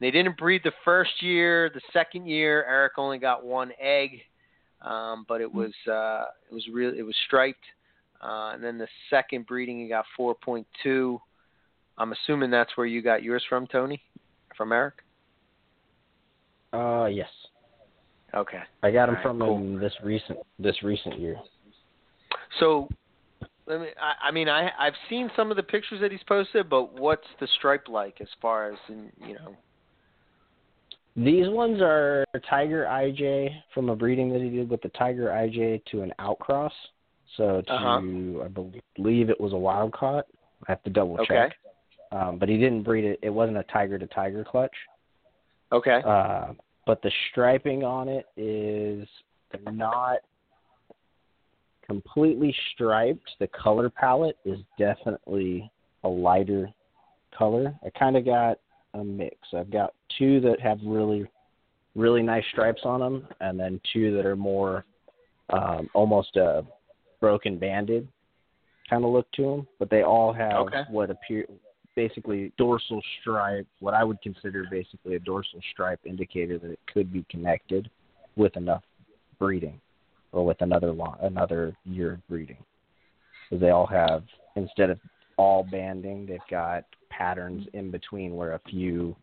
they 0.00 0.10
didn't 0.10 0.36
breed 0.36 0.62
the 0.64 0.72
first 0.84 1.22
year. 1.22 1.70
The 1.72 1.80
second 1.92 2.26
year, 2.26 2.64
Eric 2.68 2.94
only 2.98 3.18
got 3.18 3.44
one 3.44 3.70
egg, 3.80 4.20
um, 4.82 5.24
but 5.28 5.40
it 5.40 5.52
was 5.52 5.72
uh, 5.88 6.24
it 6.50 6.52
was 6.52 6.66
real. 6.72 6.92
It 6.94 7.02
was 7.02 7.16
striped. 7.26 7.64
Uh, 8.20 8.52
and 8.54 8.64
then 8.64 8.78
the 8.78 8.88
second 9.10 9.46
breeding, 9.46 9.80
he 9.80 9.88
got 9.88 10.06
4.2. 10.18 11.18
I'm 11.98 12.12
assuming 12.12 12.50
that's 12.50 12.74
where 12.76 12.86
you 12.86 13.02
got 13.02 13.22
yours 13.22 13.44
from, 13.48 13.66
Tony, 13.66 14.00
from 14.56 14.72
Eric. 14.72 14.94
Uh, 16.72 17.06
yes. 17.06 17.28
Okay. 18.34 18.62
I 18.82 18.90
got 18.90 19.08
him 19.08 19.10
All 19.10 19.14
right, 19.16 19.22
from 19.22 19.38
cool. 19.40 19.56
him 19.58 19.78
this 19.80 19.92
recent 20.02 20.38
this 20.58 20.82
recent 20.82 21.18
year. 21.18 21.36
So, 22.60 22.88
let 23.66 23.80
me. 23.80 23.88
I, 24.00 24.28
I 24.28 24.30
mean, 24.30 24.48
I 24.48 24.70
I've 24.78 24.94
seen 25.08 25.30
some 25.36 25.50
of 25.50 25.56
the 25.56 25.62
pictures 25.62 26.00
that 26.00 26.10
he's 26.10 26.22
posted, 26.26 26.68
but 26.68 26.98
what's 26.98 27.26
the 27.40 27.48
stripe 27.58 27.88
like 27.88 28.20
as 28.20 28.28
far 28.42 28.70
as 28.70 28.78
in 28.88 29.10
you 29.26 29.34
know? 29.34 29.56
These 31.16 31.48
ones 31.48 31.80
are 31.80 32.24
Tiger 32.50 32.86
IJ 32.90 33.50
from 33.72 33.88
a 33.88 33.94
breeding 33.94 34.32
that 34.32 34.42
he 34.42 34.50
did 34.50 34.68
with 34.68 34.82
the 34.82 34.88
Tiger 34.90 35.28
IJ 35.28 35.84
to 35.92 36.02
an 36.02 36.12
outcross. 36.18 36.72
So 37.36 37.62
to 37.62 37.72
Uh-huh. 37.72 38.44
I 38.44 38.48
believe 38.96 39.30
it 39.30 39.40
was 39.40 39.52
a 39.52 39.56
wild 39.56 39.92
caught. 39.92 40.26
I 40.66 40.72
have 40.72 40.82
to 40.82 40.90
double 40.90 41.18
Okay. 41.20 41.34
check. 41.34 41.56
Um, 42.10 42.38
but 42.38 42.48
he 42.48 42.58
didn't 42.58 42.82
breed 42.82 43.04
it. 43.04 43.18
It 43.22 43.30
wasn't 43.30 43.58
a 43.58 43.64
tiger 43.64 43.98
to 43.98 44.06
tiger 44.08 44.44
clutch. 44.44 44.74
Okay. 45.72 46.00
Uh, 46.04 46.52
but 46.86 47.02
the 47.02 47.10
striping 47.30 47.82
on 47.84 48.08
it 48.08 48.26
is 48.36 49.06
not 49.70 50.18
completely 51.86 52.54
striped. 52.74 53.28
The 53.40 53.48
color 53.48 53.90
palette 53.90 54.36
is 54.44 54.58
definitely 54.78 55.70
a 56.02 56.08
lighter 56.08 56.68
color. 57.36 57.74
I 57.84 57.90
kind 57.98 58.16
of 58.16 58.24
got 58.24 58.58
a 58.94 59.04
mix. 59.04 59.36
I've 59.56 59.70
got 59.70 59.94
two 60.18 60.40
that 60.40 60.60
have 60.60 60.78
really, 60.84 61.26
really 61.94 62.22
nice 62.22 62.44
stripes 62.52 62.82
on 62.84 63.00
them, 63.00 63.26
and 63.40 63.58
then 63.58 63.80
two 63.92 64.14
that 64.16 64.26
are 64.26 64.36
more 64.36 64.84
um, 65.50 65.88
almost 65.94 66.36
a 66.36 66.64
broken 67.20 67.58
banded 67.58 68.08
kind 68.88 69.04
of 69.04 69.10
look 69.10 69.30
to 69.32 69.42
them. 69.42 69.66
But 69.78 69.90
they 69.90 70.02
all 70.02 70.32
have 70.32 70.66
Okay. 70.66 70.82
what 70.90 71.10
appear 71.10 71.46
basically 71.96 72.52
dorsal 72.58 73.02
stripe, 73.20 73.66
what 73.80 73.94
I 73.94 74.04
would 74.04 74.20
consider 74.22 74.66
basically 74.70 75.16
a 75.16 75.18
dorsal 75.18 75.60
stripe 75.72 76.00
indicator 76.04 76.58
that 76.58 76.70
it 76.70 76.80
could 76.92 77.12
be 77.12 77.24
connected 77.30 77.90
with 78.36 78.56
enough 78.56 78.82
breeding 79.38 79.80
or 80.32 80.44
with 80.44 80.60
another 80.60 80.92
lo- 80.92 81.16
another 81.22 81.76
year 81.84 82.14
of 82.14 82.28
breeding. 82.28 82.58
Because 83.48 83.60
they 83.60 83.70
all 83.70 83.86
have 83.86 84.24
instead 84.56 84.90
of 84.90 84.98
all 85.36 85.64
banding, 85.64 86.26
they've 86.26 86.38
got 86.50 86.84
patterns 87.10 87.66
in 87.72 87.90
between 87.90 88.34
where 88.34 88.54
a 88.54 88.60
few 88.68 89.14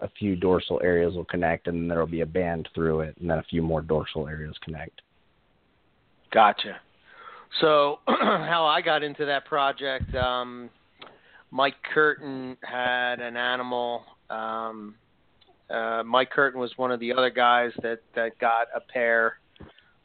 a 0.00 0.08
few 0.18 0.34
dorsal 0.34 0.80
areas 0.82 1.14
will 1.14 1.26
connect 1.26 1.66
and 1.66 1.90
there'll 1.90 2.06
be 2.06 2.22
a 2.22 2.26
band 2.26 2.66
through 2.74 3.00
it 3.00 3.14
and 3.20 3.28
then 3.28 3.38
a 3.38 3.42
few 3.42 3.60
more 3.60 3.82
dorsal 3.82 4.26
areas 4.26 4.54
connect. 4.62 5.02
Gotcha. 6.32 6.80
So 7.60 7.98
how 8.06 8.64
I 8.64 8.80
got 8.80 9.02
into 9.02 9.26
that 9.26 9.44
project, 9.44 10.14
um, 10.14 10.70
Mike 11.50 11.76
Curtin 11.92 12.56
had 12.62 13.20
an 13.20 13.36
animal. 13.36 14.04
Um, 14.28 14.94
uh, 15.68 16.02
Mike 16.04 16.30
Curtin 16.30 16.60
was 16.60 16.72
one 16.76 16.90
of 16.90 17.00
the 17.00 17.12
other 17.12 17.30
guys 17.30 17.72
that 17.82 18.00
that 18.14 18.38
got 18.38 18.68
a 18.74 18.80
pair 18.80 19.38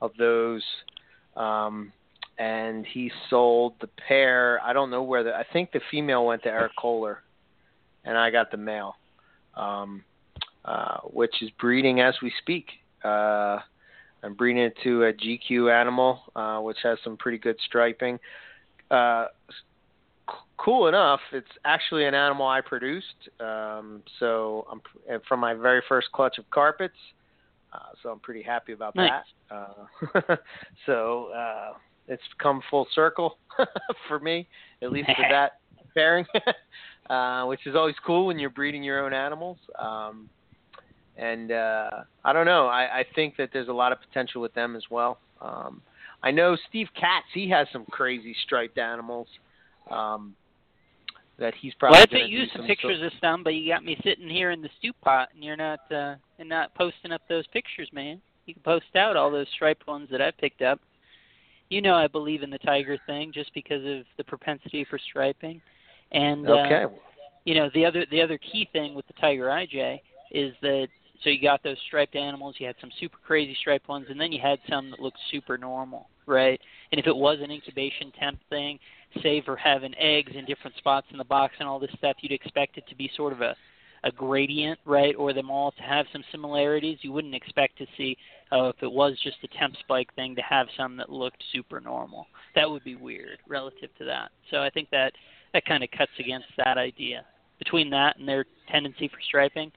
of 0.02 0.12
those, 0.18 0.64
um, 1.36 1.92
and 2.38 2.86
he 2.86 3.12
sold 3.30 3.74
the 3.82 3.88
pair. 4.08 4.60
I 4.64 4.74
don't 4.74 4.90
know 4.90 5.04
where 5.04 5.24
the. 5.24 5.36
I 5.36 5.46
think 5.54 5.72
the 5.72 5.82
female 5.92 6.26
went 6.26 6.44
to 6.44 6.50
Eric 6.50 6.74
Kohler, 6.78 7.22
and 8.04 8.18
I 8.18 8.32
got 8.32 8.52
the 8.52 8.58
male, 8.58 8.96
um, 9.56 10.04
uh, 10.64 11.00
which 11.02 11.42
is 11.42 11.50
breeding 11.60 12.00
as 12.00 12.16
we 12.22 12.32
speak. 12.42 12.68
Uh, 13.04 13.60
I'm 14.24 14.34
breeding 14.34 14.64
it 14.64 14.76
to 14.84 15.04
a 15.04 15.14
GQ 15.14 15.72
animal, 15.72 16.22
uh, 16.36 16.60
which 16.60 16.78
has 16.82 16.98
some 17.04 17.18
pretty 17.18 17.38
good 17.38 17.58
striping. 17.66 18.20
Uh, 18.90 19.28
cool 20.58 20.88
enough, 20.88 21.20
it's 21.32 21.48
actually 21.66 22.06
an 22.06 22.14
animal 22.14 22.48
I 22.48 22.62
produced. 22.62 23.30
Um, 23.40 24.04
so 24.20 24.68
I'm 24.72 24.82
from 25.28 25.40
my 25.40 25.54
very 25.54 25.82
first 25.88 26.12
clutch 26.14 26.38
of 26.38 26.50
carpets. 26.50 26.96
Uh, 27.74 27.80
so 28.02 28.10
I'm 28.10 28.20
pretty 28.20 28.42
happy 28.42 28.74
about 28.74 28.96
Nice. 28.96 29.12
that. 29.50 29.56
Uh, 29.56 30.36
so 30.86 31.30
uh, 31.36 31.74
it's 32.08 32.24
come 32.42 32.62
full 32.70 32.88
circle 32.94 33.38
for 34.08 34.20
me, 34.20 34.48
at 34.82 34.92
least 34.92 35.08
for 35.08 35.26
that 35.30 35.60
pairing, 35.94 36.26
uh, 37.10 37.46
which 37.46 37.66
is 37.66 37.76
always 37.76 37.96
cool 38.06 38.28
when 38.28 38.40
you're 38.40 38.50
breeding 38.50 38.84
your 38.84 39.06
own 39.06 39.14
animals. 39.14 39.58
Um, 39.78 40.30
and 41.18 41.52
uh, 41.52 41.90
I 42.24 42.34
don't 42.34 42.46
know. 42.46 42.68
I, 42.68 43.00
I 43.00 43.06
think 43.14 43.38
that 43.38 43.50
there's 43.54 43.70
a 43.70 43.74
lot 43.74 43.92
of 43.92 44.00
potential 44.02 44.42
with 44.42 44.54
them 44.54 44.76
as 44.76 44.84
well. 44.90 45.20
Um, 45.42 45.82
I 46.24 46.32
know 46.32 46.58
Steve 46.70 46.88
Katz. 47.00 47.28
He 47.34 47.50
has 47.50 47.68
some 47.72 47.86
crazy 47.86 48.36
striped 48.46 48.78
animals 48.78 49.28
um, 49.90 50.36
that 51.40 51.54
he's 51.60 51.74
probably. 51.76 51.96
well, 51.98 52.04
I 52.04 52.06
gonna 52.06 52.20
sent 52.22 52.32
you 52.32 52.46
some 52.56 52.66
pictures 52.66 53.02
of 53.02 53.12
some, 53.20 53.44
but 53.44 53.56
you 53.56 53.72
got 53.72 53.84
me 53.84 53.98
sitting 54.04 54.30
here 54.30 54.52
in 54.52 54.62
the 54.62 54.70
stew 54.80 54.94
pot, 55.02 55.30
and 55.34 55.44
you're 55.44 55.58
not 55.58 55.80
uh, 55.92 56.16
and 56.40 56.48
not 56.50 56.74
posting 56.76 57.12
up 57.12 57.22
those 57.28 57.46
pictures, 57.48 57.90
man. 57.94 58.22
You 58.46 58.54
can 58.54 58.64
post 58.64 58.96
out 58.96 59.16
all 59.18 59.32
those 59.32 59.48
striped 59.56 59.88
ones 59.88 60.08
that 60.12 60.22
I 60.22 60.32
picked 60.32 60.62
up. 60.62 60.80
You 61.70 61.82
know 61.82 61.96
I 61.96 62.08
believe 62.08 62.44
in 62.44 62.50
the 62.50 62.60
tiger 62.60 62.98
thing 63.08 63.32
just 63.34 63.54
because 63.54 63.84
of 63.86 64.06
the 64.18 64.24
propensity 64.24 64.86
for 64.90 65.00
striping, 65.00 65.62
and 66.12 66.48
uh, 66.48 66.54
Okay. 66.54 66.86
you 67.44 67.56
know 67.56 67.70
the 67.74 67.86
other 67.86 68.06
the 68.12 68.22
other 68.22 68.38
key 68.38 68.70
thing 68.72 68.94
with 68.94 69.08
the 69.08 69.14
tiger 69.14 69.46
IJ 69.46 70.00
is 70.32 70.54
that 70.62 70.88
so 71.24 71.30
you 71.30 71.42
got 71.42 71.64
those 71.64 71.78
striped 71.88 72.16
animals, 72.16 72.56
you 72.60 72.68
had 72.68 72.76
some 72.82 72.92
super 73.00 73.18
crazy 73.26 73.56
striped 73.60 73.88
ones, 73.88 74.08
and 74.10 74.20
then 74.20 74.32
you 74.32 74.40
had 74.42 74.60
some 74.70 74.92
that 74.92 75.00
looked 75.00 75.18
super 75.32 75.58
normal, 75.58 76.10
right? 76.26 76.60
And 76.92 77.00
if 77.00 77.08
it 77.08 77.16
was 77.16 77.40
an 77.42 77.52
incubation 77.52 78.12
temp 78.20 78.40
thing, 78.50 78.80
say 79.22 79.42
for 79.42 79.56
having 79.56 79.94
eggs 79.96 80.34
in 80.36 80.46
different 80.46 80.76
spots 80.78 81.08
in 81.12 81.18
the 81.18 81.24
box 81.24 81.54
and 81.60 81.68
all 81.68 81.80
this 81.80 81.92
stuff, 81.98 82.18
you'd 82.22 82.32
expect 82.32 82.78
it 82.78 82.84
to 82.90 82.96
be 82.96 83.10
sort 83.16 83.34
of 83.34 83.42
a 83.42 83.56
a 84.06 84.12
gradient, 84.12 84.80
right, 84.86 85.16
or 85.18 85.34
them 85.34 85.50
all 85.50 85.72
to 85.72 85.82
have 85.82 86.06
some 86.14 86.24
similarities. 86.32 87.00
You 87.02 87.12
wouldn't 87.12 87.34
expect 87.34 87.78
to 87.80 87.88
see, 87.98 88.16
oh, 88.52 88.68
if 88.68 88.76
it 88.82 88.92
was 88.92 89.18
just 89.24 89.38
a 89.44 89.48
temp 89.58 89.76
spike 89.80 90.14
thing, 90.14 90.36
to 90.36 90.44
have 90.44 90.68
some 90.78 90.96
that 90.98 91.10
looked 91.10 91.44
super 91.52 91.82
normal. 91.82 92.28
That 92.56 92.70
would 92.70 92.84
be 92.84 92.96
weird 92.96 93.40
relative 93.48 93.90
to 93.98 94.06
that. 94.06 94.30
So 94.52 94.62
I 94.62 94.70
think 94.70 94.92
that 94.92 95.12
that 95.54 95.66
kind 95.66 95.84
of 95.84 95.90
cuts 95.98 96.12
against 96.20 96.48
that 96.58 96.78
idea. 96.78 97.26
Between 97.58 97.90
that 97.90 98.20
and 98.20 98.28
their 98.28 98.46
tendency 98.72 99.08
for 99.08 99.18
striping, 99.28 99.72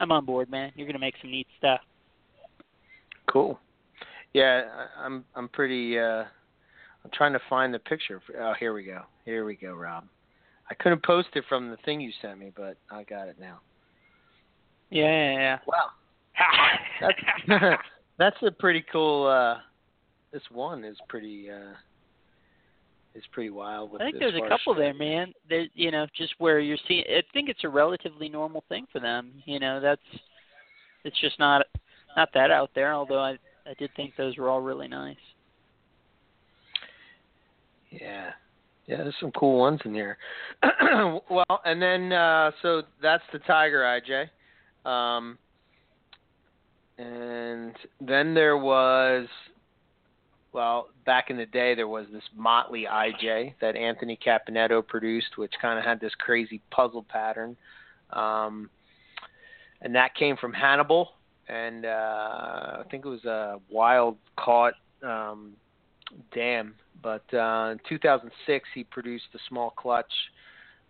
I'm 0.00 0.12
on 0.12 0.24
board, 0.24 0.48
man. 0.48 0.70
You're 0.76 0.86
gonna 0.86 1.00
make 1.00 1.14
some 1.20 1.32
neat 1.32 1.48
stuff. 1.58 1.80
Cool. 3.26 3.58
Yeah, 4.32 4.62
I'm 4.96 5.24
I'm 5.34 5.48
pretty. 5.48 5.98
Uh, 5.98 6.24
I'm 7.04 7.10
trying 7.12 7.32
to 7.32 7.40
find 7.48 7.74
the 7.74 7.78
picture. 7.78 8.20
Oh, 8.38 8.54
here 8.58 8.72
we 8.72 8.84
go. 8.84 9.02
Here 9.24 9.44
we 9.44 9.56
go, 9.56 9.74
Rob. 9.74 10.04
I 10.70 10.74
couldn't 10.74 11.04
post 11.04 11.28
it 11.34 11.44
from 11.48 11.70
the 11.70 11.76
thing 11.84 12.00
you 12.00 12.12
sent 12.22 12.38
me, 12.38 12.52
but 12.56 12.76
I 12.90 13.02
got 13.04 13.28
it 13.28 13.36
now. 13.40 13.60
Yeah, 14.90 15.04
yeah, 15.04 15.32
yeah. 15.32 15.58
Wow. 15.66 15.88
That's 17.48 17.82
that's 18.18 18.36
a 18.42 18.50
pretty 18.50 18.84
cool. 18.92 19.26
Uh, 19.26 19.58
this 20.32 20.42
one 20.50 20.84
is 20.84 20.96
pretty. 21.08 21.50
Uh, 21.50 21.74
is 23.14 23.24
pretty 23.32 23.50
wild. 23.50 23.92
With 23.92 24.00
I 24.00 24.06
think 24.06 24.18
there's 24.18 24.34
a 24.34 24.48
couple 24.48 24.74
there, 24.74 24.94
man. 24.94 25.32
There, 25.48 25.66
you 25.74 25.90
know, 25.90 26.06
just 26.16 26.32
where 26.38 26.60
you're 26.60 26.78
seeing. 26.88 27.04
I 27.08 27.22
think 27.32 27.48
it's 27.48 27.64
a 27.64 27.68
relatively 27.68 28.28
normal 28.28 28.64
thing 28.68 28.86
for 28.90 29.00
them. 29.00 29.32
You 29.44 29.58
know, 29.60 29.80
that's 29.80 30.00
it's 31.04 31.20
just 31.20 31.38
not 31.38 31.66
not 32.16 32.30
that 32.34 32.50
out 32.50 32.70
there. 32.74 32.94
Although 32.94 33.20
I 33.20 33.32
I 33.66 33.74
did 33.78 33.90
think 33.96 34.14
those 34.16 34.36
were 34.36 34.48
all 34.48 34.60
really 34.60 34.88
nice. 34.88 35.16
Yeah. 37.92 38.30
Yeah, 38.86 38.96
there's 38.98 39.14
some 39.20 39.30
cool 39.32 39.58
ones 39.58 39.80
in 39.84 39.94
here. 39.94 40.18
well, 41.30 41.60
and 41.64 41.80
then 41.80 42.12
uh 42.12 42.50
so 42.62 42.82
that's 43.00 43.22
the 43.32 43.38
Tiger 43.40 43.80
IJ. 43.80 44.88
Um 44.88 45.38
and 46.98 47.74
then 48.00 48.34
there 48.34 48.56
was 48.56 49.28
well, 50.52 50.88
back 51.06 51.30
in 51.30 51.36
the 51.36 51.46
day 51.46 51.74
there 51.74 51.88
was 51.88 52.06
this 52.12 52.22
Motley 52.36 52.86
IJ 52.90 53.54
that 53.60 53.74
Anthony 53.76 54.18
Caponetto 54.24 54.86
produced 54.86 55.38
which 55.38 55.52
kind 55.60 55.78
of 55.78 55.84
had 55.84 56.00
this 56.00 56.12
crazy 56.18 56.60
puzzle 56.70 57.04
pattern. 57.08 57.56
Um, 58.12 58.68
and 59.80 59.94
that 59.94 60.14
came 60.14 60.36
from 60.36 60.52
Hannibal, 60.52 61.08
and 61.48 61.86
uh, 61.86 61.88
I 61.88 62.82
think 62.90 63.04
it 63.04 63.08
was 63.08 63.24
a 63.24 63.58
wild 63.70 64.16
caught 64.38 64.74
um, 65.02 65.54
dam. 66.34 66.74
But 67.02 67.24
uh, 67.34 67.70
in 67.72 67.80
2006, 67.88 68.68
he 68.74 68.84
produced 68.84 69.24
a 69.34 69.38
small 69.48 69.70
clutch. 69.70 70.12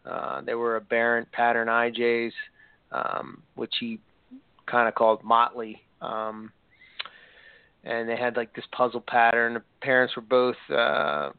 Uh, 0.04 0.40
they 0.42 0.54
were 0.54 0.76
aberrant 0.76 1.30
pattern 1.32 1.68
IJs, 1.68 2.32
um, 2.90 3.42
which 3.54 3.74
he 3.80 3.98
kind 4.66 4.88
of 4.88 4.94
called 4.94 5.22
Motley. 5.22 5.80
Um, 6.00 6.52
and 7.84 8.08
they 8.08 8.16
had 8.16 8.36
like 8.36 8.54
this 8.54 8.64
puzzle 8.72 9.02
pattern. 9.06 9.54
The 9.54 9.62
parents 9.80 10.14
were 10.16 10.22
both 10.22 10.56
uh, 10.70 11.30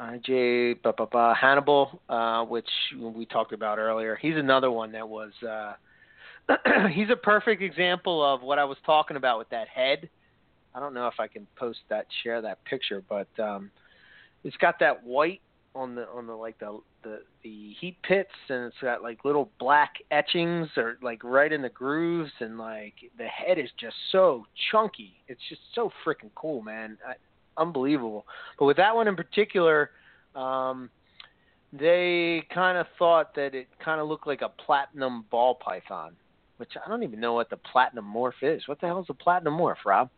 IJ 0.00 0.82
ba, 0.82 0.92
ba, 0.96 1.06
ba, 1.06 1.34
Hannibal, 1.40 2.00
uh, 2.08 2.44
which 2.44 2.68
we 2.98 3.26
talked 3.26 3.52
about 3.52 3.78
earlier. 3.78 4.16
He's 4.20 4.36
another 4.36 4.70
one 4.70 4.92
that 4.92 5.08
was. 5.08 5.32
Uh, 5.46 5.74
he's 6.92 7.08
a 7.10 7.16
perfect 7.16 7.62
example 7.62 8.22
of 8.22 8.42
what 8.42 8.58
I 8.58 8.64
was 8.64 8.76
talking 8.84 9.16
about 9.16 9.38
with 9.38 9.48
that 9.50 9.68
head. 9.68 10.08
I 10.74 10.80
don't 10.80 10.94
know 10.94 11.06
if 11.06 11.20
I 11.20 11.28
can 11.28 11.46
post 11.56 11.80
that, 11.88 12.06
share 12.22 12.42
that 12.42 12.64
picture, 12.64 13.02
but 13.08 13.28
um, 13.38 13.70
it's 14.42 14.56
got 14.56 14.78
that 14.80 15.04
white 15.04 15.40
on 15.74 15.94
the 15.94 16.06
on 16.08 16.26
the 16.26 16.34
like 16.34 16.58
the 16.58 16.78
the 17.02 17.20
the 17.42 17.74
heat 17.80 17.96
pits 18.02 18.30
and 18.48 18.66
it's 18.66 18.76
got 18.80 19.02
like 19.02 19.24
little 19.24 19.50
black 19.58 19.94
etchings 20.10 20.68
or 20.76 20.98
like 21.02 21.22
right 21.24 21.52
in 21.52 21.62
the 21.62 21.68
grooves 21.68 22.30
and 22.38 22.58
like 22.58 22.94
the 23.18 23.24
head 23.24 23.58
is 23.58 23.70
just 23.78 23.96
so 24.12 24.46
chunky. 24.70 25.14
It's 25.26 25.40
just 25.48 25.60
so 25.74 25.90
freaking 26.06 26.30
cool 26.34 26.62
man. 26.62 26.96
I, 27.06 27.14
unbelievable. 27.60 28.24
But 28.58 28.66
with 28.66 28.76
that 28.76 28.94
one 28.94 29.08
in 29.08 29.16
particular 29.16 29.90
um 30.34 30.90
they 31.72 32.44
kind 32.52 32.78
of 32.78 32.86
thought 32.98 33.34
that 33.34 33.54
it 33.54 33.68
kind 33.84 34.00
of 34.00 34.08
looked 34.08 34.26
like 34.26 34.42
a 34.42 34.48
platinum 34.48 35.24
ball 35.30 35.56
python 35.56 36.14
which 36.56 36.70
i 36.84 36.88
don't 36.88 37.02
even 37.02 37.18
know 37.20 37.32
what 37.32 37.50
the 37.50 37.56
platinum 37.56 38.04
morph 38.04 38.32
is. 38.42 38.66
What 38.66 38.80
the 38.80 38.86
hell 38.86 39.00
is 39.00 39.06
a 39.08 39.14
platinum 39.14 39.56
morph 39.56 39.84
rob 39.84 40.08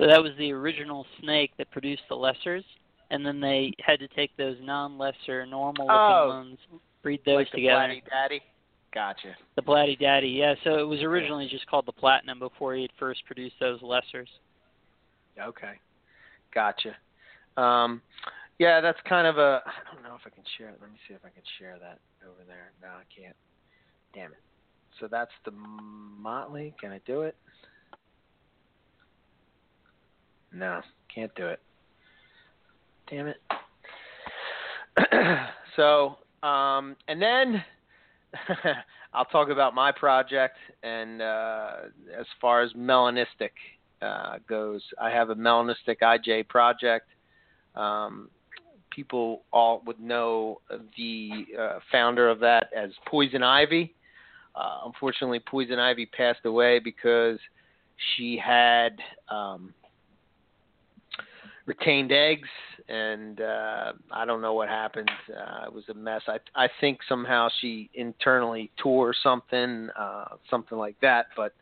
so 0.00 0.06
that 0.06 0.22
was 0.22 0.32
the 0.38 0.50
original 0.52 1.06
snake 1.20 1.52
that 1.58 1.70
produced 1.70 2.02
the 2.08 2.16
lessers 2.16 2.64
and 3.10 3.26
then 3.26 3.40
they 3.40 3.72
had 3.84 3.98
to 4.00 4.08
take 4.08 4.36
those 4.36 4.56
non-lesser, 4.62 5.44
normal-looking 5.44 5.90
oh, 5.90 6.28
ones, 6.28 6.58
breed 7.02 7.20
those 7.26 7.36
like 7.36 7.50
together. 7.50 7.88
The 7.88 7.94
Platty 7.94 8.10
Daddy. 8.10 8.40
Gotcha. 8.94 9.36
The 9.56 9.62
Platty 9.62 9.98
Daddy, 9.98 10.28
yeah. 10.28 10.54
So 10.64 10.78
it 10.78 10.86
was 10.86 11.00
originally 11.00 11.48
just 11.48 11.66
called 11.66 11.86
the 11.86 11.92
Platinum 11.92 12.38
before 12.38 12.74
he 12.74 12.82
had 12.82 12.90
first 12.98 13.24
produced 13.26 13.56
those 13.60 13.80
lessers. 13.80 14.26
Okay, 15.40 15.72
gotcha. 16.54 16.96
Um, 17.56 18.00
yeah, 18.58 18.80
that's 18.80 18.98
kind 19.08 19.26
of 19.26 19.38
a. 19.38 19.62
I 19.66 19.94
don't 19.94 20.02
know 20.02 20.14
if 20.14 20.22
I 20.26 20.30
can 20.30 20.44
share 20.58 20.68
it. 20.68 20.78
Let 20.80 20.90
me 20.90 20.98
see 21.08 21.14
if 21.14 21.20
I 21.24 21.30
can 21.30 21.42
share 21.58 21.78
that 21.80 21.98
over 22.24 22.44
there. 22.46 22.72
No, 22.82 22.88
I 22.88 23.04
can't. 23.14 23.36
Damn 24.14 24.32
it. 24.32 24.38
So 24.98 25.08
that's 25.10 25.30
the 25.44 25.52
Motley. 25.52 26.74
Can 26.80 26.90
I 26.92 27.00
do 27.06 27.22
it? 27.22 27.36
No, 30.52 30.80
can't 31.14 31.34
do 31.34 31.46
it 31.46 31.60
damn 33.10 33.26
it. 33.26 33.40
so, 35.76 36.16
um, 36.46 36.96
and 37.08 37.20
then 37.20 37.62
I'll 39.12 39.24
talk 39.26 39.48
about 39.48 39.74
my 39.74 39.92
project. 39.92 40.56
And 40.82 41.20
uh, 41.20 41.72
as 42.18 42.26
far 42.40 42.62
as 42.62 42.72
melanistic 42.72 43.50
uh, 44.00 44.36
goes, 44.48 44.82
I 45.00 45.10
have 45.10 45.30
a 45.30 45.34
melanistic 45.34 46.00
IJ 46.02 46.48
project. 46.48 47.08
Um, 47.74 48.30
people 48.90 49.42
all 49.52 49.82
would 49.86 50.00
know 50.00 50.60
the 50.96 51.46
uh, 51.58 51.78
founder 51.92 52.28
of 52.28 52.40
that 52.40 52.68
as 52.76 52.90
Poison 53.06 53.42
Ivy. 53.42 53.94
Uh, 54.54 54.80
unfortunately, 54.86 55.40
Poison 55.40 55.78
Ivy 55.78 56.06
passed 56.06 56.44
away 56.44 56.80
because 56.80 57.38
she 58.16 58.36
had 58.36 58.98
um, 59.28 59.72
retained 61.70 62.10
eggs 62.10 62.48
and 62.88 63.40
uh, 63.40 63.92
I 64.10 64.24
don't 64.24 64.42
know 64.42 64.54
what 64.54 64.68
happened. 64.68 65.10
Uh, 65.28 65.66
it 65.66 65.72
was 65.72 65.84
a 65.88 65.94
mess. 65.94 66.22
I 66.26 66.38
I 66.56 66.68
think 66.80 66.98
somehow 67.08 67.48
she 67.60 67.88
internally 67.94 68.72
tore 68.76 69.14
something, 69.22 69.88
uh, 69.96 70.34
something 70.50 70.76
like 70.76 70.96
that. 71.00 71.26
But 71.36 71.52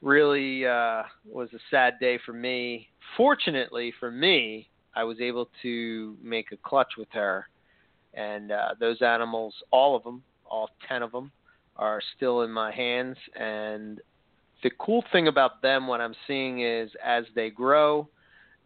really 0.00 0.66
uh, 0.66 1.02
was 1.30 1.50
a 1.52 1.58
sad 1.70 1.94
day 2.00 2.18
for 2.24 2.32
me. 2.32 2.88
Fortunately 3.18 3.92
for 4.00 4.10
me, 4.10 4.70
I 4.94 5.04
was 5.04 5.20
able 5.20 5.50
to 5.60 6.16
make 6.22 6.52
a 6.52 6.56
clutch 6.56 6.92
with 6.96 7.08
her, 7.12 7.46
and 8.14 8.50
uh, 8.50 8.68
those 8.80 9.02
animals, 9.02 9.54
all 9.70 9.94
of 9.94 10.02
them, 10.02 10.22
all 10.46 10.70
ten 10.88 11.02
of 11.02 11.12
them, 11.12 11.30
are 11.76 12.00
still 12.16 12.40
in 12.40 12.50
my 12.50 12.72
hands. 12.72 13.18
And 13.38 14.00
the 14.62 14.70
cool 14.78 15.04
thing 15.12 15.28
about 15.28 15.60
them, 15.60 15.86
what 15.86 16.00
I'm 16.00 16.16
seeing 16.26 16.62
is 16.62 16.90
as 17.04 17.24
they 17.34 17.50
grow, 17.50 18.08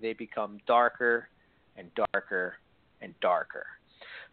they 0.05 0.13
become 0.13 0.59
darker 0.67 1.29
and 1.77 1.89
darker 2.13 2.57
and 3.01 3.15
darker. 3.21 3.65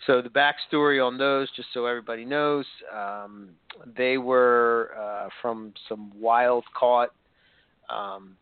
So 0.06 0.22
the 0.22 0.30
backstory 0.30 1.06
on 1.06 1.18
those, 1.18 1.48
just 1.56 1.70
so 1.74 1.86
everybody 1.86 2.26
knows, 2.26 2.66
um, 2.94 3.52
they 3.96 4.18
were 4.18 4.92
uh, 5.00 5.30
from 5.42 5.74
some 5.88 6.12
wild 6.20 6.66
caught 6.78 7.14
um, 7.90 8.36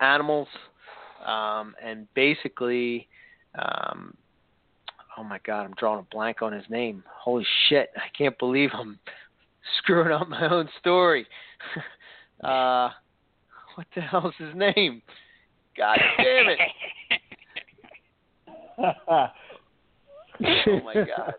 animals, 0.00 0.48
um, 1.26 1.74
and 1.84 2.06
basically, 2.14 3.06
um, 3.58 4.16
oh 5.18 5.24
my 5.24 5.38
God, 5.44 5.64
I'm 5.64 5.74
drawing 5.76 6.00
a 6.00 6.14
blank 6.14 6.40
on 6.40 6.52
his 6.52 6.64
name. 6.70 7.02
Holy 7.12 7.44
shit, 7.68 7.90
I 7.96 8.08
can't 8.16 8.38
believe 8.38 8.70
I'm 8.72 8.98
screwing 9.78 10.12
up 10.12 10.28
my 10.28 10.48
own 10.48 10.68
story. 10.78 11.26
uh, 12.44 12.88
what 13.74 13.86
the 13.94 14.00
hell's 14.00 14.34
his 14.38 14.54
name? 14.54 15.02
God 15.76 15.98
damn 16.16 16.48
it. 16.48 16.58
oh 20.68 20.80
my 20.84 20.94
god. 20.94 21.34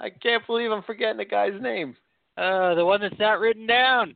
I 0.00 0.10
can't 0.10 0.46
believe 0.46 0.70
I'm 0.70 0.82
forgetting 0.82 1.16
the 1.16 1.24
guy's 1.24 1.60
name. 1.60 1.96
Uh, 2.36 2.74
the 2.74 2.84
one 2.84 3.00
that's 3.00 3.18
not 3.18 3.40
written 3.40 3.66
down. 3.66 4.14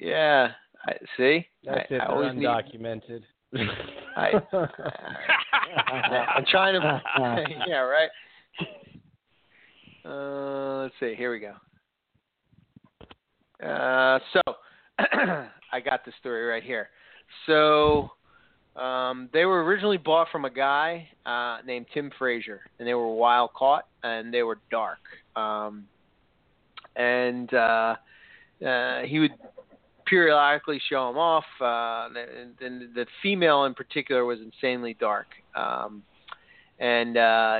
Yeah. 0.00 0.52
I 0.86 0.92
see. 1.16 1.46
That's 1.64 1.86
I, 1.90 1.94
it. 1.94 2.00
I 2.00 2.06
always 2.06 2.30
undocumented. 2.32 3.22
Need, 3.52 3.68
I, 4.16 4.32
I'm 6.36 6.44
trying 6.50 6.80
to. 6.80 7.02
yeah, 7.66 7.78
right. 7.78 8.10
Uh, 10.04 10.82
let's 10.82 10.94
see. 11.00 11.14
Here 11.16 11.30
we 11.32 11.40
go. 11.40 11.54
Uh, 13.66 14.18
so 14.32 14.40
I 14.98 15.80
got 15.84 16.04
the 16.04 16.12
story 16.20 16.44
right 16.44 16.62
here. 16.62 16.90
So 17.46 18.10
um, 18.76 19.28
they 19.32 19.44
were 19.44 19.64
originally 19.64 19.96
bought 19.96 20.28
from 20.30 20.44
a 20.44 20.50
guy 20.50 21.08
uh, 21.26 21.58
named 21.66 21.86
Tim 21.92 22.10
Frazier, 22.18 22.60
and 22.78 22.86
they 22.86 22.94
were 22.94 23.12
wild 23.14 23.52
caught 23.54 23.86
and 24.02 24.32
they 24.32 24.42
were 24.42 24.58
dark. 24.70 25.00
Um, 25.36 25.86
and 26.96 27.52
uh, 27.52 27.96
uh, 28.64 29.02
he 29.02 29.18
would 29.18 29.32
periodically 30.06 30.80
show 30.88 31.08
them 31.08 31.18
off. 31.18 31.44
Uh, 31.60 32.08
and 32.60 32.94
the 32.94 33.06
female 33.22 33.64
in 33.64 33.74
particular 33.74 34.24
was 34.24 34.38
insanely 34.40 34.96
dark. 34.98 35.26
Um, 35.54 36.02
and 36.78 37.16
uh, 37.16 37.58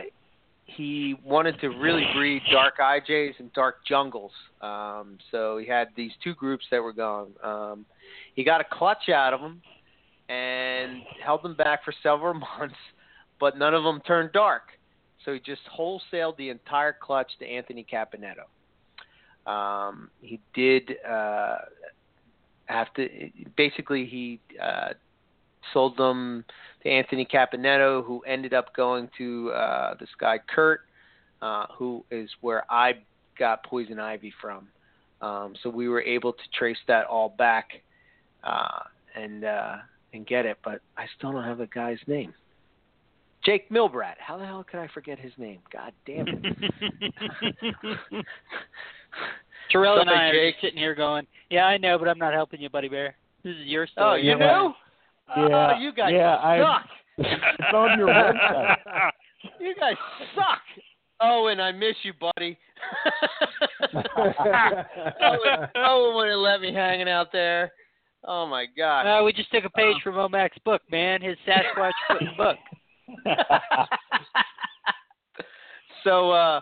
he 0.65 1.17
wanted 1.25 1.61
to 1.61 1.69
really 1.69 2.05
breed 2.15 2.43
dark 2.53 2.79
IJs 2.79 3.39
and 3.39 3.53
dark 3.53 3.85
jungles. 3.87 4.33
Um, 4.61 5.19
so 5.31 5.59
he 5.59 5.67
had 5.67 5.89
these 5.97 6.13
two 6.23 6.35
groups 6.35 6.65
that 6.71 6.83
were 6.83 6.93
going. 6.93 7.33
Um, 7.43 7.87
he 8.39 8.45
got 8.45 8.61
a 8.61 8.65
clutch 8.71 9.09
out 9.09 9.35
of 9.35 9.41
them 9.41 9.61
and 10.29 11.03
held 11.21 11.43
them 11.43 11.57
back 11.57 11.85
for 11.85 11.93
several 12.05 12.35
months, 12.59 12.77
but 13.41 13.59
none 13.59 13.75
of 13.75 13.83
them 13.83 14.01
turned 14.07 14.31
dark. 14.31 14.63
So 15.25 15.33
he 15.33 15.41
just 15.41 15.63
wholesaled 15.77 16.37
the 16.37 16.51
entire 16.51 16.93
clutch 16.93 17.33
to 17.41 17.45
Anthony 17.45 17.85
Caponetto. 17.93 18.47
Um, 19.51 20.11
he 20.21 20.39
did 20.55 20.99
uh, 21.05 21.57
have 22.67 22.95
to 22.95 23.09
basically 23.57 24.07
he 24.07 24.39
uh, 24.63 24.91
sold 25.73 25.97
them 25.97 26.45
to 26.85 26.89
Anthony 26.89 27.27
Caponetto, 27.27 28.05
who 28.05 28.21
ended 28.21 28.55
up 28.55 28.73
going 28.77 29.11
to 29.19 29.51
uh, 29.51 29.95
this 29.99 30.11
guy 30.21 30.39
Kurt, 30.39 30.83
uh, 31.43 31.67
who 31.77 32.05
is 32.13 32.31
where 32.41 32.63
I 32.71 32.93
got 33.37 33.65
Poison 33.65 33.99
Ivy 33.99 34.33
from. 34.41 34.69
Um, 35.23 35.55
so 35.61 35.69
we 35.69 35.89
were 35.89 36.03
able 36.03 36.33
to 36.33 36.43
trace 36.57 36.79
that 36.87 37.05
all 37.07 37.31
back, 37.37 37.83
uh, 38.49 38.83
and 39.15 39.45
uh, 39.45 39.77
and 40.13 40.27
get 40.27 40.47
it, 40.47 40.57
but 40.65 40.81
I 40.97 41.05
still 41.17 41.33
don't 41.33 41.45
have 41.45 41.59
the 41.59 41.67
guy's 41.67 41.99
name. 42.07 42.33
Jake 43.45 43.71
Milbrat. 43.71 44.15
How 44.19 44.37
the 44.37 44.45
hell 44.45 44.65
could 44.69 44.81
I 44.81 44.89
forget 44.93 45.19
his 45.19 45.33
name? 45.39 45.61
God 45.73 45.93
damn 46.07 46.27
it. 46.29 46.45
Terrell 49.71 50.01
and 50.01 50.11
I 50.11 50.25
are 50.29 50.33
Jake. 50.33 50.55
just 50.55 50.63
sitting 50.65 50.79
here 50.79 50.95
going, 50.95 51.27
"Yeah, 51.51 51.65
I 51.67 51.77
know, 51.79 51.99
but 51.99 52.09
I'm 52.09 52.19
not 52.19 52.33
helping 52.33 52.61
you, 52.61 52.69
Buddy 52.71 52.89
Bear. 52.89 53.15
This 53.45 53.53
is 53.57 53.67
your 53.67 53.87
story." 53.87 54.07
Oh, 54.11 54.15
you 54.17 54.31
Yeah, 54.31 54.37
know? 54.39 54.75
Yeah, 55.37 55.75
Oh, 55.77 55.79
you 55.79 55.93
guys 55.93 56.13
yeah, 56.15 56.37
I- 56.37 56.59
suck. 56.59 56.89
it's 57.19 57.75
on 57.75 57.99
your 57.99 58.09
website. 58.09 58.77
you 59.61 59.75
guys 59.79 59.95
suck. 60.35 60.63
Oh, 61.21 61.49
and 61.49 61.61
I 61.61 61.73
miss 61.73 61.97
you, 62.03 62.13
buddy. 62.19 62.57
Owen, 65.21 65.69
Owen 65.77 66.15
would 66.15 66.29
have 66.29 66.39
let 66.39 66.61
me 66.61 66.73
hanging 66.73 67.09
out 67.09 67.33
there. 67.33 67.73
Oh 68.25 68.47
my 68.47 68.67
god. 68.77 69.03
Uh, 69.03 69.25
we 69.25 69.33
just 69.33 69.51
took 69.53 69.65
a 69.65 69.71
page 69.71 69.97
from 70.03 70.17
Omac's 70.17 70.59
book, 70.65 70.83
man. 70.91 71.23
His 71.23 71.37
Sasquatch 71.47 71.93
book. 72.37 72.57
so 76.05 76.31
uh 76.31 76.61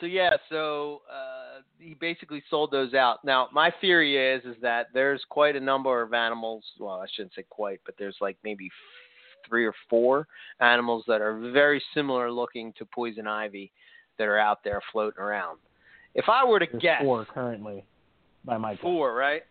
so 0.00 0.06
yeah, 0.06 0.36
so 0.48 1.02
uh 1.10 1.60
he 1.78 1.94
basically 1.94 2.42
sold 2.50 2.70
those 2.70 2.94
out. 2.94 3.24
Now, 3.24 3.48
my 3.52 3.72
theory 3.80 4.16
is 4.16 4.44
is 4.44 4.56
that 4.62 4.86
there's 4.94 5.22
quite 5.28 5.56
a 5.56 5.60
number 5.60 6.02
of 6.02 6.12
animals, 6.12 6.64
well, 6.78 7.00
I 7.00 7.06
shouldn't 7.14 7.34
say 7.34 7.44
quite, 7.48 7.80
but 7.84 7.94
there's 7.98 8.16
like 8.20 8.36
maybe 8.44 8.70
3 9.48 9.66
or 9.66 9.74
4 9.88 10.26
animals 10.60 11.04
that 11.08 11.20
are 11.20 11.38
very 11.52 11.82
similar 11.94 12.30
looking 12.30 12.72
to 12.78 12.84
poison 12.84 13.26
ivy 13.26 13.72
that 14.18 14.26
are 14.26 14.38
out 14.38 14.62
there 14.64 14.80
floating 14.92 15.20
around. 15.20 15.58
If 16.14 16.28
I 16.28 16.44
were 16.44 16.58
to 16.58 16.66
There's 16.70 16.82
guess 16.82 17.02
four 17.02 17.24
currently 17.24 17.84
by 18.44 18.58
my 18.58 18.70
count. 18.70 18.80
Four, 18.80 19.14
right? 19.14 19.42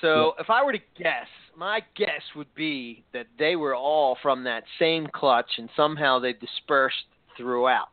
So 0.00 0.34
if 0.38 0.50
I 0.50 0.62
were 0.62 0.72
to 0.72 0.80
guess, 0.98 1.26
my 1.56 1.80
guess 1.96 2.22
would 2.34 2.54
be 2.54 3.04
that 3.12 3.26
they 3.38 3.56
were 3.56 3.74
all 3.74 4.18
from 4.22 4.44
that 4.44 4.64
same 4.78 5.06
clutch 5.06 5.50
and 5.58 5.70
somehow 5.76 6.18
they 6.18 6.34
dispersed 6.34 7.06
throughout. 7.36 7.88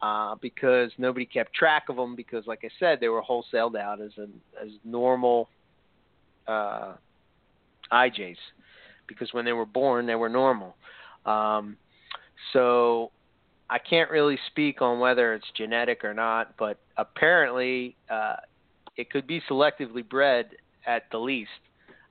Uh, 0.00 0.36
because 0.40 0.92
nobody 0.96 1.26
kept 1.26 1.52
track 1.52 1.88
of 1.88 1.96
them 1.96 2.14
because, 2.14 2.46
like 2.46 2.60
I 2.62 2.68
said, 2.78 3.00
they 3.00 3.08
were 3.08 3.20
wholesaled 3.20 3.76
out 3.76 4.00
as 4.00 4.12
an 4.16 4.32
as 4.62 4.70
normal 4.84 5.48
uh, 6.46 6.92
IJs. 7.90 8.36
Because 9.08 9.32
when 9.32 9.44
they 9.44 9.52
were 9.52 9.66
born, 9.66 10.06
they 10.06 10.14
were 10.14 10.28
normal. 10.28 10.76
Um, 11.26 11.76
so 12.52 13.10
I 13.68 13.78
can't 13.78 14.08
really 14.08 14.38
speak 14.46 14.80
on 14.80 15.00
whether 15.00 15.34
it's 15.34 15.46
genetic 15.56 16.04
or 16.04 16.14
not, 16.14 16.56
but 16.56 16.78
apparently 16.96 17.96
uh, 18.08 18.36
it 18.96 19.10
could 19.10 19.26
be 19.26 19.42
selectively 19.50 20.08
bred 20.08 20.50
at 20.88 21.04
the 21.12 21.18
least, 21.18 21.50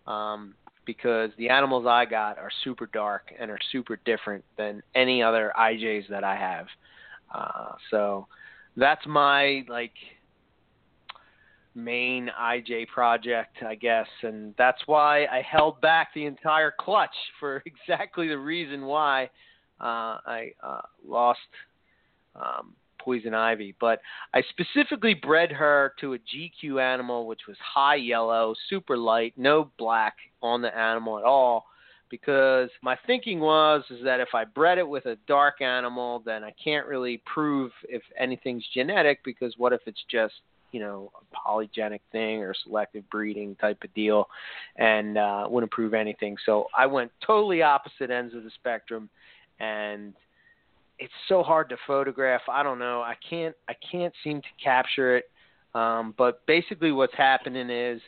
um, 0.05 0.53
because 0.85 1.31
the 1.37 1.49
animals 1.49 1.85
I 1.85 2.05
got 2.05 2.37
are 2.37 2.51
super 2.63 2.85
dark 2.93 3.33
and 3.37 3.51
are 3.51 3.59
super 3.71 3.99
different 4.05 4.45
than 4.57 4.81
any 4.95 5.21
other 5.21 5.51
IJs 5.59 6.07
that 6.09 6.23
I 6.23 6.35
have. 6.35 6.67
Uh, 7.33 7.73
so 7.91 8.27
that's 8.77 9.05
my 9.05 9.65
like 9.67 9.91
main 11.75 12.29
IJ 12.39 12.87
project, 12.87 13.57
I 13.65 13.75
guess, 13.75 14.07
and 14.23 14.53
that's 14.57 14.81
why 14.85 15.25
I 15.25 15.41
held 15.41 15.81
back 15.81 16.13
the 16.13 16.25
entire 16.25 16.73
clutch 16.77 17.15
for 17.39 17.63
exactly 17.65 18.27
the 18.27 18.37
reason 18.37 18.85
why 18.85 19.25
uh, 19.81 20.17
I 20.25 20.51
uh, 20.63 20.81
lost 21.05 21.39
um, 22.35 22.73
poison 23.07 23.33
ivy. 23.33 23.73
But 23.79 24.01
I 24.33 24.41
specifically 24.49 25.13
bred 25.13 25.49
her 25.53 25.93
to 26.01 26.13
a 26.13 26.17
GQ 26.17 26.81
animal, 26.81 27.25
which 27.25 27.47
was 27.47 27.55
high 27.63 27.95
yellow, 27.95 28.53
super 28.69 28.97
light, 28.97 29.33
no 29.37 29.71
black 29.77 30.15
on 30.41 30.61
the 30.61 30.77
animal 30.77 31.17
at 31.17 31.23
all. 31.23 31.67
Because 32.09 32.69
my 32.81 32.97
thinking 33.05 33.39
was 33.39 33.83
is 33.89 34.03
that 34.03 34.19
if 34.19 34.29
I 34.33 34.43
bred 34.43 34.77
it 34.77 34.87
with 34.87 35.05
a 35.05 35.17
dark 35.27 35.61
animal, 35.61 36.21
then 36.25 36.43
I 36.43 36.53
can't 36.61 36.85
really 36.85 37.21
prove 37.25 37.71
if 37.87 38.01
anything's 38.19 38.65
genetic. 38.73 39.23
Because 39.23 39.53
what 39.57 39.73
if 39.73 39.81
it's 39.85 40.03
just 40.11 40.33
you 40.71 40.81
know 40.81 41.11
a 41.15 41.49
polygenic 41.49 42.01
thing 42.11 42.41
or 42.43 42.53
selective 42.63 43.09
breeding 43.09 43.55
type 43.55 43.77
of 43.83 43.93
deal, 43.93 44.27
and 44.77 45.17
uh, 45.17 45.47
wouldn't 45.49 45.71
prove 45.71 45.93
anything. 45.93 46.35
So 46.45 46.67
I 46.77 46.85
went 46.85 47.11
totally 47.25 47.61
opposite 47.61 48.09
ends 48.09 48.35
of 48.35 48.43
the 48.43 48.51
spectrum, 48.51 49.09
and 49.59 50.13
it's 50.99 51.13
so 51.27 51.43
hard 51.43 51.69
to 51.69 51.77
photograph. 51.85 52.41
I 52.49 52.63
don't 52.63 52.79
know. 52.79 53.01
I 53.01 53.15
can't 53.29 53.55
I 53.69 53.73
can't 53.91 54.13
seem 54.23 54.41
to 54.41 54.47
capture 54.63 55.17
it. 55.17 55.25
Um, 55.75 56.13
but 56.17 56.45
basically, 56.47 56.91
what's 56.91 57.13
happening 57.15 57.69
is 57.69 58.01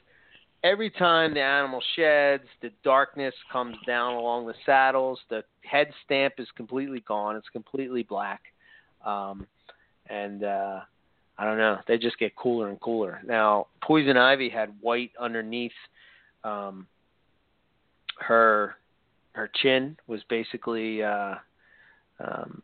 every 0.64 0.90
time 0.90 1.34
the 1.34 1.42
animal 1.42 1.82
sheds, 1.96 2.46
the 2.62 2.72
darkness 2.84 3.34
comes 3.52 3.76
down 3.86 4.16
along 4.16 4.48
the 4.48 4.56
saddles. 4.66 5.20
The 5.30 5.44
head 5.70 5.92
stamp 6.06 6.36
is 6.38 6.48
completely 6.56 7.02
gone. 7.02 7.36
It's 7.36 7.50
completely 7.50 8.04
black, 8.04 8.42
um, 9.06 9.46
and 10.10 10.44
uh, 10.44 10.80
I 11.38 11.46
don't 11.46 11.58
know. 11.58 11.78
They 11.88 11.98
just 11.98 12.18
get 12.18 12.36
cooler 12.36 12.70
and 12.70 12.80
cooler. 12.80 13.22
Now, 13.26 13.68
poison 13.84 14.18
ivy 14.18 14.50
had 14.50 14.74
white 14.82 15.12
underneath. 15.20 15.72
Um, 16.44 16.88
her 18.20 18.76
her 19.34 19.50
chin 19.62 19.98
was 20.08 20.22
basically 20.30 21.04
uh, 21.04 21.36
um, 22.20 22.64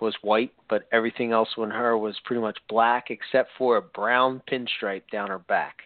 was 0.00 0.14
white, 0.22 0.52
but 0.68 0.86
everything 0.92 1.32
else 1.32 1.48
on 1.56 1.70
her 1.70 1.96
was 1.96 2.16
pretty 2.24 2.40
much 2.40 2.58
black 2.68 3.10
except 3.10 3.50
for 3.56 3.76
a 3.76 3.82
brown 3.82 4.42
pinstripe 4.50 5.02
down 5.10 5.28
her 5.28 5.38
back. 5.38 5.76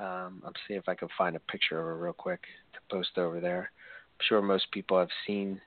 Um, 0.00 0.42
I'm 0.44 0.52
seeing 0.66 0.78
if 0.78 0.88
I 0.88 0.94
can 0.94 1.08
find 1.16 1.36
a 1.36 1.40
picture 1.40 1.78
of 1.78 1.84
her 1.84 1.96
real 1.96 2.12
quick 2.12 2.42
to 2.74 2.94
post 2.94 3.16
over 3.16 3.40
there. 3.40 3.70
I'm 4.18 4.26
sure 4.28 4.42
most 4.42 4.70
people 4.72 4.98
have 4.98 5.08
seen 5.26 5.60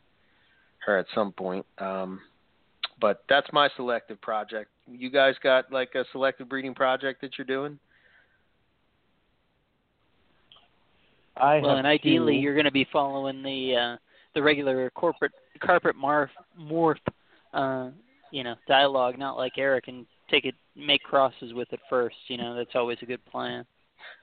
her 0.86 0.98
at 0.98 1.06
some 1.14 1.32
point. 1.32 1.66
Um, 1.78 2.22
but 3.00 3.24
that's 3.30 3.48
my 3.54 3.70
selective 3.76 4.20
project. 4.22 4.70
You 4.90 5.10
guys 5.10 5.36
got 5.44 5.72
like 5.72 5.96
a 5.96 6.04
selective 6.12 6.50
breeding 6.50 6.74
project 6.74 7.22
that 7.22 7.38
you're 7.38 7.46
doing? 7.46 7.80
I 11.36 11.60
well, 11.60 11.70
have 11.70 11.78
and 11.80 11.88
ideally, 11.88 12.34
two. 12.34 12.40
you're 12.40 12.56
going 12.56 12.66
to 12.66 12.72
be 12.72 12.88
following 12.92 13.44
the 13.44 13.76
uh, 13.76 13.98
the 14.34 14.42
regular 14.42 14.90
corporate 14.92 15.32
carpet 15.60 15.96
morph 15.96 16.30
morph 16.60 16.98
uh, 17.58 17.90
you 18.32 18.44
know 18.44 18.56
dialogue, 18.68 19.18
not 19.18 19.38
like 19.38 19.54
Eric 19.58 19.88
and 19.88 20.06
take 20.30 20.44
it 20.46 20.54
make 20.76 21.02
crosses 21.04 21.54
with 21.54 21.72
it 21.74 21.80
first. 21.90 22.16
You 22.28 22.38
know 22.38 22.56
that's 22.56 22.76
always 22.76 23.00
a 23.02 23.06
good 23.06 23.26
plan. 23.26 23.66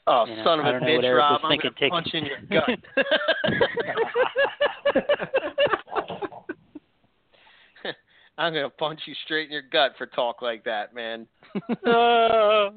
Oh, 0.06 0.26
You 0.26 0.36
know, 0.36 0.44
son 0.44 0.60
of 0.60 0.66
a 0.66 0.72
don't 0.72 0.82
know 0.82 0.94
what 0.94 1.04
bitch, 1.04 1.18
Rob! 1.18 1.40
I'm 1.42 1.50
thinking, 1.50 1.70
gonna 1.78 1.90
punch 1.90 2.14
in 2.14 2.26
your 2.26 2.38
gut. 2.50 2.68
I'm 8.36 8.52
gonna 8.52 8.68
punch 8.70 9.00
you 9.06 9.14
straight 9.24 9.46
in 9.46 9.52
your 9.52 9.62
gut 9.62 9.94
for 9.96 10.06
talk 10.06 10.42
like 10.42 10.64
that, 10.64 10.92
man. 10.94 11.26
uh, 11.86 12.70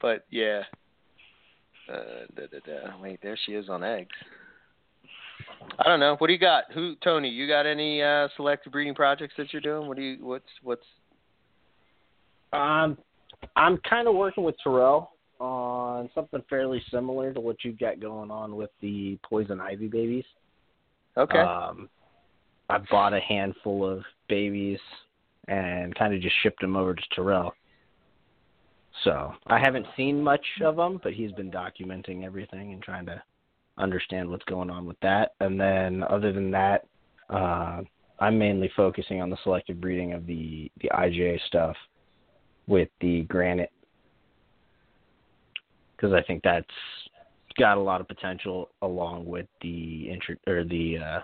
but 0.00 0.26
yeah. 0.30 0.62
Uh, 1.90 2.26
da, 2.36 2.46
da, 2.46 2.58
da. 2.66 2.96
Wait, 3.00 3.20
there 3.22 3.38
she 3.46 3.52
is 3.52 3.68
on 3.68 3.82
eggs. 3.82 4.14
I 5.78 5.88
don't 5.88 6.00
know. 6.00 6.16
What 6.18 6.26
do 6.26 6.32
you 6.32 6.38
got? 6.38 6.64
Who, 6.74 6.94
Tony? 7.02 7.28
You 7.28 7.46
got 7.48 7.66
any 7.66 8.02
uh, 8.02 8.28
selective 8.36 8.72
breeding 8.72 8.94
projects 8.94 9.34
that 9.38 9.52
you're 9.52 9.62
doing? 9.62 9.88
What 9.88 9.96
do 9.96 10.02
you? 10.02 10.24
What's 10.24 10.44
what's? 10.62 10.84
Um, 12.52 12.98
I'm 13.56 13.78
kind 13.88 14.08
of 14.08 14.14
working 14.14 14.44
with 14.44 14.56
Terrell 14.62 15.12
on 15.38 16.10
something 16.14 16.42
fairly 16.50 16.82
similar 16.90 17.32
to 17.32 17.40
what 17.40 17.56
you've 17.64 17.78
got 17.78 18.00
going 18.00 18.30
on 18.30 18.56
with 18.56 18.70
the 18.82 19.18
poison 19.22 19.60
ivy 19.60 19.88
babies. 19.88 20.24
Okay. 21.16 21.38
Um, 21.38 21.88
I 22.68 22.78
bought 22.90 23.14
a 23.14 23.20
handful 23.20 23.88
of 23.88 24.02
babies 24.28 24.78
and 25.48 25.94
kind 25.94 26.14
of 26.14 26.20
just 26.20 26.34
shipped 26.42 26.60
them 26.60 26.76
over 26.76 26.94
to 26.94 27.02
Terrell. 27.14 27.54
So 29.04 29.32
I 29.46 29.58
haven't 29.58 29.86
seen 29.96 30.22
much 30.22 30.44
of 30.62 30.76
them, 30.76 31.00
but 31.02 31.14
he's 31.14 31.32
been 31.32 31.50
documenting 31.50 32.24
everything 32.24 32.72
and 32.72 32.82
trying 32.82 33.06
to 33.06 33.22
understand 33.78 34.28
what's 34.28 34.44
going 34.44 34.70
on 34.70 34.86
with 34.86 34.98
that. 35.00 35.32
And 35.40 35.60
then 35.60 36.02
other 36.04 36.32
than 36.32 36.50
that, 36.50 36.86
uh, 37.28 37.82
I'm 38.18 38.38
mainly 38.38 38.70
focusing 38.76 39.22
on 39.22 39.30
the 39.30 39.38
selective 39.42 39.80
breeding 39.80 40.12
of 40.12 40.26
the 40.26 40.70
the 40.80 40.90
IJA 40.90 41.40
stuff 41.46 41.76
with 42.66 42.88
the 43.00 43.22
granite 43.22 43.72
because 45.96 46.12
I 46.12 46.22
think 46.22 46.42
that's 46.42 46.66
got 47.58 47.78
a 47.78 47.80
lot 47.80 48.00
of 48.00 48.08
potential 48.08 48.70
along 48.82 49.26
with 49.26 49.46
the 49.60 50.10
intro 50.10 50.36
or 50.46 50.64
the 50.64 50.98
uh, 50.98 51.20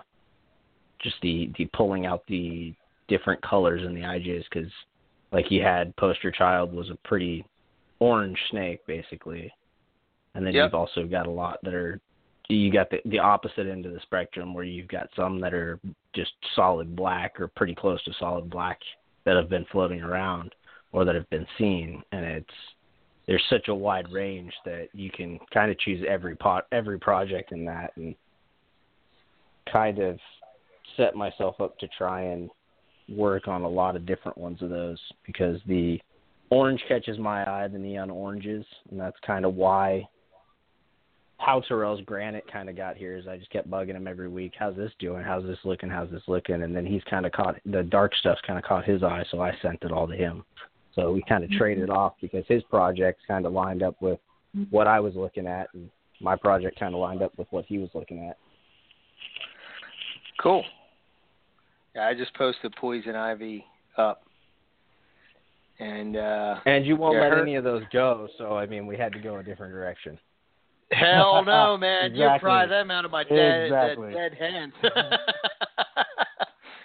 just 1.01 1.15
the 1.21 1.51
the 1.57 1.65
pulling 1.73 2.05
out 2.05 2.23
the 2.27 2.73
different 3.07 3.41
colors 3.41 3.83
in 3.85 3.93
the 3.93 4.01
IJs 4.01 4.43
because 4.51 4.71
like 5.31 5.51
you 5.51 5.61
had 5.61 5.95
poster 5.97 6.31
child 6.31 6.73
was 6.73 6.89
a 6.89 7.07
pretty 7.07 7.45
orange 7.99 8.37
snake 8.49 8.79
basically, 8.87 9.51
and 10.35 10.45
then 10.45 10.53
Yep. 10.53 10.65
you've 10.65 10.75
also 10.75 11.05
got 11.05 11.27
a 11.27 11.31
lot 11.31 11.59
that 11.63 11.73
are 11.73 11.99
you 12.49 12.71
got 12.71 12.89
the 12.89 12.99
the 13.05 13.19
opposite 13.19 13.67
end 13.67 13.85
of 13.85 13.93
the 13.93 13.99
spectrum 14.01 14.53
where 14.53 14.63
you've 14.63 14.87
got 14.87 15.09
some 15.15 15.39
that 15.41 15.53
are 15.53 15.79
just 16.15 16.31
solid 16.55 16.95
black 16.95 17.39
or 17.39 17.47
pretty 17.47 17.75
close 17.75 18.01
to 18.03 18.13
solid 18.19 18.49
black 18.49 18.79
that 19.25 19.35
have 19.35 19.49
been 19.49 19.65
floating 19.71 20.01
around 20.01 20.55
or 20.93 21.03
that 21.03 21.15
have 21.15 21.29
been 21.29 21.47
seen. 21.57 22.01
And 22.11 22.25
it's 22.25 22.47
there's 23.27 23.43
such 23.49 23.67
a 23.67 23.75
wide 23.75 24.09
range 24.11 24.53
that 24.65 24.87
you 24.93 25.11
can 25.11 25.39
kind 25.53 25.69
of 25.69 25.77
choose 25.79 26.03
every 26.07 26.35
pot 26.35 26.65
every 26.71 26.99
project 26.99 27.51
in 27.51 27.65
that 27.65 27.91
and 27.97 28.15
kind 29.71 29.99
of 29.99 30.17
set 30.95 31.15
myself 31.15 31.59
up 31.59 31.77
to 31.79 31.87
try 31.97 32.21
and 32.21 32.49
work 33.09 33.47
on 33.47 33.63
a 33.63 33.67
lot 33.69 33.95
of 33.95 34.05
different 34.05 34.37
ones 34.37 34.61
of 34.61 34.69
those 34.69 34.99
because 35.25 35.59
the 35.67 35.99
orange 36.49 36.81
catches 36.87 37.17
my 37.17 37.43
eye 37.43 37.67
the 37.67 37.77
neon 37.77 38.09
oranges 38.09 38.65
and 38.89 38.99
that's 38.99 39.17
kind 39.25 39.45
of 39.45 39.55
why 39.55 40.07
how 41.37 41.61
Terrell's 41.61 42.01
granite 42.01 42.51
kind 42.51 42.69
of 42.69 42.75
got 42.75 42.97
here 42.97 43.15
is 43.15 43.27
I 43.27 43.37
just 43.37 43.51
kept 43.51 43.69
bugging 43.69 43.95
him 43.95 44.07
every 44.07 44.27
week. 44.27 44.53
How's 44.57 44.75
this 44.75 44.91
doing? 44.99 45.23
How's 45.23 45.43
this 45.43 45.59
looking? 45.63 45.89
How's 45.89 46.09
this 46.09 46.23
looking? 46.27 46.63
And 46.63 46.75
then 46.75 46.85
he's 46.85 47.03
kind 47.09 47.25
of 47.25 47.31
caught 47.31 47.55
the 47.65 47.83
dark 47.83 48.15
stuff's 48.15 48.41
kind 48.45 48.57
of 48.57 48.65
caught 48.65 48.85
his 48.85 49.03
eye, 49.03 49.23
so 49.29 49.39
I 49.41 49.51
sent 49.61 49.83
it 49.83 49.91
all 49.91 50.07
to 50.07 50.15
him. 50.15 50.43
So 50.95 51.11
we 51.11 51.23
kind 51.29 51.43
of 51.43 51.51
mm-hmm. 51.51 51.59
traded 51.59 51.89
off 51.91 52.13
because 52.21 52.43
his 52.47 52.63
projects 52.63 53.21
kind 53.27 53.45
of 53.45 53.53
lined 53.53 53.83
up 53.83 54.01
with 54.01 54.19
what 54.71 54.87
I 54.87 54.99
was 54.99 55.13
looking 55.15 55.45
at, 55.45 55.67
and 55.73 55.89
my 56.19 56.35
project 56.35 56.79
kind 56.79 56.95
of 56.95 57.01
lined 57.01 57.21
up 57.21 57.37
with 57.37 57.47
what 57.51 57.65
he 57.65 57.77
was 57.77 57.89
looking 57.93 58.27
at. 58.27 58.37
Cool. 60.41 60.63
Yeah, 61.95 62.07
I 62.07 62.15
just 62.15 62.33
posted 62.35 62.75
poison 62.75 63.15
ivy 63.15 63.63
up, 63.97 64.23
and 65.79 66.17
uh 66.17 66.55
and 66.65 66.85
you 66.85 66.95
won't 66.95 67.19
let 67.19 67.37
any 67.37 67.55
of 67.55 67.63
those 67.63 67.83
go. 67.91 68.27
So 68.37 68.57
I 68.57 68.65
mean, 68.65 68.87
we 68.87 68.97
had 68.97 69.13
to 69.13 69.19
go 69.19 69.37
a 69.37 69.43
different 69.43 69.73
direction. 69.73 70.17
Hell 70.91 71.43
no, 71.45 71.77
man! 71.77 72.05
exactly. 72.05 72.19
You 72.19 72.39
pry 72.39 72.65
them 72.65 72.91
out 72.91 73.05
of 73.05 73.11
my 73.11 73.23
dead, 73.23 73.65
exactly. 73.65 74.13
dead, 74.13 74.31
dead 74.31 74.39
hands. 74.39 74.73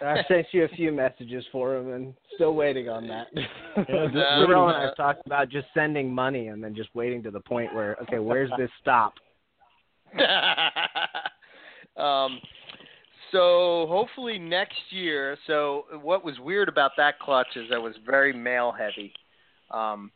I 0.03 0.25
sent 0.27 0.47
you 0.51 0.65
a 0.65 0.69
few 0.69 0.91
messages 0.91 1.45
for 1.53 1.77
him, 1.77 1.93
and 1.93 2.15
still 2.35 2.55
waiting 2.55 2.89
on 2.89 3.07
that. 3.09 3.29
Yeah, 3.35 3.87
Terrell 3.87 4.69
and 4.69 4.77
I 4.77 4.93
talked 4.97 5.25
about 5.27 5.49
just 5.49 5.67
sending 5.75 6.13
money 6.13 6.49
and 6.49 6.63
then 6.63 6.75
just 6.75 6.95
waiting 6.95 7.23
to 7.23 7.31
the 7.31 7.41
point 7.41 7.73
where, 7.73 7.97
okay, 8.03 8.19
where's 8.19 8.51
this 8.59 8.71
stop? 8.81 9.15
um, 11.97 12.41
so 13.31 13.87
hopefully 13.89 14.39
next 14.39 14.81
year. 14.91 15.39
So 15.47 15.85
what 16.03 16.25
was 16.25 16.39
weird 16.41 16.69
about 16.69 16.93
that 16.97 17.19
clutch 17.21 17.57
is 17.57 17.71
that 17.71 17.81
was 17.81 17.95
very 18.05 18.33
male 18.33 18.73
heavy, 18.73 19.13
um, 19.71 20.11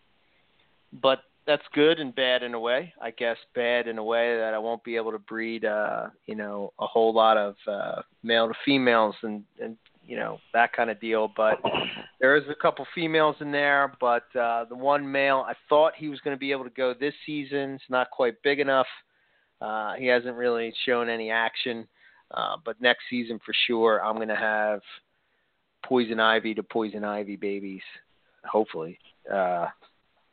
but 1.00 1.20
that's 1.46 1.62
good 1.74 2.00
and 2.00 2.14
bad 2.14 2.42
in 2.42 2.54
a 2.54 2.60
way. 2.60 2.92
I 3.00 3.10
guess 3.12 3.36
bad 3.54 3.86
in 3.86 3.98
a 3.98 4.04
way 4.04 4.36
that 4.36 4.52
I 4.52 4.58
won't 4.58 4.82
be 4.82 4.96
able 4.96 5.12
to 5.12 5.18
breed, 5.18 5.64
uh, 5.64 6.08
you 6.26 6.34
know, 6.34 6.72
a 6.80 6.86
whole 6.86 7.14
lot 7.14 7.36
of 7.36 7.54
uh, 7.66 8.02
male 8.22 8.48
to 8.48 8.54
females 8.64 9.14
and 9.22 9.44
and 9.60 9.76
you 10.04 10.16
know 10.16 10.38
that 10.52 10.72
kind 10.72 10.90
of 10.90 11.00
deal. 11.00 11.30
But 11.36 11.60
there 12.20 12.36
is 12.36 12.44
a 12.48 12.54
couple 12.54 12.86
females 12.94 13.36
in 13.40 13.52
there. 13.52 13.92
But 14.00 14.24
uh, 14.38 14.64
the 14.68 14.74
one 14.74 15.10
male, 15.10 15.44
I 15.46 15.54
thought 15.68 15.92
he 15.96 16.08
was 16.08 16.20
going 16.20 16.36
to 16.36 16.40
be 16.40 16.52
able 16.52 16.64
to 16.64 16.70
go 16.70 16.94
this 16.98 17.14
season. 17.24 17.74
It's 17.74 17.84
not 17.88 18.10
quite 18.10 18.42
big 18.42 18.60
enough. 18.60 18.86
Uh, 19.60 19.94
he 19.94 20.06
hasn't 20.06 20.36
really 20.36 20.74
shown 20.84 21.08
any 21.08 21.30
action. 21.30 21.86
Uh, 22.32 22.56
but 22.64 22.80
next 22.80 23.04
season 23.08 23.38
for 23.46 23.54
sure, 23.66 24.04
I'm 24.04 24.16
going 24.16 24.28
to 24.28 24.34
have 24.36 24.80
poison 25.84 26.18
ivy 26.18 26.54
to 26.54 26.62
poison 26.62 27.04
ivy 27.04 27.36
babies. 27.36 27.82
Hopefully. 28.44 28.98
Uh, 29.32 29.66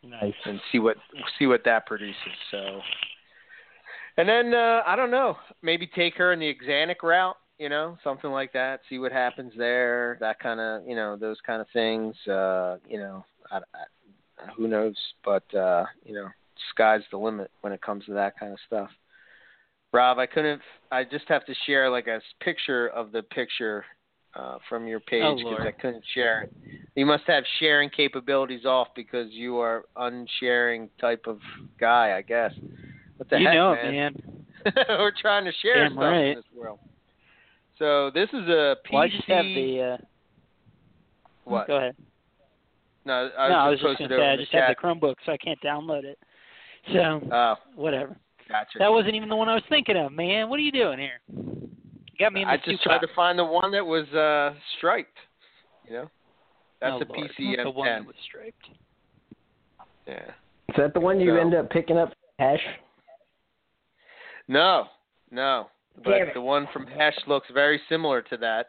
Nice. 0.04 0.34
And 0.46 0.60
see 0.72 0.80
what 0.80 0.98
see 1.40 1.48
what 1.48 1.64
that 1.66 1.86
produces. 1.86 2.16
So, 2.52 2.82
and 4.18 4.28
then 4.28 4.54
uh, 4.54 4.82
I 4.86 4.96
don't 4.96 5.12
know, 5.12 5.38
maybe 5.62 5.88
take 5.88 6.16
her 6.18 6.34
in 6.34 6.40
the 6.40 6.54
Axanthic 6.54 7.02
route, 7.04 7.38
you 7.58 7.70
know, 7.70 7.98
something 8.04 8.32
like 8.32 8.52
that. 8.54 8.82
See 8.90 9.00
what 9.00 9.12
happens 9.12 9.54
there. 9.58 10.18
That 10.20 10.40
kind 10.40 10.60
of, 10.60 10.88
you 10.88 10.96
know, 10.96 11.16
those 11.16 11.38
kind 11.46 11.62
of 11.62 11.68
things. 11.72 12.16
Uh, 12.28 12.78
you 12.88 12.98
know, 12.98 13.24
I, 13.50 13.58
I, 13.58 14.52
who 14.58 14.68
knows? 14.68 14.96
But 15.24 15.54
uh, 15.56 15.86
you 16.04 16.14
know, 16.14 16.28
sky's 16.72 17.02
the 17.12 17.18
limit 17.18 17.50
when 17.62 17.72
it 17.72 17.82
comes 17.82 18.06
to 18.06 18.14
that 18.14 18.38
kind 18.38 18.52
of 18.52 18.60
stuff. 18.68 18.90
Rob, 19.94 20.18
I 20.20 20.26
couldn't. 20.26 20.62
I 20.92 21.04
just 21.04 21.26
have 21.30 21.46
to 21.46 21.54
share 21.66 21.90
like 21.90 22.08
a 22.08 22.20
picture 22.42 22.88
of 22.90 23.12
the 23.12 23.24
picture 23.24 23.86
uh, 24.36 24.58
from 24.68 24.88
your 24.88 25.00
page 25.00 25.38
because 25.38 25.60
oh, 25.60 25.68
I 25.68 25.72
couldn't 25.72 26.04
share 26.14 26.44
it. 26.44 26.54
You 26.96 27.06
must 27.06 27.24
have 27.28 27.44
sharing 27.60 27.90
capabilities 27.90 28.66
off 28.66 28.88
because 28.96 29.32
you 29.32 29.58
are 29.58 29.86
unsharing 29.96 30.90
type 31.00 31.26
of 31.28 31.40
guy, 31.80 32.18
I 32.18 32.22
guess. 32.22 32.52
What 33.18 33.30
the 33.30 33.40
you 33.40 33.48
heck, 33.48 33.56
know 33.56 33.76
man? 33.76 33.94
man. 33.94 34.24
We're 34.90 35.12
trying 35.20 35.46
to 35.46 35.52
share 35.62 35.84
Damn 35.84 35.94
stuff 35.94 36.02
right. 36.04 36.28
in 36.28 36.36
this 36.36 36.46
world. 36.56 36.80
So 37.80 38.12
this 38.14 38.30
is 38.30 38.48
a 38.48 38.78
PC. 38.86 38.94
Well, 38.94 39.02
I 39.02 39.08
just 39.10 39.26
have 39.26 39.46
the. 39.46 39.82
Uh, 39.82 40.06
what? 41.46 41.68
Go 41.68 41.78
ahead. 41.78 41.96
No, 43.06 43.30
I 43.38 43.50
no, 43.50 43.56
I 43.56 43.70
was 43.70 43.80
just 43.80 43.98
just 44.00 44.10
gonna 44.10 44.22
say 44.22 44.30
I 44.30 44.36
just 44.38 44.52
the 44.52 44.60
have 44.60 44.70
the 44.70 44.82
Chromebook, 44.82 45.16
so 45.26 45.34
I 45.34 45.38
can't 45.38 45.60
download 45.62 46.06
it. 46.06 46.18
So 46.94 47.22
Oh, 47.32 47.56
whatever. 47.76 48.16
gotcha. 48.48 48.80
That 48.80 48.92
wasn't 48.92 49.16
even 49.16 49.30
the 49.30 49.36
one 49.36 49.50
I 49.50 49.56
was 49.56 49.64
thinking 49.70 49.98
of, 49.98 50.12
man. 50.14 50.50
What 50.50 50.60
are 50.60 50.64
you 50.64 50.72
doing 50.72 51.00
here? 51.00 51.20
You 52.14 52.26
got 52.26 52.34
me 52.34 52.44
in 52.44 52.48
I 52.48 52.58
just 52.58 52.84
tried 52.84 53.00
to 53.00 53.08
find 53.16 53.38
the 53.38 53.46
one 53.46 53.72
that 53.72 53.86
was 53.86 54.08
uh 54.10 54.54
striped. 54.78 55.18
You 55.86 55.94
know, 55.94 56.12
that's 56.80 56.94
oh, 56.94 57.04
a 57.04 57.08
Lord. 57.14 57.32
PC 57.40 57.58
Not 57.58 57.64
the 57.64 57.72
one 57.72 57.88
that 57.88 58.06
was 58.06 58.16
striped. 58.28 58.66
Yeah. 60.08 60.32
Is 60.70 60.76
that 60.78 60.94
the 60.94 61.00
one 61.00 61.20
you 61.20 61.32
So- 61.32 61.38
end 61.38 61.56
up 61.56 61.70
picking 61.70 61.98
up, 61.98 62.14
Hash? 62.40 62.62
No, 64.48 64.86
no. 65.32 65.68
But 66.04 66.14
it. 66.14 66.34
the 66.34 66.42
one 66.42 66.68
from 66.74 66.88
Hash 66.88 67.18
looks 67.28 67.48
very 67.54 67.80
similar 67.88 68.22
to 68.24 68.38
that. 68.38 68.68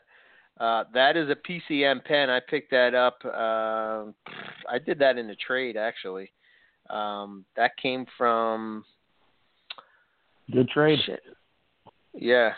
Uh, 0.61 0.85
that 0.93 1.17
is 1.17 1.29
a 1.31 1.37
PCM 1.37 2.05
pen. 2.05 2.31
I 2.31 2.41
picked 2.41 2.71
that 2.71 2.95
up. 2.95 3.19
Uh, 3.25 4.13
I 4.71 4.79
did 4.85 4.99
that 5.01 5.19
in 5.19 5.29
a 5.31 5.37
trade 5.37 5.77
actually. 5.77 6.31
Um, 6.91 7.45
that 7.57 7.77
came 7.77 8.07
from 8.17 8.85
Good 10.53 10.69
trade. 10.69 10.99
shit. 11.05 11.23
Yeah, 12.13 12.53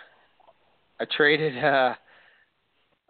I 1.01 1.05
traded. 1.17 1.63
Uh, 1.63 1.95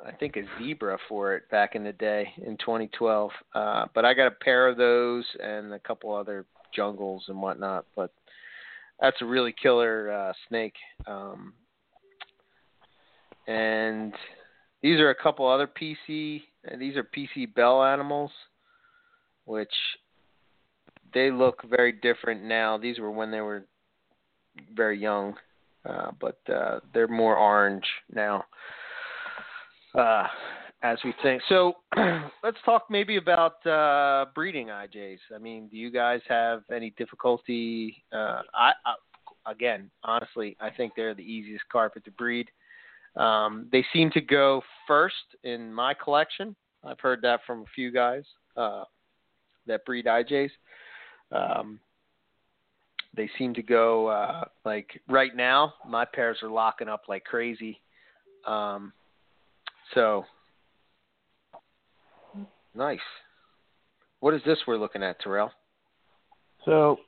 I 0.05 0.13
think 0.13 0.37
a 0.37 0.43
zebra 0.59 0.99
for 1.09 1.35
it 1.35 1.49
back 1.51 1.75
in 1.75 1.85
the 1.85 1.93
day 1.93 2.29
in 2.39 2.57
2012. 2.59 3.31
Uh, 3.55 3.87
but 3.95 4.05
I 4.05 4.15
got 4.15 4.27
a 4.27 4.31
pair 4.31 4.69
of 4.69 4.77
those 4.77 5.25
and 5.43 5.73
a 5.73 5.79
couple 5.79 6.15
other 6.15 6.45
jungles 6.75 7.25
and 7.29 7.41
whatnot. 7.41 7.87
But 7.95 8.13
that's 9.01 9.21
a 9.23 9.25
really 9.25 9.55
killer 9.61 10.13
uh, 10.13 10.33
snake. 10.49 10.75
Um, 11.07 11.55
and 13.47 14.13
these 14.83 15.01
are 15.01 15.11
a 15.11 15.15
couple 15.15 15.49
other 15.49 15.67
PC. 15.69 16.43
These 16.79 16.97
are 16.97 17.05
PC 17.05 17.55
bell 17.55 17.83
animals, 17.83 18.31
which 19.45 19.73
they 21.15 21.31
look 21.31 21.63
very 21.69 21.93
different 21.93 22.43
now. 22.45 22.77
These 22.77 22.99
were 22.99 23.11
when 23.11 23.31
they 23.31 23.41
were 23.41 23.65
very 24.75 24.99
young, 25.01 25.35
uh, 25.89 26.11
but 26.21 26.39
uh, 26.53 26.81
they're 26.93 27.09
more 27.09 27.37
orange 27.37 27.85
now. 28.13 28.45
Uh, 29.95 30.27
as 30.83 30.99
we 31.05 31.15
think. 31.23 31.43
So 31.49 31.75
let's 32.45 32.59
talk 32.65 32.85
maybe 32.91 33.17
about 33.17 33.67
uh, 33.67 34.27
breeding 34.35 34.69
IJs. 34.69 35.19
I 35.35 35.39
mean, 35.39 35.69
do 35.69 35.77
you 35.77 35.91
guys 35.91 36.21
have 36.29 36.63
any 36.73 36.91
difficulty? 36.99 38.05
Uh, 38.13 38.43
I, 38.55 38.73
I 38.85 38.95
again, 39.51 39.91
honestly, 40.05 40.57
I 40.61 40.71
think 40.71 40.93
they're 40.95 41.15
the 41.15 41.23
easiest 41.23 41.69
carpet 41.71 42.05
to 42.05 42.11
breed. 42.13 42.49
Um, 43.17 43.69
they 43.73 43.85
seem 43.93 44.11
to 44.11 44.21
go 44.21 44.63
first 44.87 45.15
in 45.45 45.73
my 45.73 45.95
collection. 45.95 46.55
I've 46.85 47.01
heard 47.01 47.23
that 47.23 47.41
from 47.47 47.63
a 47.63 47.67
few 47.75 47.91
guys 47.91 48.25
uh, 48.57 48.85
that 49.67 49.85
breed 49.85 50.07
IJs. 50.07 50.51
Um, 51.33 51.81
they 53.17 53.31
seem 53.39 53.55
to 53.55 53.63
go 53.63 54.09
uh, 54.09 54.45
like 54.65 55.01
right 55.09 55.35
now. 55.35 55.75
My 55.89 56.05
pairs 56.05 56.39
are 56.43 56.51
locking 56.51 56.89
up 56.89 57.03
like 57.09 57.25
crazy. 57.25 57.81
Um, 58.47 58.93
so 59.95 60.25
nice. 62.75 62.99
What 64.21 64.35
is 64.35 64.41
this 64.47 64.59
we're 64.67 64.77
looking 64.77 65.03
at, 65.03 65.21
Terrell? 65.21 65.53
So 66.65 66.99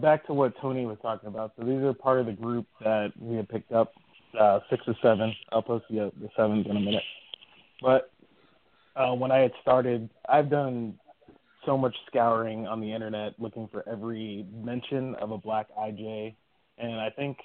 back 0.00 0.26
to 0.26 0.34
what 0.34 0.54
Tony 0.60 0.86
was 0.86 0.98
talking 1.02 1.28
about. 1.28 1.52
So 1.58 1.64
these 1.64 1.82
are 1.82 1.92
part 1.92 2.20
of 2.20 2.26
the 2.26 2.32
group 2.32 2.66
that 2.80 3.12
we 3.18 3.36
had 3.36 3.48
picked 3.48 3.72
up, 3.72 3.92
uh, 4.38 4.60
six 4.70 4.82
or 4.86 4.94
seven. 5.02 5.34
I'll 5.50 5.62
post 5.62 5.84
the, 5.90 6.12
the 6.20 6.28
sevens 6.36 6.66
in 6.68 6.76
a 6.76 6.80
minute. 6.80 7.02
But 7.80 8.10
uh, 8.96 9.14
when 9.14 9.30
I 9.30 9.38
had 9.38 9.52
started, 9.60 10.08
I've 10.28 10.50
done 10.50 10.94
so 11.64 11.76
much 11.76 11.94
scouring 12.06 12.66
on 12.66 12.80
the 12.80 12.92
internet 12.92 13.34
looking 13.38 13.68
for 13.70 13.86
every 13.88 14.46
mention 14.52 15.14
of 15.16 15.30
a 15.30 15.38
black 15.38 15.66
IJ, 15.78 16.34
and 16.78 16.94
I 16.94 17.10
think 17.10 17.38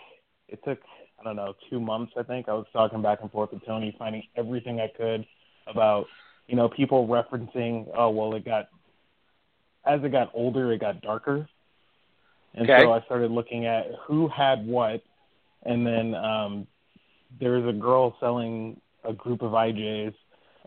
it 0.48 0.60
took 0.64 0.80
I 1.20 1.24
don't 1.24 1.36
know 1.36 1.54
two 1.70 1.80
months. 1.80 2.14
I 2.18 2.24
think 2.24 2.48
I 2.50 2.54
was 2.54 2.66
talking 2.74 3.02
back 3.02 3.20
and 3.22 3.32
forth 3.32 3.52
with 3.52 3.66
Tony, 3.66 3.96
finding 3.98 4.24
everything 4.36 4.80
I 4.80 4.88
could 4.96 5.26
about 5.68 6.06
you 6.48 6.56
know 6.56 6.70
people 6.70 7.08
referencing 7.08 7.88
oh 7.96 8.10
well 8.10 8.34
it 8.36 8.46
got 8.46 8.70
as 9.86 10.04
it 10.04 10.12
got 10.12 10.32
older 10.34 10.72
it 10.74 10.80
got 10.80 11.02
darker, 11.02 11.48
and 12.56 12.70
Okay. 12.70 12.82
so 12.84 12.92
I 12.92 13.02
started 13.02 13.32
looking 13.32 13.66
at 13.66 13.88
who 14.06 14.28
had 14.28 14.66
what, 14.66 15.02
and 15.64 15.86
then 15.86 16.16
um, 16.16 16.68
there 17.40 17.52
was 17.60 17.74
a 17.74 17.78
girl 17.78 18.16
selling 18.20 18.80
a 19.04 19.14
group 19.14 19.42
of 19.42 19.52
IJs 19.52 20.14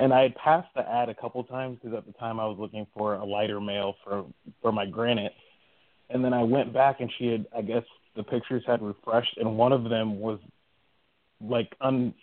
and 0.01 0.13
I 0.13 0.23
had 0.23 0.35
passed 0.35 0.69
the 0.75 0.89
ad 0.89 1.09
a 1.09 1.15
couple 1.15 1.45
times 1.45 1.79
because 1.81 1.97
at 1.97 2.07
the 2.07 2.13
time 2.13 2.41
I 2.41 2.47
was 2.47 2.59
looking 2.59 2.87
for 2.97 3.15
a 3.15 3.25
lighter 3.25 3.61
male 3.61 3.95
for 4.03 4.25
for 4.63 4.73
my 4.73 4.87
granite, 4.87 5.35
and 6.09 6.25
then 6.25 6.33
I 6.33 6.43
went 6.43 6.73
back 6.73 7.01
and 7.01 7.13
she 7.19 7.27
had 7.27 7.47
I 7.57 7.63
guess 7.63 7.85
the 8.17 8.25
pictures 8.25 8.65
had 8.67 8.83
refreshed 8.83 9.37
and 9.37 9.57
one 9.57 9.73
of 9.73 9.85
them 9.85 10.19
was 10.19 10.41
like 11.41 11.75
un 11.81 12.15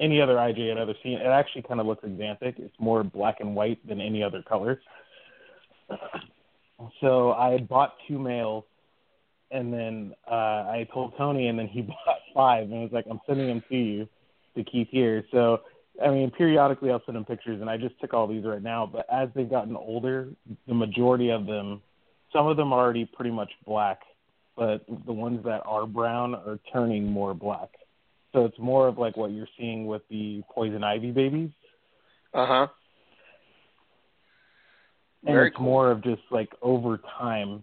any 0.00 0.20
other 0.20 0.34
IJ 0.34 0.72
I'd 0.72 0.78
ever 0.78 0.94
seen. 1.02 1.18
It 1.18 1.26
actually 1.26 1.62
kind 1.62 1.80
of 1.80 1.86
looks 1.86 2.04
Xanthic. 2.04 2.58
It's 2.58 2.74
more 2.78 3.04
black 3.04 3.40
and 3.40 3.54
white 3.54 3.86
than 3.86 4.00
any 4.00 4.22
other 4.22 4.42
color. 4.42 4.80
So 7.00 7.32
I 7.32 7.50
had 7.50 7.68
bought 7.68 7.94
two 8.08 8.18
males, 8.18 8.64
and 9.50 9.72
then 9.72 10.14
uh, 10.28 10.34
I 10.34 10.88
told 10.92 11.16
Tony, 11.16 11.48
and 11.48 11.58
then 11.58 11.68
he 11.68 11.82
bought 12.06 12.18
five, 12.34 12.64
and 12.64 12.82
was 12.82 12.92
like, 12.92 13.06
"I'm 13.08 13.20
sending 13.26 13.46
them 13.46 13.62
to 13.68 13.76
you 13.76 14.08
to 14.56 14.64
keep 14.64 14.90
here." 14.90 15.24
So, 15.30 15.60
I 16.02 16.10
mean, 16.10 16.30
periodically 16.30 16.90
I'll 16.90 17.02
send 17.06 17.16
them 17.16 17.24
pictures, 17.24 17.60
and 17.60 17.70
I 17.70 17.76
just 17.76 17.98
took 18.00 18.14
all 18.14 18.26
these 18.26 18.44
right 18.44 18.62
now. 18.62 18.88
But 18.90 19.06
as 19.12 19.28
they've 19.34 19.48
gotten 19.48 19.76
older, 19.76 20.28
the 20.66 20.74
majority 20.74 21.30
of 21.30 21.46
them, 21.46 21.82
some 22.32 22.46
of 22.46 22.56
them 22.56 22.72
are 22.72 22.80
already 22.80 23.04
pretty 23.04 23.30
much 23.30 23.50
black, 23.64 24.00
but 24.56 24.84
the 25.06 25.12
ones 25.12 25.44
that 25.44 25.62
are 25.66 25.86
brown 25.86 26.34
are 26.34 26.58
turning 26.72 27.06
more 27.06 27.32
black. 27.34 27.68
So 28.32 28.44
it's 28.44 28.58
more 28.58 28.88
of 28.88 28.98
like 28.98 29.16
what 29.16 29.30
you're 29.30 29.48
seeing 29.56 29.86
with 29.86 30.02
the 30.10 30.42
poison 30.52 30.82
ivy 30.82 31.12
babies. 31.12 31.50
Uh 32.32 32.46
huh. 32.46 32.66
and 35.24 35.34
Very 35.34 35.48
it's 35.48 35.56
cool. 35.56 35.64
more 35.64 35.90
of 35.90 36.02
just 36.02 36.22
like 36.30 36.50
over 36.62 37.00
time 37.18 37.62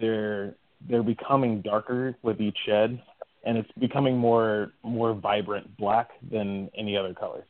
they're 0.00 0.54
they're 0.88 1.02
becoming 1.02 1.62
darker 1.62 2.14
with 2.22 2.40
each 2.40 2.56
shed 2.66 3.02
and 3.44 3.58
it's 3.58 3.70
becoming 3.78 4.16
more 4.16 4.72
more 4.82 5.14
vibrant 5.14 5.76
black 5.76 6.10
than 6.30 6.70
any 6.76 6.96
other 6.96 7.12
color 7.14 7.44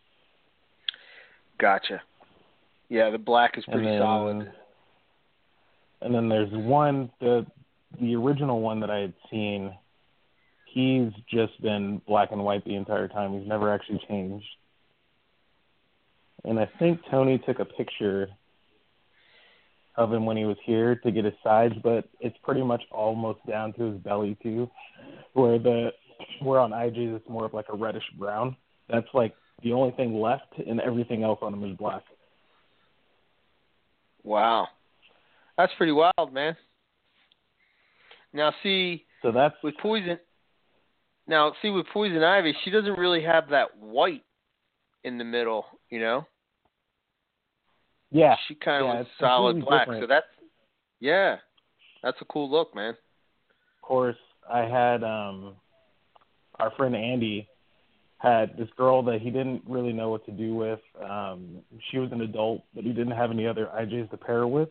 Gotcha. 1.59 2.02
Yeah, 2.89 3.10
the 3.10 3.18
black 3.18 3.56
is 3.56 3.64
and 3.66 3.74
pretty 3.74 3.89
then 3.89 4.01
solid. 4.01 4.52
and 6.02 6.14
then 6.14 6.28
there's 6.28 6.51
one 6.52 7.10
the 7.20 7.47
the 8.01 8.14
original 8.16 8.60
one 8.60 8.81
that 8.81 8.90
i 8.90 8.98
had 8.98 9.12
seen 9.31 9.72
he's 10.66 11.12
just 11.31 11.60
been 11.62 12.02
black 12.09 12.32
and 12.32 12.44
white 12.44 12.64
the 12.64 12.74
entire 12.74 13.06
time 13.06 13.39
he's 13.39 13.48
never 13.48 13.72
actually 13.72 14.01
changed 14.09 14.44
and 16.44 16.59
i 16.59 16.68
think 16.78 17.01
tony 17.09 17.39
took 17.39 17.60
a 17.60 17.64
picture 17.64 18.28
of 19.97 20.12
him 20.12 20.26
when 20.26 20.36
he 20.36 20.44
was 20.44 20.56
here 20.64 20.97
to 20.97 21.10
get 21.10 21.24
his 21.24 21.35
sides, 21.43 21.74
but 21.82 22.09
it's 22.20 22.36
pretty 22.43 22.62
much 22.62 22.82
almost 22.90 23.39
down 23.47 23.72
to 23.74 23.93
his 23.93 24.01
belly 24.01 24.36
too. 24.43 24.68
Where 25.35 25.59
the 25.59 25.93
where 26.40 26.60
on 26.60 26.70
IJ's 26.70 27.16
it's 27.16 27.28
more 27.28 27.44
of 27.44 27.55
like 27.55 27.66
a 27.72 27.76
reddish 27.76 28.05
brown. 28.18 28.56
That's 28.89 29.06
like 29.14 29.35
the 29.65 29.73
only 29.73 29.91
thing 29.93 30.20
left, 30.20 30.53
and 30.65 30.81
everything 30.81 31.24
else 31.24 31.39
on 31.43 31.55
him 31.55 31.65
is 31.65 31.77
black. 31.77 32.03
Wow. 34.23 34.69
That's 35.57 35.73
pretty 35.77 35.93
wild, 35.93 36.32
man. 36.32 36.57
Now 38.32 38.53
see 38.62 39.05
So 39.23 39.32
that's 39.32 39.55
with 39.62 39.74
poison 39.81 40.19
now 41.27 41.53
see 41.62 41.70
with 41.70 41.86
poison 41.93 42.23
ivy, 42.23 42.55
she 42.65 42.70
doesn't 42.70 42.99
really 42.99 43.23
have 43.23 43.49
that 43.51 43.77
white 43.78 44.24
in 45.05 45.16
the 45.19 45.24
middle, 45.24 45.65
you 45.89 46.01
know? 46.01 46.27
yeah, 48.11 48.35
She 48.49 48.55
kinda 48.55 48.81
yeah, 48.85 48.99
was 48.99 49.07
solid 49.19 49.65
black. 49.65 49.86
different. 49.86 50.03
So 50.03 50.07
that's 50.09 50.27
yeah. 51.01 51.36
That's 52.03 52.20
a 52.20 52.24
cool 52.27 52.51
look, 52.51 52.74
man. 52.74 52.91
of 52.91 53.82
course 53.82 54.16
I 54.51 54.61
had 54.61 55.03
um 55.05 55.55
our 56.59 56.70
friend 56.77 56.95
Andy 56.95 57.49
had 58.25 58.57
this 58.57 58.69
girl 58.77 59.03
that 59.03 59.21
he 59.21 59.31
didn't 59.31 59.63
really 59.69 59.93
know 59.93 60.09
what 60.11 60.25
to 60.27 60.33
do 60.33 60.55
with. 60.55 60.81
Um 61.03 61.63
she 61.91 61.99
was 61.99 62.11
an 62.13 62.23
adult, 62.23 62.63
but 62.75 62.85
he 62.85 62.93
didn't 62.93 63.13
have 63.13 63.31
any 63.31 63.47
other 63.47 63.71
IJs 63.79 64.11
to 64.11 64.17
pair 64.17 64.47
with. 64.47 64.71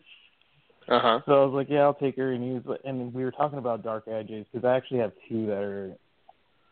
Uh 0.88 1.00
huh. 1.00 1.20
So 1.26 1.32
I 1.32 1.44
was 1.46 1.54
like, 1.54 1.68
yeah, 1.70 1.80
I'll 1.80 1.94
take 1.94 2.16
her. 2.16 2.32
And 2.32 2.44
he 2.44 2.50
was, 2.50 2.78
and 2.84 3.14
we 3.14 3.24
were 3.24 3.30
talking 3.30 3.58
about 3.58 3.82
dark 3.82 4.06
IJs 4.06 4.46
because 4.52 4.66
I 4.66 4.76
actually 4.76 4.98
have 4.98 5.12
two 5.28 5.46
that 5.46 5.62
are 5.62 5.96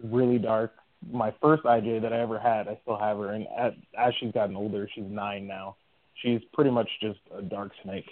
really 0.02 0.38
dark. 0.38 0.72
My 1.10 1.32
first 1.40 1.62
IJ 1.64 2.02
that 2.02 2.12
I 2.12 2.20
ever 2.20 2.38
had, 2.38 2.68
I 2.68 2.78
still 2.82 2.98
have 2.98 3.16
her, 3.18 3.30
and 3.30 3.46
at, 3.58 3.74
as 3.98 4.12
she's 4.20 4.32
gotten 4.32 4.54
older, 4.54 4.88
she's 4.94 5.04
nine 5.08 5.46
now. 5.46 5.76
She's 6.22 6.40
pretty 6.52 6.70
much 6.70 6.88
just 7.00 7.18
a 7.36 7.42
dark 7.42 7.72
snake. 7.82 8.08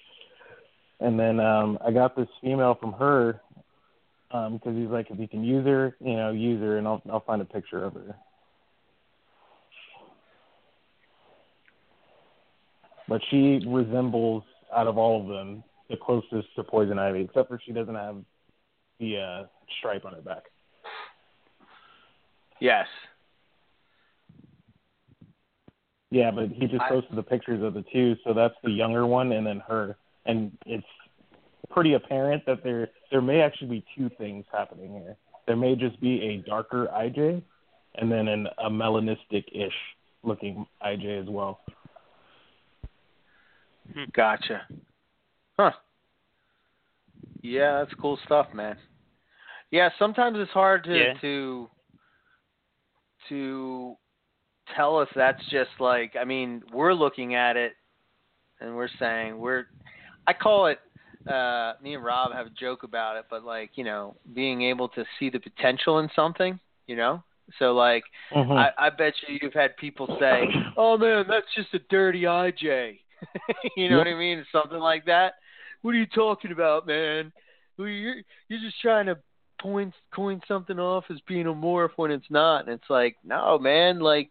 And 1.01 1.19
then 1.19 1.39
um 1.41 1.79
I 1.87 1.91
got 1.91 2.17
this 2.17 2.29
female 2.41 2.77
from 2.81 2.93
her 2.95 3.41
um 4.31 4.55
because 4.55 4.77
he's 4.77 4.89
like, 4.89 5.11
if 5.11 5.19
you 5.19 5.29
can 5.29 5.45
use 5.45 5.67
her, 5.67 5.97
you 6.01 6.17
know, 6.17 6.31
use 6.31 6.61
her, 6.61 6.79
and 6.79 6.87
I'll 6.87 7.03
I'll 7.13 7.21
find 7.21 7.43
a 7.43 7.45
picture 7.45 7.85
of 7.85 7.95
her. 7.95 8.17
But 13.11 13.21
she 13.29 13.61
resembles 13.67 14.45
out 14.73 14.87
of 14.87 14.97
all 14.97 15.21
of 15.21 15.27
them 15.27 15.65
the 15.91 15.97
closest 15.97 16.55
to 16.55 16.63
poison 16.63 16.97
ivy, 16.97 17.23
except 17.23 17.49
for 17.49 17.61
she 17.67 17.73
doesn't 17.73 17.97
have 17.97 18.19
the 19.01 19.19
uh, 19.19 19.47
stripe 19.79 20.05
on 20.05 20.15
her 20.15 20.21
back. 20.21 20.45
Yes. 22.61 22.87
Yeah, 26.13 26.31
but 26.31 26.51
he 26.51 26.69
just 26.69 26.83
I- 26.83 26.89
posted 26.89 27.17
the 27.17 27.23
pictures 27.25 27.65
of 27.65 27.75
the 27.75 27.85
two, 27.93 28.15
so 28.23 28.33
that's 28.33 28.55
the 28.63 28.71
younger 28.71 29.05
one 29.09 29.33
and 29.33 29.45
then 29.45 29.61
her, 29.67 29.97
and 30.27 30.57
it's 30.65 30.87
pretty 31.69 31.95
apparent 31.95 32.47
that 32.47 32.63
there 32.63 32.91
there 33.11 33.23
may 33.23 33.41
actually 33.41 33.81
be 33.81 33.85
two 33.97 34.09
things 34.19 34.45
happening 34.53 34.93
here. 34.93 35.17
There 35.49 35.57
may 35.57 35.75
just 35.75 36.01
be 36.01 36.23
a 36.23 36.49
darker 36.49 36.89
IJ, 36.95 37.43
and 37.97 38.13
then 38.13 38.29
an, 38.29 38.47
a 38.59 38.71
melanistic-ish 38.71 39.75
looking 40.23 40.65
IJ 40.81 41.23
as 41.23 41.29
well. 41.29 41.59
Gotcha. 44.13 44.67
Huh. 45.59 45.73
Yeah, 47.43 47.79
that's 47.79 47.95
cool 48.01 48.19
stuff, 48.25 48.47
man. 48.53 48.77
Yeah, 49.71 49.91
sometimes 49.99 50.37
it's 50.39 50.51
hard 50.51 50.85
to 50.85 50.97
Yeah. 50.97 51.15
to 51.21 51.71
to 53.29 53.97
tell 54.75 55.01
if 55.01 55.09
that's 55.15 55.43
just 55.51 55.71
like 55.79 56.17
I 56.17 56.25
mean, 56.25 56.63
we're 56.73 56.93
looking 56.95 57.35
at 57.35 57.57
it 57.57 57.75
and 58.61 58.75
we're 58.77 58.89
saying 58.99 59.39
we're 59.39 59.67
I 60.27 60.33
call 60.33 60.67
it 60.67 60.81
uh 61.29 61.75
me 61.83 61.95
and 61.95 62.05
Rob 62.05 62.33
have 62.33 62.47
a 62.47 62.51
joke 62.51 62.83
about 62.83 63.17
it, 63.17 63.27
but 63.31 63.45
like, 63.45 63.71
you 63.77 63.85
know, 63.85 64.17
being 64.35 64.63
able 64.63 64.89
to 64.91 65.05
see 65.19 65.31
the 65.31 65.41
potential 65.41 65.99
in 66.01 66.09
something, 66.17 66.59
you 66.87 66.97
know? 66.97 67.23
So 67.59 67.73
like 67.73 68.05
Mhm. 68.33 68.57
I, 68.57 68.87
I 68.87 68.91
bet 68.91 69.15
you 69.27 69.39
you've 69.41 69.55
had 69.55 69.77
people 69.77 70.09
say, 70.19 70.49
"Oh 70.77 70.97
man, 70.97 71.27
that's 71.29 71.53
just 71.55 71.75
a 71.75 71.79
dirty 71.91 72.23
IJ." 72.23 73.01
you 73.77 73.89
know 73.89 73.99
Yep. 73.99 74.07
what 74.07 74.13
I 74.13 74.19
mean? 74.19 74.47
Something 74.53 74.79
like 74.79 75.07
that. 75.07 75.35
What 75.83 75.93
are 75.93 75.99
you 75.99 76.07
talking 76.07 76.53
about, 76.53 76.87
man? 76.87 77.33
You're 77.79 78.17
you're 78.49 78.61
just 78.61 78.81
trying 78.81 79.07
to 79.07 79.19
point 79.61 79.95
coin 80.15 80.41
something 80.47 80.79
off 80.79 81.05
as 81.11 81.19
being 81.27 81.47
a 81.47 81.53
morph 81.55 81.91
when 81.97 82.11
it's 82.11 82.31
not, 82.31 82.61
and 82.67 82.71
it's 82.75 82.91
like, 82.91 83.17
no, 83.25 83.59
man. 83.59 84.01
Like 84.01 84.31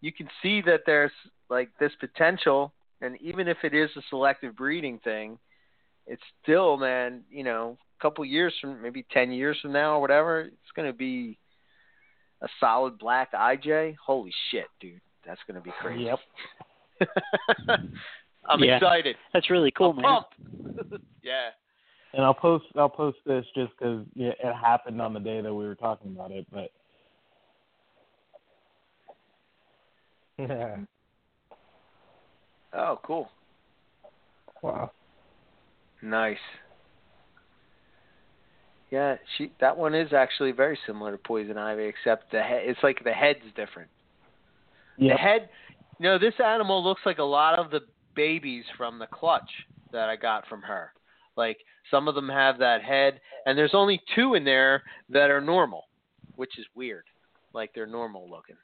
you 0.00 0.12
can 0.12 0.28
see 0.42 0.60
that 0.62 0.80
there's 0.84 1.12
like 1.48 1.70
this 1.80 1.92
potential, 2.00 2.72
and 3.00 3.20
even 3.22 3.48
if 3.48 3.58
it 3.64 3.74
is 3.74 3.90
a 3.96 4.02
selective 4.10 4.56
breeding 4.56 4.98
thing, 4.98 5.38
it's 6.06 6.22
still, 6.42 6.76
man. 6.76 7.22
You 7.30 7.44
know, 7.44 7.78
a 7.98 8.02
couple 8.02 8.24
years 8.24 8.52
from 8.60 8.82
maybe 8.82 9.06
ten 9.10 9.32
years 9.32 9.58
from 9.62 9.72
now 9.72 9.94
or 9.96 10.00
whatever, 10.00 10.40
it's 10.42 10.72
going 10.76 10.90
to 10.90 10.96
be 10.96 11.38
a 12.42 12.48
solid 12.60 12.98
black 12.98 13.32
IJ. 13.32 13.96
Holy 14.04 14.32
shit, 14.50 14.66
dude, 14.80 15.00
that's 15.26 15.40
going 15.46 15.54
to 15.58 15.62
be 15.64 15.72
crazy. 15.80 16.04
Yep. 16.04 16.18
I'm 18.48 18.62
Yeah. 18.62 18.76
excited. 18.76 19.16
That's 19.32 19.50
really 19.50 19.70
cool, 19.70 19.90
I'm 19.90 19.96
man. 19.96 20.04
pumped. 20.04 21.02
yeah. 21.22 21.50
And 22.12 22.24
I'll 22.24 22.34
post 22.34 22.66
I'll 22.76 22.88
post 22.88 23.18
this 23.26 23.44
just 23.54 23.72
because 23.78 24.04
yeah, 24.14 24.30
it 24.42 24.54
happened 24.54 25.00
on 25.00 25.12
the 25.14 25.20
day 25.20 25.40
that 25.40 25.52
we 25.52 25.64
were 25.64 25.74
talking 25.74 26.12
about 26.14 26.30
it, 26.30 26.46
but 26.52 26.70
Yeah. 30.38 30.76
Oh, 32.76 32.98
cool. 33.04 33.30
wow. 34.62 34.90
Nice. 36.02 36.36
Yeah, 38.90 39.16
she 39.36 39.52
that 39.60 39.76
one 39.76 39.94
is 39.94 40.12
actually 40.12 40.50
very 40.50 40.76
similar 40.86 41.12
to 41.12 41.18
poison 41.18 41.56
ivy, 41.56 41.84
except 41.84 42.32
the 42.32 42.42
head. 42.42 42.62
It's 42.64 42.80
like 42.82 43.02
the 43.04 43.12
head's 43.12 43.44
different. 43.54 43.90
yeah, 44.98 45.14
The 45.14 45.18
head. 45.18 45.48
You 45.98 46.04
know, 46.04 46.18
this 46.18 46.34
animal 46.44 46.82
looks 46.82 47.02
like 47.06 47.18
a 47.18 47.24
lot 47.24 47.58
of 47.58 47.70
the 47.70 47.80
babies 48.14 48.64
from 48.76 48.98
the 48.98 49.06
clutch 49.06 49.50
that 49.92 50.08
I 50.08 50.16
got 50.16 50.46
from 50.48 50.62
her. 50.62 50.92
Like 51.36 51.58
some 51.90 52.08
of 52.08 52.14
them 52.14 52.28
have 52.28 52.58
that 52.58 52.82
head, 52.82 53.20
and 53.46 53.56
there's 53.56 53.74
only 53.74 54.00
two 54.14 54.34
in 54.34 54.44
there 54.44 54.82
that 55.10 55.30
are 55.30 55.40
normal, 55.40 55.84
which 56.36 56.58
is 56.58 56.66
weird. 56.74 57.04
Like 57.52 57.70
they're 57.74 57.86
normal 57.86 58.28
looking. 58.28 58.56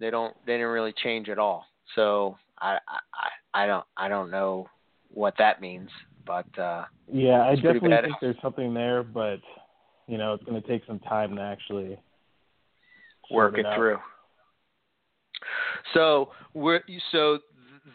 They 0.00 0.10
don't. 0.10 0.34
They 0.46 0.54
didn't 0.54 0.68
really 0.68 0.94
change 1.02 1.28
at 1.28 1.38
all. 1.38 1.66
So 1.94 2.36
I 2.60 2.78
I 3.54 3.62
I 3.62 3.66
don't 3.66 3.84
I 3.96 4.08
don't 4.08 4.30
know 4.30 4.68
what 5.12 5.34
that 5.38 5.60
means, 5.60 5.90
but 6.26 6.46
uh 6.58 6.84
yeah, 7.12 7.42
I 7.42 7.54
definitely 7.54 7.90
think 7.90 8.16
there's 8.20 8.36
something 8.42 8.74
there, 8.74 9.02
but 9.02 9.40
you 10.08 10.18
know, 10.18 10.32
it's 10.32 10.44
going 10.44 10.60
to 10.60 10.66
take 10.66 10.82
some 10.86 10.98
time 11.00 11.36
to 11.36 11.42
actually 11.42 11.98
work 13.30 13.58
it 13.58 13.66
out. 13.66 13.76
through. 13.76 13.98
So 15.94 16.30
we're 16.54 16.80
so 17.12 17.38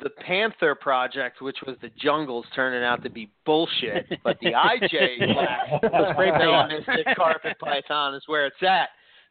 the 0.01 0.09
Panther 0.09 0.75
project, 0.75 1.41
which 1.41 1.57
was 1.65 1.75
the 1.81 1.89
jungles, 2.01 2.45
turning 2.55 2.83
out 2.83 3.03
to 3.03 3.09
be 3.09 3.29
bullshit. 3.45 4.07
But 4.23 4.37
the 4.41 4.51
IJ 4.51 5.33
black, 5.33 5.81
the 5.81 6.13
spray 6.13 6.31
melanistic 6.31 7.15
carpet 7.15 7.57
python 7.59 8.15
is 8.15 8.23
where 8.27 8.45
it's 8.45 8.61
at. 8.61 8.89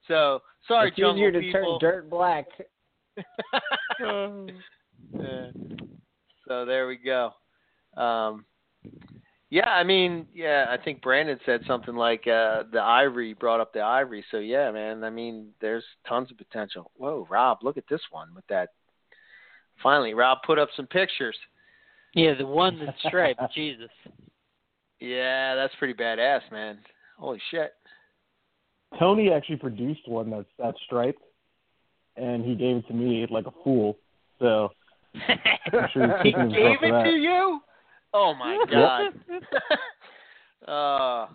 So 0.08 0.40
sorry, 0.68 0.88
it's 0.88 0.96
jungle 0.96 1.16
easier 1.16 1.32
to 1.32 1.40
people. 1.40 1.78
turn 1.78 1.90
dirt 1.90 2.10
black. 2.10 2.46
Yeah. 5.14 5.50
So 6.48 6.64
there 6.64 6.86
we 6.86 6.96
go. 6.96 7.32
Um, 7.96 8.44
Yeah, 9.52 9.68
I 9.68 9.84
mean, 9.84 10.26
yeah, 10.34 10.64
I 10.70 10.82
think 10.82 11.02
Brandon 11.02 11.38
said 11.44 11.60
something 11.66 11.94
like 11.94 12.26
uh 12.26 12.62
the 12.72 12.80
ivory 12.80 13.34
brought 13.34 13.60
up 13.60 13.74
the 13.74 13.82
ivory. 13.82 14.24
So 14.30 14.38
yeah, 14.38 14.70
man, 14.70 15.04
I 15.04 15.10
mean, 15.10 15.48
there's 15.60 15.84
tons 16.08 16.30
of 16.30 16.38
potential. 16.38 16.90
Whoa, 16.96 17.26
Rob, 17.28 17.58
look 17.62 17.76
at 17.76 17.84
this 17.90 18.00
one 18.10 18.28
with 18.34 18.46
that. 18.46 18.70
Finally, 19.82 20.14
Rob 20.14 20.38
put 20.46 20.58
up 20.58 20.70
some 20.74 20.86
pictures. 20.86 21.36
Yeah, 22.14 22.32
the 22.32 22.46
one 22.46 22.80
that's 22.82 22.96
striped. 23.06 23.42
Jesus. 23.54 23.90
Yeah, 25.00 25.54
that's 25.54 25.74
pretty 25.74 25.92
badass, 25.92 26.40
man. 26.50 26.78
Holy 27.18 27.38
shit. 27.50 27.74
Tony 28.98 29.30
actually 29.30 29.56
produced 29.56 30.08
one 30.08 30.30
that's 30.30 30.48
that's 30.58 30.78
striped, 30.86 31.20
and 32.16 32.42
he 32.42 32.54
gave 32.54 32.76
it 32.76 32.86
to 32.88 32.94
me 32.94 33.26
like 33.28 33.44
a 33.46 33.52
fool. 33.62 33.98
So 34.38 34.70
I'm 35.28 35.88
sure 35.92 36.18
he 36.22 36.30
he's 36.30 36.32
kicking 36.32 36.48
gave 36.48 36.82
it 36.82 36.90
that. 36.90 37.04
to 37.04 37.10
you? 37.10 37.60
Oh 38.14 38.34
my 38.34 38.64
god. 38.70 39.12
oh 40.68 41.28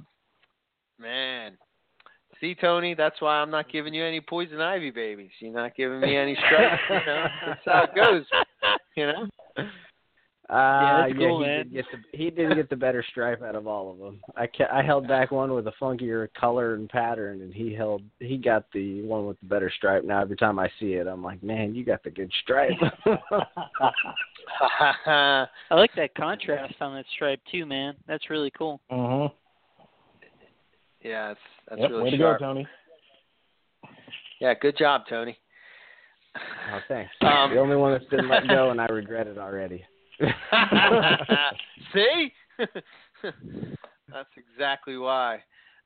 man. 1.00 1.58
See, 2.40 2.54
Tony, 2.54 2.94
that's 2.94 3.20
why 3.20 3.38
I'm 3.38 3.50
not 3.50 3.72
giving 3.72 3.94
you 3.94 4.06
any 4.06 4.22
poison 4.22 4.62
ivy 4.62 4.92
babies. 4.92 5.32
You're 5.40 5.54
not 5.54 5.76
giving 5.76 6.00
me 6.00 6.16
any 6.16 6.36
stripes. 6.36 6.82
you 6.90 6.96
know, 6.96 7.26
that's 7.48 7.62
how 7.66 7.84
it 7.84 7.96
goes. 7.96 8.26
You 8.96 9.08
know. 9.08 9.28
Uh, 10.50 11.08
that's 11.08 11.14
cool, 11.18 11.42
he 11.42 11.46
man. 11.46 11.64
Did 11.64 11.74
get 11.74 11.86
the, 11.92 12.18
he 12.18 12.30
did 12.30 12.56
get 12.56 12.70
the 12.70 12.76
better 12.76 13.04
stripe 13.10 13.42
out 13.42 13.56
of 13.56 13.68
all 13.68 13.92
of 13.92 13.98
them. 13.98 14.22
I 14.38 14.48
ca- 14.48 14.70
I 14.72 14.82
held 14.82 15.06
back 15.06 15.32
one 15.32 15.52
with 15.52 15.68
a 15.68 15.74
funkier 15.82 16.30
color 16.40 16.76
and 16.76 16.88
pattern, 16.88 17.42
and 17.42 17.54
he 17.54 17.74
held 17.74 18.02
he 18.20 18.38
got 18.38 18.64
the 18.74 19.02
one 19.02 19.26
with 19.26 19.38
the 19.42 19.48
better 19.48 19.70
stripe. 19.76 20.06
Now 20.06 20.22
every 20.22 20.38
time 20.38 20.58
I 20.58 20.70
see 20.80 20.94
it, 20.94 21.06
I'm 21.06 21.22
like, 21.22 21.44
man, 21.44 21.76
you 21.76 21.84
got 21.84 22.02
the 22.04 22.12
good 22.12 22.32
stripe. 22.44 22.78
I 25.06 25.48
like 25.72 25.92
that 25.96 26.16
contrast 26.16 26.76
on 26.82 26.96
that 26.96 27.06
stripe 27.16 27.42
too, 27.52 27.66
man. 27.66 27.96
That's 28.08 28.30
really 28.30 28.52
cool. 28.58 28.80
Mhm. 28.92 29.32
yeah, 31.04 31.28
that's 31.30 31.40
that's 31.70 31.82
Yep. 31.82 31.90
really 31.92 32.04
Way 32.04 32.10
to 32.12 32.18
sharp. 32.18 32.40
go, 32.40 32.46
Tony. 32.46 32.68
Yeah, 34.40 34.54
good 34.62 34.78
job, 34.78 35.04
Tony. 35.10 35.38
oh, 36.72 36.80
thanks. 36.88 37.12
Um, 37.22 37.52
the 37.54 37.60
only 37.60 37.76
one 37.76 37.92
that's 37.94 38.06
been 38.06 38.28
let 38.30 38.48
go, 38.48 38.70
and 38.72 38.80
I 38.80 38.86
regret 38.90 39.28
it 39.28 39.38
already. 39.38 39.84
See? 41.94 42.32
That's 42.60 44.30
exactly 44.38 44.98
why. 44.98 45.36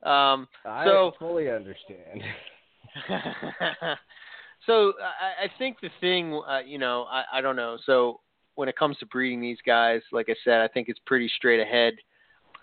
Um, 0.02 0.46
I 0.64 0.84
So- 0.84 1.12
fully 1.18 1.50
understand. 1.50 2.22
so 4.66 4.92
I, 5.00 5.44
I 5.44 5.50
think 5.58 5.78
the 5.80 5.90
thing, 6.00 6.34
uh, 6.46 6.60
you 6.64 6.78
know, 6.78 7.04
I, 7.10 7.24
I 7.34 7.40
don't 7.40 7.56
know. 7.56 7.78
So 7.86 8.20
when 8.54 8.68
it 8.68 8.76
comes 8.76 8.96
to 8.98 9.06
breeding 9.06 9.40
these 9.40 9.58
guys, 9.64 10.02
like 10.12 10.28
I 10.28 10.34
said, 10.44 10.60
I 10.60 10.68
think 10.68 10.88
it's 10.88 11.00
pretty 11.06 11.30
straight 11.36 11.60
ahead. 11.60 11.94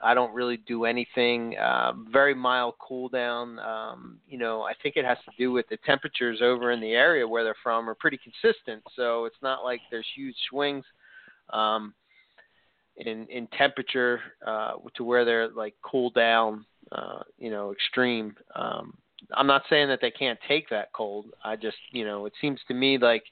I 0.02 0.14
don't 0.14 0.34
really 0.34 0.58
do 0.58 0.86
anything. 0.86 1.58
Um, 1.60 2.08
very 2.12 2.34
mild 2.34 2.76
cool 2.80 3.10
down. 3.10 3.60
Um, 3.60 4.20
you 4.28 4.38
know, 4.38 4.62
I 4.62 4.74
think 4.82 4.96
it 4.96 5.04
has 5.04 5.18
to 5.26 5.32
do 5.38 5.52
with 5.52 5.68
the 5.70 5.78
temperatures 5.86 6.40
over 6.42 6.72
in 6.72 6.80
the 6.80 6.94
area 6.94 7.28
where 7.28 7.44
they're 7.44 7.56
from 7.62 7.90
are 7.90 7.96
pretty 7.96 8.18
consistent. 8.18 8.82
So 8.96 9.26
it's 9.26 9.42
not 9.42 9.64
like 9.64 9.82
there's 9.92 10.08
huge 10.16 10.36
swings 10.50 10.86
um, 11.52 11.94
in 12.98 13.28
in 13.28 13.48
temperature 13.48 14.22
uh, 14.46 14.74
to 14.96 15.04
where 15.04 15.26
they're 15.26 15.50
like 15.50 15.76
cool 15.82 16.12
down. 16.12 16.66
Uh, 16.92 17.22
you 17.38 17.52
know, 17.52 17.72
extreme. 17.72 18.36
Um, 18.56 18.98
I'm 19.36 19.48
not 19.48 19.64
saying 19.70 19.90
that 19.90 20.00
they 20.02 20.12
can't 20.12 20.40
take 20.48 20.70
that 20.70 20.92
cold. 20.94 21.26
I 21.44 21.56
just, 21.56 21.78
you 21.92 22.06
know, 22.06 22.26
it 22.26 22.34
seems 22.42 22.60
to 22.68 22.74
me 22.74 22.98
like 22.98 23.24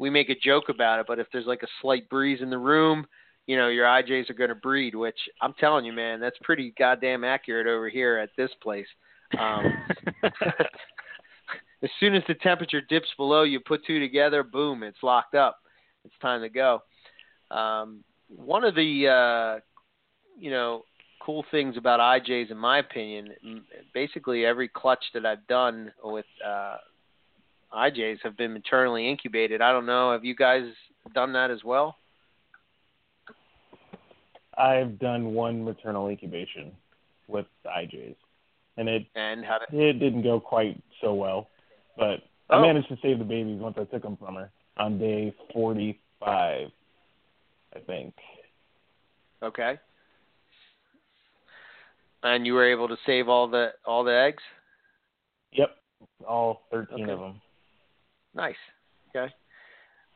we 0.00 0.08
make 0.08 0.30
a 0.30 0.34
joke 0.34 0.70
about 0.70 0.98
it, 0.98 1.04
but 1.06 1.18
if 1.18 1.26
there's 1.30 1.44
like 1.44 1.62
a 1.62 1.68
slight 1.82 2.08
breeze 2.08 2.40
in 2.40 2.48
the 2.48 2.58
room, 2.58 3.06
you 3.46 3.58
know, 3.58 3.68
your 3.68 3.84
IJs 3.84 4.30
are 4.30 4.34
going 4.34 4.48
to 4.48 4.54
breed, 4.54 4.94
which 4.94 5.18
I'm 5.42 5.52
telling 5.60 5.84
you, 5.84 5.92
man, 5.92 6.20
that's 6.20 6.38
pretty 6.42 6.72
goddamn 6.78 7.22
accurate 7.22 7.66
over 7.66 7.90
here 7.90 8.16
at 8.16 8.30
this 8.34 8.48
place. 8.62 8.86
Um, 9.38 9.66
as 11.82 11.90
soon 12.00 12.14
as 12.14 12.22
the 12.26 12.34
temperature 12.34 12.80
dips 12.80 13.08
below, 13.18 13.42
you 13.42 13.60
put 13.60 13.84
two 13.86 14.00
together, 14.00 14.42
boom, 14.42 14.82
it's 14.82 15.02
locked 15.02 15.34
up. 15.34 15.58
It's 16.06 16.14
time 16.22 16.40
to 16.40 16.48
go. 16.48 16.80
Um, 17.50 18.02
one 18.28 18.64
of 18.64 18.74
the, 18.74 19.06
uh, 19.06 19.60
you 20.38 20.50
know, 20.50 20.84
cool 21.20 21.44
things 21.50 21.76
about 21.76 22.00
IJs, 22.00 22.50
in 22.50 22.56
my 22.56 22.78
opinion, 22.78 23.34
basically 23.92 24.46
every 24.46 24.68
clutch 24.68 25.04
that 25.12 25.26
I've 25.26 25.46
done 25.46 25.92
with 26.02 26.24
uh, 26.46 26.76
IJs 27.72 28.18
have 28.22 28.36
been 28.36 28.52
maternally 28.52 29.08
incubated. 29.08 29.60
I 29.62 29.72
don't 29.72 29.86
know. 29.86 30.12
Have 30.12 30.24
you 30.24 30.34
guys 30.34 30.64
done 31.14 31.32
that 31.34 31.50
as 31.50 31.62
well? 31.64 31.96
I've 34.58 34.98
done 34.98 35.32
one 35.32 35.64
maternal 35.64 36.08
incubation 36.08 36.72
with 37.28 37.46
the 37.62 37.70
IJs, 37.70 38.16
and 38.76 38.88
it 38.88 39.06
And 39.14 39.44
how 39.44 39.58
to, 39.58 39.64
it 39.70 39.94
didn't 39.94 40.22
go 40.22 40.40
quite 40.40 40.80
so 41.00 41.14
well, 41.14 41.48
but 41.96 42.20
Oh. 42.52 42.58
I 42.58 42.62
managed 42.62 42.88
to 42.88 42.98
save 43.00 43.20
the 43.20 43.24
babies 43.24 43.60
once 43.60 43.76
I 43.78 43.84
took 43.84 44.02
them 44.02 44.16
from 44.16 44.34
her 44.34 44.50
on 44.76 44.98
day 44.98 45.32
45, 45.52 46.68
I 47.76 47.78
think. 47.86 48.12
okay. 49.42 49.78
And 52.24 52.44
you 52.44 52.54
were 52.54 52.66
able 52.68 52.88
to 52.88 52.96
save 53.06 53.28
all 53.28 53.46
the 53.48 53.72
all 53.86 54.02
the 54.04 54.12
eggs. 54.14 54.42
Yep, 55.52 55.70
all 56.28 56.62
13 56.70 57.04
Okay. 57.04 57.12
of 57.12 57.20
them. 57.20 57.40
Nice. 58.34 58.56
Okay. 59.14 59.32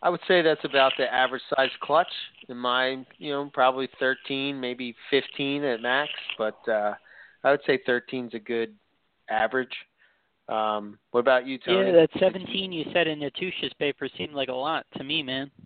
I 0.03 0.11
would 0.11 0.21
say 0.29 0.43
that's 0.43 0.65
about 0.65 0.93
the 0.99 1.13
average 1.13 1.43
size 1.57 1.71
clutch. 1.81 2.13
In 2.49 2.59
my, 2.59 3.05
you 3.19 3.33
know, 3.33 3.51
probably 3.53 3.89
13, 3.99 4.61
maybe 4.61 4.95
15 5.11 5.65
at 5.65 5.81
max, 5.81 6.11
but 6.37 6.59
uh, 6.69 6.93
I 7.43 7.51
would 7.51 7.61
say 7.67 7.81
13 7.87 8.27
is 8.27 8.35
a 8.35 8.39
good 8.39 8.75
average. 9.31 9.75
Um, 10.49 10.99
what 11.13 11.21
about 11.21 11.47
you, 11.47 11.59
Tony? 11.59 11.87
Yeah, 11.91 11.93
that 11.93 12.11
17 12.21 12.71
you 12.71 12.85
said 12.93 13.07
in 13.07 13.21
Natusch's 13.21 13.73
paper 13.79 14.09
seemed 14.19 14.35
like 14.35 14.49
a 14.49 14.55
lot 14.55 14.85
to 14.97 15.05
me, 15.05 15.23
man. 15.23 15.51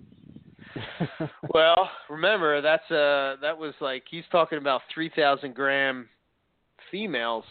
Well, 1.54 1.90
remember 2.10 2.60
that's 2.60 2.88
uh 2.90 3.36
that 3.40 3.56
was 3.56 3.72
like 3.80 4.04
he's 4.10 4.24
talking 4.30 4.58
about 4.58 4.82
3,000 4.92 5.54
gram 5.54 6.08
females. 6.90 7.44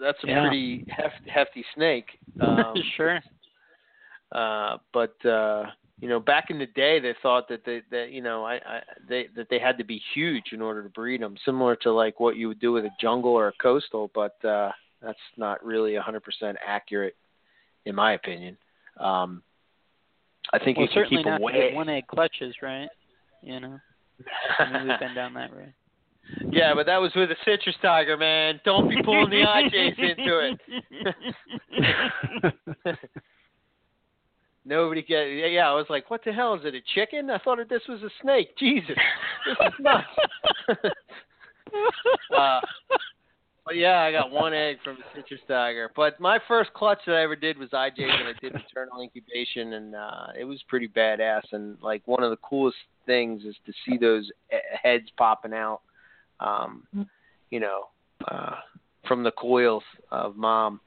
That's 0.00 0.18
a 0.24 0.26
Yeah. 0.26 0.40
pretty 0.42 0.84
heft, 0.88 1.26
hefty 1.26 1.64
snake. 1.74 2.18
Um, 2.40 2.74
sure. 2.96 3.20
Uh, 4.32 4.78
but 4.92 5.24
uh, 5.26 5.64
you 6.00 6.08
know, 6.08 6.20
back 6.20 6.50
in 6.50 6.58
the 6.58 6.66
day, 6.66 6.98
they 7.00 7.14
thought 7.22 7.48
that 7.48 7.64
they 7.64 7.82
that 7.90 8.10
you 8.10 8.22
know, 8.22 8.44
I, 8.44 8.54
I 8.54 8.80
they 9.08 9.28
that 9.36 9.48
they 9.50 9.58
had 9.58 9.76
to 9.78 9.84
be 9.84 10.00
huge 10.14 10.52
in 10.52 10.62
order 10.62 10.82
to 10.82 10.88
breed 10.88 11.20
them, 11.20 11.36
similar 11.44 11.76
to 11.76 11.92
like 11.92 12.20
what 12.20 12.36
you 12.36 12.48
would 12.48 12.60
do 12.60 12.72
with 12.72 12.84
a 12.84 12.90
jungle 13.00 13.32
or 13.32 13.48
a 13.48 13.52
coastal. 13.60 14.10
But 14.14 14.42
uh, 14.44 14.70
that's 15.02 15.18
not 15.36 15.64
really 15.64 15.92
100% 15.92 16.20
accurate, 16.66 17.16
in 17.84 17.94
my 17.94 18.12
opinion. 18.14 18.56
Um, 18.98 19.42
I 20.52 20.58
think 20.58 20.78
Well, 20.78 20.84
you 20.84 20.88
can 20.88 20.94
certainly 20.94 21.22
keep 21.22 21.30
not 21.30 21.40
way. 21.40 21.72
one 21.74 21.88
egg 21.88 22.06
clutches, 22.06 22.54
right? 22.62 22.88
You 23.42 23.60
know, 23.60 23.78
I 24.58 24.72
mean, 24.72 24.88
we've 24.88 24.98
been 24.98 25.14
down 25.14 25.34
that 25.34 25.52
road. 25.52 25.72
yeah, 26.50 26.74
but 26.74 26.86
that 26.86 26.98
was 26.98 27.12
with 27.14 27.30
a 27.30 27.36
citrus 27.44 27.76
tiger, 27.82 28.16
man. 28.16 28.60
Don't 28.64 28.88
be 28.88 29.02
pulling 29.02 29.30
the 29.30 29.42
IJs 29.42 29.98
into 29.98 30.56
it. 31.72 32.96
Nobody 34.64 35.02
get 35.02 35.24
yeah. 35.24 35.70
I 35.70 35.74
was 35.74 35.86
like, 35.88 36.10
what 36.10 36.22
the 36.24 36.32
hell 36.32 36.54
is 36.54 36.60
it? 36.64 36.74
A 36.74 36.80
chicken? 36.94 37.30
I 37.30 37.38
thought 37.38 37.58
this 37.68 37.82
was 37.88 38.02
a 38.02 38.10
snake. 38.22 38.56
Jesus, 38.58 38.96
this 39.46 39.56
is 39.58 39.72
nuts. 39.80 40.06
uh, 42.36 42.60
but 43.64 43.76
yeah, 43.76 44.00
I 44.00 44.12
got 44.12 44.30
one 44.30 44.52
egg 44.52 44.76
from 44.84 44.96
a 44.96 45.16
citrus 45.16 45.40
tiger. 45.48 45.90
But 45.96 46.20
my 46.20 46.38
first 46.46 46.72
clutch 46.74 46.98
that 47.06 47.14
I 47.14 47.22
ever 47.22 47.36
did 47.36 47.56
was 47.56 47.70
IJs, 47.70 47.98
and 47.98 48.28
I 48.28 48.32
did 48.40 48.52
maternal 48.52 49.00
incubation, 49.00 49.74
and 49.74 49.94
uh, 49.94 50.26
it 50.38 50.44
was 50.44 50.62
pretty 50.68 50.88
badass. 50.88 51.42
And 51.52 51.78
like 51.80 52.02
one 52.06 52.22
of 52.22 52.30
the 52.30 52.38
coolest 52.38 52.76
things 53.06 53.44
is 53.44 53.56
to 53.66 53.72
see 53.86 53.96
those 53.96 54.30
heads 54.82 55.06
popping 55.16 55.54
out, 55.54 55.80
um, 56.40 56.86
you 57.50 57.60
know, 57.60 57.84
uh, 58.28 58.56
from 59.06 59.22
the 59.22 59.32
coils 59.32 59.84
of 60.10 60.36
mom. 60.36 60.80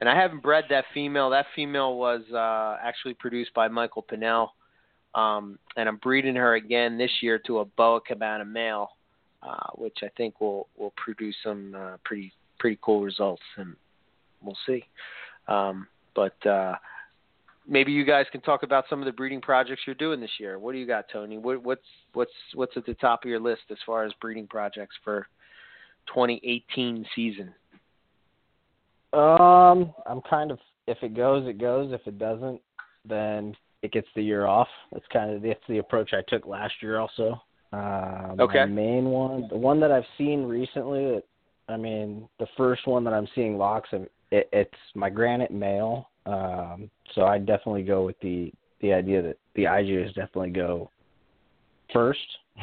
And 0.00 0.08
I 0.08 0.14
haven't 0.14 0.42
bred 0.42 0.64
that 0.70 0.84
female. 0.92 1.30
That 1.30 1.46
female 1.54 1.96
was 1.96 2.22
uh, 2.32 2.76
actually 2.82 3.14
produced 3.14 3.54
by 3.54 3.68
Michael 3.68 4.04
Pinnell. 4.10 4.48
Um, 5.14 5.58
and 5.76 5.88
I'm 5.88 5.96
breeding 5.96 6.36
her 6.36 6.54
again 6.54 6.98
this 6.98 7.10
year 7.22 7.38
to 7.46 7.60
a 7.60 7.64
boa 7.64 8.00
cabana 8.02 8.44
male, 8.44 8.90
uh, 9.42 9.70
which 9.74 9.98
I 10.02 10.08
think 10.16 10.40
will 10.40 10.68
will 10.76 10.92
produce 10.96 11.34
some 11.42 11.74
uh, 11.74 11.96
pretty 12.04 12.32
pretty 12.58 12.78
cool 12.82 13.02
results, 13.02 13.42
and 13.56 13.74
we'll 14.42 14.58
see. 14.66 14.84
Um, 15.48 15.86
but 16.14 16.46
uh, 16.46 16.74
maybe 17.66 17.92
you 17.92 18.04
guys 18.04 18.26
can 18.30 18.40
talk 18.40 18.62
about 18.62 18.84
some 18.88 19.00
of 19.00 19.06
the 19.06 19.12
breeding 19.12 19.40
projects 19.40 19.82
you're 19.86 19.94
doing 19.94 20.20
this 20.20 20.30
year. 20.38 20.58
What 20.58 20.72
do 20.72 20.78
you 20.78 20.86
got, 20.86 21.06
Tony? 21.12 21.38
What, 21.38 21.62
what's 21.62 21.86
what's 22.12 22.32
what's 22.54 22.76
at 22.76 22.86
the 22.86 22.94
top 22.94 23.24
of 23.24 23.30
your 23.30 23.40
list 23.40 23.62
as 23.70 23.78
far 23.86 24.04
as 24.04 24.12
breeding 24.20 24.46
projects 24.46 24.96
for 25.02 25.26
2018 26.08 27.06
season? 27.14 27.54
Um, 29.12 29.94
I'm 30.06 30.20
kind 30.28 30.50
of 30.50 30.58
if 30.86 30.98
it 31.02 31.14
goes, 31.14 31.46
it 31.48 31.58
goes. 31.58 31.92
If 31.92 32.06
it 32.06 32.18
doesn't, 32.18 32.60
then 33.04 33.56
it 33.82 33.92
gets 33.92 34.08
the 34.14 34.22
year 34.22 34.46
off. 34.46 34.68
That's 34.92 35.04
kind 35.12 35.34
of 35.34 35.42
that's 35.42 35.60
the 35.68 35.78
approach 35.78 36.12
I 36.12 36.22
took 36.28 36.46
last 36.46 36.74
year 36.82 36.98
also. 36.98 37.40
Uh, 37.72 38.34
Okay. 38.38 38.60
My 38.60 38.66
main 38.66 39.06
one, 39.06 39.48
the 39.48 39.56
one 39.56 39.80
that 39.80 39.90
I've 39.90 40.04
seen 40.18 40.44
recently, 40.44 41.04
it, 41.04 41.28
I 41.68 41.76
mean, 41.76 42.28
the 42.38 42.46
first 42.56 42.86
one 42.86 43.04
that 43.04 43.12
I'm 43.14 43.28
seeing 43.34 43.58
locks 43.58 43.88
of, 43.92 44.02
it, 44.30 44.48
it's 44.52 44.70
my 44.94 45.10
granite 45.10 45.50
male. 45.50 46.10
Um, 46.26 46.90
so 47.14 47.24
I 47.24 47.38
definitely 47.38 47.82
go 47.82 48.04
with 48.04 48.18
the 48.20 48.52
the 48.80 48.92
idea 48.92 49.22
that 49.22 49.38
the 49.54 49.64
IJs 49.64 50.14
definitely 50.14 50.50
go 50.50 50.90
first. 51.92 52.20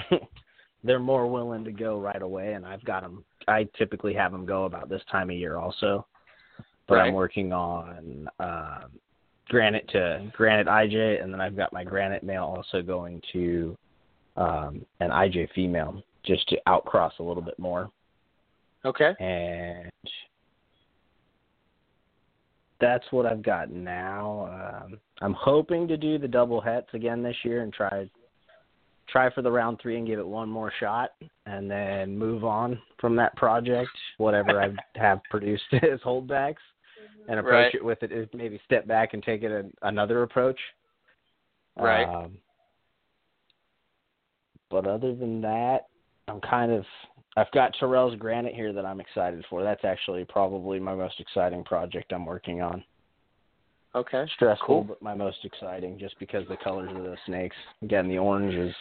They're 0.83 0.99
more 0.99 1.27
willing 1.27 1.63
to 1.63 1.71
go 1.71 1.99
right 1.99 2.21
away, 2.21 2.53
and 2.53 2.65
I've 2.65 2.83
got 2.83 3.03
them. 3.03 3.23
I 3.47 3.67
typically 3.77 4.13
have 4.13 4.31
them 4.31 4.45
go 4.45 4.65
about 4.65 4.89
this 4.89 5.01
time 5.11 5.29
of 5.29 5.35
year 5.37 5.57
also. 5.57 6.05
But 6.87 6.95
Right. 6.95 7.07
I'm 7.07 7.13
working 7.13 7.53
on 7.53 8.27
um, 8.39 8.99
granite 9.49 9.87
to 9.89 10.31
granite 10.33 10.67
IJ, 10.67 11.23
and 11.23 11.33
then 11.33 11.39
I've 11.39 11.55
got 11.55 11.71
my 11.73 11.83
granite 11.83 12.23
male 12.23 12.43
also 12.43 12.81
going 12.81 13.21
to 13.31 13.77
um, 14.35 14.85
an 14.99 15.09
IJ 15.11 15.49
female 15.53 16.01
just 16.25 16.47
to 16.49 16.57
outcross 16.67 17.11
a 17.19 17.23
little 17.23 17.43
bit 17.43 17.57
more. 17.59 17.89
Okay. 18.85 19.13
And 19.19 19.91
that's 22.79 23.05
what 23.11 23.25
I've 23.25 23.43
got 23.43 23.71
now. 23.71 24.83
Um, 24.83 24.99
I'm 25.21 25.33
hoping 25.33 25.87
to 25.87 25.95
do 25.95 26.17
the 26.17 26.27
double 26.27 26.59
hets 26.59 26.87
again 26.93 27.23
this 27.23 27.37
year 27.43 27.61
and 27.61 27.73
try 27.73 28.09
try 29.09 29.29
for 29.33 29.41
the 29.41 29.51
round 29.51 29.79
three 29.81 29.97
and 29.97 30.07
give 30.07 30.19
it 30.19 30.27
one 30.27 30.49
more 30.49 30.71
shot, 30.79 31.11
and 31.45 31.69
then 31.69 32.17
move 32.17 32.43
on 32.43 32.79
from 32.99 33.15
that 33.17 33.35
project. 33.35 33.91
Whatever 34.17 34.61
I 34.61 34.73
have 34.99 35.21
produced 35.29 35.63
as 35.73 35.99
holdbacks, 36.05 36.55
and 37.27 37.39
approach 37.39 37.73
Right. 37.73 37.75
it 37.75 37.83
with 37.83 38.03
it 38.03 38.11
is 38.11 38.27
maybe 38.33 38.59
step 38.65 38.87
back 38.87 39.13
and 39.13 39.23
take 39.23 39.43
it 39.43 39.51
a, 39.51 39.87
another 39.87 40.23
approach. 40.23 40.59
Right. 41.77 42.07
Um, 42.07 42.37
but 44.69 44.85
other 44.87 45.13
than 45.15 45.41
that, 45.41 45.87
I'm 46.27 46.41
kind 46.41 46.71
of 46.71 46.85
I've 47.35 47.51
got 47.51 47.73
Terrell's 47.79 48.15
Granite 48.15 48.53
here 48.53 48.73
that 48.73 48.85
I'm 48.85 48.99
excited 48.99 49.43
for. 49.49 49.63
That's 49.63 49.83
actually 49.83 50.23
probably 50.25 50.79
my 50.79 50.93
most 50.93 51.19
exciting 51.19 51.63
project 51.63 52.13
I'm 52.13 52.25
working 52.25 52.61
on. 52.61 52.83
Okay. 53.95 54.25
Stressful, 54.35 54.65
Cool. 54.67 54.83
but 54.83 55.01
my 55.01 55.13
most 55.13 55.37
exciting 55.43 55.97
just 55.99 56.17
because 56.19 56.47
the 56.47 56.57
colors 56.57 56.89
of 56.95 57.03
the 57.03 57.17
snakes. 57.25 57.55
Again, 57.81 58.07
the 58.07 58.17
orange 58.17 58.53
is 58.53 58.73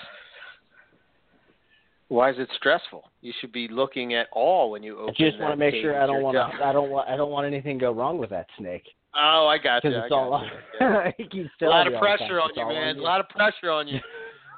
Why 2.12 2.28
is 2.30 2.36
it 2.38 2.48
stressful? 2.56 3.10
You 3.22 3.32
should 3.40 3.52
be 3.52 3.68
looking 3.68 4.12
at 4.14 4.26
all 4.32 4.70
when 4.70 4.82
you 4.82 4.98
open. 4.98 5.04
I 5.08 5.12
open. 5.12 5.30
just 5.30 5.38
want 5.40 5.52
to 5.52 5.56
make 5.56 5.74
sure 5.80 5.98
I 6.00 6.06
don't 6.06 6.22
want 6.22 6.34
to 6.36 6.46
gum. 6.58 6.62
I 6.62 6.70
don't 6.72 6.90
want 6.90 7.08
I 7.08 7.16
don't 7.16 7.30
want 7.30 7.46
anything 7.46 7.78
to 7.78 7.84
go 7.86 7.92
wrong 7.92 8.18
with 8.18 8.28
that 8.30 8.46
snake 8.58 8.84
Oh, 9.14 9.46
I 9.46 9.56
got 9.58 9.82
because 9.82 9.94
you. 9.94 10.00
I 10.00 10.04
it's 10.04 10.12
all 10.12 10.30
got 10.30 11.18
you. 11.18 11.48
Yeah. 11.60 11.66
A 11.66 11.70
lot 11.70 11.86
of 11.86 11.94
all 11.94 12.00
the 12.00 12.06
time, 12.06 12.18
pressure 12.18 12.40
on 12.40 12.50
you, 12.54 12.66
man. 12.68 12.98
A 12.98 13.00
lot 13.02 13.20
of 13.20 13.28
pressure 13.30 13.70
on 13.70 13.88
you. 13.88 14.00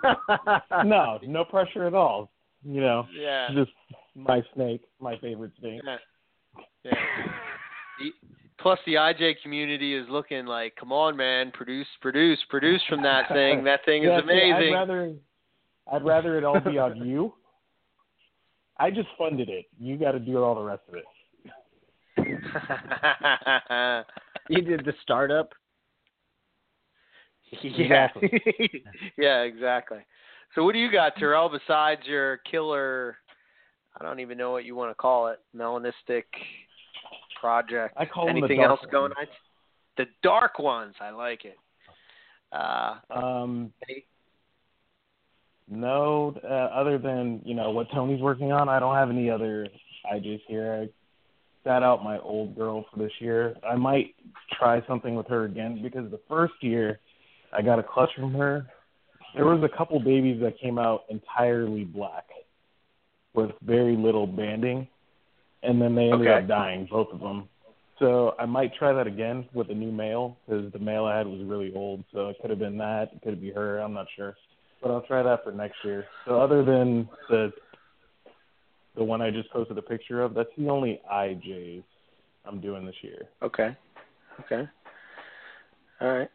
no, 0.84 1.18
no 1.22 1.44
pressure 1.44 1.86
at 1.86 1.94
all. 1.94 2.30
You 2.64 2.80
know, 2.80 3.06
Yeah. 3.16 3.48
just 3.54 3.70
my 4.16 4.42
snake, 4.54 4.82
my 5.00 5.16
favorite 5.18 5.52
snake. 5.60 5.80
Yeah. 5.84 5.96
Yeah. 6.84 6.92
The- 8.00 8.12
Plus, 8.58 8.78
the 8.86 8.94
IJ 8.94 9.34
community 9.42 9.94
is 9.94 10.06
looking 10.08 10.46
like, 10.46 10.74
come 10.76 10.90
on, 10.90 11.16
man, 11.16 11.50
produce, 11.52 11.86
produce, 12.00 12.38
produce 12.48 12.80
from 12.88 13.02
that 13.02 13.28
thing. 13.28 13.62
That 13.64 13.84
thing 13.84 14.04
is 14.04 14.08
Yeah, 14.10 14.20
see, 14.20 14.24
amazing. 14.50 14.74
I'd 14.74 14.78
rather, 14.88 15.12
I'd 15.92 16.04
rather 16.04 16.38
it 16.38 16.44
all 16.44 16.60
be 16.60 16.78
on 16.78 16.96
you. 17.06 17.34
I 18.78 18.90
just 18.90 19.08
funded 19.16 19.48
it. 19.48 19.66
You 19.78 19.96
got 19.96 20.12
to 20.12 20.18
do 20.18 20.42
all 20.42 20.54
the 20.54 20.62
rest 20.62 20.82
of 20.88 20.94
it. 20.94 21.04
you 24.48 24.62
did 24.62 24.84
the 24.84 24.92
startup. 25.02 25.52
yeah. 27.62 28.08
yeah, 29.16 29.42
exactly. 29.42 29.98
So, 30.54 30.64
what 30.64 30.72
do 30.72 30.78
you 30.78 30.90
got, 30.90 31.16
Terrell, 31.16 31.48
besides 31.48 32.02
your 32.04 32.38
killer? 32.50 33.16
I 34.00 34.04
don't 34.04 34.20
even 34.20 34.38
know 34.38 34.50
what 34.50 34.64
you 34.64 34.74
want 34.74 34.90
to 34.90 34.94
call 34.94 35.28
it. 35.28 35.38
Melanistic 35.56 36.24
project. 37.40 37.94
I 37.96 38.06
call 38.06 38.24
the 38.26 38.30
Anything 38.30 38.58
dark 38.58 38.70
else 38.70 38.80
going 38.90 39.12
ones. 39.12 39.14
on? 39.20 39.26
The 39.96 40.06
dark 40.22 40.58
ones. 40.58 40.94
I 41.00 41.10
like 41.10 41.44
it. 41.44 41.56
Uh, 42.50 42.96
Um, 43.10 43.72
no, 45.68 46.36
uh, 46.44 46.46
other 46.46 46.98
than 46.98 47.40
you 47.44 47.54
know 47.54 47.70
what 47.70 47.90
Tony's 47.92 48.20
working 48.20 48.52
on, 48.52 48.68
I 48.68 48.78
don't 48.78 48.94
have 48.94 49.10
any 49.10 49.30
other 49.30 49.68
ideas 50.10 50.40
here. 50.46 50.82
I 50.82 50.88
sat 51.68 51.82
out 51.82 52.04
my 52.04 52.18
old 52.18 52.54
girl 52.54 52.84
for 52.92 52.98
this 52.98 53.12
year. 53.20 53.56
I 53.68 53.74
might 53.74 54.14
try 54.52 54.82
something 54.86 55.14
with 55.14 55.26
her 55.28 55.44
again 55.44 55.80
because 55.82 56.10
the 56.10 56.20
first 56.28 56.54
year 56.60 57.00
I 57.56 57.62
got 57.62 57.78
a 57.78 57.82
clutch 57.82 58.10
from 58.16 58.34
her. 58.34 58.66
There 59.34 59.46
was 59.46 59.62
a 59.62 59.76
couple 59.76 59.98
babies 59.98 60.40
that 60.42 60.58
came 60.60 60.78
out 60.78 61.04
entirely 61.08 61.84
black 61.84 62.26
with 63.34 63.50
very 63.62 63.96
little 63.96 64.26
banding, 64.26 64.86
and 65.62 65.80
then 65.80 65.94
they 65.94 66.10
ended 66.12 66.28
Okay. 66.28 66.42
up 66.42 66.46
dying, 66.46 66.86
both 66.90 67.08
of 67.12 67.20
them. 67.20 67.48
So 67.98 68.34
I 68.38 68.44
might 68.46 68.74
try 68.74 68.92
that 68.92 69.06
again 69.06 69.48
with 69.54 69.70
a 69.70 69.74
new 69.74 69.90
male 69.90 70.36
because 70.46 70.70
the 70.72 70.78
male 70.78 71.04
I 71.04 71.16
had 71.18 71.26
was 71.26 71.40
really 71.44 71.72
old. 71.74 72.04
So 72.12 72.28
it 72.28 72.36
could 72.40 72.50
have 72.50 72.58
been 72.58 72.76
that, 72.78 73.10
it 73.14 73.22
could 73.22 73.40
be 73.40 73.50
her. 73.52 73.78
I'm 73.78 73.92
not 73.92 74.06
sure, 74.14 74.36
but 74.84 74.92
I'll 74.92 75.00
try 75.00 75.22
that 75.22 75.42
for 75.42 75.50
next 75.50 75.76
year. 75.82 76.04
So 76.26 76.38
other 76.38 76.62
than 76.62 77.08
the 77.30 77.50
the 78.96 79.02
one 79.02 79.22
I 79.22 79.30
just 79.30 79.50
posted 79.50 79.76
a 79.76 79.82
picture 79.82 80.22
of, 80.22 80.34
that's 80.34 80.50
the 80.56 80.68
only 80.68 81.00
IJs 81.12 81.82
I'm 82.44 82.60
doing 82.60 82.86
this 82.86 82.94
year. 83.02 83.22
Okay. 83.42 83.76
Okay. 84.40 84.68
All 86.00 86.12
right. 86.12 86.28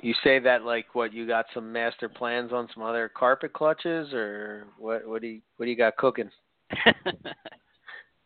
You 0.00 0.14
say 0.24 0.38
that 0.40 0.64
like 0.64 0.94
what 0.94 1.12
you 1.12 1.26
got 1.26 1.44
some 1.52 1.70
master 1.70 2.08
plans 2.08 2.50
on 2.52 2.66
some 2.74 2.82
other 2.82 3.10
carpet 3.14 3.52
clutches 3.52 4.12
or 4.14 4.66
what 4.78 5.06
what 5.06 5.20
do 5.20 5.28
you 5.28 5.40
what 5.58 5.66
do 5.66 5.70
you 5.70 5.76
got 5.76 5.96
cooking? 5.96 6.30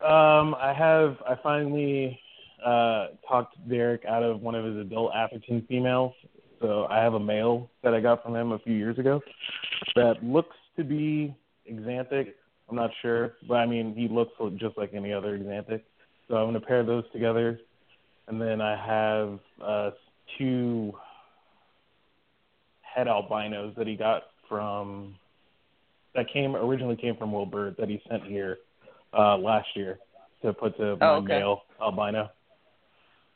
Um, 0.00 0.54
I 0.56 0.74
have 0.76 1.16
I 1.26 1.34
finally 1.42 2.20
uh 2.62 3.06
talked 3.26 3.56
Derek 3.70 4.04
out 4.04 4.22
of 4.22 4.42
one 4.42 4.54
of 4.54 4.62
his 4.62 4.76
adult 4.76 5.14
African 5.14 5.64
females. 5.66 6.12
So 6.60 6.86
I 6.90 6.98
have 6.98 7.14
a 7.14 7.20
male 7.20 7.70
that 7.82 7.94
I 7.94 8.00
got 8.00 8.22
from 8.22 8.34
him 8.36 8.52
a 8.52 8.58
few 8.60 8.74
years 8.74 8.98
ago 8.98 9.20
that 9.96 10.22
looks 10.22 10.56
to 10.76 10.84
be 10.84 11.34
Xanthic. 11.70 12.32
I'm 12.68 12.76
not 12.76 12.90
sure, 13.02 13.34
but 13.46 13.54
I 13.54 13.66
mean 13.66 13.94
he 13.94 14.08
looks 14.08 14.32
just 14.58 14.76
like 14.78 14.94
any 14.94 15.12
other 15.12 15.38
Xanthic. 15.38 15.82
So 16.28 16.36
I'm 16.36 16.46
gonna 16.48 16.60
pair 16.60 16.82
those 16.84 17.04
together, 17.12 17.60
and 18.28 18.40
then 18.40 18.60
I 18.60 18.76
have 18.86 19.38
uh 19.62 19.90
two 20.38 20.94
head 22.82 23.06
albinos 23.08 23.74
that 23.76 23.86
he 23.86 23.96
got 23.96 24.22
from 24.48 25.14
that 26.14 26.26
came 26.32 26.54
originally 26.56 26.96
came 26.96 27.16
from 27.16 27.32
Will 27.32 27.46
Bird 27.46 27.76
that 27.78 27.88
he 27.88 28.00
sent 28.08 28.24
here 28.24 28.58
uh 29.12 29.36
last 29.36 29.68
year 29.74 29.98
to 30.42 30.52
put 30.52 30.76
to 30.78 30.96
my 30.96 31.06
Oh, 31.08 31.14
okay. 31.16 31.38
male 31.38 31.62
albino. 31.80 32.30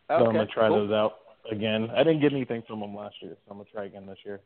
So 0.08 0.14
Okay. 0.14 0.24
I'm 0.24 0.32
gonna 0.32 0.46
try 0.46 0.68
cool. 0.68 0.86
those 0.86 0.92
out 0.94 1.12
again. 1.50 1.90
I 1.94 1.98
didn't 2.04 2.20
get 2.20 2.32
anything 2.32 2.62
from 2.66 2.80
them 2.80 2.94
last 2.94 3.16
year, 3.20 3.36
so 3.44 3.50
I'm 3.50 3.58
gonna 3.58 3.68
try 3.72 3.84
again 3.84 4.06
this 4.06 4.18
year. 4.24 4.40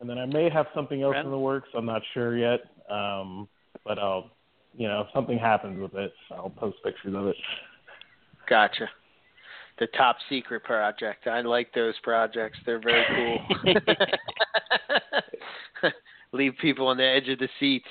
And 0.00 0.10
then 0.10 0.18
I 0.18 0.26
may 0.26 0.50
have 0.50 0.66
something 0.74 1.02
else 1.02 1.14
in 1.24 1.30
the 1.30 1.38
works. 1.38 1.68
I'm 1.74 1.86
not 1.86 2.02
sure 2.14 2.36
yet. 2.36 2.60
Um, 2.90 3.48
but 3.84 3.98
I'll, 3.98 4.30
you 4.76 4.88
know, 4.88 5.02
if 5.02 5.06
something 5.14 5.38
happens 5.38 5.80
with 5.80 5.94
it, 5.94 6.12
I'll 6.32 6.50
post 6.50 6.78
pictures 6.82 7.14
of 7.14 7.28
it. 7.28 7.36
Gotcha. 8.48 8.88
The 9.78 9.86
top 9.88 10.16
secret 10.28 10.64
project. 10.64 11.26
I 11.26 11.40
like 11.40 11.72
those 11.74 11.94
projects. 12.02 12.58
They're 12.66 12.80
very 12.80 13.38
cool. 13.64 13.74
Leave 16.32 16.54
people 16.60 16.88
on 16.88 16.96
the 16.96 17.04
edge 17.04 17.28
of 17.28 17.38
the 17.38 17.48
seats. 17.60 17.88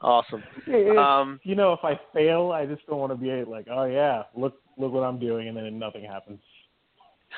Awesome. 0.00 0.42
It- 0.66 0.96
Um 0.96 1.40
you 1.44 1.54
know, 1.54 1.72
if 1.72 1.80
I 1.82 1.98
fail, 2.12 2.52
I 2.52 2.66
just 2.66 2.86
don't 2.86 2.98
want 2.98 3.12
to 3.12 3.16
be 3.16 3.30
like, 3.48 3.66
oh 3.70 3.84
yeah, 3.84 4.24
look, 4.34 4.60
look 4.76 4.92
what 4.92 5.02
I'm 5.02 5.18
doing, 5.18 5.48
and 5.48 5.56
then 5.56 5.78
nothing 5.78 6.04
happens. 6.04 6.40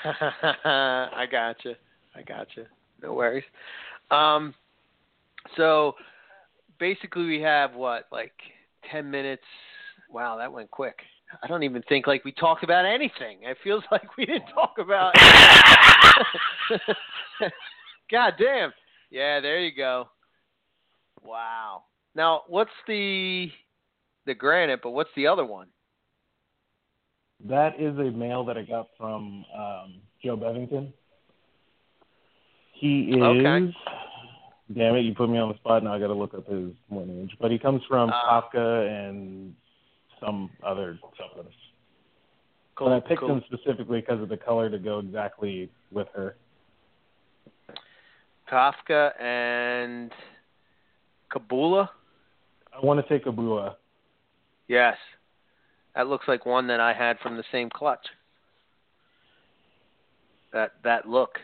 I 0.64 1.27
gotcha. 1.31 1.74
I 2.14 2.23
gotcha. 2.23 2.66
No 3.02 3.14
worries. 3.14 3.44
Um, 4.10 4.55
so 5.56 5.94
basically, 6.78 7.27
we 7.27 7.40
have 7.40 7.74
what, 7.74 8.06
like 8.10 8.32
ten 8.90 9.10
minutes? 9.10 9.43
Wow, 10.10 10.36
that 10.39 10.52
went 10.52 10.70
quick. 10.70 10.97
I 11.43 11.47
don't 11.48 11.64
even 11.64 11.82
think 11.89 12.06
like 12.06 12.24
we 12.24 12.32
talked 12.32 12.62
about 12.64 12.85
anything. 12.86 13.39
It 13.43 13.56
feels 13.62 13.82
like 13.90 14.16
we 14.16 14.27
didn't 14.27 14.48
talk 14.48 14.77
about. 14.78 15.14
God 18.10 18.35
damn. 18.39 18.73
Yeah, 19.10 19.40
there 19.40 19.60
you 19.60 19.74
go. 19.74 20.09
Wow. 21.23 21.85
Now, 22.14 22.43
what's 22.48 22.70
the 22.86 23.51
the 24.27 24.35
granite? 24.35 24.81
But 24.82 24.90
what's 24.90 25.10
the 25.16 25.27
other 25.27 25.44
one? 25.44 25.68
That 27.44 27.80
is 27.80 27.96
a 27.98 28.10
male 28.10 28.44
that 28.46 28.56
I 28.56 28.62
got 28.62 28.88
from 28.96 29.44
um, 29.56 29.94
Joe 30.24 30.36
Bevington. 30.36 30.92
He 32.72 33.10
is. 33.10 33.22
Okay. 33.22 33.74
Damn 34.74 34.96
it! 34.96 35.02
You 35.02 35.14
put 35.14 35.30
me 35.30 35.38
on 35.38 35.50
the 35.50 35.54
spot. 35.56 35.84
Now 35.84 35.94
I 35.94 35.98
got 35.98 36.08
to 36.08 36.14
look 36.14 36.34
up 36.34 36.48
his 36.48 36.72
lineage. 36.90 37.36
But 37.40 37.50
he 37.50 37.58
comes 37.58 37.82
from 37.88 38.10
Uh, 38.10 38.12
Kafka 38.42 38.88
and 39.08 39.54
some 40.20 40.50
other 40.64 40.98
something. 41.18 41.52
Cool, 42.74 42.88
but 42.88 42.96
I 42.96 43.00
picked 43.00 43.20
cool. 43.20 43.30
him 43.36 43.44
specifically 43.46 44.00
because 44.00 44.20
of 44.20 44.28
the 44.28 44.36
color 44.36 44.68
to 44.68 44.78
go 44.78 44.98
exactly 44.98 45.70
with 45.92 46.08
her. 46.14 46.36
Kafka 48.50 49.20
and 49.20 50.12
Kabula. 51.30 51.88
I 52.74 52.84
want 52.84 53.00
to 53.00 53.06
say 53.08 53.22
Kabula. 53.22 53.76
Yes, 54.68 54.96
that 55.97 56.06
looks 56.06 56.28
like 56.28 56.47
one 56.47 56.66
that 56.68 56.78
I 56.78 56.93
had 56.93 57.18
from 57.18 57.36
the 57.36 57.44
same 57.51 57.70
clutch. 57.70 58.06
That 60.52 60.73
that 60.85 61.09
look, 61.09 61.39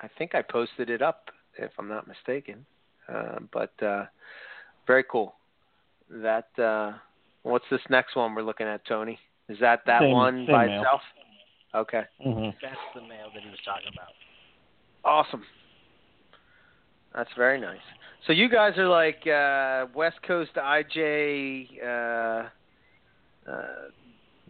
I 0.00 0.08
think 0.18 0.34
I 0.34 0.42
posted 0.42 0.90
it 0.90 1.02
up 1.02 1.30
if 1.58 1.70
I'm 1.78 1.88
not 1.88 2.06
mistaken. 2.06 2.64
Uh, 3.08 3.40
but 3.52 3.72
uh, 3.82 4.04
very 4.86 5.04
cool. 5.10 5.34
That 6.10 6.48
uh, 6.58 6.92
what's 7.42 7.64
this 7.70 7.80
next 7.90 8.14
one 8.16 8.34
we're 8.34 8.42
looking 8.42 8.66
at, 8.66 8.86
Tony? 8.86 9.18
Is 9.48 9.58
that 9.60 9.80
that 9.86 10.00
Same- 10.00 10.12
one 10.12 10.44
same 10.46 10.52
by 10.54 10.66
male. 10.66 10.80
itself? 10.80 11.00
Okay, 11.74 12.02
hmm 12.22 12.50
That's 12.62 12.76
the 12.94 13.00
male 13.00 13.30
that 13.34 13.42
he 13.42 13.50
was 13.50 13.58
talking 13.64 13.88
about. 13.92 14.12
awesome. 15.04 15.42
That's 17.14 17.30
very 17.36 17.60
nice. 17.60 17.80
So 18.26 18.32
you 18.32 18.48
guys 18.48 18.78
are 18.78 18.86
like 18.88 19.26
uh, 19.26 19.86
West 19.94 20.22
Coast 20.26 20.52
IJ 20.56 21.68
uh, 21.82 22.48
uh, 23.50 23.62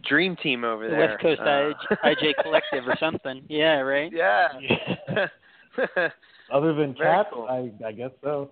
dream 0.03 0.35
team 0.37 0.63
over 0.63 0.87
there. 0.89 0.99
West 1.09 1.21
Coast 1.21 1.41
Uh, 1.41 1.45
IJ, 1.45 1.73
IJ 2.03 2.33
Collective 2.43 2.87
or 2.87 2.95
something. 2.99 3.43
Yeah, 3.49 3.79
right. 3.79 4.11
Yeah. 4.13 4.49
Other 6.53 6.73
than 6.73 6.93
Very 6.97 7.15
Cap, 7.15 7.27
cool. 7.33 7.47
I 7.49 7.71
I 7.85 7.91
guess 7.91 8.11
so. 8.23 8.51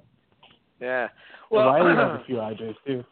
yeah. 0.82 1.08
Well, 1.50 1.66
Well, 1.66 1.74
Riley 1.76 1.96
has 1.96 2.22
a 2.22 2.24
few 2.28 2.36
IJs 2.38 2.76
too. 2.86 3.04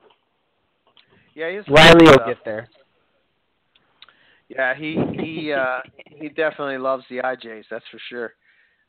yeah, 1.36 1.52
he's 1.52 1.68
Riley 1.70 2.06
will 2.06 2.26
get 2.26 2.44
there. 2.44 2.68
Yeah, 4.50 4.74
he 4.76 5.00
he 5.14 5.54
uh 5.54 5.80
he 6.08 6.28
definitely 6.30 6.78
loves 6.78 7.06
the 7.10 7.18
IJs, 7.20 7.64
that's 7.70 7.86
for 7.92 8.00
sure. 8.10 8.34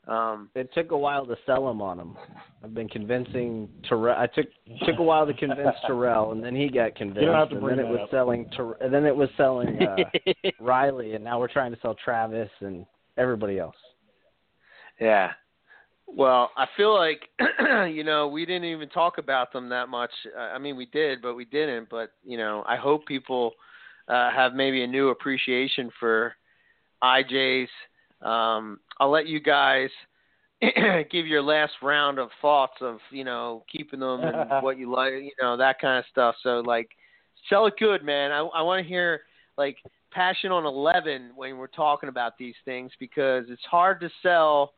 Um 0.07 0.49
It 0.55 0.69
took 0.73 0.91
a 0.91 0.97
while 0.97 1.25
to 1.25 1.35
sell 1.45 1.69
him 1.69 1.81
on 1.81 1.97
them. 1.97 2.17
I've 2.63 2.73
been 2.73 2.89
convincing 2.89 3.69
Terrell. 3.87 4.15
I 4.17 4.27
took 4.27 4.47
took 4.85 4.99
a 4.99 5.03
while 5.03 5.25
to 5.25 5.33
convince 5.33 5.75
Terrell, 5.87 6.31
and 6.31 6.43
then 6.43 6.55
he 6.55 6.69
got 6.69 6.95
convinced, 6.95 7.27
and 7.51 7.67
then 7.67 7.79
it 7.79 7.87
was 7.87 8.01
up. 8.03 8.09
selling. 8.11 8.49
Ter- 8.55 8.77
and 8.81 8.93
then 8.93 9.05
it 9.05 9.15
was 9.15 9.29
selling 9.37 9.81
uh, 9.81 9.97
Riley, 10.59 11.13
and 11.15 11.23
now 11.23 11.39
we're 11.39 11.47
trying 11.47 11.73
to 11.73 11.79
sell 11.81 11.95
Travis 11.95 12.49
and 12.59 12.85
everybody 13.17 13.59
else. 13.59 13.75
yeah. 14.99 15.31
Well, 16.05 16.51
I 16.57 16.67
feel 16.77 16.93
like 16.95 17.21
you 17.89 18.03
know, 18.03 18.27
we 18.27 18.45
didn't 18.45 18.65
even 18.65 18.89
talk 18.89 19.17
about 19.17 19.51
them 19.53 19.69
that 19.69 19.87
much. 19.89 20.11
I 20.37 20.55
I 20.55 20.57
mean, 20.59 20.75
we 20.75 20.85
did, 20.87 21.21
but 21.21 21.33
we 21.35 21.45
didn't, 21.45 21.89
but 21.89 22.11
you 22.23 22.37
know, 22.37 22.63
I 22.67 22.75
hope 22.75 23.05
people 23.05 23.53
uh 24.07 24.31
have 24.31 24.53
maybe 24.53 24.83
a 24.83 24.87
new 24.87 25.09
appreciation 25.09 25.89
for 25.99 26.35
IJs. 27.03 27.67
Um 28.23 28.79
I'll 28.99 29.11
let 29.11 29.27
you 29.27 29.39
guys 29.39 29.89
give 31.11 31.27
your 31.27 31.41
last 31.41 31.73
round 31.81 32.19
of 32.19 32.29
thoughts 32.41 32.77
of, 32.81 32.99
you 33.11 33.23
know, 33.23 33.63
keeping 33.71 33.99
them 33.99 34.21
and 34.21 34.49
what 34.63 34.77
you 34.77 34.91
like, 34.91 35.13
you 35.13 35.31
know, 35.41 35.57
that 35.57 35.79
kind 35.79 35.99
of 35.99 36.05
stuff. 36.09 36.35
So 36.43 36.61
like 36.61 36.89
sell 37.49 37.65
it 37.65 37.73
good, 37.77 38.03
man. 38.03 38.31
I 38.31 38.39
I 38.39 38.61
want 38.61 38.81
to 38.83 38.87
hear 38.87 39.21
like 39.57 39.77
passion 40.11 40.51
on 40.51 40.65
11 40.65 41.31
when 41.35 41.57
we're 41.57 41.67
talking 41.67 42.09
about 42.09 42.37
these 42.37 42.55
things 42.65 42.91
because 42.99 43.45
it's 43.49 43.63
hard 43.69 43.99
to 44.01 44.09
sell, 44.21 44.73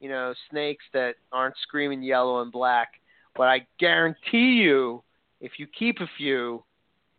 you 0.00 0.08
know, 0.08 0.34
snakes 0.50 0.84
that 0.92 1.16
aren't 1.32 1.54
screaming 1.62 2.02
yellow 2.02 2.40
and 2.42 2.50
black. 2.50 2.88
But 3.36 3.48
I 3.48 3.66
guarantee 3.78 4.54
you, 4.54 5.02
if 5.40 5.52
you 5.58 5.66
keep 5.66 6.00
a 6.00 6.08
few, 6.16 6.64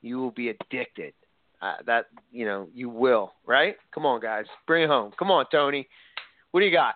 you 0.01 0.17
will 0.17 0.31
be 0.31 0.49
addicted. 0.49 1.13
Uh, 1.61 1.75
that 1.85 2.05
you 2.31 2.45
know 2.45 2.69
you 2.73 2.89
will, 2.89 3.33
right? 3.45 3.75
Come 3.93 4.05
on, 4.05 4.21
guys, 4.21 4.45
bring 4.65 4.83
it 4.83 4.87
home. 4.87 5.11
Come 5.19 5.29
on, 5.29 5.45
Tony. 5.51 5.87
What 6.51 6.61
do 6.61 6.65
you 6.65 6.71
got? 6.71 6.95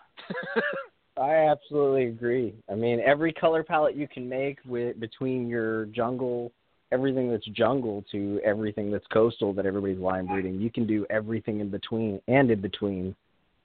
I 1.22 1.50
absolutely 1.52 2.06
agree. 2.06 2.56
I 2.72 2.76
mean, 2.76 3.00
every 3.06 3.34
color 3.34 3.64
palette 3.64 3.96
you 3.96 4.08
can 4.08 4.28
make 4.28 4.58
with 4.66 5.00
between 5.00 5.48
your 5.48 5.86
jungle, 5.88 6.52
everything 6.92 7.30
that's 7.30 7.46
jungle 7.48 8.04
to 8.12 8.40
everything 8.44 8.90
that's 8.90 9.06
coastal 9.08 9.54
that 9.54 9.66
everybody's 9.66 10.00
line 10.00 10.26
breeding, 10.26 10.60
you 10.60 10.72
can 10.72 10.88
do 10.88 11.06
everything 11.10 11.60
in 11.60 11.70
between 11.70 12.20
and 12.28 12.50
in 12.50 12.62
between 12.62 13.16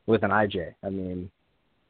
with 0.07 0.25
an 0.25 0.31
IJ. 0.31 0.75
I 0.83 0.91
mean, 0.91 1.31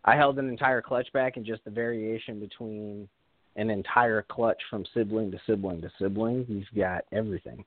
I 0.05 0.17
held 0.17 0.39
an 0.39 0.49
entire 0.49 0.81
clutch 0.81 1.13
back 1.13 1.37
and 1.37 1.45
just 1.45 1.65
the 1.65 1.71
variation 1.71 2.39
between 2.41 3.09
an 3.57 3.71
entire 3.71 4.23
clutch 4.23 4.61
from 4.71 4.85
sibling 4.95 5.31
to 5.33 5.39
sibling 5.47 5.81
to 5.83 5.91
sibling. 5.99 6.47
You've 6.49 6.67
got 6.77 7.05
everything. 7.13 7.65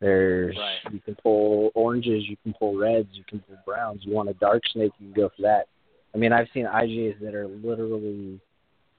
There's 0.00 0.56
Right. 0.56 0.92
you 0.92 1.00
can 1.00 1.16
pull 1.16 1.70
oranges, 1.74 2.28
you 2.28 2.36
can 2.42 2.54
pull 2.54 2.76
reds, 2.76 3.08
you 3.12 3.24
can 3.24 3.40
pull 3.40 3.58
browns. 3.64 4.04
You 4.04 4.14
want 4.14 4.28
a 4.28 4.34
dark 4.34 4.62
snake, 4.68 4.92
you 4.98 5.12
can 5.12 5.22
go 5.22 5.28
for 5.30 5.42
that. 5.42 5.66
I 6.14 6.18
mean, 6.18 6.32
I've 6.32 6.48
seen 6.54 6.66
IJs 6.66 7.18
that 7.20 7.34
are 7.34 7.48
literally 7.48 8.40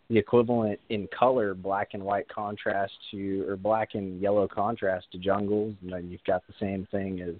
the 0.09 0.17
equivalent 0.17 0.79
in 0.89 1.07
color, 1.07 1.53
black 1.53 1.89
and 1.93 2.03
white 2.03 2.27
contrast 2.27 2.93
to, 3.11 3.47
or 3.47 3.55
black 3.55 3.89
and 3.93 4.19
yellow 4.19 4.47
contrast 4.47 5.11
to 5.11 5.17
jungles, 5.19 5.75
and 5.81 5.93
then 5.93 6.09
you've 6.09 6.23
got 6.25 6.45
the 6.47 6.53
same 6.59 6.87
thing 6.91 7.21
as 7.21 7.35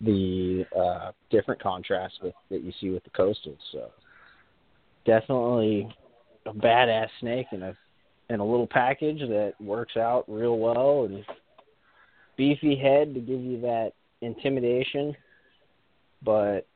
the 0.00 0.64
uh, 0.76 1.12
different 1.30 1.62
contrast 1.62 2.14
with 2.22 2.34
that 2.50 2.62
you 2.62 2.72
see 2.80 2.90
with 2.90 3.04
the 3.04 3.10
coastals. 3.10 3.58
So 3.70 3.90
definitely 5.04 5.88
a 6.46 6.52
badass 6.52 7.08
snake 7.20 7.46
in 7.52 7.62
a 7.62 7.76
in 8.30 8.40
a 8.40 8.44
little 8.44 8.66
package 8.66 9.20
that 9.20 9.52
works 9.60 9.96
out 9.96 10.24
real 10.26 10.58
well 10.58 11.04
and 11.04 11.24
beefy 12.36 12.76
head 12.76 13.14
to 13.14 13.20
give 13.20 13.40
you 13.40 13.60
that 13.60 13.92
intimidation, 14.20 15.14
but 16.22 16.66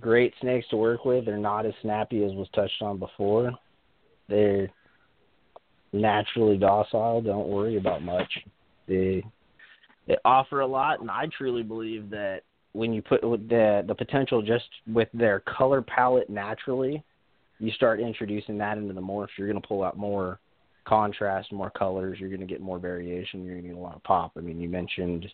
great 0.00 0.34
snakes 0.40 0.66
to 0.68 0.76
work 0.76 1.04
with. 1.04 1.24
They're 1.24 1.38
not 1.38 1.66
as 1.66 1.74
snappy 1.82 2.24
as 2.24 2.32
was 2.32 2.48
touched 2.54 2.82
on 2.82 2.98
before. 2.98 3.52
They're 4.28 4.70
naturally 5.92 6.56
docile. 6.56 7.22
Don't 7.22 7.48
worry 7.48 7.76
about 7.76 8.02
much. 8.02 8.32
They 8.86 9.24
they 10.06 10.16
offer 10.24 10.60
a 10.60 10.66
lot, 10.66 11.00
and 11.00 11.10
I 11.10 11.28
truly 11.36 11.62
believe 11.62 12.10
that 12.10 12.42
when 12.72 12.92
you 12.92 13.00
put 13.00 13.22
the 13.22 13.84
the 13.86 13.94
potential 13.94 14.42
just 14.42 14.66
with 14.86 15.08
their 15.14 15.40
color 15.40 15.80
palette 15.80 16.28
naturally, 16.28 17.02
you 17.58 17.70
start 17.72 18.00
introducing 18.00 18.58
that 18.58 18.76
into 18.76 18.92
the 18.92 19.00
morphs, 19.00 19.28
you're 19.38 19.48
going 19.48 19.60
to 19.60 19.66
pull 19.66 19.82
out 19.82 19.96
more 19.96 20.40
contrast, 20.84 21.52
more 21.52 21.70
colors. 21.70 22.18
You're 22.20 22.28
going 22.28 22.40
to 22.40 22.46
get 22.46 22.60
more 22.60 22.78
variation. 22.78 23.44
You're 23.44 23.54
going 23.54 23.64
to 23.64 23.68
get 23.70 23.78
a 23.78 23.80
lot 23.80 23.96
of 23.96 24.02
pop. 24.02 24.32
I 24.36 24.40
mean, 24.40 24.60
you 24.60 24.68
mentioned 24.68 25.26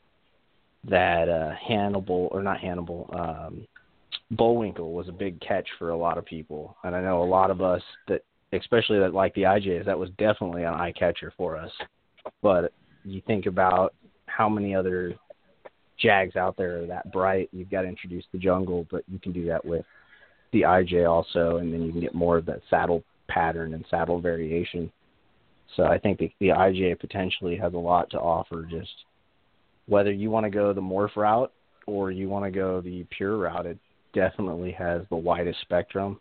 that 0.89 1.29
uh, 1.29 1.55
Hannibal 1.67 2.29
or 2.33 2.43
not 2.43 2.61
Hannibal, 2.61 3.11
um, 3.19 3.67
Bullwinkle 4.31 4.93
was 4.93 5.09
a 5.09 5.13
big 5.13 5.41
catch 5.41 5.69
for 5.79 5.91
a 5.91 5.97
lot 5.97 6.19
of 6.19 6.25
people, 6.25 6.77
and 6.85 6.95
I 6.95 7.01
know 7.01 7.23
a 7.23 7.25
lot 7.25 7.51
of 7.51 7.61
us 7.61 7.83
that, 8.09 8.23
especially 8.53 8.99
that 9.01 9.13
like 9.13 9.35
the 9.35 9.43
IJs, 9.43 9.85
that 9.87 9.99
was 9.99 10.11
definitely 10.19 10.63
an 10.63 10.75
eye 10.75 10.93
catcher 10.97 11.33
for 11.37 11.57
us. 11.57 11.71
But 12.43 12.73
you 13.05 13.23
think 13.27 13.47
about 13.47 13.95
how 14.27 14.49
many 14.49 14.75
other 14.75 15.15
Jags 15.99 16.37
out 16.37 16.57
there 16.57 16.83
are 16.83 16.87
that 16.87 17.13
bright. 17.13 17.49
You've 17.53 17.71
got 17.71 17.83
to 17.83 17.89
introduce 17.89 18.25
the 18.33 18.39
jungle, 18.39 18.87
but 18.91 19.05
you 19.09 19.19
can 19.19 19.33
do 19.33 19.47
that 19.47 19.65
with 19.65 19.85
the 20.53 20.63
IJ 20.63 21.09
also, 21.09 21.59
and 21.59 21.73
then 21.73 21.83
you 21.83 21.93
can 21.93 22.01
get 22.01 22.15
more 22.15 22.37
of 22.37 22.47
that 22.47 22.61
saddle 22.71 23.05
pattern 23.29 23.75
and 23.75 23.85
saddle 23.91 24.21
variation. 24.21 24.91
So 25.77 25.85
I 25.85 25.99
think 25.99 26.19
the, 26.19 26.33
the 26.41 26.49
IJ 26.49 26.99
potentially 26.99 27.57
has 27.57 27.75
a 27.75 27.79
lot 27.79 28.11
to 28.11 28.19
offer. 28.19 28.67
Just 28.69 28.91
whether 29.87 30.13
you 30.13 30.31
want 30.31 30.45
to 30.45 30.51
go 30.51 30.73
the 30.73 30.81
morph 30.81 31.17
route 31.17 31.53
or 31.87 32.11
you 32.11 32.29
want 32.29 32.45
to 32.45 32.51
go 32.51 32.81
the 32.81 33.07
pure 33.17 33.37
route, 33.39 33.67
it 33.67 33.79
definitely 34.13 34.73
has 34.73 35.03
the 35.11 35.17
widest 35.17 35.61
spectrum. 35.63 36.21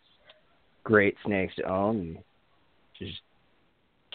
Great 0.84 1.16
snakes 1.24 1.54
to 1.56 1.64
own. 1.64 2.18
Just 2.98 3.20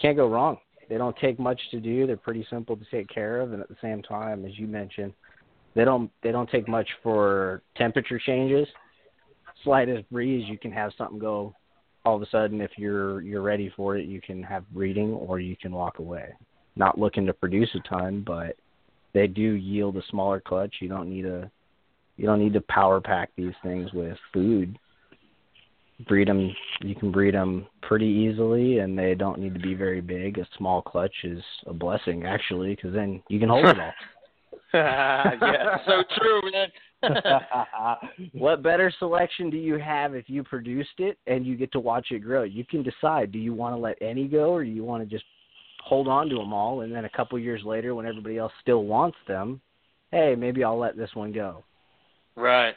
can't 0.00 0.16
go 0.16 0.28
wrong. 0.28 0.58
They 0.88 0.98
don't 0.98 1.16
take 1.16 1.38
much 1.38 1.60
to 1.72 1.80
do. 1.80 2.06
They're 2.06 2.16
pretty 2.16 2.46
simple 2.48 2.76
to 2.76 2.84
take 2.90 3.08
care 3.08 3.40
of, 3.40 3.52
and 3.52 3.60
at 3.60 3.68
the 3.68 3.76
same 3.82 4.02
time, 4.02 4.44
as 4.44 4.58
you 4.58 4.66
mentioned, 4.66 5.12
they 5.74 5.84
don't 5.84 6.10
they 6.22 6.32
don't 6.32 6.48
take 6.48 6.68
much 6.68 6.88
for 7.02 7.62
temperature 7.76 8.18
changes. 8.18 8.68
Slightest 9.64 10.08
breeze, 10.10 10.48
you 10.48 10.58
can 10.58 10.70
have 10.70 10.92
something 10.96 11.18
go 11.18 11.54
all 12.06 12.16
of 12.16 12.22
a 12.22 12.30
sudden 12.30 12.60
if 12.60 12.70
you're 12.76 13.20
you're 13.20 13.42
ready 13.42 13.72
for 13.76 13.96
it 13.96 14.06
you 14.06 14.20
can 14.20 14.42
have 14.42 14.68
breeding 14.70 15.12
or 15.12 15.40
you 15.40 15.56
can 15.56 15.72
walk 15.72 15.98
away. 15.98 16.28
Not 16.76 16.98
looking 16.98 17.26
to 17.26 17.32
produce 17.32 17.70
a 17.74 17.88
ton 17.88 18.22
but 18.26 18.56
they 19.12 19.26
do 19.26 19.42
yield 19.42 19.96
a 19.96 20.02
smaller 20.10 20.40
clutch. 20.40 20.76
You 20.80 20.88
don't 20.88 21.10
need 21.10 21.26
a 21.26 21.50
you 22.16 22.26
don't 22.26 22.38
need 22.38 22.54
to 22.54 22.60
power 22.62 23.00
pack 23.00 23.30
these 23.36 23.54
things 23.62 23.92
with 23.92 24.16
food. 24.32 24.78
Breed 26.06 26.28
them 26.28 26.54
you 26.80 26.94
can 26.94 27.10
breed 27.10 27.34
them 27.34 27.66
pretty 27.82 28.06
easily 28.06 28.78
and 28.78 28.98
they 28.98 29.14
don't 29.14 29.40
need 29.40 29.54
to 29.54 29.60
be 29.60 29.74
very 29.74 30.00
big. 30.00 30.38
A 30.38 30.46
small 30.56 30.82
clutch 30.82 31.14
is 31.24 31.42
a 31.66 31.74
blessing 31.74 32.24
actually 32.24 32.74
because 32.76 32.92
then 32.92 33.22
you 33.28 33.40
can 33.40 33.48
hold 33.48 33.66
it 33.66 33.80
all 33.80 33.92
yeah, 34.74 35.76
so 35.86 36.02
true, 36.18 36.42
man. 36.50 36.68
what 38.32 38.62
better 38.62 38.92
selection 38.98 39.50
do 39.50 39.56
you 39.56 39.78
have 39.78 40.14
if 40.14 40.28
you 40.28 40.42
produced 40.42 40.98
it 40.98 41.18
and 41.26 41.46
you 41.46 41.56
get 41.56 41.70
to 41.72 41.80
watch 41.80 42.08
it 42.10 42.20
grow? 42.20 42.42
You 42.42 42.64
can 42.64 42.82
decide 42.82 43.32
do 43.32 43.38
you 43.38 43.54
want 43.54 43.74
to 43.74 43.78
let 43.78 43.96
any 44.00 44.26
go 44.26 44.52
or 44.52 44.64
do 44.64 44.70
you 44.70 44.84
want 44.84 45.02
to 45.02 45.08
just 45.08 45.24
hold 45.84 46.08
on 46.08 46.28
to 46.28 46.34
them 46.34 46.52
all 46.52 46.80
and 46.80 46.92
then 46.92 47.04
a 47.04 47.10
couple 47.10 47.38
years 47.38 47.62
later 47.64 47.94
when 47.94 48.06
everybody 48.06 48.38
else 48.38 48.52
still 48.60 48.84
wants 48.84 49.16
them, 49.28 49.60
hey, 50.10 50.34
maybe 50.36 50.64
I'll 50.64 50.78
let 50.78 50.96
this 50.96 51.10
one 51.14 51.32
go. 51.32 51.64
Right. 52.34 52.74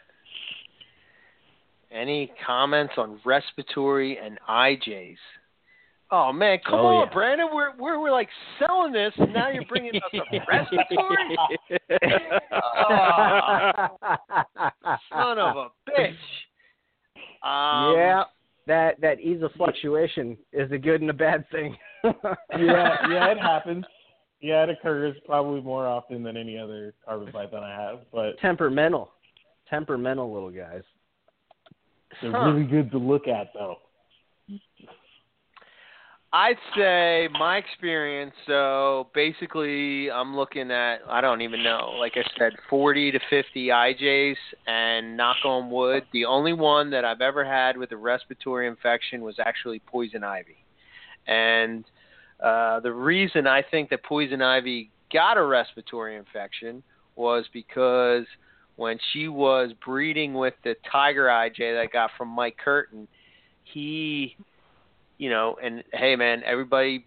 Any 1.92 2.32
comments 2.46 2.94
on 2.98 3.20
respiratory 3.26 4.20
and 4.20 4.38
IJs? 4.48 5.18
Oh 6.12 6.34
man, 6.34 6.58
come 6.66 6.80
Oh, 6.80 6.86
on, 6.88 7.08
yeah. 7.08 7.14
Brandon. 7.14 7.48
We're, 7.54 7.76
we're 7.78 8.00
we're 8.02 8.12
like 8.12 8.30
selling 8.58 8.92
this, 8.92 9.14
and 9.18 9.32
now 9.32 9.50
you're 9.50 9.66
bringing 9.66 9.96
us 9.96 10.02
a 10.14 10.40
respiratory. 10.48 11.38
Son 15.14 15.38
of 15.40 15.56
a 15.58 15.68
bitch. 15.90 16.16
Um, 17.42 17.96
yeah, 17.96 18.24
that 18.68 19.00
that 19.02 19.20
ease 19.20 19.42
of 19.44 19.52
fluctuation 19.54 20.38
is 20.52 20.72
a 20.72 20.78
good 20.78 21.02
and 21.02 21.10
a 21.10 21.14
bad 21.14 21.46
thing. 21.52 21.78
yeah, 22.04 22.96
yeah, 23.10 23.32
it 23.32 23.38
happens. 23.42 23.86
Yeah, 24.42 24.64
it 24.64 24.70
occurs 24.70 25.16
probably 25.26 25.62
more 25.62 25.86
often 25.86 26.24
than 26.24 26.38
any 26.38 26.58
other 26.58 26.94
carpet 27.06 27.34
python 27.34 27.64
I 27.64 27.72
have, 27.80 28.00
but 28.12 28.40
Temperamental, 28.40 29.12
temperamental 29.70 30.34
little 30.34 30.50
guys. 30.52 30.82
they're 32.22 32.32
Huh. 32.32 32.52
really 32.52 32.66
good 32.66 32.90
to 32.92 32.98
look 32.98 33.28
at, 33.28 33.52
though. 33.54 33.76
I'd 36.32 36.58
say 36.78 37.28
my 37.32 37.58
experience. 37.58 38.34
So 38.46 39.08
basically, 39.16 40.12
I'm 40.12 40.36
looking 40.36 40.70
at 40.70 40.98
I 41.08 41.22
don't 41.22 41.42
even 41.42 41.64
know. 41.64 41.96
Like 42.00 42.14
I 42.16 42.24
said, 42.38 42.54
40 42.70 43.12
to 43.12 43.20
50 43.30 43.68
IJs, 43.68 44.36
and 44.68 45.18
knock 45.18 45.38
on 45.44 45.72
wood, 45.72 46.04
the 46.14 46.26
only 46.26 46.54
one 46.54 46.92
that 46.92 47.04
I've 47.04 47.22
ever 47.22 47.44
had 47.44 47.78
with 47.78 47.92
a 47.92 47.98
respiratory 47.98 48.68
infection 48.68 49.22
was 49.22 49.36
actually 49.44 49.82
poison 49.88 50.24
ivy. 50.24 50.58
And 51.26 51.84
uh, 52.44 52.80
the 52.82 52.94
reason 52.94 53.48
I 53.48 53.64
think 53.64 53.90
that 53.90 54.04
poison 54.04 54.42
ivy 54.42 54.92
got 55.12 55.38
a 55.38 55.44
respiratory 55.44 56.16
infection 56.16 56.84
was 57.16 57.46
because 57.52 58.26
when 58.76 58.98
she 59.12 59.28
was 59.28 59.72
breeding 59.84 60.36
with 60.36 60.54
the 60.64 60.76
tiger 60.90 61.26
IJ 61.26 61.58
that 61.58 61.82
I 61.82 61.88
got 61.88 62.12
from 62.18 62.30
Mike 62.30 62.58
Curtin, 62.64 63.08
he 63.64 64.38
you 65.20 65.30
know, 65.30 65.58
and 65.62 65.84
hey 65.94 66.16
man, 66.16 66.42
everybody 66.44 67.06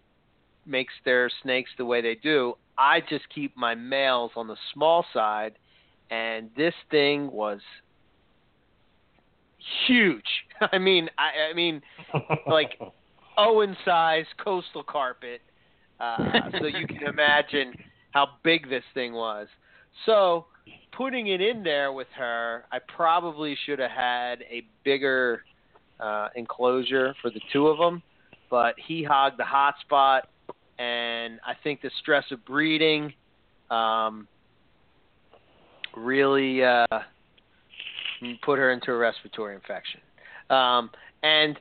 makes 0.65 0.93
their 1.03 1.29
snakes 1.41 1.71
the 1.77 1.83
way 1.83 1.99
they 1.99 2.15
do. 2.15 2.53
I 2.77 3.01
just 3.01 3.27
keep 3.33 3.57
my 3.57 3.75
males 3.75 4.31
on 4.37 4.47
the 4.47 4.55
small 4.73 5.05
side 5.13 5.53
and 6.09 6.49
this 6.55 6.73
thing 6.89 7.29
was 7.31 7.59
huge. 9.87 10.23
I 10.71 10.77
mean, 10.77 11.09
I, 11.17 11.51
I 11.51 11.53
mean 11.53 11.81
like 12.47 12.79
Owen 13.37 13.75
size 13.83 14.25
coastal 14.43 14.83
carpet. 14.83 15.41
Uh, 15.99 16.17
so 16.59 16.65
you 16.65 16.87
can 16.87 17.03
imagine 17.07 17.73
how 18.11 18.27
big 18.43 18.69
this 18.69 18.83
thing 18.93 19.13
was. 19.13 19.47
So 20.05 20.45
putting 20.91 21.27
it 21.27 21.41
in 21.41 21.63
there 21.63 21.91
with 21.91 22.07
her, 22.15 22.65
I 22.71 22.79
probably 22.95 23.57
should 23.65 23.79
have 23.79 23.91
had 23.91 24.41
a 24.43 24.63
bigger 24.83 25.43
uh, 25.99 26.29
enclosure 26.35 27.15
for 27.21 27.29
the 27.29 27.41
two 27.51 27.67
of 27.67 27.77
them, 27.77 28.01
but 28.49 28.75
he 28.77 29.03
hogged 29.03 29.37
the 29.37 29.45
hot 29.45 29.75
spot, 29.81 30.29
and 30.79 31.39
I 31.45 31.53
think 31.63 31.81
the 31.81 31.91
stress 31.99 32.25
of 32.31 32.43
breeding 32.45 33.13
um, 33.69 34.27
really 35.95 36.63
uh, 36.63 36.85
put 38.43 38.59
her 38.59 38.71
into 38.71 38.91
a 38.91 38.97
respiratory 38.97 39.55
infection. 39.55 40.01
Um, 40.49 40.89
and 41.21 41.59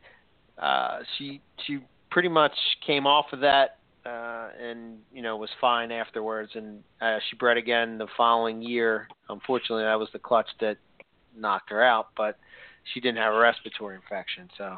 uh, 0.58 0.98
she 1.16 1.40
she 1.66 1.78
pretty 2.10 2.28
much 2.28 2.52
came 2.86 3.06
off 3.06 3.26
of 3.32 3.40
that 3.40 3.78
uh, 4.04 4.48
and 4.60 4.98
you 5.12 5.22
know 5.22 5.36
was 5.36 5.50
fine 5.60 5.92
afterwards. 5.92 6.50
And 6.54 6.82
uh, 7.00 7.18
she 7.28 7.36
bred 7.36 7.56
again 7.56 7.98
the 7.98 8.08
following 8.16 8.62
year. 8.62 9.08
Unfortunately, 9.28 9.84
that 9.84 9.98
was 9.98 10.08
the 10.12 10.18
clutch 10.18 10.48
that 10.60 10.76
knocked 11.36 11.70
her 11.70 11.82
out, 11.82 12.08
but 12.16 12.38
she 12.92 13.00
didn't 13.00 13.18
have 13.18 13.34
a 13.34 13.38
respiratory 13.38 13.96
infection. 13.96 14.48
So 14.58 14.76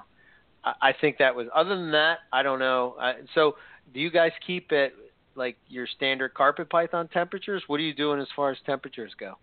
I, 0.64 0.74
I 0.82 0.94
think 1.01 1.18
that 1.18 1.35
was. 1.35 1.47
Other 1.55 1.76
than 1.76 1.93
that, 1.93 2.18
I 2.32 2.43
don't 2.43 2.59
know. 2.59 2.97
Uh, 3.01 3.12
so 3.35 3.56
do 3.93 4.01
you 4.01 4.10
guys 4.10 4.32
keep 4.47 4.72
it 4.72 4.94
like 5.35 5.56
your 5.68 5.86
standard 5.86 6.35
carpet 6.35 6.70
python 6.70 7.09
temperatures? 7.09 7.62
What 7.66 7.81
are 7.81 7.85
you 7.85 7.94
doing 7.94 8.20
as 8.20 8.28
far 8.35 8.51
as 8.51 8.59
temperatures 8.66 9.12
go? 9.18 9.35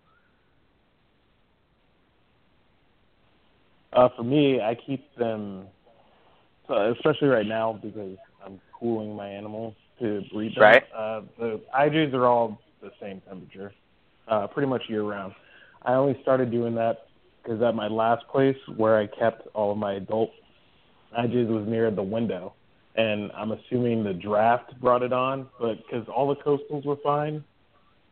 Uh, 3.92 4.08
for 4.16 4.22
me, 4.22 4.60
I 4.60 4.74
keep 4.74 5.04
them, 5.16 5.66
uh, 6.70 6.92
especially 6.92 7.28
right 7.28 7.46
now 7.46 7.78
because 7.82 8.16
I'm 8.44 8.58
cooling 8.78 9.14
my 9.14 9.28
animals 9.28 9.74
to 10.00 10.22
breed 10.32 10.54
them. 10.54 10.62
Right. 10.62 10.82
Uh, 10.96 11.22
the 11.38 11.60
IJs 11.78 12.14
are 12.14 12.26
all 12.26 12.58
the 12.80 12.90
same 13.00 13.20
temperature, 13.28 13.72
uh, 14.28 14.46
pretty 14.46 14.68
much 14.68 14.82
year 14.88 15.02
round. 15.02 15.34
I 15.82 15.92
only 15.94 16.18
started 16.22 16.50
doing 16.50 16.74
that 16.76 17.08
because 17.42 17.62
at 17.62 17.74
my 17.74 17.88
last 17.88 18.26
place 18.28 18.56
where 18.76 18.98
I 18.98 19.06
kept 19.06 19.48
all 19.54 19.72
of 19.72 19.78
my 19.78 19.94
adult 19.94 20.30
IJs 21.18 21.48
was 21.48 21.66
near 21.68 21.90
the 21.90 22.02
window, 22.02 22.54
and 22.96 23.30
I'm 23.32 23.52
assuming 23.52 24.04
the 24.04 24.14
draft 24.14 24.78
brought 24.80 25.02
it 25.02 25.12
on, 25.12 25.48
but 25.60 25.76
because 25.76 26.06
all 26.08 26.28
the 26.28 26.36
coastals 26.36 26.84
were 26.84 26.96
fine, 27.02 27.44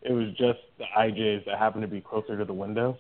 it 0.03 0.13
was 0.13 0.29
just 0.31 0.61
the 0.79 0.85
IJs 0.99 1.45
that 1.47 1.59
happened 1.59 1.83
to 1.83 1.89
be 1.89 2.01
closer 2.01 2.37
to 2.37 2.45
the 2.45 2.53
window 2.53 2.99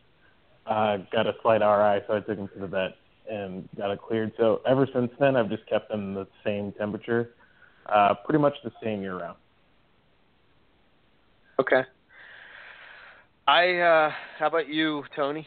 uh, 0.67 0.99
got 1.13 1.27
a 1.27 1.35
slight 1.43 1.61
RI, 1.61 2.03
so 2.07 2.17
I 2.17 2.21
took 2.21 2.37
them 2.37 2.49
to 2.55 2.61
the 2.61 2.67
vet 2.67 2.97
and 3.31 3.69
got 3.77 3.91
it 3.91 4.01
cleared. 4.01 4.33
So 4.37 4.61
ever 4.67 4.89
since 4.93 5.11
then, 5.19 5.37
I've 5.37 5.49
just 5.49 5.67
kept 5.67 5.91
them 5.91 6.15
the 6.15 6.27
same 6.45 6.73
temperature, 6.73 7.31
uh, 7.87 8.15
pretty 8.25 8.39
much 8.39 8.55
the 8.65 8.73
same 8.83 9.03
year 9.03 9.19
round. 9.19 9.37
Okay. 11.59 11.83
I 13.47 13.79
uh 13.79 14.13
how 14.39 14.47
about 14.47 14.69
you, 14.69 15.03
Tony? 15.17 15.47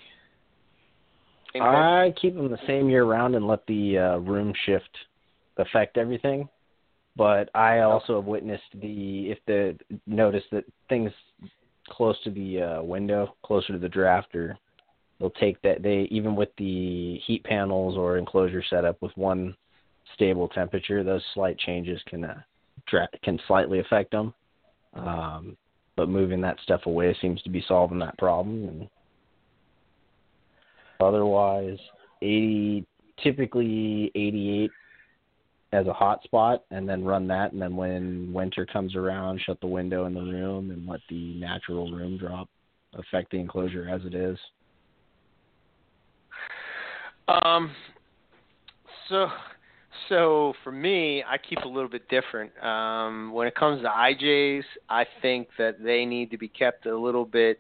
Same? 1.53 1.61
I 1.61 2.13
keep 2.19 2.35
them 2.35 2.49
the 2.49 2.57
same 2.67 2.89
year 2.89 3.05
round 3.05 3.35
and 3.35 3.47
let 3.47 3.65
the 3.67 3.97
uh, 3.97 4.17
room 4.17 4.53
shift 4.65 4.89
affect 5.57 5.97
everything. 5.97 6.49
But 7.15 7.49
I 7.53 7.81
also 7.81 8.15
have 8.15 8.25
witnessed 8.25 8.63
the 8.81 9.31
if 9.31 9.37
the 9.45 9.77
notice 10.07 10.43
that 10.51 10.65
things 10.89 11.11
close 11.89 12.19
to 12.23 12.31
the 12.31 12.61
uh, 12.61 12.83
window, 12.83 13.35
closer 13.43 13.73
to 13.73 13.79
the 13.79 13.89
draft, 13.89 14.33
or 14.35 14.57
they'll 15.19 15.29
take 15.29 15.61
that 15.61 15.83
they 15.83 16.07
even 16.09 16.35
with 16.35 16.49
the 16.57 17.19
heat 17.27 17.43
panels 17.43 17.95
or 17.97 18.17
enclosure 18.17 18.63
setup 18.67 18.99
with 19.01 19.15
one 19.15 19.55
stable 20.15 20.47
temperature, 20.47 21.03
those 21.03 21.23
slight 21.35 21.57
changes 21.59 22.01
can 22.07 22.23
uh, 22.23 22.41
dra- 22.87 23.07
can 23.23 23.39
slightly 23.47 23.79
affect 23.79 24.11
them. 24.11 24.33
Um, 24.95 25.55
but 25.95 26.09
moving 26.09 26.41
that 26.41 26.59
stuff 26.63 26.81
away 26.87 27.15
seems 27.21 27.41
to 27.43 27.49
be 27.49 27.63
solving 27.67 27.99
that 27.99 28.17
problem 28.17 28.67
and 28.67 28.89
Otherwise, 30.99 31.77
80 32.21 32.85
typically 33.21 34.11
88 34.15 34.71
as 35.71 35.87
a 35.87 35.93
hot 35.93 36.23
spot, 36.23 36.63
and 36.69 36.87
then 36.87 37.03
run 37.03 37.27
that, 37.27 37.51
and 37.51 37.61
then 37.61 37.75
when 37.75 38.31
winter 38.31 38.65
comes 38.65 38.95
around, 38.95 39.41
shut 39.43 39.59
the 39.59 39.67
window 39.67 40.05
in 40.05 40.13
the 40.13 40.21
room 40.21 40.69
and 40.69 40.87
let 40.87 40.99
the 41.09 41.33
natural 41.39 41.91
room 41.91 42.17
drop 42.17 42.47
affect 42.93 43.31
the 43.31 43.37
enclosure 43.37 43.89
as 43.89 44.01
it 44.05 44.13
is. 44.13 44.37
Um, 47.27 47.71
so, 49.09 49.27
so 50.09 50.53
for 50.63 50.71
me, 50.71 51.23
I 51.27 51.37
keep 51.39 51.59
a 51.59 51.67
little 51.67 51.89
bit 51.89 52.07
different. 52.07 52.51
Um, 52.63 53.33
when 53.33 53.47
it 53.47 53.55
comes 53.55 53.81
to 53.81 53.87
IJs, 53.87 54.63
I 54.89 55.05
think 55.23 55.47
that 55.57 55.83
they 55.83 56.05
need 56.05 56.29
to 56.31 56.37
be 56.37 56.49
kept 56.49 56.85
a 56.85 56.95
little 56.95 57.25
bit 57.25 57.57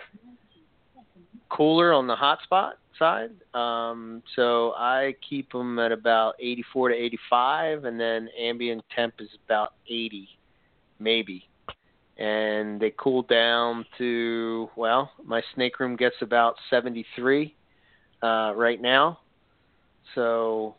cooler 1.49 1.93
on 1.93 2.05
the 2.05 2.15
hot 2.15 2.39
spot 2.43 2.77
side. 2.97 3.31
Um, 3.53 4.23
so 4.35 4.73
I 4.77 5.15
keep 5.27 5.51
them 5.51 5.79
at 5.79 5.91
about 5.91 6.35
84 6.39 6.89
to 6.89 6.95
85, 6.95 7.85
and 7.85 7.99
then 7.99 8.29
ambient 8.39 8.83
temp 8.95 9.15
is 9.19 9.29
about 9.45 9.73
80, 9.87 10.27
maybe. 10.99 11.47
And 12.17 12.79
they 12.79 12.93
cool 12.97 13.23
down 13.23 13.85
to 13.97 14.69
well, 14.75 15.11
my 15.25 15.41
snake 15.55 15.79
room 15.79 15.95
gets 15.95 16.15
about 16.21 16.55
73 16.69 17.55
uh, 18.21 18.53
right 18.55 18.79
now. 18.79 19.19
So 20.13 20.75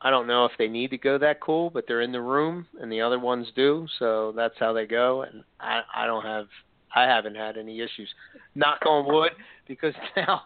I 0.00 0.10
don't 0.10 0.26
know 0.26 0.44
if 0.44 0.52
they 0.58 0.68
need 0.68 0.90
to 0.90 0.98
go 0.98 1.18
that 1.18 1.40
cool, 1.40 1.70
but 1.70 1.84
they're 1.88 2.02
in 2.02 2.12
the 2.12 2.20
room 2.20 2.66
and 2.80 2.90
the 2.90 3.00
other 3.00 3.18
ones 3.18 3.48
do, 3.56 3.86
so 3.98 4.32
that's 4.36 4.54
how 4.58 4.72
they 4.72 4.86
go. 4.86 5.22
And 5.22 5.42
I, 5.58 5.80
I 5.94 6.06
don't 6.06 6.24
have, 6.24 6.46
I 6.94 7.02
haven't 7.02 7.36
had 7.36 7.56
any 7.56 7.80
issues. 7.80 8.08
Knock 8.54 8.80
on 8.86 9.12
wood, 9.12 9.32
because 9.66 9.94
now, 10.16 10.42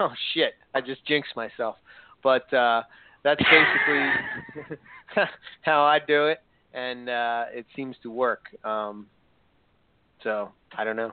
oh 0.00 0.10
shit, 0.34 0.54
I 0.74 0.80
just 0.80 1.04
jinxed 1.06 1.34
myself. 1.36 1.76
But 2.22 2.52
uh, 2.52 2.82
that's 3.24 3.40
basically 3.42 5.24
how 5.62 5.82
I 5.82 5.98
do 5.98 6.26
it, 6.26 6.38
and 6.74 7.08
uh, 7.08 7.44
it 7.52 7.66
seems 7.74 7.96
to 8.02 8.10
work. 8.10 8.46
Um, 8.64 9.06
so 10.22 10.50
I 10.76 10.84
don't 10.84 10.96
know, 10.96 11.12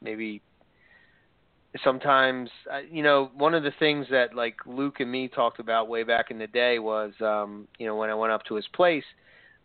maybe 0.00 0.42
sometimes 1.82 2.50
uh, 2.72 2.80
you 2.90 3.02
know 3.02 3.30
one 3.34 3.54
of 3.54 3.62
the 3.62 3.72
things 3.78 4.06
that 4.10 4.34
like 4.34 4.56
Luke 4.66 5.00
and 5.00 5.10
me 5.10 5.28
talked 5.28 5.58
about 5.58 5.88
way 5.88 6.02
back 6.02 6.30
in 6.30 6.38
the 6.38 6.46
day 6.46 6.78
was 6.78 7.12
um 7.20 7.66
you 7.78 7.86
know 7.86 7.96
when 7.96 8.10
I 8.10 8.14
went 8.14 8.32
up 8.32 8.44
to 8.46 8.56
his 8.56 8.66
place 8.74 9.04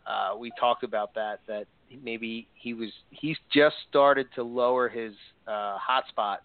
uh 0.06 0.36
we 0.36 0.50
talked 0.58 0.84
about 0.84 1.14
that 1.14 1.40
that 1.46 1.66
maybe 2.02 2.48
he 2.54 2.74
was 2.74 2.90
he's 3.10 3.36
just 3.52 3.76
started 3.88 4.26
to 4.34 4.42
lower 4.42 4.88
his 4.88 5.14
uh 5.46 5.76
hotspot 5.78 6.38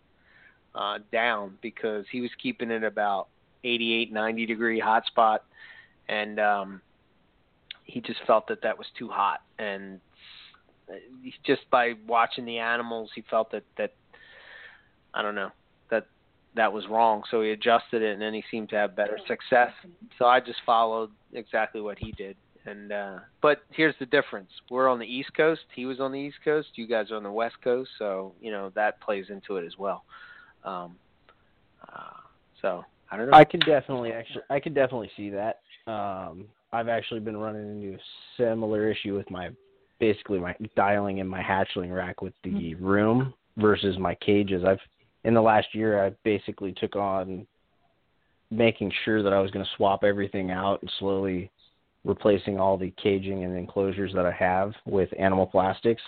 uh 0.75 0.99
down 1.11 1.57
because 1.61 2.05
he 2.11 2.21
was 2.21 2.31
keeping 2.41 2.71
it 2.71 2.83
about 2.83 3.27
88 3.63 4.11
90 4.11 4.45
degree 4.45 4.81
hotspot 4.81 5.39
and 6.07 6.39
um 6.39 6.81
he 7.85 8.01
just 8.01 8.19
felt 8.25 8.47
that 8.47 8.61
that 8.61 8.77
was 8.77 8.87
too 8.97 9.09
hot, 9.09 9.41
and 9.59 9.99
just 11.45 11.61
by 11.69 11.93
watching 12.07 12.45
the 12.45 12.57
animals, 12.57 13.09
he 13.13 13.23
felt 13.29 13.51
that 13.51 13.63
that 13.77 13.93
I 15.13 15.21
don't 15.21 15.35
know 15.35 15.51
that 15.89 16.07
that 16.55 16.71
was 16.71 16.87
wrong. 16.87 17.23
So 17.29 17.41
he 17.41 17.51
adjusted 17.51 18.01
it, 18.01 18.13
and 18.13 18.21
then 18.21 18.33
he 18.33 18.43
seemed 18.49 18.69
to 18.69 18.75
have 18.75 18.95
better 18.95 19.19
success. 19.27 19.71
So 20.17 20.25
I 20.25 20.39
just 20.39 20.59
followed 20.65 21.11
exactly 21.33 21.81
what 21.81 21.99
he 21.99 22.11
did. 22.13 22.35
And 22.65 22.91
uh 22.91 23.19
but 23.41 23.59
here's 23.71 23.95
the 23.99 24.05
difference. 24.05 24.49
We're 24.69 24.87
on 24.87 24.99
the 24.99 25.05
East 25.05 25.33
Coast. 25.35 25.61
He 25.75 25.85
was 25.85 25.99
on 25.99 26.11
the 26.11 26.19
East 26.19 26.37
Coast. 26.43 26.69
You 26.75 26.87
guys 26.87 27.11
are 27.11 27.17
on 27.17 27.23
the 27.23 27.31
West 27.31 27.55
Coast. 27.63 27.89
So 27.99 28.33
you 28.41 28.51
know 28.51 28.71
that 28.75 29.01
plays 29.01 29.25
into 29.29 29.57
it 29.57 29.65
as 29.65 29.77
well. 29.77 30.03
Um, 30.63 30.95
uh, 31.87 32.19
so 32.61 32.85
I 33.11 33.17
don't 33.17 33.29
know. 33.29 33.37
I 33.37 33.43
can 33.43 33.59
definitely 33.61 34.11
actually 34.11 34.43
I 34.49 34.59
can 34.59 34.73
definitely 34.73 35.11
see 35.17 35.29
that. 35.31 35.59
Um, 35.91 36.45
I've 36.71 36.87
actually 36.87 37.19
been 37.19 37.37
running 37.37 37.83
into 37.83 37.97
a 37.97 37.99
similar 38.37 38.89
issue 38.89 39.15
with 39.15 39.29
my 39.29 39.49
basically 39.99 40.39
my 40.39 40.55
dialing 40.75 41.19
in 41.19 41.27
my 41.27 41.41
hatchling 41.41 41.93
rack 41.95 42.21
with 42.21 42.33
the 42.43 42.75
room 42.75 43.33
versus 43.57 43.97
my 43.99 44.15
cages. 44.15 44.63
I've 44.65 44.79
in 45.23 45.33
the 45.33 45.41
last 45.41 45.67
year 45.73 46.05
I 46.05 46.11
basically 46.23 46.73
took 46.73 46.95
on 46.95 47.45
making 48.51 48.91
sure 49.03 49.23
that 49.23 49.33
I 49.33 49.39
was 49.39 49.51
going 49.51 49.65
to 49.65 49.71
swap 49.77 50.03
everything 50.03 50.51
out 50.51 50.81
and 50.81 50.91
slowly 50.99 51.51
replacing 52.05 52.59
all 52.59 52.77
the 52.77 52.91
caging 53.01 53.43
and 53.43 53.57
enclosures 53.57 54.13
that 54.13 54.25
I 54.25 54.31
have 54.31 54.73
with 54.85 55.09
animal 55.17 55.45
plastics 55.47 56.01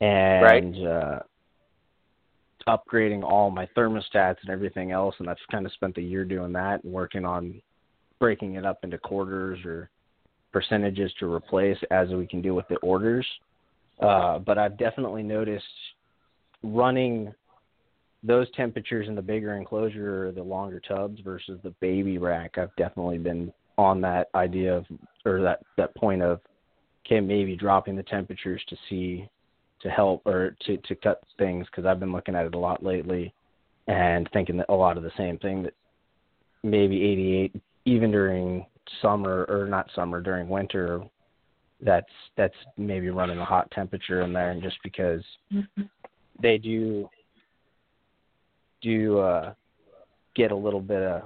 and 0.00 0.42
Right. 0.42 0.86
uh 0.86 1.20
upgrading 2.66 3.22
all 3.22 3.50
my 3.50 3.66
thermostats 3.76 4.38
and 4.40 4.48
everything 4.48 4.90
else 4.90 5.14
and 5.18 5.28
I've 5.28 5.36
kind 5.50 5.66
of 5.66 5.72
spent 5.72 5.94
the 5.94 6.02
year 6.02 6.24
doing 6.24 6.52
that 6.54 6.82
and 6.82 6.92
working 6.92 7.24
on 7.26 7.60
breaking 8.18 8.54
it 8.54 8.64
up 8.64 8.78
into 8.84 8.96
quarters 8.96 9.58
or 9.66 9.90
percentages 10.52 11.12
to 11.18 11.30
replace 11.30 11.76
as 11.90 12.08
we 12.10 12.26
can 12.26 12.40
do 12.40 12.54
with 12.54 12.66
the 12.68 12.76
orders. 12.76 13.26
Uh, 14.00 14.38
but 14.38 14.56
I've 14.56 14.78
definitely 14.78 15.22
noticed 15.22 15.64
running 16.62 17.34
those 18.22 18.50
temperatures 18.52 19.08
in 19.08 19.14
the 19.14 19.22
bigger 19.22 19.56
enclosure 19.56 20.28
or 20.28 20.32
the 20.32 20.42
longer 20.42 20.80
tubs 20.80 21.20
versus 21.20 21.58
the 21.62 21.70
baby 21.80 22.18
rack. 22.18 22.56
I've 22.56 22.74
definitely 22.76 23.18
been 23.18 23.52
on 23.78 24.00
that 24.00 24.28
idea 24.34 24.76
of 24.76 24.86
or 25.24 25.42
that 25.42 25.60
that 25.76 25.94
point 25.94 26.22
of 26.22 26.40
okay 27.04 27.20
maybe 27.20 27.56
dropping 27.56 27.96
the 27.96 28.02
temperatures 28.02 28.62
to 28.68 28.76
see 28.88 29.28
to 29.80 29.88
help 29.90 30.22
or 30.24 30.56
to 30.64 30.76
to 30.78 30.94
cut 30.94 31.22
things 31.38 31.66
because 31.66 31.84
I've 31.84 32.00
been 32.00 32.12
looking 32.12 32.34
at 32.34 32.46
it 32.46 32.54
a 32.54 32.58
lot 32.58 32.82
lately 32.82 33.32
and 33.86 34.28
thinking 34.32 34.56
that 34.58 34.66
a 34.68 34.74
lot 34.74 34.96
of 34.96 35.02
the 35.02 35.12
same 35.16 35.38
thing 35.38 35.62
that 35.62 35.74
maybe 36.62 37.02
88 37.02 37.62
even 37.84 38.10
during 38.10 38.64
summer 39.02 39.44
or 39.48 39.66
not 39.66 39.90
summer 39.94 40.20
during 40.20 40.48
winter 40.48 41.02
that's 41.80 42.06
that's 42.36 42.54
maybe 42.76 43.10
running 43.10 43.38
a 43.38 43.44
hot 43.44 43.70
temperature 43.72 44.22
in 44.22 44.32
there 44.32 44.50
and 44.52 44.62
just 44.62 44.78
because 44.82 45.22
they 46.40 46.56
do 46.58 47.08
do 48.80 49.18
uh 49.18 49.52
get 50.34 50.50
a 50.50 50.56
little 50.56 50.80
bit 50.80 51.02
uh, 51.02 51.20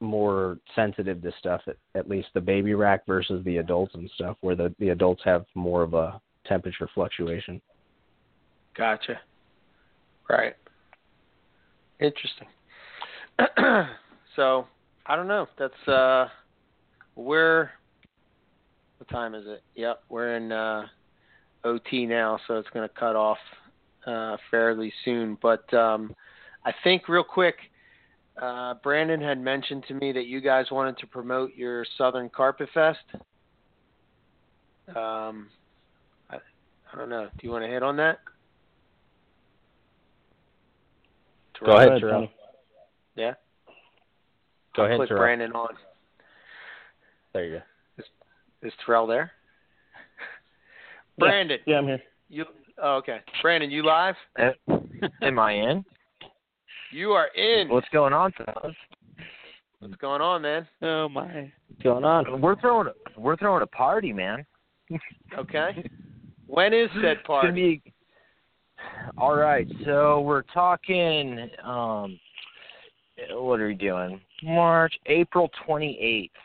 more 0.00 0.58
sensitive 0.74 1.22
to 1.22 1.32
stuff 1.38 1.60
at, 1.66 1.76
at 1.94 2.08
least 2.08 2.28
the 2.34 2.40
baby 2.40 2.74
rack 2.74 3.06
versus 3.06 3.44
the 3.44 3.58
adults 3.58 3.94
and 3.94 4.10
stuff 4.14 4.36
where 4.40 4.56
the 4.56 4.74
the 4.78 4.88
adults 4.88 5.22
have 5.24 5.44
more 5.54 5.82
of 5.82 5.94
a 5.94 6.20
temperature 6.46 6.88
fluctuation 6.94 7.60
Gotcha. 8.76 9.20
Right. 10.28 10.54
Interesting. 11.98 12.46
so 14.36 14.66
I 15.06 15.16
don't 15.16 15.28
know. 15.28 15.48
That's 15.58 15.88
uh, 15.88 16.28
we're 17.16 17.70
what 18.98 19.08
time 19.10 19.34
is 19.34 19.44
it? 19.46 19.62
Yep, 19.74 20.02
we're 20.08 20.36
in 20.36 20.52
uh, 20.52 20.86
OT 21.64 22.06
now, 22.06 22.38
so 22.46 22.58
it's 22.58 22.68
going 22.70 22.88
to 22.88 22.94
cut 22.94 23.16
off 23.16 23.38
uh, 24.06 24.36
fairly 24.50 24.92
soon. 25.04 25.36
But 25.42 25.72
um, 25.74 26.14
I 26.64 26.72
think 26.84 27.08
real 27.08 27.24
quick, 27.24 27.56
uh, 28.40 28.74
Brandon 28.82 29.20
had 29.20 29.40
mentioned 29.40 29.84
to 29.88 29.94
me 29.94 30.12
that 30.12 30.26
you 30.26 30.40
guys 30.40 30.66
wanted 30.70 30.98
to 30.98 31.06
promote 31.06 31.54
your 31.54 31.84
Southern 31.98 32.28
Carpet 32.30 32.68
Fest. 32.72 32.98
Um, 34.88 35.48
I, 36.30 36.36
I 36.92 36.96
don't 36.98 37.08
know. 37.08 37.28
Do 37.38 37.46
you 37.46 37.50
want 37.50 37.64
to 37.64 37.70
hit 37.70 37.82
on 37.82 37.96
that? 37.98 38.18
Go 41.64 41.76
ahead, 41.76 41.88
Go 41.90 41.98
Terrell. 42.00 42.28
Yeah. 43.16 43.34
Go 44.74 44.82
I'll 44.82 44.86
ahead, 44.86 44.98
Click 44.98 45.08
Terrell. 45.08 45.22
Brandon 45.22 45.52
on. 45.52 45.74
There 47.34 47.44
you 47.44 47.58
go. 47.58 47.62
Is 48.62 48.72
Terrell 48.84 49.06
there? 49.06 49.32
Brandon, 51.18 51.58
Yeah, 51.66 51.76
I'm 51.78 51.84
here. 51.86 52.00
you. 52.30 52.44
Oh, 52.82 52.96
okay. 52.96 53.18
Brandon, 53.42 53.70
you 53.70 53.82
live? 53.84 54.14
Am 55.20 55.38
I 55.38 55.52
in? 55.52 55.84
You 56.92 57.12
are 57.12 57.28
in. 57.28 57.68
What's 57.68 57.88
going 57.92 58.12
on, 58.12 58.32
fellas? 58.32 58.76
What's 59.78 59.94
going 59.96 60.20
on, 60.20 60.42
man? 60.42 60.66
Oh 60.82 61.08
my. 61.08 61.50
What's 61.68 61.82
going 61.82 62.04
on? 62.04 62.40
We're 62.40 62.60
throwing 62.60 62.88
a, 62.88 63.20
we're 63.20 63.36
throwing 63.36 63.62
a 63.62 63.66
party, 63.66 64.12
man. 64.12 64.44
Okay. 65.38 65.88
When 66.46 66.74
is 66.74 66.90
said 67.00 67.22
party? 67.26 67.80
be 67.82 67.92
all 69.16 69.36
right. 69.36 69.68
So 69.84 70.20
we're 70.20 70.42
talking. 70.42 71.48
Um, 71.64 72.18
what 73.32 73.60
are 73.60 73.68
we 73.68 73.74
doing? 73.74 74.20
March, 74.42 74.94
April 75.06 75.48
twenty 75.64 75.98
eighth, 76.00 76.40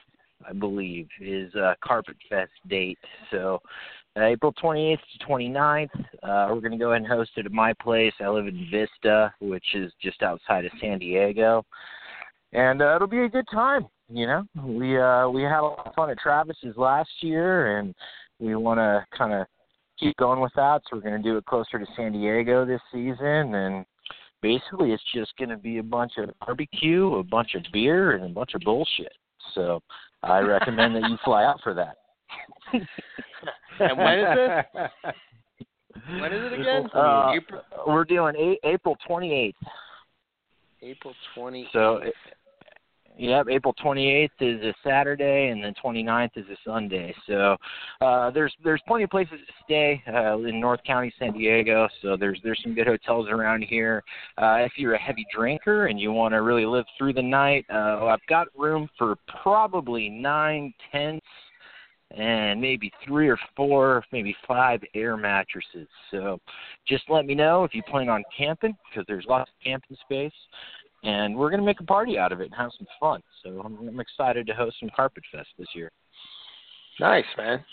I 0.48 0.54
believe, 0.54 1.08
is 1.20 1.54
uh, 1.56 1.74
Carpet 1.84 2.18
Fest 2.30 2.52
date. 2.70 3.00
So 3.32 3.62
April 4.18 4.54
twenty 4.54 4.94
eighth 4.94 5.02
to 5.20 5.26
29th, 5.26 5.90
uh, 6.24 6.48
we're 6.50 6.62
gonna 6.62 6.78
go 6.78 6.92
ahead 6.92 7.02
and 7.02 7.12
host 7.12 7.32
it 7.36 7.46
at 7.46 7.52
my 7.52 7.74
place. 7.74 8.14
I 8.20 8.30
live 8.30 8.48
in 8.48 8.68
Vista, 8.72 9.34
which 9.40 9.76
is 9.76 9.92
just 10.02 10.24
outside 10.24 10.66
of 10.66 10.72
San 10.80 11.00
Diego, 11.00 11.66
and 12.54 12.82
uh, 12.82 12.96
it'll 12.96 13.08
be 13.08 13.24
a 13.24 13.30
good 13.30 13.48
time. 13.52 13.88
You 14.10 14.28
know, 14.28 14.46
we 14.64 15.00
uh, 15.00 15.28
we 15.30 15.42
had 15.42 15.60
a 15.60 15.64
lot 15.64 15.88
of 15.88 15.96
fun 15.96 16.10
at 16.10 16.20
Travis's 16.20 16.78
last 16.78 17.10
year, 17.22 17.80
and 17.80 17.94
we 18.40 18.56
want 18.56 18.78
to 18.78 19.06
kind 19.18 19.34
of 19.34 19.48
keep 20.00 20.16
going 20.18 20.40
with 20.40 20.52
that. 20.56 20.82
So 20.84 20.98
we're 20.98 21.02
going 21.10 21.22
to 21.22 21.30
do 21.30 21.38
it 21.38 21.46
closer 21.46 21.80
to 21.80 21.86
San 21.96 22.12
Diego 22.12 22.66
this 22.66 22.82
season, 22.92 23.56
and 23.56 23.86
basically 24.42 24.92
it's 24.92 25.04
just 25.14 25.36
going 25.38 25.50
to 25.50 25.58
be 25.58 25.80
a 25.80 25.84
bunch 25.84 26.14
of 26.18 26.30
barbecue, 26.46 27.16
a 27.16 27.24
bunch 27.24 27.56
of 27.56 27.64
beer, 27.74 28.12
and 28.12 28.26
a 28.26 28.30
bunch 28.30 28.54
of 28.54 28.62
bullshit. 28.62 29.14
So 29.54 29.82
I 30.24 30.40
recommend 30.40 30.96
that 30.96 31.10
you 31.10 31.18
fly 31.24 31.44
out 31.46 31.60
for 31.64 31.74
that. 31.74 31.98
And 33.80 33.97
when 33.97 34.19
is 34.19 34.26
this? 34.35 35.14
When 36.22 36.34
is 36.34 36.52
it 36.52 36.60
again? 36.60 36.89
Uh, 36.93 37.31
April. 37.35 37.61
We're 37.88 38.03
doing 38.03 38.35
a- 38.35 38.68
April 38.68 38.97
28th. 39.10 39.53
April 40.81 41.14
twenty. 41.34 41.68
So, 41.73 41.97
it- 41.97 42.14
yep, 43.18 43.47
April 43.49 43.73
28th 43.84 44.30
is 44.41 44.61
a 44.64 44.73
Saturday, 44.84 45.47
and 45.47 45.64
then 45.64 45.73
29th 45.84 46.31
is 46.35 46.45
a 46.49 46.57
Sunday. 46.65 47.15
So, 47.27 47.56
uh, 48.02 48.30
there's 48.31 48.53
there's 48.64 48.81
plenty 48.88 49.06
of 49.06 49.10
places 49.10 49.39
to 49.47 49.53
stay 49.64 50.03
uh, 50.14 50.38
in 50.39 50.60
North 50.60 50.81
County, 50.85 51.11
San 51.18 51.31
Diego. 51.34 51.88
So 52.02 52.18
there's 52.18 52.39
there's 52.43 52.61
some 52.61 52.76
good 52.76 52.88
hotels 52.88 53.27
around 53.30 53.64
here. 53.64 54.03
Uh, 54.38 54.57
if 54.60 54.73
you're 54.76 54.93
a 54.93 54.99
heavy 55.02 55.26
drinker 55.34 55.88
and 55.88 55.99
you 55.99 56.11
want 56.11 56.34
to 56.34 56.41
really 56.41 56.65
live 56.65 56.85
through 56.97 57.14
the 57.14 57.23
night, 57.23 57.65
uh, 57.73 58.06
I've 58.06 58.26
got 58.27 58.47
room 58.56 58.89
for 58.97 59.15
probably 59.41 60.10
nine 60.10 60.73
tents 60.91 61.26
and 62.16 62.62
maybe 62.62 62.92
three 63.06 63.28
or 63.28 63.38
four, 63.56 64.04
maybe 64.12 64.36
five 64.48 64.82
air 64.94 65.18
mattresses. 65.18 65.88
So 66.12 66.40
just 66.88 67.04
let 67.10 67.26
me 67.26 67.36
know 67.36 67.64
if 67.64 67.76
you 67.76 67.84
plan 67.84 68.10
on 68.10 68.24
camping 68.36 68.76
because 68.90 69.06
there's 69.08 69.26
lots 69.28 69.50
of 69.50 69.64
camping 69.64 69.98
space 70.02 70.34
and 71.04 71.36
we're 71.36 71.50
going 71.50 71.60
to 71.60 71.66
make 71.66 71.82
a 71.82 71.86
party 71.86 72.18
out 72.18 72.32
of 72.32 72.40
it 72.42 72.46
and 72.46 72.56
have 72.56 72.72
some 72.78 72.88
fun. 73.00 73.22
So 73.44 73.62
I'm, 73.64 73.88
I'm 73.88 74.00
excited 74.00 74.48
to 74.48 74.54
host 74.54 74.78
some 74.80 74.90
Carpet 74.96 75.24
Fest 75.32 75.50
this 75.60 75.68
year. 75.76 75.92
Nice, 77.00 77.26
man. 77.38 77.64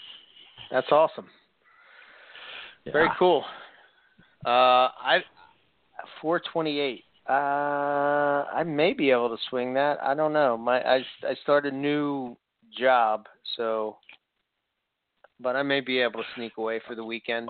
That's 0.71 0.91
awesome. 0.91 1.27
Very 2.93 3.09
cool. 3.19 3.45
Uh, 4.45 4.91
I 4.99 5.19
four 6.21 6.41
twenty 6.53 6.81
eight. 6.81 7.05
Uh, 7.29 8.45
I 8.53 8.65
may 8.67 8.93
be 8.93 9.13
able 9.13 9.29
to 9.29 9.37
swing 9.49 9.73
that. 9.75 10.03
I 10.03 10.15
don't 10.15 10.33
know. 10.33 10.59
My 10.59 10.81
I 10.81 10.97
I 11.23 11.35
started 11.43 11.75
a 11.75 11.77
new 11.77 12.37
job, 12.77 13.27
so 13.57 13.99
but 15.43 15.57
I 15.57 15.63
may 15.63 15.81
be 15.81 15.99
able 16.01 16.21
to 16.21 16.27
sneak 16.37 16.53
away 16.57 16.81
for 16.87 16.95
the 16.95 17.05
weekend. 17.05 17.49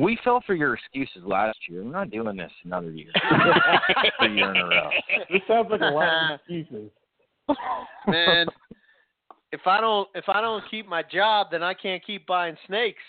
We 0.00 0.18
fell 0.24 0.42
for 0.46 0.54
your 0.54 0.74
excuses 0.74 1.22
last 1.24 1.58
year. 1.68 1.84
We're 1.84 1.92
not 1.92 2.10
doing 2.10 2.36
this 2.36 2.52
another 2.64 2.90
year. 2.90 3.10
a 4.20 4.28
year 4.28 4.54
in 4.54 4.56
a 4.56 4.66
row. 4.66 4.90
This 5.30 5.42
sounds 5.46 5.68
like 5.70 5.80
a 5.80 5.84
lot 5.84 6.32
of 6.32 6.40
excuses. 6.40 6.90
Man, 8.08 8.46
if 9.52 9.60
I 9.66 9.80
don't 9.80 10.08
if 10.14 10.24
I 10.28 10.40
don't 10.40 10.64
keep 10.70 10.88
my 10.88 11.02
job, 11.02 11.48
then 11.50 11.62
I 11.62 11.74
can't 11.74 12.04
keep 12.04 12.26
buying 12.26 12.56
snakes. 12.66 13.02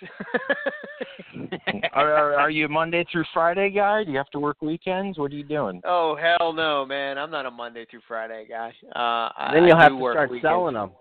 are, 1.94 2.14
are, 2.14 2.34
are 2.36 2.50
you 2.50 2.66
a 2.66 2.70
Monday 2.70 3.06
through 3.12 3.24
Friday 3.34 3.70
guy? 3.72 4.04
Do 4.04 4.12
you 4.12 4.18
have 4.18 4.30
to 4.32 4.40
work 4.40 4.62
weekends? 4.62 5.18
What 5.18 5.32
are 5.32 5.36
you 5.36 5.44
doing? 5.44 5.82
Oh 5.86 6.16
hell 6.16 6.54
no, 6.54 6.86
man! 6.86 7.18
I'm 7.18 7.32
not 7.32 7.46
a 7.46 7.52
Monday 7.52 7.86
through 7.90 8.02
Friday 8.08 8.46
guy. 8.50 8.74
Uh, 8.96 9.32
I, 9.36 9.52
then 9.54 9.64
you'll 9.64 9.78
I 9.78 9.84
have 9.84 9.92
to 9.94 9.98
work 9.98 10.16
start 10.16 10.30
weekends. 10.30 10.52
selling 10.52 10.76
them. 10.76 10.92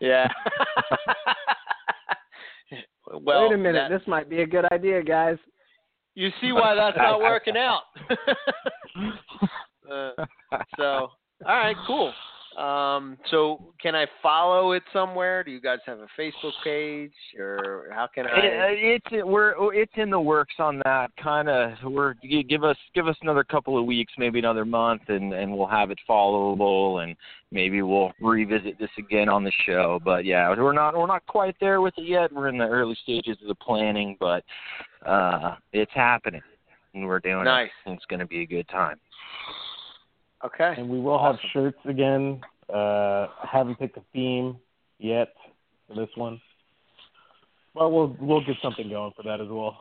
Yeah. 0.00 0.28
Well, 3.22 3.48
Wait 3.48 3.54
a 3.54 3.58
minute, 3.58 3.88
that- 3.88 3.98
this 3.98 4.06
might 4.06 4.28
be 4.28 4.42
a 4.42 4.46
good 4.46 4.64
idea, 4.72 5.02
guys. 5.02 5.36
you 6.14 6.30
see 6.40 6.52
why 6.52 6.74
that's 6.74 6.96
not 6.96 7.20
working 7.30 7.56
out. 7.56 7.82
uh, 9.90 10.10
so, 10.76 10.84
all 10.84 11.10
right, 11.46 11.76
cool. 11.86 12.12
Um, 12.56 13.18
so 13.30 13.60
can 13.82 13.94
I 13.94 14.06
follow 14.22 14.72
it 14.72 14.82
somewhere? 14.92 15.42
Do 15.42 15.50
you 15.50 15.60
guys 15.60 15.78
have 15.86 15.98
a 15.98 16.06
Facebook 16.18 16.52
page, 16.62 17.12
or 17.38 17.88
how 17.92 18.06
can 18.06 18.26
I? 18.26 18.36
It, 18.36 19.02
it's 19.12 19.26
we're 19.26 19.74
it's 19.74 19.92
in 19.96 20.10
the 20.10 20.20
works 20.20 20.54
on 20.58 20.80
that 20.84 21.10
kind 21.20 21.48
of. 21.48 21.72
We're 21.84 22.14
give 22.48 22.62
us 22.62 22.76
give 22.94 23.08
us 23.08 23.16
another 23.22 23.42
couple 23.42 23.76
of 23.76 23.86
weeks, 23.86 24.12
maybe 24.18 24.38
another 24.38 24.64
month, 24.64 25.02
and 25.08 25.32
and 25.32 25.56
we'll 25.56 25.66
have 25.66 25.90
it 25.90 25.98
followable, 26.08 27.02
and 27.02 27.16
maybe 27.50 27.82
we'll 27.82 28.12
revisit 28.20 28.78
this 28.78 28.90
again 28.98 29.28
on 29.28 29.42
the 29.42 29.52
show. 29.66 29.98
But 30.04 30.24
yeah, 30.24 30.48
we're 30.56 30.72
not 30.72 30.96
we're 30.96 31.06
not 31.06 31.26
quite 31.26 31.56
there 31.60 31.80
with 31.80 31.94
it 31.96 32.06
yet. 32.06 32.32
We're 32.32 32.48
in 32.48 32.58
the 32.58 32.68
early 32.68 32.96
stages 33.02 33.36
of 33.42 33.48
the 33.48 33.54
planning, 33.56 34.16
but 34.20 34.44
uh, 35.04 35.56
it's 35.72 35.92
happening, 35.92 36.42
and 36.94 37.06
we're 37.06 37.20
doing 37.20 37.44
Nice. 37.44 37.70
it. 37.84 37.88
And 37.88 37.96
it's 37.96 38.06
going 38.06 38.20
to 38.20 38.26
be 38.26 38.42
a 38.42 38.46
good 38.46 38.68
time. 38.68 39.00
Okay. 40.44 40.74
And 40.76 40.88
we 40.88 41.00
will 41.00 41.18
have 41.22 41.36
Awesome. 41.36 41.50
shirts 41.52 41.78
again. 41.86 42.40
Uh, 42.72 43.28
haven't 43.50 43.78
picked 43.78 43.96
a 43.96 44.02
theme 44.12 44.56
yet 44.98 45.28
for 45.88 45.94
this 45.94 46.08
one, 46.16 46.40
but 47.74 47.90
we'll 47.90 48.16
we'll 48.20 48.44
get 48.44 48.56
something 48.62 48.88
going 48.88 49.12
for 49.16 49.22
that 49.22 49.40
as 49.40 49.48
well. 49.48 49.76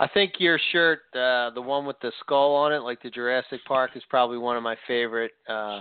I 0.00 0.06
think 0.08 0.34
your 0.38 0.58
shirt, 0.72 1.00
uh, 1.14 1.50
the 1.50 1.60
one 1.62 1.84
with 1.84 1.98
the 2.00 2.12
skull 2.20 2.54
on 2.54 2.72
it, 2.72 2.78
like 2.78 3.02
the 3.02 3.10
Jurassic 3.10 3.60
Park, 3.66 3.92
is 3.96 4.02
probably 4.08 4.38
one 4.38 4.56
of 4.56 4.62
my 4.62 4.76
favorite 4.86 5.32
uh, 5.48 5.80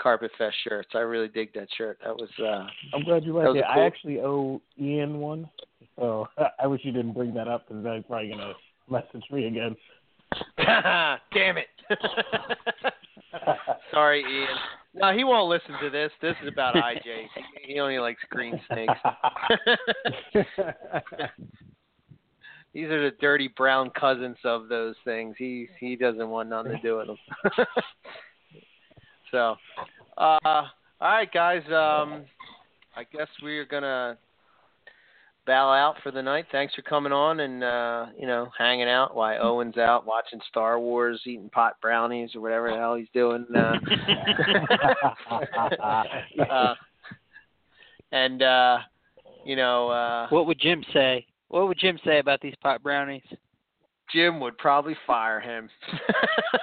Carpet 0.00 0.30
Fest 0.38 0.56
shirts. 0.66 0.90
I 0.94 0.98
really 1.00 1.28
dig 1.28 1.52
that 1.54 1.68
shirt. 1.76 1.98
That 2.04 2.14
was 2.16 2.30
uh, 2.38 2.66
I'm 2.96 3.02
glad 3.04 3.24
you 3.24 3.34
like 3.34 3.48
it. 3.56 3.64
cool- 3.64 3.82
I 3.82 3.84
actually 3.86 4.20
owe 4.20 4.60
Ian 4.80 5.18
one, 5.18 5.48
so 5.96 6.28
I 6.62 6.66
wish 6.66 6.80
you 6.84 6.92
didn't 6.92 7.12
bring 7.12 7.34
that 7.34 7.48
up 7.48 7.66
because 7.68 7.84
he's 7.84 8.04
probably 8.06 8.30
gonna 8.30 8.52
message 8.90 9.24
me 9.30 9.46
again. 9.46 9.76
damn 10.58 11.58
it. 11.58 11.66
Sorry, 13.92 14.20
Ian. 14.20 14.48
No, 14.94 15.16
he 15.16 15.24
won't 15.24 15.48
listen 15.48 15.74
to 15.82 15.90
this. 15.90 16.10
This 16.20 16.34
is 16.42 16.48
about 16.48 16.74
IJ. 16.74 17.26
He, 17.64 17.74
he 17.74 17.80
only 17.80 17.98
likes 17.98 18.20
green 18.28 18.60
snakes. 18.66 18.92
These 22.72 22.86
are 22.86 23.10
the 23.10 23.16
dirty 23.20 23.48
brown 23.48 23.90
cousins 23.90 24.36
of 24.44 24.68
those 24.68 24.94
things. 25.04 25.34
He 25.38 25.68
he 25.80 25.96
doesn't 25.96 26.28
want 26.28 26.48
nothing 26.48 26.72
to 26.72 26.78
do 26.78 26.98
with 26.98 27.08
them. 27.08 27.16
so, 29.32 29.56
uh, 30.16 30.38
all 30.44 30.68
right, 31.00 31.32
guys. 31.32 31.62
Um, 31.66 32.24
I 32.96 33.02
guess 33.12 33.26
we're 33.42 33.64
gonna 33.64 34.16
bow 35.46 35.72
out 35.72 35.96
for 36.02 36.10
the 36.10 36.22
night. 36.22 36.46
Thanks 36.52 36.74
for 36.74 36.82
coming 36.82 37.12
on 37.12 37.40
and 37.40 37.64
uh, 37.64 38.06
you 38.18 38.26
know 38.26 38.48
hanging 38.58 38.88
out 38.88 39.14
while 39.14 39.38
Owen's 39.42 39.78
out 39.78 40.06
watching 40.06 40.40
Star 40.48 40.78
Wars, 40.78 41.20
eating 41.26 41.50
pot 41.50 41.74
brownies 41.82 42.34
or 42.34 42.40
whatever 42.40 42.70
the 42.70 42.76
hell 42.76 42.94
he's 42.94 43.08
doing. 43.14 43.46
Uh, 43.54 43.76
uh, 46.50 46.74
and 48.12 48.42
uh, 48.42 48.78
you 49.44 49.56
know. 49.56 49.88
Uh, 49.90 50.28
What 50.28 50.46
would 50.46 50.58
Jim 50.60 50.84
say? 50.92 51.26
What 51.48 51.66
would 51.68 51.78
Jim 51.78 51.98
say 52.04 52.18
about 52.18 52.40
these 52.40 52.54
pot 52.62 52.82
brownies? 52.82 53.22
Jim 54.12 54.40
would 54.40 54.58
probably 54.58 54.96
fire 55.06 55.40
him. 55.40 55.68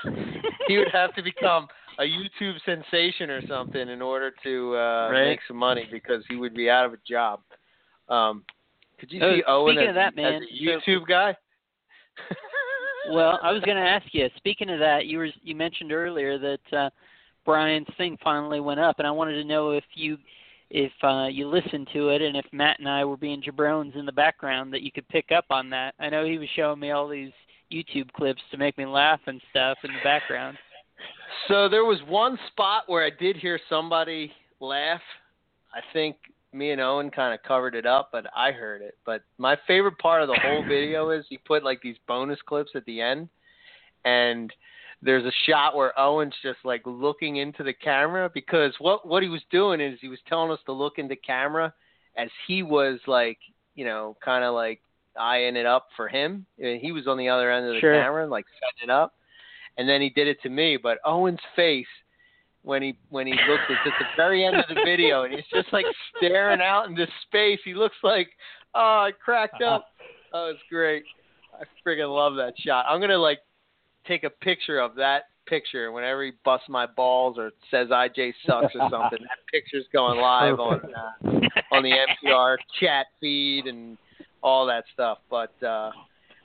he 0.68 0.78
would 0.78 0.92
have 0.92 1.14
to 1.16 1.22
become 1.24 1.68
a 2.00 2.04
YouTube 2.04 2.56
sensation 2.66 3.30
or 3.30 3.46
something 3.48 3.88
in 3.90 4.02
order 4.02 4.32
to 4.44 4.76
uh 4.76 5.10
Right. 5.12 5.30
make 5.30 5.40
some 5.48 5.58
money 5.58 5.88
because 5.92 6.24
he 6.30 6.36
would 6.36 6.54
be 6.54 6.70
out 6.70 6.86
of 6.86 6.94
a 6.94 6.98
job. 7.10 7.40
Um 8.10 8.44
could 9.00 9.12
you 9.12 9.20
Oh, 9.24 9.36
see 9.36 9.44
Owen 9.48 9.74
speaking 9.76 9.84
as, 9.84 9.90
of 9.90 9.96
that, 9.96 10.08
as 10.08 10.16
man, 10.16 10.42
a 10.44 10.82
so- 10.82 10.92
YouTube 10.92 11.08
guy? 11.08 11.36
Well, 13.10 13.40
I 13.42 13.54
was 13.54 13.62
going 13.64 13.78
to 13.78 13.84
ask 13.84 14.06
you. 14.12 14.28
Speaking 14.36 14.70
of 14.70 14.80
that, 14.80 15.06
you 15.06 15.18
were 15.20 15.30
you 15.42 15.56
mentioned 15.56 15.94
earlier 15.94 16.38
that 16.38 16.78
uh, 16.78 16.90
Brian's 17.46 17.88
thing 17.98 18.18
finally 18.22 18.60
went 18.60 18.82
up, 18.82 19.00
and 19.00 19.08
I 19.08 19.12
wanted 19.12 19.36
to 19.36 19.46
know 19.46 19.72
if 19.72 19.86
you 19.94 20.18
if 20.70 20.92
uh, 21.04 21.28
you 21.28 21.48
listened 21.48 21.88
to 21.94 22.10
it 22.10 22.22
and 22.22 22.36
if 22.36 22.46
Matt 22.52 22.80
and 22.80 22.90
I 22.90 23.06
were 23.06 23.16
being 23.16 23.42
jabrones 23.42 23.96
in 23.96 24.06
the 24.06 24.12
background 24.12 24.74
that 24.74 24.82
you 24.82 24.92
could 24.92 25.08
pick 25.08 25.32
up 25.32 25.46
on 25.50 25.70
that. 25.70 25.96
I 26.00 26.10
know 26.10 26.26
he 26.26 26.38
was 26.38 26.50
showing 26.58 26.80
me 26.82 26.92
all 26.92 27.08
these 27.08 27.32
YouTube 27.72 28.12
clips 28.12 28.42
to 28.52 28.58
make 28.58 28.78
me 28.78 28.86
laugh 28.86 29.22
and 29.28 29.40
stuff 29.52 29.78
in 29.86 29.92
the 29.94 30.04
background. 30.04 30.58
So 31.48 31.70
there 31.70 31.86
was 31.86 32.00
one 32.08 32.38
spot 32.52 32.84
where 32.88 33.06
I 33.06 33.12
did 33.18 33.38
hear 33.38 33.58
somebody 33.70 34.34
laugh. 34.60 35.00
I 35.74 35.80
think 35.94 36.18
me 36.58 36.72
and 36.72 36.82
Owen 36.82 37.10
kind 37.10 37.34
of 37.34 37.44
covered 37.44 37.76
it 37.76 37.86
up, 37.86 38.10
but 38.12 38.26
I 38.36 38.52
heard 38.52 38.82
it. 38.82 38.98
But 39.06 39.24
my 39.38 39.58
favorite 39.68 39.98
part 40.00 40.22
of 40.22 40.28
the 40.28 40.40
whole 40.42 40.64
video 40.68 41.10
is 41.12 41.26
he 41.30 41.38
put 41.38 41.64
like 41.64 41.82
these 41.82 41.98
bonus 42.08 42.40
clips 42.46 42.72
at 42.76 42.86
the 42.86 43.02
end, 43.02 43.30
and 44.06 44.52
there's 45.02 45.26
a 45.26 45.32
shot 45.46 45.76
where 45.76 45.98
Owen's 46.00 46.34
just 46.42 46.60
like 46.64 46.82
looking 46.86 47.38
into 47.38 47.64
the 47.64 47.74
camera 47.74 48.30
because 48.34 48.74
what 48.80 49.08
what 49.08 49.24
he 49.24 49.30
was 49.30 49.44
doing 49.52 49.80
is 49.80 50.00
he 50.02 50.08
was 50.10 50.20
telling 50.28 50.52
us 50.52 50.60
to 50.66 50.72
look 50.72 50.98
into 50.98 51.10
the 51.10 51.16
camera 51.16 51.74
as 52.18 52.30
he 52.48 52.64
was 52.64 53.00
like 53.06 53.38
you 53.76 53.86
know 53.86 54.18
kind 54.24 54.44
of 54.44 54.54
like 54.56 54.82
eyeing 55.20 55.56
it 55.56 55.66
up 55.66 55.88
for 55.96 56.08
him. 56.08 56.46
And 56.60 56.80
He 56.82 56.92
was 56.92 57.08
on 57.08 57.18
the 57.18 57.30
other 57.30 57.52
end 57.52 57.68
of 57.68 57.74
the 57.76 57.80
Sure. 57.80 58.02
camera, 58.02 58.28
like 58.28 58.46
setting 58.60 58.90
it 58.90 58.92
up 58.92 59.14
and 59.78 59.88
then 59.88 60.02
he 60.02 60.10
did 60.10 60.28
it 60.28 60.42
to 60.42 60.50
me. 60.50 60.78
But 60.78 61.00
Owen's 61.06 61.40
face 61.56 61.86
when 62.68 62.84
he 62.84 62.98
when 63.10 63.26
he 63.26 63.32
looks 63.32 63.64
it's 63.70 63.80
at 63.86 63.94
the 63.98 64.06
very 64.18 64.46
end 64.46 64.58
of 64.58 64.66
the 64.68 64.76
video, 64.86 65.24
and 65.24 65.34
he's 65.34 65.46
just 65.54 65.72
like 65.72 65.86
staring 66.18 66.60
out 66.60 66.88
into 66.88 67.08
space. 67.26 67.60
He 67.64 67.74
looks 67.74 67.96
like, 68.04 68.28
oh, 68.76 69.08
I 69.08 69.12
cracked 69.24 69.64
up. 69.64 69.86
Oh, 70.34 70.52
it's 70.54 70.60
great. 70.70 71.06
I 71.54 71.64
friggin' 71.88 72.14
love 72.14 72.36
that 72.36 72.54
shot. 72.60 72.86
I'm 72.90 73.00
gonna 73.00 73.18
like 73.18 73.40
take 74.06 74.26
a 74.26 74.30
picture 74.30 74.78
of 74.78 74.94
that 74.96 75.24
picture 75.48 75.94
whenever 75.94 76.26
he 76.26 76.34
busts 76.44 76.68
my 76.68 76.86
balls 76.86 77.38
or 77.38 77.52
says 77.72 77.88
IJ 77.88 78.34
sucks 78.46 78.76
or 78.76 78.90
something. 78.92 79.20
that 79.22 79.40
picture's 79.50 79.86
going 79.94 80.20
live 80.20 80.60
on 80.60 80.82
uh, 81.26 81.40
on 81.72 81.82
the 81.82 81.94
MPR 82.26 82.58
chat 82.78 83.08
feed 83.22 83.68
and 83.68 83.98
all 84.44 84.66
that 84.66 84.84
stuff. 84.94 85.20
But 85.30 85.54
uh 85.64 85.92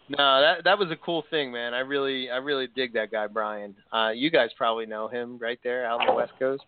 no, 0.08 0.40
that 0.40 0.64
that 0.64 0.78
was 0.78 0.90
a 0.90 0.96
cool 0.96 1.24
thing, 1.30 1.52
man. 1.52 1.74
I 1.74 1.80
really 1.80 2.30
I 2.30 2.36
really 2.36 2.66
dig 2.74 2.92
that 2.94 3.10
guy 3.10 3.26
Brian. 3.26 3.74
Uh 3.92 4.10
you 4.10 4.30
guys 4.30 4.50
probably 4.56 4.86
know 4.86 5.08
him 5.08 5.38
right 5.38 5.58
there 5.62 5.86
out 5.86 6.00
on 6.00 6.06
the 6.06 6.12
West 6.12 6.32
Coast. 6.38 6.64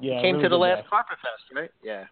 Yeah, 0.00 0.14
yeah 0.14 0.22
Came 0.22 0.36
really 0.36 0.44
to 0.44 0.48
the 0.48 0.56
last 0.56 0.82
guy. 0.82 0.88
Carpet 0.90 1.18
Fest, 1.22 1.54
right? 1.54 1.70
Yeah. 1.82 2.04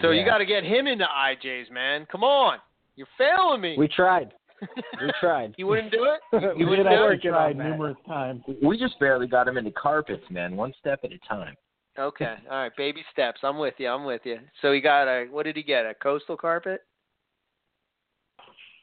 So 0.00 0.10
you 0.10 0.24
got 0.24 0.38
to 0.38 0.46
get 0.46 0.64
him 0.64 0.86
into 0.86 1.04
IJs, 1.04 1.70
man. 1.70 2.06
Come 2.10 2.24
on, 2.24 2.58
you're 2.96 3.06
failing 3.18 3.60
me. 3.60 3.76
We 3.78 3.88
tried. 3.88 4.32
We 5.00 5.10
tried. 5.18 5.54
you 5.56 5.66
wouldn't 5.66 5.90
do 5.90 6.04
it. 6.04 6.20
we 6.58 6.66
wouldn't 6.66 6.86
did 6.86 6.94
do 6.94 7.06
it? 7.06 7.22
tried 7.22 7.56
numerous 7.56 7.96
times. 8.06 8.42
We 8.62 8.76
just 8.76 8.98
barely 9.00 9.26
got 9.26 9.48
him 9.48 9.56
into 9.56 9.70
carpets, 9.70 10.22
man. 10.28 10.54
One 10.54 10.74
step 10.78 11.00
at 11.02 11.12
a 11.12 11.18
time. 11.26 11.54
Okay, 11.98 12.34
all 12.50 12.58
right, 12.58 12.72
baby 12.76 13.02
steps. 13.10 13.40
I'm 13.42 13.58
with 13.58 13.74
you. 13.78 13.88
I'm 13.88 14.04
with 14.04 14.20
you. 14.24 14.38
So 14.60 14.72
he 14.72 14.82
got 14.82 15.08
a 15.08 15.26
what 15.30 15.44
did 15.44 15.56
he 15.56 15.62
get? 15.62 15.86
A 15.86 15.94
coastal 15.94 16.36
carpet 16.36 16.82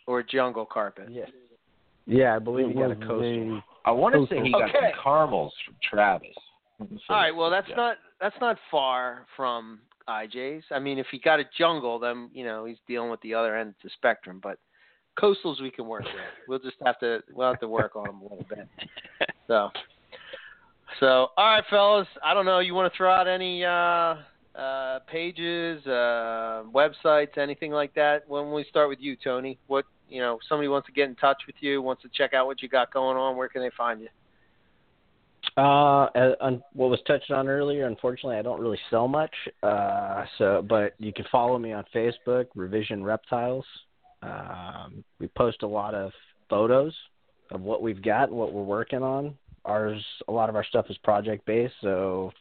or 0.07 0.19
a 0.19 0.23
jungle 0.23 0.65
carpet? 0.65 1.09
Yeah. 1.11 1.25
Yeah, 2.07 2.35
I 2.35 2.39
believe 2.39 2.67
It 2.67 2.73
he 2.73 2.79
got 2.79 2.85
a 2.91 2.95
was 2.95 3.07
coastal. 3.07 3.61
I 3.85 3.91
want 3.91 4.15
to 4.15 4.25
say 4.33 4.41
he 4.41 4.51
got 4.51 4.69
Okay. 4.69 4.91
some 4.93 5.03
caramels 5.03 5.53
from 5.65 5.75
Travis. 5.83 6.35
All 7.09 7.15
right, 7.15 7.35
well 7.35 7.49
that's 7.49 7.67
Yeah. 7.69 7.75
not 7.75 7.97
that's 8.19 8.39
not 8.39 8.57
far 8.71 9.25
from 9.35 9.81
IJ's. 10.07 10.65
I 10.71 10.79
mean, 10.79 10.97
if 10.99 11.07
he 11.11 11.19
got 11.19 11.39
a 11.39 11.45
jungle, 11.57 11.99
then 11.99 12.29
you 12.33 12.45
know 12.45 12.65
he's 12.65 12.79
dealing 12.87 13.09
with 13.09 13.21
the 13.21 13.33
other 13.33 13.55
end 13.55 13.69
of 13.69 13.75
the 13.83 13.89
spectrum. 13.89 14.39
But 14.41 14.57
coastals 15.19 15.61
we 15.61 15.71
can 15.71 15.87
work 15.87 16.03
with. 16.05 16.13
We'll 16.47 16.59
just 16.59 16.77
have 16.85 16.99
to 16.99 17.21
we'll 17.33 17.47
have 17.49 17.59
to 17.59 17.67
work 17.67 17.95
on 17.95 18.07
them 18.07 18.21
a 18.21 18.23
little 18.23 18.45
bit. 18.49 18.67
So, 19.47 19.71
so 20.99 21.27
all 21.37 21.55
right, 21.55 21.63
fellas. 21.69 22.07
I 22.21 22.33
don't 22.33 22.45
know. 22.45 22.59
You 22.59 22.73
want 22.73 22.91
to 22.91 22.97
throw 22.97 23.09
out 23.09 23.29
any 23.29 23.63
uh, 23.63 24.15
uh, 24.59 24.99
pages, 25.07 25.85
uh, 25.87 26.63
websites, 26.73 27.37
anything 27.37 27.71
like 27.71 27.93
that? 27.95 28.27
When 28.27 28.51
we 28.51 28.65
start 28.69 28.89
with 28.89 28.99
you, 28.99 29.15
Tony, 29.15 29.57
what 29.67 29.85
you 30.09 30.21
know, 30.21 30.39
somebody 30.47 30.67
wants 30.67 30.87
to 30.87 30.91
get 30.91 31.09
in 31.09 31.15
touch 31.15 31.43
with 31.47 31.55
you, 31.59 31.81
wants 31.81 32.01
to 32.03 32.09
check 32.13 32.33
out 32.33 32.45
what 32.45 32.61
you 32.61 32.69
got 32.69 32.93
going 32.93 33.17
on. 33.17 33.35
Where 33.35 33.49
can 33.49 33.61
they 33.61 33.71
find 33.77 34.01
you? 34.01 34.09
Uh, 35.55 36.07
un- 36.41 36.63
what 36.73 36.89
was 36.89 36.99
touched 37.07 37.31
on 37.31 37.47
earlier. 37.47 37.87
Unfortunately, 37.87 38.37
I 38.37 38.41
don't 38.41 38.59
really 38.59 38.79
sell 38.89 39.07
much. 39.07 39.33
Uh, 39.63 40.25
so, 40.37 40.65
but 40.67 40.93
you 40.99 41.13
can 41.13 41.25
follow 41.31 41.57
me 41.57 41.73
on 41.73 41.83
Facebook, 41.93 42.47
Revision 42.55 43.03
Reptiles. 43.03 43.65
Um, 44.21 45.03
we 45.19 45.27
post 45.27 45.63
a 45.63 45.67
lot 45.67 45.93
of 45.93 46.11
photos 46.49 46.93
of 47.51 47.61
what 47.61 47.81
we've 47.81 48.01
got, 48.01 48.29
and 48.29 48.37
what 48.37 48.53
we're 48.53 48.63
working 48.63 49.03
on. 49.03 49.35
Ours, 49.65 50.03
a 50.27 50.31
lot 50.31 50.49
of 50.49 50.55
our 50.55 50.63
stuff 50.63 50.85
is 50.89 50.97
project 50.99 51.45
based, 51.45 51.73
so 51.81 52.31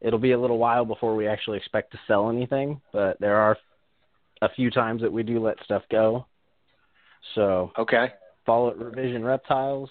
it'll 0.00 0.18
be 0.18 0.32
a 0.32 0.40
little 0.40 0.58
while 0.58 0.84
before 0.84 1.14
we 1.14 1.26
actually 1.26 1.58
expect 1.58 1.92
to 1.92 1.98
sell 2.06 2.30
anything. 2.30 2.80
But 2.92 3.18
there 3.20 3.36
are 3.36 3.56
a 4.42 4.48
few 4.50 4.70
times 4.70 5.02
that 5.02 5.12
we 5.12 5.22
do 5.22 5.40
let 5.40 5.62
stuff 5.64 5.82
go. 5.90 6.26
So 7.34 7.72
Okay. 7.78 8.12
follow 8.46 8.68
it 8.68 8.76
Revision 8.78 9.24
Reptiles 9.24 9.90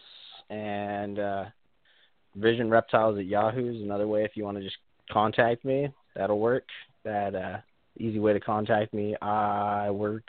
and 0.49 1.20
uh, 1.20 1.45
Revision 2.36 2.70
Reptiles 2.70 3.18
at 3.20 3.26
Yahoo 3.26 3.70
is 3.76 3.82
another 3.82 4.08
way 4.08 4.24
if 4.24 4.32
you 4.36 4.44
want 4.44 4.58
to 4.58 4.64
just 4.64 4.78
contact 5.12 5.64
me. 5.66 5.90
That'll 6.16 6.40
work. 6.40 6.66
that 7.04 7.36
uh, 7.36 7.58
easy 7.98 8.20
way 8.20 8.34
to 8.34 8.40
contact 8.40 8.94
me. 8.94 9.16
I 9.22 9.90
work 9.91 10.24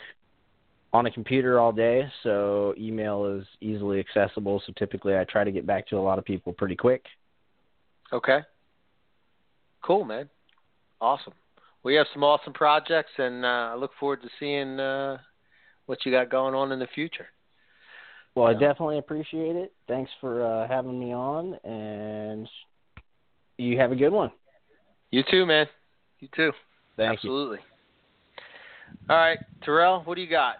on 0.92 1.06
a 1.06 1.10
computer 1.10 1.58
all 1.60 1.72
day, 1.72 2.10
so 2.22 2.74
email 2.78 3.26
is 3.26 3.44
easily 3.60 4.00
accessible. 4.00 4.62
So 4.66 4.72
typically, 4.78 5.16
I 5.16 5.24
try 5.24 5.44
to 5.44 5.50
get 5.50 5.66
back 5.66 5.86
to 5.88 5.96
a 5.96 6.00
lot 6.00 6.18
of 6.18 6.24
people 6.24 6.52
pretty 6.52 6.76
quick. 6.76 7.04
Okay. 8.12 8.40
Cool, 9.82 10.04
man. 10.04 10.28
Awesome. 11.00 11.34
We 11.82 11.94
have 11.94 12.06
some 12.12 12.24
awesome 12.24 12.52
projects, 12.52 13.12
and 13.18 13.44
uh, 13.44 13.70
I 13.72 13.74
look 13.74 13.92
forward 14.00 14.22
to 14.22 14.28
seeing 14.40 14.80
uh, 14.80 15.18
what 15.88 16.04
you 16.04 16.12
got 16.12 16.30
going 16.30 16.54
on 16.54 16.70
in 16.70 16.78
the 16.78 16.86
future. 16.94 17.26
Well, 18.34 18.50
Yeah. 18.52 18.56
I 18.56 18.60
definitely 18.60 18.98
appreciate 18.98 19.56
it. 19.56 19.72
Thanks 19.88 20.10
for 20.20 20.44
uh, 20.44 20.68
having 20.68 21.00
me 21.00 21.12
on, 21.12 21.54
and 21.64 22.48
you 23.56 23.78
have 23.78 23.90
a 23.90 23.96
good 23.96 24.12
one. 24.12 24.30
You 25.10 25.22
too, 25.30 25.46
man. 25.46 25.66
You 26.20 26.28
too. 26.36 26.52
Thank 26.96 27.08
you. 27.08 27.30
Absolutely. 27.30 27.58
All 29.08 29.16
right, 29.16 29.38
Terrell, 29.64 30.02
what 30.04 30.14
do 30.16 30.20
you 30.20 30.28
got? 30.30 30.56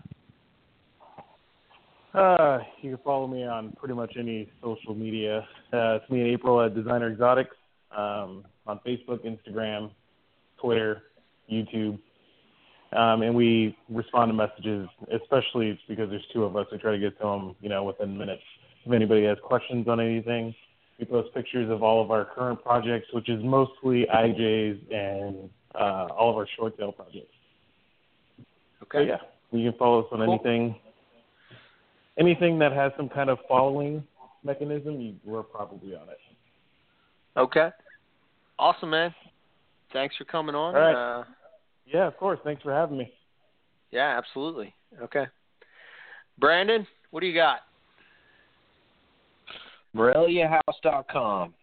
Uh, 2.15 2.61
you 2.81 2.97
can 2.97 3.05
follow 3.05 3.27
me 3.27 3.45
on 3.45 3.73
pretty 3.73 3.95
much 3.95 4.15
any 4.19 4.51
social 4.63 4.95
media. 4.95 5.47
Uh, 5.73 5.97
it's 6.01 6.11
me 6.11 6.21
and 6.23 6.31
April 6.31 6.61
at 6.61 6.75
Designer 6.75 7.11
Exotics 7.11 7.55
um, 7.97 8.45
on 8.67 8.81
Facebook, 8.87 9.21
Instagram, 9.27 9.91
Twitter, 10.61 11.03
YouTube. 11.53 11.99
Um, 12.93 13.23
and 13.23 13.35
we 13.35 13.77
respond 13.91 14.31
to 14.31 14.35
messages, 14.35 14.89
especially 15.13 15.79
because 15.89 16.09
there's 16.09 16.25
two 16.33 16.45
of 16.45 16.57
us. 16.57 16.67
We 16.73 16.79
try 16.79 16.93
to 16.93 16.99
get 16.99 17.19
to 17.21 17.25
them, 17.27 17.55
you 17.61 17.69
know, 17.69 17.85
within 17.85 18.17
minutes. 18.17 18.43
If 18.87 18.93
anybody 18.93 19.25
has 19.25 19.37
questions 19.43 19.87
on 19.89 20.01
anything, 20.01 20.55
we 20.99 21.05
post 21.05 21.35
pictures 21.35 21.71
of 21.71 21.83
all 21.83 22.03
of 22.03 22.11
our 22.11 22.25
current 22.25 22.63
projects, 22.63 23.09
which 23.13 23.29
is 23.29 23.43
mostly 23.45 24.07
IJs 24.13 24.93
and 24.93 25.51
uh, 25.75 26.09
all 26.17 26.31
of 26.31 26.37
our 26.37 26.49
short 26.57 26.79
tail 26.79 26.93
projects. 26.93 27.35
So 28.39 28.45
Okay. 28.85 29.07
yeah, 29.07 29.19
you 29.51 29.71
can 29.71 29.79
follow 29.79 30.01
us 30.01 30.07
on 30.11 30.21
Cool. 30.21 30.33
anything. 30.33 30.77
Anything 32.19 32.59
that 32.61 32.73
has 32.73 32.91
some 32.97 33.09
kind 33.09 33.29
of 33.29 33.39
following 33.47 34.03
mechanism, 34.43 35.01
you, 35.01 35.15
we're 35.25 35.43
probably 35.43 35.95
on 35.95 36.09
it. 36.09 36.19
Okay. 37.37 37.69
Awesome, 38.59 38.91
man. 38.91 39.15
Thanks 39.93 40.17
for 40.17 40.25
coming 40.25 40.55
on. 40.55 40.75
All 40.75 40.81
right. 40.81 41.21
Uh, 41.21 41.25
Yeah, 41.93 42.07
of 42.07 42.17
course. 42.17 42.39
Thanks 42.45 42.63
for 42.63 42.73
having 42.73 42.99
me. 42.99 43.13
yeah, 43.91 44.17
absolutely. 44.19 44.75
Okay. 45.03 45.27
Brandon, 46.39 46.87
what 47.11 47.21
do 47.21 47.27
you 47.27 47.35
got? 47.35 47.61
MoreliaHouse.com 49.97 51.55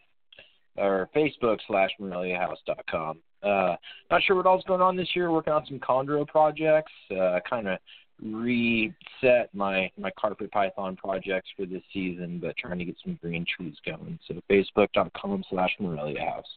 or 0.77 1.10
Facebook 1.15 1.60
slash 1.68 1.91
MoreliaHouse.com. 2.02 3.19
Uh, 3.43 3.76
not 4.10 4.23
sure 4.23 4.35
what 4.35 4.45
all's 4.45 4.64
going 4.65 4.81
on 4.81 4.95
this 4.95 5.10
year. 5.15 5.31
Working 5.31 5.53
on 5.53 5.65
some 5.68 5.80
chondro 5.80 6.27
projects. 6.27 6.91
Uh, 7.11 7.39
kind 7.47 7.68
of 7.68 7.77
reset 8.22 9.53
my 9.53 9.91
my 9.97 10.10
carpet 10.19 10.52
python 10.52 10.95
projects 10.95 11.49
for 11.56 11.65
this 11.65 11.84
season, 11.93 12.39
but 12.41 12.57
trying 12.57 12.80
to 12.80 12.85
get 12.85 12.95
some 13.03 13.19
green 13.22 13.45
trees 13.45 13.76
going. 13.85 14.18
So 14.27 14.41
Facebook.com 14.49 15.43
slash 15.49 15.72
Morelia 15.80 16.22
House. 16.22 16.47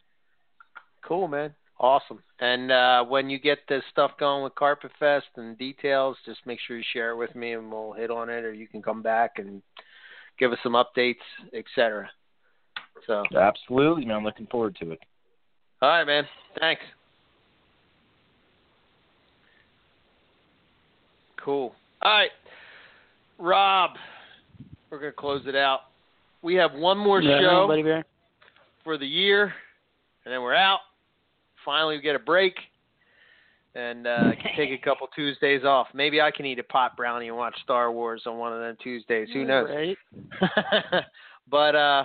Cool, 1.07 1.29
man. 1.29 1.55
Awesome. 1.81 2.19
And 2.41 2.73
uh, 2.73 3.05
when 3.05 3.31
you 3.31 3.39
get 3.39 3.59
this 3.69 3.83
stuff 3.93 4.11
going 4.19 4.43
with 4.43 4.55
Carpet 4.57 4.91
Fest 4.99 5.27
and 5.37 5.57
details, 5.59 6.17
just 6.27 6.41
make 6.45 6.59
sure 6.67 6.77
you 6.77 6.85
share 6.93 7.11
it 7.11 7.17
with 7.17 7.35
me, 7.37 7.53
and 7.53 7.71
we'll 7.71 7.93
hit 7.93 8.11
on 8.11 8.29
it, 8.29 8.45
or 8.45 8.53
you 8.53 8.67
can 8.67 8.83
come 8.83 9.01
back 9.03 9.33
and 9.39 9.63
give 10.39 10.51
us 10.53 10.59
some 10.63 10.73
updates, 10.73 11.15
etc. 11.55 12.11
So, 13.07 13.23
Absolutely, 13.37 14.05
man. 14.07 14.17
I'm 14.17 14.25
looking 14.25 14.47
forward 14.47 14.77
to 14.81 14.91
it. 14.93 15.01
all 15.81 15.89
right, 15.89 16.05
man. 16.05 16.25
Thanks. 16.59 16.83
Cool. 21.45 21.73
All 22.03 22.11
right, 22.13 22.31
Rob. 23.39 23.91
We're 24.91 24.99
gonna 24.99 25.13
close 25.13 25.43
it 25.47 25.55
out. 25.55 25.81
We 26.43 26.55
have 26.57 26.73
one 26.75 26.99
more 26.99 27.21
Yeah, 27.21 27.41
show 27.41 27.67
Buddy 27.69 27.83
Bear. 27.83 28.05
for 28.85 28.99
the 28.99 29.07
year, 29.07 29.55
and 30.25 30.33
then 30.35 30.43
we're 30.43 30.55
out. 30.55 30.81
Finally, 31.69 31.97
we 31.97 32.03
get 32.03 32.17
a 32.17 32.19
break, 32.19 32.55
and 33.75 34.07
uh, 34.07 34.31
can 34.43 34.57
take 34.57 34.71
a 34.71 34.83
couple 34.83 35.07
Tuesdays 35.15 35.65
off. 35.65 35.87
Maybe 35.93 36.19
I 36.19 36.31
can 36.31 36.47
eat 36.47 36.59
a 36.59 36.63
pot 36.63 36.97
brownie 36.97 37.29
and 37.29 37.37
watch 37.37 37.55
Star 37.63 37.93
Wars 37.93 38.23
on 38.25 38.39
one 38.39 38.55
of 38.55 38.61
them 38.61 38.75
Tuesdays. 38.83 39.29
Who 39.35 39.45
knows? 39.45 39.69
Right? 39.69 39.99
but 41.51 41.75
uh, 41.75 42.05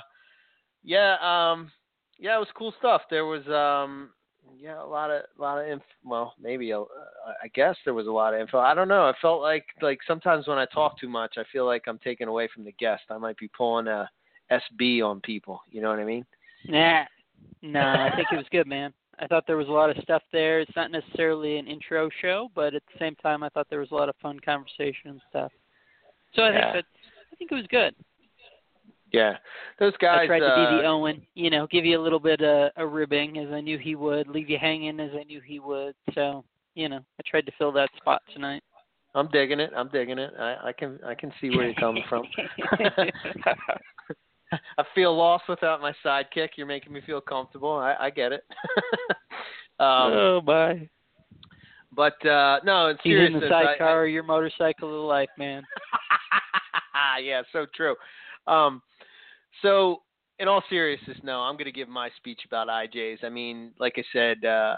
yeah, 0.83 1.15
um, 1.21 1.71
yeah, 2.19 2.35
it 2.35 2.39
was 2.39 2.49
cool 2.57 2.73
stuff. 2.77 3.03
There 3.09 3.25
was 3.25 3.47
um, 3.47 4.09
yeah, 4.59 4.83
a 4.83 4.85
lot 4.85 5.09
of 5.09 5.21
a 5.39 5.41
lot 5.41 5.63
of 5.63 5.69
inf- 5.69 5.81
well, 6.03 6.33
maybe 6.41 6.71
a, 6.71 6.79
I 6.81 7.47
guess 7.55 7.77
there 7.85 7.93
was 7.93 8.07
a 8.07 8.11
lot 8.11 8.33
of 8.33 8.41
info. 8.41 8.59
I 8.59 8.73
don't 8.73 8.89
know. 8.89 9.03
I 9.03 9.13
felt 9.21 9.41
like 9.41 9.67
like 9.81 9.99
sometimes 10.05 10.45
when 10.45 10.57
I 10.57 10.65
talk 10.65 10.99
too 10.99 11.07
much, 11.07 11.35
I 11.37 11.43
feel 11.53 11.65
like 11.65 11.83
I'm 11.87 11.99
taking 11.99 12.27
away 12.27 12.49
from 12.53 12.65
the 12.65 12.73
guest. 12.73 13.03
I 13.09 13.17
might 13.17 13.37
be 13.37 13.47
pulling 13.47 13.87
a 13.87 14.09
SB 14.51 15.01
on 15.01 15.21
people. 15.21 15.61
You 15.71 15.81
know 15.81 15.89
what 15.89 15.99
I 15.99 16.03
mean? 16.03 16.25
Nah. 16.65 17.05
No, 17.61 17.79
I 17.79 18.11
think 18.13 18.27
it 18.29 18.35
was 18.35 18.45
good, 18.51 18.67
man. 18.67 18.93
I 19.19 19.27
thought 19.27 19.45
there 19.45 19.57
was 19.57 19.67
a 19.67 19.71
lot 19.71 19.89
of 19.89 20.01
stuff 20.03 20.23
there. 20.31 20.59
It's 20.59 20.75
not 20.75 20.91
necessarily 20.91 21.57
an 21.57 21.67
intro 21.67 22.09
show, 22.21 22.49
but 22.55 22.73
at 22.73 22.83
the 22.91 22.99
same 22.99 23.15
time, 23.15 23.43
I 23.43 23.49
thought 23.49 23.67
there 23.69 23.79
was 23.79 23.91
a 23.91 23.95
lot 23.95 24.09
of 24.09 24.15
fun 24.21 24.39
conversation 24.39 25.11
and 25.11 25.21
stuff. 25.29 25.51
So 26.35 26.43
I 26.43 26.51
Yeah. 26.51 26.73
think 26.73 26.85
that 26.85 26.85
I 27.31 27.35
think 27.35 27.51
it 27.51 27.55
was 27.55 27.67
good. 27.67 27.95
Yeah, 29.11 29.37
those 29.77 29.95
guys. 29.97 30.21
I 30.23 30.27
tried 30.27 30.39
to 30.39 30.47
uh, 30.47 30.55
be 30.55 30.81
the 30.81 30.87
Owen, 30.87 31.25
you 31.35 31.51
know, 31.51 31.67
give 31.67 31.85
you 31.85 31.99
a 31.99 32.01
little 32.01 32.19
bit 32.19 32.41
of 32.41 32.71
a 32.75 32.85
ribbing 32.85 33.37
as 33.37 33.51
I 33.51 33.61
knew 33.61 33.77
he 33.77 33.95
would, 33.95 34.27
leave 34.27 34.49
you 34.49 34.57
hanging 34.57 34.99
as 34.99 35.11
I 35.13 35.23
knew 35.23 35.39
he 35.39 35.59
would. 35.59 35.95
So, 36.15 36.43
you 36.73 36.89
know, 36.89 36.97
I 36.97 37.23
tried 37.27 37.45
to 37.45 37.51
fill 37.59 37.71
that 37.73 37.91
spot 37.97 38.23
tonight. 38.33 38.63
I'm 39.13 39.27
digging 39.27 39.59
it. 39.59 39.71
I'm 39.75 39.89
digging 39.89 40.17
it. 40.17 40.33
I, 40.39 40.69
I 40.69 40.73
can 40.73 40.99
I 41.05 41.13
can 41.13 41.31
see 41.39 41.51
where 41.51 41.65
you're 41.65 41.75
coming 41.75 42.03
from. 42.09 42.27
I 44.77 44.83
feel 44.95 45.15
lost 45.15 45.45
without 45.49 45.81
my 45.81 45.93
sidekick. 46.05 46.49
You're 46.55 46.67
making 46.67 46.93
me 46.93 47.01
feel 47.05 47.21
comfortable. 47.21 47.71
I, 47.73 47.95
I 47.99 48.09
get 48.09 48.31
it. 48.31 48.43
um, 49.79 50.13
oh 50.13 50.41
my! 50.45 50.87
but 51.95 52.23
uh, 52.25 52.59
no, 52.63 52.87
in 52.87 52.97
He's 53.03 53.17
in 53.19 53.39
the 53.39 53.45
I- 53.47 53.65
sidecar, 53.65 54.07
your 54.07 54.23
motorcycle 54.23 55.01
of 55.03 55.07
life, 55.07 55.29
man. 55.37 55.63
Yeah, 57.21 57.43
so 57.51 57.67
true. 57.75 57.95
Um, 58.47 58.81
so 59.61 60.01
in 60.39 60.47
all 60.47 60.63
seriousness, 60.67 61.17
no, 61.21 61.41
I'm 61.41 61.53
going 61.55 61.65
to 61.65 61.71
give 61.71 61.87
my 61.87 62.09
speech 62.17 62.41
about 62.47 62.67
IJs. 62.67 63.23
I 63.23 63.29
mean, 63.29 63.71
like 63.79 63.93
I 63.97 64.03
said, 64.11 64.43
uh, 64.43 64.75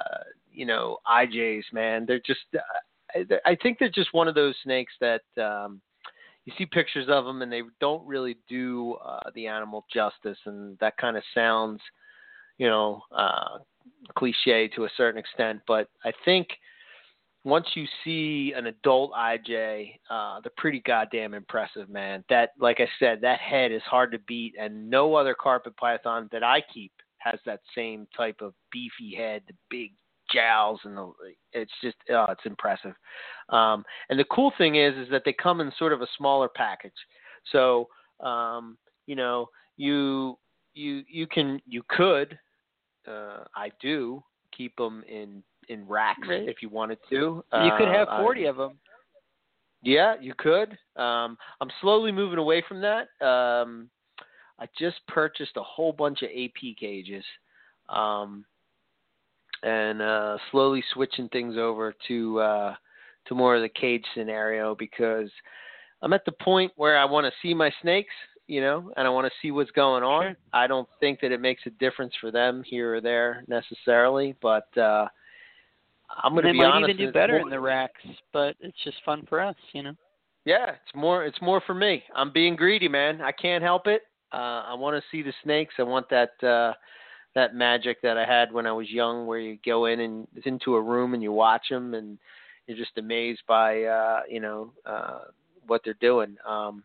you 0.51 0.65
know, 0.65 0.97
IJs, 1.07 1.63
man, 1.71 2.05
they're 2.05 2.19
just. 2.25 2.41
Uh, 2.53 2.59
I- 2.59 3.51
I 3.51 3.55
think 3.63 3.79
they're 3.79 3.87
just 3.87 4.13
one 4.13 4.27
of 4.27 4.35
those 4.35 4.55
snakes 4.63 4.91
that 4.99 5.21
um, 5.41 5.79
you 6.45 6.53
see 6.57 6.65
pictures 6.65 7.07
of 7.09 7.25
them 7.25 7.41
and 7.41 7.51
they 7.51 7.61
don't 7.79 8.05
really 8.05 8.37
do 8.47 8.93
uh, 9.03 9.29
the 9.33 9.47
animal 9.47 9.85
justice, 9.91 10.37
and 10.45 10.77
that 10.79 10.95
kind 10.97 11.17
of 11.17 11.23
sounds, 11.33 11.81
you 12.57 12.67
know, 12.67 13.01
uh, 13.11 13.57
cliche 14.15 14.67
to 14.69 14.85
a 14.85 14.89
certain 14.95 15.19
extent. 15.19 15.59
But 15.67 15.89
I 16.03 16.11
think 16.23 16.47
once 17.43 17.67
you 17.75 17.85
see 18.03 18.53
an 18.55 18.67
adult 18.67 19.11
IJ, 19.13 19.99
uh, 20.09 20.39
they're 20.41 20.51
pretty 20.57 20.81
goddamn 20.85 21.33
impressive, 21.33 21.89
man. 21.89 22.23
That, 22.29 22.51
like 22.59 22.79
I 22.79 22.87
said, 22.99 23.21
that 23.21 23.39
head 23.39 23.71
is 23.71 23.83
hard 23.83 24.11
to 24.11 24.19
beat, 24.19 24.53
and 24.59 24.89
no 24.89 25.15
other 25.15 25.35
carpet 25.35 25.75
python 25.77 26.29
that 26.31 26.43
I 26.43 26.63
keep 26.73 26.91
has 27.17 27.39
that 27.45 27.61
same 27.75 28.07
type 28.15 28.37
of 28.41 28.53
beefy 28.71 29.15
head, 29.15 29.41
the 29.47 29.55
big 29.69 29.91
jowls, 30.33 30.79
and 30.83 30.97
the, 30.97 31.11
it's 31.53 31.71
just, 31.81 31.95
oh, 32.09 32.25
it's 32.29 32.45
impressive. 32.45 32.93
Um, 33.49 33.83
and 34.09 34.19
the 34.19 34.25
cool 34.31 34.51
thing 34.57 34.75
is, 34.75 34.95
is 34.97 35.09
that 35.11 35.23
they 35.25 35.33
come 35.33 35.61
in 35.61 35.71
sort 35.77 35.93
of 35.93 36.01
a 36.01 36.07
smaller 36.17 36.47
package. 36.49 36.93
So, 37.51 37.87
um, 38.21 38.77
you 39.07 39.15
know, 39.15 39.47
you 39.77 40.37
you 40.73 41.03
you 41.07 41.27
can 41.27 41.61
you 41.67 41.83
could, 41.89 42.37
uh, 43.07 43.43
I 43.55 43.71
do 43.81 44.23
keep 44.55 44.75
them 44.77 45.03
in 45.07 45.43
in 45.69 45.87
racks 45.87 46.27
Right. 46.27 46.47
if 46.47 46.61
you 46.61 46.69
wanted 46.69 46.99
to. 47.09 47.15
you 47.15 47.71
could 47.77 47.87
Uh, 47.89 47.93
have 47.93 48.07
I- 48.09 48.21
40 48.21 48.45
of 48.45 48.57
them. 48.57 48.79
yeah, 49.81 50.15
you 50.19 50.33
could. 50.35 50.77
Um, 50.95 51.37
I'm 51.61 51.69
slowly 51.81 52.11
moving 52.11 52.39
away 52.39 52.61
from 52.67 52.81
that. 52.81 53.07
Um, 53.21 53.89
I 54.59 54.67
just 54.77 55.05
purchased 55.07 55.57
a 55.57 55.63
whole 55.63 55.91
bunch 55.91 56.21
of 56.21 56.29
AP 56.29 56.75
cages, 56.79 57.25
um, 57.89 58.45
and 59.63 60.01
uh, 60.01 60.37
slowly 60.51 60.83
switching 60.93 61.29
things 61.29 61.55
over 61.57 61.93
to 62.07 62.39
uh, 62.39 62.75
to 63.27 63.35
more 63.35 63.55
of 63.55 63.61
the 63.61 63.69
cage 63.69 64.05
scenario 64.13 64.75
because 64.75 65.29
I'm 66.01 66.13
at 66.13 66.25
the 66.25 66.31
point 66.33 66.71
where 66.75 66.97
I 66.97 67.05
want 67.05 67.25
to 67.25 67.31
see 67.41 67.53
my 67.53 67.71
snakes, 67.81 68.13
you 68.47 68.61
know, 68.61 68.91
and 68.97 69.07
I 69.07 69.09
want 69.09 69.25
to 69.25 69.33
see 69.41 69.51
what's 69.51 69.71
going 69.71 70.03
on. 70.03 70.23
Sure. 70.23 70.37
I 70.53 70.67
don't 70.67 70.87
think 70.99 71.19
that 71.21 71.31
it 71.31 71.41
makes 71.41 71.63
a 71.65 71.71
difference 71.71 72.13
for 72.21 72.31
them 72.31 72.63
here 72.65 72.95
or 72.95 73.01
there 73.01 73.43
necessarily, 73.47 74.35
but 74.41 74.67
uh, 74.77 75.07
I'm 76.23 76.33
going 76.33 76.43
to 76.43 76.49
they 76.49 76.51
be 76.51 76.59
might 76.59 76.65
honest. 76.65 76.91
even 76.91 77.07
do 77.07 77.11
better 77.11 77.33
more- 77.33 77.41
in 77.41 77.49
the 77.49 77.59
racks, 77.59 78.01
but 78.33 78.55
it's 78.59 78.77
just 78.83 78.97
fun 79.05 79.25
for 79.27 79.41
us, 79.41 79.55
you 79.73 79.83
know. 79.83 79.93
Yeah, 80.45 80.69
it's 80.69 80.93
more 80.95 81.25
it's 81.25 81.41
more 81.41 81.59
for 81.65 81.73
me. 81.73 82.03
I'm 82.15 82.31
being 82.31 82.55
greedy, 82.55 82.87
man. 82.87 83.19
I 83.19 83.31
can't 83.31 83.63
help 83.63 83.87
it. 83.87 84.03
Uh 84.31 84.61
I 84.67 84.75
want 84.75 84.95
to 84.95 85.03
see 85.09 85.23
the 85.23 85.33
snakes. 85.43 85.73
I 85.79 85.83
want 85.83 86.07
that 86.09 86.43
uh 86.47 86.73
that 87.35 87.53
magic 87.53 88.01
that 88.01 88.17
I 88.17 88.25
had 88.25 88.51
when 88.51 88.65
I 88.65 88.71
was 88.71 88.89
young, 88.89 89.27
where 89.27 89.39
you 89.39 89.57
go 89.65 89.85
in 89.85 89.99
and 89.99 90.27
it's 90.35 90.47
into 90.47 90.75
a 90.75 90.81
room 90.81 91.13
and 91.13 91.21
you 91.21 91.31
watch 91.31 91.67
them 91.69 91.93
and 91.93 92.17
you're 92.65 92.77
just 92.77 92.97
amazed 92.97 93.41
by 93.47 93.83
uh, 93.83 94.21
you 94.29 94.39
know 94.39 94.71
uh, 94.85 95.19
what 95.67 95.81
they're 95.83 95.93
doing. 95.95 96.35
Um, 96.47 96.83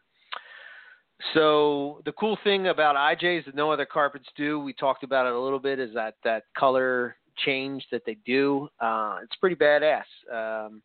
so 1.35 2.01
the 2.05 2.12
cool 2.12 2.39
thing 2.44 2.68
about 2.68 2.97
IJs 2.97 3.47
that 3.47 3.55
no 3.55 3.70
other 3.70 3.86
carpets 3.86 4.27
do, 4.36 4.59
we 4.59 4.72
talked 4.72 5.05
about 5.05 5.27
it 5.27 5.32
a 5.32 5.39
little 5.39 5.59
bit, 5.59 5.78
is 5.78 5.93
that 5.94 6.14
that 6.24 6.44
color 6.56 7.16
change 7.44 7.85
that 7.93 8.02
they 8.06 8.16
do. 8.27 8.68
Uh, 8.81 9.18
it's 9.22 9.36
pretty 9.36 9.56
badass. 9.56 10.02
Um, 10.32 10.82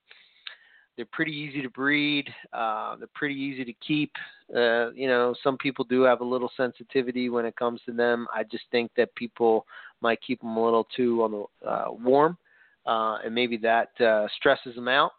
they're 0.95 1.07
pretty 1.11 1.33
easy 1.33 1.61
to 1.61 1.69
breed. 1.69 2.27
Uh, 2.53 2.95
they're 2.95 3.09
pretty 3.13 3.35
easy 3.35 3.65
to 3.65 3.73
keep. 3.85 4.11
Uh, 4.55 4.91
you 4.91 5.07
know, 5.07 5.35
some 5.43 5.57
people 5.57 5.83
do 5.85 6.01
have 6.03 6.21
a 6.21 6.25
little 6.25 6.51
sensitivity 6.55 7.29
when 7.29 7.45
it 7.45 7.55
comes 7.55 7.81
to 7.85 7.91
them. 7.91 8.27
I 8.33 8.43
just 8.43 8.63
think 8.71 8.91
that 8.95 9.13
people 9.15 9.65
might 10.01 10.19
keep 10.25 10.41
them 10.41 10.55
a 10.55 10.63
little 10.63 10.87
too 10.95 11.23
on 11.23 11.31
the 11.31 11.69
uh, 11.69 11.91
warm, 11.91 12.37
uh, 12.85 13.17
and 13.25 13.33
maybe 13.33 13.57
that 13.57 13.89
uh, 13.99 14.27
stresses 14.37 14.75
them 14.75 14.87
out. 14.87 15.11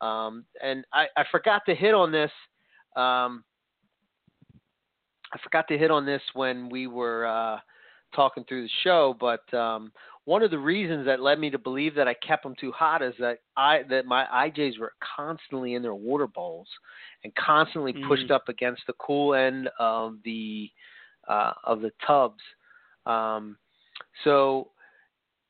Um, 0.00 0.44
and 0.62 0.84
I, 0.92 1.06
I 1.16 1.24
forgot 1.30 1.62
to 1.66 1.74
hit 1.74 1.94
on 1.94 2.10
this. 2.10 2.30
Um, 2.96 3.44
I 5.32 5.38
forgot 5.44 5.68
to 5.68 5.78
hit 5.78 5.90
on 5.90 6.04
this 6.04 6.22
when 6.34 6.68
we 6.68 6.86
were 6.86 7.26
uh, 7.26 7.58
talking 8.14 8.44
through 8.44 8.62
the 8.62 8.70
show, 8.82 9.16
but 9.18 9.52
um, 9.54 9.92
one 10.24 10.42
of 10.42 10.50
the 10.50 10.58
reasons 10.58 11.06
that 11.06 11.20
led 11.20 11.38
me 11.38 11.50
to 11.50 11.58
believe 11.58 11.94
that 11.94 12.08
I 12.08 12.14
kept 12.14 12.42
them 12.42 12.54
too 12.60 12.72
hot 12.72 13.02
is 13.02 13.14
that 13.18 13.38
I 13.56 13.82
that 13.90 14.06
my 14.06 14.24
IJs 14.48 14.78
were 14.78 14.92
constantly 15.16 15.74
in 15.74 15.82
their 15.82 15.94
water 15.94 16.26
bowls 16.26 16.68
and 17.24 17.34
constantly 17.34 17.92
Mm. 17.92 18.06
pushed 18.08 18.30
up 18.30 18.48
against 18.48 18.82
the 18.86 18.92
cool 18.94 19.34
end 19.34 19.68
of 19.78 20.16
the 20.24 20.70
uh, 21.28 21.52
of 21.64 21.80
the 21.80 21.92
tubs. 22.06 22.40
Um, 23.06 23.56
so 24.24 24.70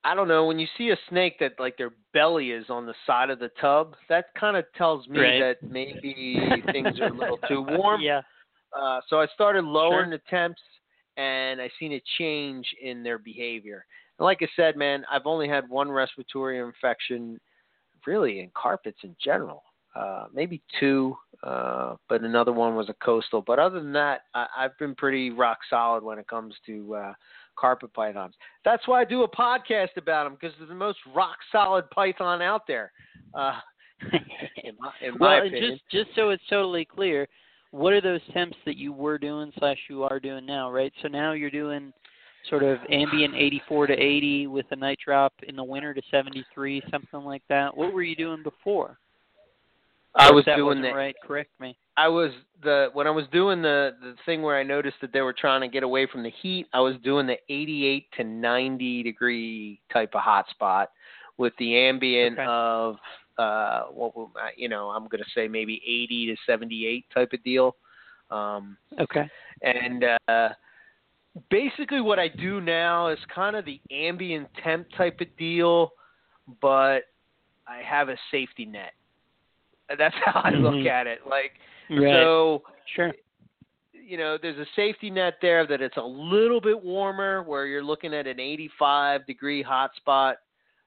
I 0.03 0.15
don't 0.15 0.28
know 0.28 0.47
when 0.47 0.59
you 0.59 0.66
see 0.78 0.91
a 0.91 0.97
snake 1.09 1.39
that 1.41 1.53
like 1.59 1.77
their 1.77 1.91
belly 2.15 2.53
is 2.53 2.66
on 2.70 2.87
the 2.87 2.95
side 3.07 3.31
of 3.31 3.39
the 3.39 3.51
tub, 3.61 3.95
that 4.09 4.27
kind 4.39 4.57
of 4.57 4.65
tells 4.77 5.07
me 5.09 5.19
Right. 5.19 5.41
that 5.41 5.57
maybe 5.70 6.62
things 6.73 6.99
are 6.99 7.09
a 7.09 7.12
little 7.16 7.39
too 7.49 7.62
warm. 7.62 8.01
Yeah. 8.03 8.23
Uh, 8.73 9.01
so 9.09 9.20
I 9.20 9.27
started 9.35 9.65
lowering 9.65 10.11
Sure. 10.11 10.19
the 10.19 10.31
temps, 10.31 10.61
and 11.20 11.60
I 11.60 11.70
seen 11.78 11.92
a 11.92 12.02
change 12.18 12.66
in 12.82 13.02
their 13.02 13.18
behavior. 13.18 13.84
And 14.18 14.24
like 14.24 14.38
I 14.40 14.48
said, 14.56 14.76
man, 14.76 15.05
I've 15.10 15.26
only 15.26 15.48
had 15.48 15.68
one 15.68 15.90
respiratory 15.90 16.59
infection, 16.59 17.38
really 18.06 18.40
in 18.40 18.51
carpets 18.55 18.98
in 19.02 19.14
general. 19.22 19.62
Uh, 19.94 20.26
maybe 20.32 20.62
two, 20.78 21.16
uh, 21.42 21.97
but 22.09 22.22
another 22.22 22.52
one 22.52 22.74
was 22.74 22.88
a 22.88 22.94
coastal. 23.05 23.42
But 23.42 23.59
other 23.59 23.80
than 23.80 23.92
that, 23.92 24.22
I, 24.34 24.47
I've 24.56 24.78
been 24.78 24.94
pretty 24.94 25.30
rock 25.30 25.59
solid 25.68 26.02
when 26.02 26.18
it 26.18 26.28
comes 26.28 26.55
to 26.66 26.94
uh, 26.94 27.12
carpet 27.59 27.92
pythons. 27.92 28.34
That's 28.64 28.86
why 28.86 29.01
I 29.01 29.05
do 29.05 29.24
a 29.24 29.28
podcast 29.28 29.97
about 29.97 30.24
them 30.24 30.38
because 30.40 30.56
they're 30.59 30.68
the 30.68 30.74
most 30.74 30.98
rock 31.14 31.36
solid 31.52 31.90
python 31.90 32.40
out 32.40 32.66
there. 32.66 32.92
Uh, 33.34 33.59
in 34.64 34.72
my, 34.78 34.92
in 35.02 35.18
well, 35.18 35.38
opinion. 35.38 35.72
just 35.72 35.82
just 35.90 36.16
so 36.16 36.30
it's 36.30 36.42
totally 36.48 36.86
clear, 36.86 37.28
what 37.70 37.92
are 37.92 38.01
those 38.01 38.20
temps 38.32 38.56
that 38.66 38.76
you 38.76 38.92
were 38.92 39.18
doing 39.18 39.52
slash 39.59 39.78
you 39.88 40.02
are 40.05 40.20
doing 40.20 40.47
now, 40.47 40.70
right? 40.70 40.92
So 41.02 41.09
now 41.09 41.32
you're 41.32 41.51
doing 41.51 41.92
sort 42.48 42.62
of 42.62 42.78
ambient 42.90 43.34
84 43.34 43.88
to 43.88 43.92
80 43.94 44.47
with 44.48 44.66
a 44.70 44.76
night 44.76 44.98
drop 45.05 45.32
in 45.47 45.56
the 45.56 45.64
winter 45.64 45.94
to 45.94 46.02
73, 46.10 46.82
something 46.90 47.20
like 47.20 47.42
that. 47.48 47.76
What 47.76 47.92
were 47.92 48.02
you 48.02 48.16
doing 48.16 48.42
before? 48.42 48.98
I 50.14 50.30
Or 50.30 50.34
was 50.34 50.44
that 50.47 50.56
doing 50.56 50.78
wasn't 50.80 50.97
right. 50.97 51.14
Correct 51.24 51.51
me. 51.60 51.76
I 51.97 52.09
was 52.09 52.32
the 52.62 52.88
when 52.94 53.06
I 53.06 53.10
was 53.10 53.26
doing 53.30 53.62
the 53.62 53.92
the 54.01 54.16
thing 54.26 54.42
where 54.42 54.59
I 54.59 54.62
noticed 54.62 54.97
that 55.02 55.12
they 55.12 55.20
were 55.20 55.32
trying 55.32 55.60
to 55.60 55.68
get 55.68 55.82
away 55.82 56.06
from 56.10 56.22
the 56.22 56.32
heat. 56.42 56.66
I 56.72 56.80
was 56.80 56.97
doing 57.05 57.26
the 57.26 57.36
88 57.48 58.06
to 58.16 58.24
90 58.24 59.02
degree 59.05 59.80
type 59.92 60.14
of 60.14 60.22
hot 60.22 60.48
spot 60.51 60.90
with 61.36 61.52
the 61.59 61.76
ambient 61.76 62.38
Okay. 62.38 62.47
of 62.48 62.97
uh 63.40 63.84
what 63.92 64.14
will 64.16 64.30
you 64.56 64.68
know 64.68 64.88
I'm 64.90 65.06
gonna 65.08 65.24
say 65.34 65.48
maybe 65.48 65.80
80 65.86 66.26
to 66.26 66.36
78 66.46 67.04
type 67.14 67.32
of 67.32 67.42
deal. 67.42 67.76
Um, 68.30 68.76
Okay. 68.98 69.28
and 69.62 70.04
uh, 70.28 70.48
basically, 71.50 72.00
what 72.00 72.18
I 72.18 72.28
do 72.28 72.60
now 72.60 73.08
is 73.08 73.18
kind 73.34 73.56
of 73.56 73.64
the 73.64 73.80
ambient 73.90 74.48
temp 74.62 74.86
type 74.96 75.20
of 75.20 75.26
deal, 75.36 75.90
but 76.60 77.00
I 77.66 77.82
have 77.85 78.09
a 78.09 78.16
safety 78.30 78.64
net. 78.64 78.93
That's 79.98 80.14
how 80.24 80.40
I 80.44 80.51
look 80.51 80.74
Mhm. 80.74 80.86
at 80.86 81.06
it. 81.06 81.20
Like 81.27 81.52
Right. 81.88 82.12
so 82.12 82.62
sure. 82.86 83.12
you 83.93 84.16
know, 84.16 84.38
there's 84.40 84.59
a 84.59 84.66
safety 84.74 85.10
net 85.10 85.35
there 85.43 85.66
that 85.66 85.80
it's 85.80 85.96
a 85.96 86.02
little 86.02 86.60
bit 86.60 86.80
warmer 86.82 87.43
where 87.43 87.66
you're 87.66 87.82
looking 87.82 88.14
at 88.14 88.27
an 88.27 88.40
85 88.40 89.27
degree 89.27 89.62
hot 89.62 89.94
spot. 89.96 90.36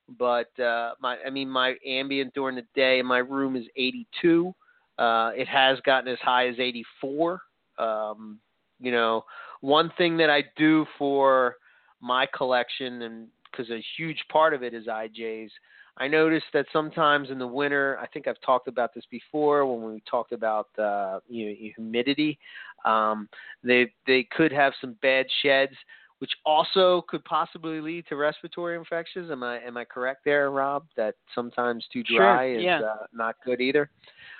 But 0.09 0.57
uh, 0.59 0.93
my, 1.01 1.17
I 1.25 1.29
mean, 1.29 1.49
my 1.49 1.75
ambient 1.85 2.33
during 2.33 2.55
the 2.55 2.65
day 2.75 2.99
in 2.99 3.05
my 3.05 3.19
room 3.19 3.55
is 3.55 3.65
82. 3.75 4.53
Uh, 4.97 5.31
it 5.35 5.47
has 5.47 5.79
gotten 5.85 6.11
as 6.11 6.19
high 6.19 6.47
as 6.47 6.55
84. 6.59 7.41
Um, 7.79 8.39
you 8.79 8.91
know, 8.91 9.23
one 9.61 9.91
thing 9.97 10.17
that 10.17 10.29
I 10.29 10.43
do 10.57 10.85
for 10.97 11.55
my 12.01 12.27
collection, 12.35 13.03
and 13.03 13.27
because 13.49 13.69
a 13.71 13.83
huge 13.97 14.23
part 14.29 14.53
of 14.53 14.61
it 14.61 14.73
is 14.73 14.87
IJs, 14.87 15.49
I 15.97 16.07
noticed 16.07 16.47
that 16.53 16.65
sometimes 16.73 17.29
in 17.29 17.37
the 17.37 17.47
winter, 17.47 17.97
I 18.01 18.07
think 18.07 18.27
I've 18.27 18.41
talked 18.41 18.67
about 18.67 18.93
this 18.93 19.05
before 19.11 19.65
when 19.65 19.93
we 19.93 20.01
talked 20.09 20.31
about 20.31 20.67
uh, 20.77 21.19
you 21.29 21.47
know, 21.47 21.55
humidity. 21.75 22.39
Um, 22.83 23.29
they 23.63 23.93
they 24.07 24.27
could 24.35 24.51
have 24.51 24.73
some 24.81 24.97
bad 25.01 25.27
sheds, 25.41 25.75
which 26.23 26.31
also 26.45 27.03
could 27.09 27.21
possibly 27.25 27.81
lead 27.81 28.05
to 28.07 28.15
respiratory 28.15 28.77
infections. 28.77 29.29
Am 29.29 29.43
I 29.43 29.59
am 29.59 29.75
I 29.75 29.83
correct 29.83 30.21
there, 30.23 30.51
Rob? 30.51 30.85
That 30.95 31.15
sometimes 31.35 31.85
too 31.91 32.01
Sure, 32.07 32.19
dry 32.19 32.53
is 32.53 32.63
yeah. 32.63 32.79
uh, 32.79 33.07
not 33.11 33.35
good 33.43 33.59
either. 33.59 33.89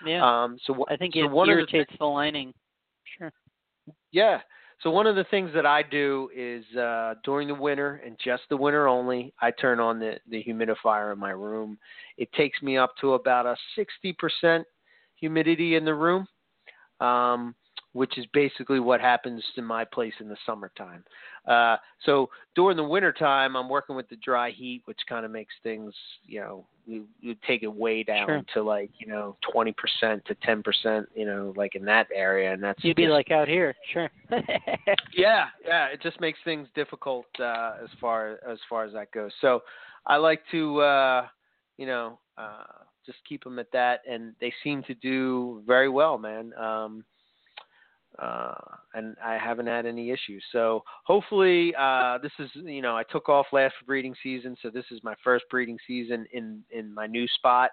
Yeah. 0.05 0.23
Um, 0.23 0.57
so 0.65 0.85
I 0.89 0.95
think 0.95 1.15
so 1.15 1.25
it 1.25 1.29
one 1.29 1.49
of 1.49 1.55
the 1.55 1.59
irritates 1.59 1.91
the 1.99 2.05
lining. 2.05 2.53
Sure. 3.17 3.33
yeah. 4.13 4.39
So 4.81 4.91
one 4.91 5.07
of 5.07 5.17
the 5.17 5.25
things 5.25 5.51
that 5.53 5.65
I 5.65 5.83
do 5.83 6.29
is 6.33 6.63
uh, 6.77 7.15
during 7.25 7.49
the 7.49 7.53
winter 7.53 8.01
and 8.05 8.17
just 8.23 8.43
the 8.49 8.55
winter 8.55 8.87
only, 8.87 9.33
I 9.41 9.51
turn 9.51 9.81
on 9.81 9.99
the, 9.99 10.19
the 10.29 10.41
humidifier 10.41 11.11
in 11.11 11.19
my 11.19 11.31
room. 11.31 11.77
It 12.17 12.31
takes 12.31 12.61
me 12.61 12.77
up 12.77 12.91
to 13.01 13.15
about 13.15 13.45
a 13.45 13.57
60% 13.77 14.63
humidity 15.15 15.75
in 15.75 15.83
the 15.83 15.93
room, 15.93 16.27
um, 17.01 17.55
which 17.93 18.17
is 18.17 18.25
basically 18.33 18.79
what 18.79 18.99
happens 18.99 19.43
in 19.55 19.63
my 19.63 19.85
place 19.85 20.13
in 20.19 20.27
the 20.27 20.37
summertime. 20.45 21.03
Uh, 21.47 21.77
so 22.05 22.29
during 22.55 22.75
the 22.77 22.83
wintertime, 22.83 23.55
I'm 23.55 23.69
working 23.69 23.95
with 23.95 24.09
the 24.09 24.15
dry 24.17 24.49
heat, 24.51 24.81
which 24.85 24.99
kind 25.07 25.25
of 25.25 25.31
makes 25.31 25.53
things, 25.63 25.93
you 26.25 26.39
know, 26.41 26.65
you, 26.85 27.05
you 27.21 27.35
take 27.47 27.63
it 27.63 27.73
way 27.73 28.03
down 28.03 28.27
Sure. 28.27 28.41
to 28.55 28.63
like, 28.63 28.89
you 28.97 29.07
know, 29.07 29.37
20% 29.55 29.73
to 30.25 30.35
10%, 30.35 31.05
you 31.15 31.25
know, 31.25 31.53
like 31.55 31.75
in 31.75 31.85
that 31.85 32.07
area. 32.13 32.51
And 32.53 32.61
that's 32.63 32.83
You'd 32.83 32.97
be 32.97 33.03
just- 33.03 33.11
like 33.13 33.31
out 33.31 33.47
here. 33.47 33.75
Sure. 33.93 34.09
yeah, 35.15 35.45
yeah, 35.65 35.85
it 35.87 36.01
just 36.01 36.19
makes 36.19 36.39
things 36.43 36.67
difficult 36.75 37.25
uh, 37.39 37.73
as 37.83 37.89
far 38.01 38.39
as 38.49 38.57
far 38.69 38.83
as 38.85 38.93
that 38.93 39.11
goes. 39.11 39.31
So 39.39 39.61
I 40.07 40.17
like 40.17 40.41
to, 40.51 40.81
uh, 40.81 41.27
you 41.77 41.85
know, 41.85 42.19
uh, 42.37 42.63
just 43.05 43.19
keep 43.27 43.43
them 43.43 43.59
at 43.59 43.71
that, 43.73 44.01
and 44.09 44.33
they 44.39 44.51
seem 44.63 44.81
to 44.83 44.93
do 44.95 45.61
very 45.67 45.89
well, 45.89 46.17
man. 46.17 46.53
Um, 46.57 47.03
uh, 48.19 48.55
and 48.93 49.15
I 49.23 49.37
haven't 49.37 49.67
had 49.67 49.85
any 49.85 50.11
issues. 50.11 50.43
So 50.51 50.83
hopefully, 51.03 51.73
uh, 51.77 52.19
this 52.19 52.31
is, 52.39 52.49
you 52.55 52.81
know, 52.81 52.95
I 52.95 53.03
took 53.03 53.29
off 53.29 53.47
last 53.51 53.75
breeding 53.85 54.15
season, 54.21 54.55
so 54.61 54.69
this 54.69 54.85
is 54.91 55.03
my 55.03 55.15
first 55.23 55.45
breeding 55.49 55.77
season 55.87 56.25
in 56.31 56.63
in 56.71 56.93
my 56.93 57.07
new 57.07 57.27
spot. 57.27 57.71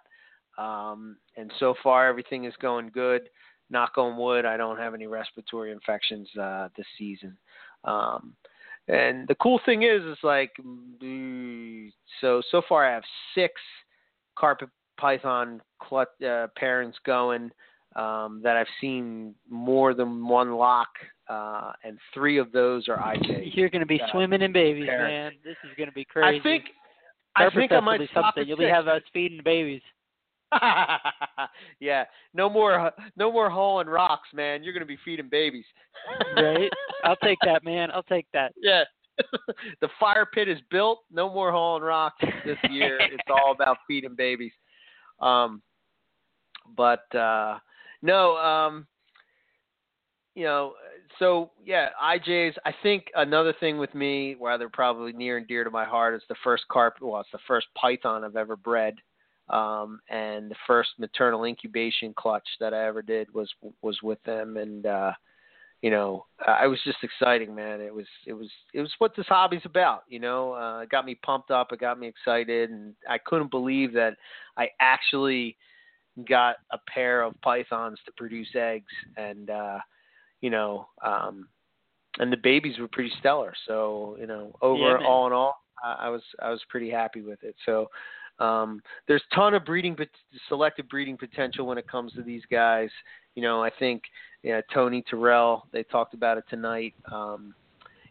Um, 0.58 1.16
and 1.36 1.52
so 1.58 1.74
far, 1.82 2.08
everything 2.08 2.44
is 2.44 2.54
going 2.60 2.90
good 2.92 3.22
knock 3.70 3.96
on 3.96 4.16
wood, 4.16 4.44
I 4.44 4.56
don't 4.56 4.78
have 4.78 4.94
any 4.94 5.06
respiratory 5.06 5.72
infections 5.72 6.28
uh, 6.40 6.68
this 6.76 6.86
season. 6.98 7.36
Um, 7.84 8.34
and 8.88 9.28
the 9.28 9.36
cool 9.36 9.60
thing 9.64 9.84
is, 9.84 10.02
is 10.02 10.18
like, 10.22 10.50
mm, 11.02 11.92
so 12.20 12.42
so 12.50 12.62
far 12.68 12.86
I 12.86 12.94
have 12.94 13.04
six 13.34 13.54
carpet 14.36 14.68
python 14.98 15.62
clut, 15.80 16.08
uh, 16.26 16.48
parents 16.56 16.98
going 17.06 17.50
um, 17.96 18.40
that 18.42 18.56
I've 18.56 18.66
seen 18.80 19.34
more 19.48 19.94
than 19.94 20.26
one 20.26 20.52
lock, 20.52 20.88
uh, 21.28 21.72
and 21.84 21.98
three 22.14 22.38
of 22.38 22.52
those 22.52 22.88
are 22.88 22.96
IJ. 22.96 23.54
You're 23.54 23.70
going 23.70 23.80
to 23.80 23.86
be 23.86 24.00
uh, 24.00 24.06
swimming 24.12 24.42
in 24.42 24.52
babies, 24.52 24.86
parents. 24.86 25.36
man. 25.36 25.52
This 25.52 25.56
is 25.68 25.76
going 25.76 25.88
to 25.88 25.94
be 25.94 26.04
crazy. 26.04 26.38
I 26.38 26.42
think 26.42 26.64
I 27.36 27.42
Carpet 27.42 27.58
think 27.58 27.72
I 27.72 27.74
Fest 27.76 27.80
will 27.80 27.86
might 27.86 28.00
be 28.00 28.08
stop 28.10 28.24
something. 28.26 28.48
You'll 28.48 28.58
be 28.58 28.64
six. 28.64 28.74
have 28.74 28.88
us 28.88 29.02
feeding 29.12 29.40
babies. 29.44 29.82
yeah, 31.80 32.04
no 32.34 32.50
more, 32.50 32.90
no 33.16 33.30
more 33.32 33.50
hauling 33.50 33.86
rocks, 33.86 34.28
man. 34.34 34.64
You're 34.64 34.72
gonna 34.72 34.84
be 34.84 34.98
feeding 35.04 35.28
babies. 35.28 35.64
Right? 36.36 36.70
I'll 37.04 37.16
take 37.16 37.38
that, 37.44 37.64
man. 37.64 37.90
I'll 37.92 38.02
take 38.02 38.26
that. 38.32 38.52
Yeah. 38.60 38.84
the 39.80 39.88
fire 39.98 40.26
pit 40.26 40.48
is 40.48 40.58
built. 40.70 41.00
No 41.10 41.32
more 41.32 41.52
hauling 41.52 41.82
rocks 41.82 42.24
this 42.44 42.56
year. 42.70 42.98
it's 43.00 43.22
all 43.28 43.52
about 43.52 43.78
feeding 43.86 44.14
babies. 44.16 44.52
Um, 45.20 45.62
but 46.76 47.14
uh, 47.14 47.58
no, 48.02 48.36
um, 48.36 48.86
you 50.34 50.44
know, 50.44 50.74
so 51.18 51.50
yeah, 51.64 51.88
IJs. 52.02 52.54
I 52.64 52.72
think 52.82 53.06
another 53.14 53.52
thing 53.60 53.78
with 53.78 53.94
me, 53.94 54.36
rather 54.40 54.68
probably 54.68 55.12
near 55.12 55.36
and 55.36 55.46
dear 55.46 55.64
to 55.64 55.70
my 55.70 55.84
heart, 55.84 56.14
is 56.14 56.22
the 56.28 56.36
first 56.42 56.64
carp. 56.68 56.96
Well, 57.00 57.20
it's 57.20 57.30
the 57.32 57.38
first 57.46 57.66
python 57.74 58.24
I've 58.24 58.36
ever 58.36 58.56
bred, 58.56 58.94
um, 59.48 60.00
and 60.08 60.50
the 60.50 60.56
first 60.66 60.90
maternal 60.98 61.44
incubation 61.44 62.14
clutch 62.16 62.46
that 62.60 62.72
I 62.72 62.86
ever 62.86 63.02
did 63.02 63.32
was 63.34 63.50
was 63.82 63.98
with 64.02 64.22
them, 64.22 64.56
and 64.56 64.86
uh, 64.86 65.12
you 65.82 65.90
know, 65.90 66.26
I 66.46 66.66
was 66.66 66.78
just 66.84 66.98
exciting, 67.02 67.54
man. 67.54 67.80
It 67.80 67.94
was 67.94 68.06
it 68.26 68.34
was 68.34 68.48
it 68.74 68.80
was 68.80 68.92
what 68.98 69.16
this 69.16 69.26
hobby's 69.26 69.62
about. 69.64 70.04
You 70.08 70.20
know, 70.20 70.52
uh, 70.52 70.80
it 70.80 70.90
got 70.90 71.06
me 71.06 71.14
pumped 71.16 71.50
up. 71.50 71.72
It 71.72 71.80
got 71.80 71.98
me 71.98 72.06
excited, 72.06 72.70
and 72.70 72.94
I 73.08 73.18
couldn't 73.18 73.50
believe 73.50 73.92
that 73.94 74.16
I 74.56 74.68
actually 74.78 75.56
got 76.28 76.56
a 76.72 76.78
pair 76.92 77.22
of 77.22 77.40
pythons 77.40 77.98
to 78.04 78.12
produce 78.16 78.48
eggs 78.54 78.92
and 79.16 79.50
uh 79.50 79.78
you 80.40 80.50
know 80.50 80.88
um 81.04 81.48
and 82.18 82.32
the 82.32 82.36
babies 82.36 82.78
were 82.78 82.88
pretty 82.88 83.12
stellar. 83.20 83.54
So 83.66 84.16
you 84.20 84.26
know 84.26 84.54
over 84.62 84.98
Yeah, 84.98 85.06
all 85.06 85.26
in 85.26 85.32
all 85.32 85.62
I, 85.82 86.06
I 86.06 86.08
was 86.08 86.22
i 86.42 86.50
was 86.50 86.60
pretty 86.68 86.90
happy 86.90 87.22
with 87.22 87.42
it. 87.42 87.54
So 87.66 87.86
um 88.38 88.82
there's 89.06 89.22
ton 89.34 89.54
of 89.54 89.64
breeding 89.64 89.96
selective 90.48 90.88
breeding 90.88 91.16
potential 91.16 91.66
when 91.66 91.78
it 91.78 91.88
comes 91.88 92.12
to 92.14 92.22
these 92.22 92.42
guys. 92.50 92.90
You 93.34 93.42
know 93.42 93.62
i 93.62 93.70
think 93.78 94.02
yeah 94.42 94.60
tony 94.72 95.02
terrell 95.08 95.66
they 95.72 95.84
talked 95.84 96.14
about 96.14 96.38
it 96.38 96.44
tonight. 96.50 96.94
Um 97.10 97.54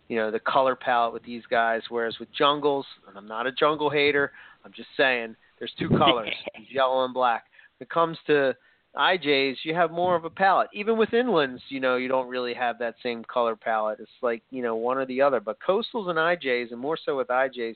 you 0.07 0.15
know 0.15 0.31
the 0.31 0.39
color 0.39 0.75
palette 0.75 1.13
with 1.13 1.23
these 1.23 1.43
guys 1.49 1.81
whereas 1.89 2.17
with 2.19 2.31
jungles 2.33 2.85
and 3.07 3.15
i'm 3.15 3.27
not 3.27 3.45
a 3.47 3.51
jungle 3.51 3.89
hater 3.89 4.31
i'm 4.65 4.73
just 4.73 4.89
saying 4.97 5.35
there's 5.59 5.71
two 5.77 5.87
colors 5.89 6.33
yellow 6.69 7.05
and 7.05 7.13
black 7.13 7.45
it 7.81 7.89
comes 7.89 8.17
to 8.27 8.55
IJs, 8.95 9.57
you 9.63 9.75
have 9.75 9.91
more 9.91 10.15
of 10.15 10.25
a 10.25 10.29
palette. 10.29 10.69
Even 10.73 10.97
with 10.97 11.09
inlands, 11.09 11.61
you 11.69 11.79
know, 11.79 11.95
you 11.95 12.07
don't 12.07 12.27
really 12.27 12.53
have 12.53 12.79
that 12.79 12.95
same 13.03 13.23
color 13.23 13.55
palette. 13.55 13.99
It's 13.99 14.11
like, 14.21 14.41
you 14.49 14.63
know, 14.63 14.75
one 14.75 14.97
or 14.97 15.05
the 15.05 15.21
other. 15.21 15.39
But 15.39 15.57
coastals 15.65 16.09
and 16.09 16.17
IJs, 16.17 16.71
and 16.71 16.79
more 16.79 16.97
so 17.03 17.17
with 17.17 17.27
IJs, 17.27 17.75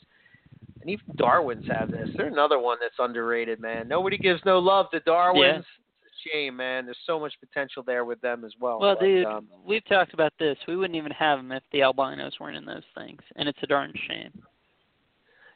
and 0.82 0.90
even 0.90 1.06
Darwins 1.16 1.66
have 1.72 1.92
this. 1.92 2.10
They're 2.18 2.28
another 2.28 2.60
one 2.60 2.78
that's 2.82 2.96
underrated, 3.00 3.60
man. 3.60 3.88
Nobody 3.88 4.18
gives 4.18 4.42
no 4.46 4.60
love 4.60 4.90
to 4.92 5.00
Darwins. 5.02 5.64
It's 6.06 6.28
a 6.28 6.30
shame, 6.30 6.58
man. 6.58 6.86
There's 6.86 6.98
so 7.06 7.20
much 7.20 7.34
potential 7.40 7.84
there 7.84 8.06
with 8.06 8.20
them 8.22 8.44
as 8.44 8.52
well. 8.60 8.80
Well, 8.80 8.96
But, 8.96 9.06
dude, 9.06 9.26
um, 9.26 9.48
we've 9.66 9.86
talked 9.86 10.14
about 10.14 10.34
this. 10.40 10.58
We 10.68 10.76
wouldn't 10.76 10.98
even 10.98 11.12
have 11.12 11.40
them 11.40 11.52
if 11.52 11.64
the 11.72 11.84
albinos 11.84 12.34
weren't 12.40 12.58
in 12.58 12.66
those 12.66 12.84
things, 12.98 13.22
and 13.36 13.48
it's 13.48 13.60
a 13.62 13.68
darn 13.68 13.94
shame. 14.10 14.44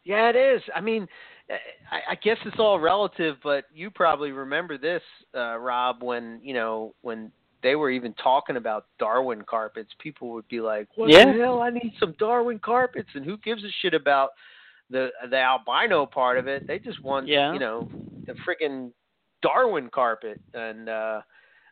Yeah, 0.06 0.30
it 0.30 0.38
is. 0.38 0.61
I 0.74 0.80
mean, 0.80 1.06
I, 1.50 2.11
I 2.11 2.16
guess 2.16 2.38
it's 2.45 2.59
all 2.59 2.80
relative, 2.80 3.38
but 3.43 3.66
you 3.74 3.90
probably 3.90 4.32
remember 4.32 4.77
this, 4.77 5.01
uh, 5.35 5.58
Rob, 5.58 6.03
when 6.03 6.40
you 6.43 6.53
know 6.53 6.93
when 7.01 7.32
they 7.64 7.76
were 7.76 7.90
even 7.90 8.14
talking 8.22 8.58
about 8.58 8.85
Darwin 9.00 9.42
carpets. 9.50 9.90
People 10.00 10.30
would 10.32 10.48
be 10.48 10.59
like, 10.61 10.88
"What 10.95 11.09
Yeah. 11.09 11.32
the 11.32 11.40
hell? 11.40 11.61
I 11.61 11.69
need 11.69 11.93
some 12.00 12.14
Darwin 12.19 12.59
carpets." 12.59 13.09
And 13.16 13.26
who 13.26 13.38
gives 13.38 13.64
a 13.64 13.69
shit 13.82 13.93
about 13.93 14.32
the 14.90 15.09
the 15.30 15.38
albino 15.38 16.06
part 16.06 16.38
of 16.38 16.48
it? 16.48 16.67
They 16.67 16.80
just 16.80 17.03
want, 17.03 17.27
Yeah. 17.27 17.53
you 17.53 17.59
know, 17.59 17.90
the 18.26 18.34
freaking 18.45 18.92
Darwin 19.42 19.90
carpet. 19.90 20.40
And 20.53 20.90
uh 20.90 21.22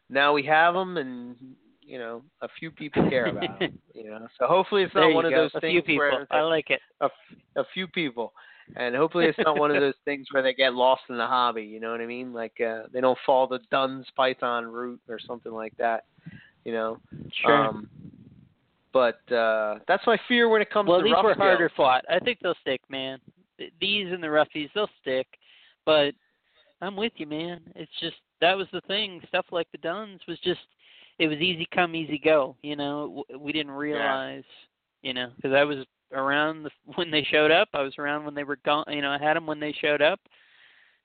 now 0.09 0.33
we 0.33 0.43
have 0.43 0.73
them, 0.73 0.97
and 0.97 1.35
you 1.81 1.99
know, 1.99 2.23
a 2.41 2.47
few 2.59 2.71
people 2.71 3.07
care 3.09 3.27
about 3.27 3.59
them. 3.59 3.79
You 3.93 4.09
know, 4.09 4.27
so 4.37 4.45
hopefully 4.47 4.83
it's 4.83 4.93
not 4.93 5.13
one 5.13 5.25
of 5.25 5.31
go. 5.31 5.43
those 5.43 5.51
a 5.55 5.61
things 5.61 5.71
few 5.71 5.81
people. 5.81 5.97
where 5.99 6.27
I 6.29 6.41
like 6.41 6.69
it. 6.69 6.81
a, 6.99 7.05
f- 7.05 7.37
a 7.55 7.63
few 7.73 7.87
people 7.87 8.33
and 8.75 8.95
hopefully 8.95 9.25
it's 9.25 9.37
not 9.39 9.57
one 9.57 9.71
of 9.71 9.81
those 9.81 9.93
things 10.05 10.27
where 10.31 10.43
they 10.43 10.53
get 10.53 10.73
lost 10.73 11.03
in 11.09 11.17
the 11.17 11.25
hobby 11.25 11.63
you 11.63 11.79
know 11.79 11.91
what 11.91 12.01
i 12.01 12.05
mean 12.05 12.33
like 12.33 12.59
uh 12.61 12.83
they 12.91 13.01
don't 13.01 13.17
follow 13.25 13.47
the 13.47 13.59
duns 13.71 14.05
python 14.15 14.65
route 14.65 14.99
or 15.07 15.19
something 15.19 15.51
like 15.51 15.73
that 15.77 16.05
you 16.63 16.71
know 16.71 16.97
Sure. 17.41 17.67
um 17.67 17.89
but 18.95 19.29
uh 19.29 19.79
that's 19.89 20.07
my 20.07 20.17
fear 20.25 20.47
when 20.47 20.61
it 20.61 20.69
comes 20.69 20.87
well, 20.87 20.99
to 20.99 21.03
these 21.03 21.11
rough 21.11 21.25
were 21.25 21.33
harder 21.33 21.69
fought. 21.75 22.05
I 22.09 22.17
think 22.17 22.39
they'll 22.41 22.55
stick, 22.61 22.79
man. 22.89 23.19
These 23.81 24.07
and 24.09 24.23
the 24.23 24.27
roughies, 24.27 24.69
they'll 24.73 24.89
stick. 25.01 25.27
But 25.85 26.13
I'm 26.81 26.95
with 26.95 27.11
you, 27.17 27.27
man. 27.27 27.59
It's 27.75 27.91
just 27.99 28.15
that 28.39 28.55
was 28.55 28.67
the 28.71 28.79
thing. 28.87 29.21
Stuff 29.27 29.47
like 29.51 29.67
the 29.73 29.79
Duns 29.79 30.21
was 30.29 30.39
just 30.45 30.61
it 31.19 31.27
was 31.27 31.39
easy 31.39 31.67
come, 31.75 31.93
easy 31.93 32.17
go. 32.17 32.55
You 32.61 32.77
know, 32.77 33.25
we 33.37 33.51
didn't 33.51 33.73
realize, 33.73 34.43
you 35.01 35.13
know, 35.13 35.29
because 35.35 35.51
I 35.53 35.65
was 35.65 35.79
around 36.15 36.63
the, 36.63 36.69
when 36.95 37.11
they 37.11 37.23
showed 37.23 37.51
up. 37.51 37.69
I 37.73 37.81
was 37.81 37.93
around 37.97 38.25
when 38.25 38.35
they 38.35 38.43
were 38.43 38.59
gone. 38.65 38.85
You 38.89 39.01
know, 39.01 39.11
I 39.11 39.17
had 39.17 39.35
them 39.35 39.45
when 39.45 39.59
they 39.59 39.73
showed 39.79 40.01
up, 40.01 40.19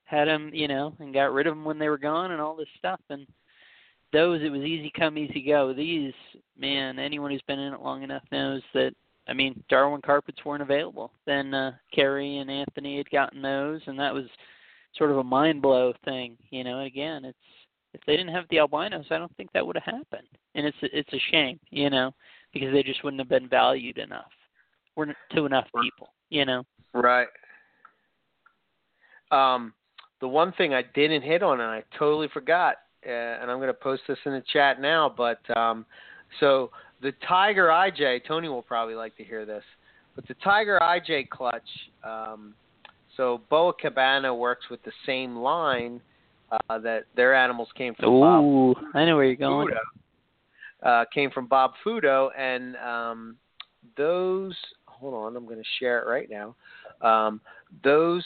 had 0.05 0.27
them, 0.27 0.51
you 0.53 0.67
know, 0.67 0.95
and 0.99 1.13
got 1.13 1.33
rid 1.33 1.47
of 1.47 1.55
them 1.55 1.65
when 1.65 1.79
they 1.79 1.89
were 1.89 1.97
gone, 1.97 2.31
and 2.31 2.41
all 2.41 2.55
this 2.55 2.67
stuff. 2.77 2.99
And 3.09 3.27
those, 4.13 4.41
it 4.41 4.49
was 4.49 4.61
easy 4.61 4.91
come, 4.97 5.17
easy 5.17 5.41
go. 5.41 5.73
These, 5.73 6.13
man, 6.57 6.99
anyone 6.99 7.31
who's 7.31 7.41
been 7.47 7.59
in 7.59 7.73
it 7.73 7.81
long 7.81 8.03
enough 8.03 8.23
knows 8.31 8.61
that. 8.73 8.93
I 9.27 9.33
mean, 9.33 9.63
Darwin 9.69 10.01
carpets 10.01 10.43
weren't 10.43 10.63
available. 10.63 11.11
Then 11.27 11.53
uh, 11.53 11.73
Kerry 11.93 12.39
and 12.39 12.49
Anthony 12.49 12.97
had 12.97 13.09
gotten 13.11 13.41
those, 13.41 13.79
and 13.85 13.97
that 13.99 14.13
was 14.13 14.25
sort 14.97 15.11
of 15.11 15.17
a 15.17 15.23
mind 15.23 15.61
blow 15.61 15.93
thing, 16.03 16.37
you 16.49 16.63
know. 16.63 16.81
Again, 16.81 17.23
it's 17.25 17.37
if 17.93 18.01
they 18.05 18.15
didn't 18.15 18.33
have 18.33 18.45
the 18.49 18.59
albinos, 18.59 19.05
I 19.11 19.17
don't 19.17 19.35
think 19.37 19.51
that 19.51 19.65
would 19.65 19.75
have 19.75 19.95
happened, 19.95 20.27
and 20.55 20.65
it's 20.65 20.77
it's 20.81 21.13
a 21.13 21.31
shame, 21.31 21.59
you 21.69 21.89
know, 21.89 22.13
because 22.53 22.71
they 22.73 22.83
just 22.83 23.03
wouldn't 23.03 23.19
have 23.19 23.29
been 23.29 23.49
valued 23.49 23.97
enough, 23.97 24.31
or 24.95 25.07
to 25.33 25.45
enough 25.45 25.67
people, 25.81 26.09
you 26.29 26.45
know. 26.45 26.63
Right. 26.93 27.27
Um, 29.31 29.73
the 30.19 30.27
one 30.27 30.51
thing 30.53 30.73
I 30.73 30.83
didn't 30.93 31.23
hit 31.23 31.41
on, 31.43 31.59
and 31.61 31.69
I 31.69 31.83
totally 31.97 32.27
forgot, 32.33 32.75
uh, 33.05 33.09
and 33.09 33.49
I'm 33.49 33.57
going 33.57 33.67
to 33.67 33.73
post 33.73 34.03
this 34.07 34.17
in 34.25 34.33
the 34.33 34.43
chat 34.53 34.81
now. 34.81 35.13
But 35.15 35.39
um, 35.57 35.85
so 36.39 36.71
the 37.01 37.13
Tiger 37.27 37.67
IJ, 37.67 38.25
Tony 38.27 38.49
will 38.49 38.61
probably 38.61 38.95
like 38.95 39.15
to 39.17 39.23
hear 39.23 39.45
this. 39.45 39.63
But 40.15 40.27
the 40.27 40.35
Tiger 40.35 40.79
IJ 40.81 41.29
clutch, 41.29 41.61
um, 42.03 42.53
so 43.17 43.41
Boa 43.49 43.73
Cabana 43.73 44.33
works 44.33 44.65
with 44.69 44.83
the 44.83 44.91
same 45.05 45.37
line 45.37 46.01
uh, 46.51 46.79
that 46.79 47.05
their 47.15 47.33
animals 47.33 47.69
came 47.77 47.95
from. 47.95 48.19
Bob 48.19 48.43
Ooh, 48.43 48.75
I 48.93 49.05
know 49.05 49.15
where 49.15 49.25
you're 49.25 49.35
going. 49.35 49.69
Fudo, 49.69 51.01
uh, 51.01 51.05
came 51.13 51.31
from 51.31 51.47
Bob 51.47 51.71
Fudo, 51.85 52.29
and 52.37 52.75
um, 52.77 53.37
those. 53.97 54.55
Hold 55.01 55.15
on, 55.15 55.35
I'm 55.35 55.45
going 55.45 55.57
to 55.57 55.69
share 55.79 55.99
it 55.99 56.07
right 56.07 56.29
now. 56.29 56.55
Um, 57.01 57.41
those 57.83 58.23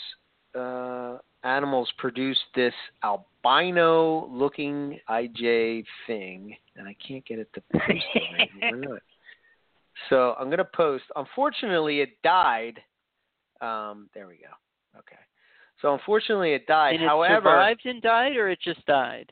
uh, 0.53 1.17
animals 1.45 1.89
produced 1.97 2.41
this 2.53 2.73
albino-looking 3.01 4.99
IJ 5.09 5.85
thing, 6.05 6.53
and 6.75 6.85
I 6.85 6.95
can't 7.07 7.25
get 7.25 7.39
it 7.39 7.47
to 7.53 7.61
post 7.71 8.03
right. 8.37 8.49
So 10.09 10.35
I'm 10.37 10.47
going 10.47 10.57
to 10.57 10.65
post. 10.65 11.05
Unfortunately, 11.15 12.01
it 12.01 12.21
died. 12.21 12.81
Um, 13.61 14.09
there 14.13 14.27
we 14.27 14.35
go. 14.35 14.99
Okay. 14.99 15.15
So 15.81 15.93
unfortunately, 15.93 16.51
it 16.51 16.67
died. 16.67 16.95
and 16.95 17.03
it 17.03 17.07
However, 17.07 17.35
survived 17.37 17.85
and 17.85 18.01
died, 18.01 18.35
or 18.35 18.49
it 18.49 18.59
just 18.61 18.85
died. 18.85 19.31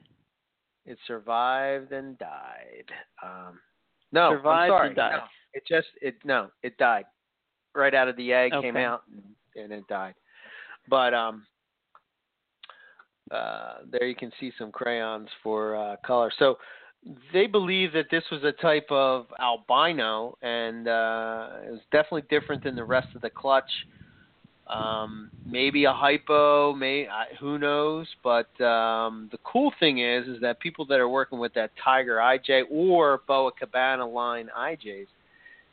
it 0.85 0.97
survived 1.05 1.91
and 1.91 2.17
died. 2.17 2.85
Um, 3.21 3.59
no, 4.13 4.39
I'm 4.45 4.69
sorry. 4.69 4.87
and 4.87 4.95
died. 4.95 5.17
No, 5.17 5.23
it 5.53 5.63
just 5.67 5.87
it 6.01 6.15
no, 6.23 6.49
it 6.63 6.77
died 6.77 7.03
right 7.75 7.93
out 7.93 8.07
of 8.07 8.15
the 8.17 8.33
egg, 8.33 8.51
came 8.61 8.73
out, 8.77 9.03
and, 9.11 9.63
and 9.63 9.73
it 9.73 9.87
died. 9.87 10.15
But 10.89 11.13
um, 11.13 11.45
uh, 13.31 13.75
there 13.91 14.05
you 14.05 14.15
can 14.15 14.31
see 14.39 14.51
some 14.57 14.71
crayons 14.71 15.29
for 15.41 15.75
uh, 15.75 15.95
color. 16.05 16.31
So 16.37 16.57
they 17.33 17.47
believe 17.47 17.93
that 17.93 18.05
this 18.11 18.23
was 18.31 18.43
a 18.43 18.51
type 18.51 18.87
of 18.89 19.27
albino, 19.39 20.37
and 20.41 20.87
uh, 20.87 21.49
it 21.65 21.71
was 21.71 21.81
definitely 21.91 22.23
different 22.29 22.63
than 22.63 22.75
the 22.75 22.83
rest 22.83 23.07
of 23.15 23.21
the 23.21 23.29
clutch. 23.29 23.69
Um, 24.67 25.29
maybe 25.45 25.83
a 25.83 25.91
hypo, 25.91 26.73
may 26.73 27.07
who 27.39 27.57
knows? 27.57 28.07
But 28.23 28.49
um, 28.63 29.27
the 29.31 29.37
cool 29.43 29.73
thing 29.79 29.99
is, 29.99 30.27
is 30.27 30.39
that 30.41 30.59
people 30.61 30.85
that 30.85 30.99
are 30.99 31.09
working 31.09 31.37
with 31.37 31.53
that 31.55 31.71
Tiger 31.83 32.17
IJ 32.17 32.63
or 32.71 33.21
Boa 33.27 33.51
Cabana 33.51 34.07
line 34.07 34.49
IJs 34.57 35.07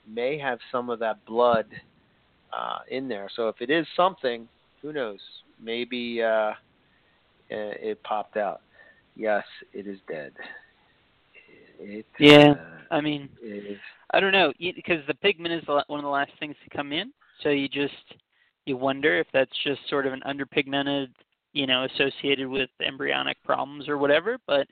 may 0.09 0.39
have 0.39 0.59
some 0.73 0.91
of 0.91 0.99
that 0.99 1.25
blood 1.25 1.67
uh, 2.57 2.79
in 2.91 3.09
there. 3.09 3.29
So 3.37 3.49
if 3.49 3.57
it 3.61 3.71
is 3.71 3.87
something, 3.97 4.49
who 4.83 4.93
knows? 4.93 5.21
Maybe 5.63 6.23
uh, 6.23 6.53
it 7.49 8.03
popped 8.03 8.37
out. 8.37 8.63
Yes, 9.17 9.45
it 9.73 9.87
is 9.87 9.99
dead. 10.09 10.33
It, 11.79 12.07
Yeah. 12.19 12.53
uh, 12.53 12.95
I 12.95 13.01
mean, 13.01 13.29
I 14.13 14.21
don't 14.21 14.33
know 14.33 14.53
because 14.59 15.07
the 15.07 15.15
pigment 15.15 15.55
is 15.55 15.63
the 15.67 15.85
one 15.87 16.01
of 16.01 16.05
the 16.05 16.11
last 16.11 16.33
things 16.39 16.57
to 16.65 16.77
come 16.77 16.93
in. 16.93 17.13
So 17.43 17.51
you 17.51 17.69
just 17.69 17.95
you 18.67 18.77
wonder 18.77 19.19
if 19.19 19.27
that's 19.33 19.57
just 19.65 19.81
sort 19.89 20.07
of 20.07 20.13
an 20.13 20.23
underpigmented, 20.27 21.09
you 21.53 21.67
know, 21.67 21.85
associated 21.85 22.49
with 22.49 22.71
embryonic 22.87 23.43
problems 23.45 23.89
or 23.89 23.99
whatever. 23.99 24.39
But 24.47 24.67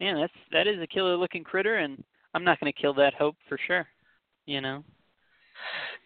man, 0.00 0.16
that's 0.16 0.32
that 0.52 0.66
is 0.66 0.80
a 0.80 0.86
killer 0.86 1.16
looking 1.16 1.44
critter, 1.44 1.76
and 1.76 2.02
I'm 2.34 2.44
not 2.44 2.60
going 2.60 2.72
to 2.72 2.80
kill 2.80 2.94
that 2.94 3.14
hope 3.14 3.36
for 3.48 3.58
sure. 3.66 3.86
You 4.46 4.60
know, 4.60 4.84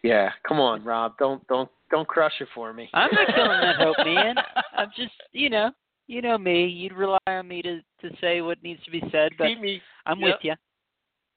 Yeah, 0.05 0.29
come 0.47 0.59
on, 0.59 0.83
Rob. 0.83 1.17
Don't 1.17 1.45
don't 1.47 1.67
don't 1.89 2.07
crush 2.07 2.33
it 2.39 2.47
for 2.53 2.73
me. 2.73 2.87
I'm 2.93 3.09
not 3.11 3.33
killing 3.35 3.59
that 3.59 3.77
hope, 3.77 3.97
man. 4.05 4.35
I'm 4.77 4.91
just, 4.95 5.13
you 5.31 5.49
know, 5.49 5.71
you 6.05 6.21
know 6.21 6.37
me. 6.37 6.67
You'd 6.67 6.93
rely 6.93 7.17
on 7.25 7.47
me 7.47 7.63
to 7.63 7.79
to 8.01 8.15
say 8.21 8.41
what 8.41 8.61
needs 8.61 8.83
to 8.83 8.91
be 8.91 9.01
said, 9.11 9.31
but 9.35 9.45
me. 9.59 9.81
I'm 10.05 10.19
Yep. 10.19 10.27
with 10.27 10.39
you. 10.43 10.53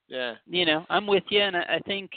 Yeah. 0.07 0.35
You 0.47 0.65
know, 0.67 0.85
I'm 0.89 1.07
with 1.07 1.23
you, 1.29 1.41
and 1.41 1.57
I, 1.57 1.61
I 1.61 1.79
think, 1.87 2.11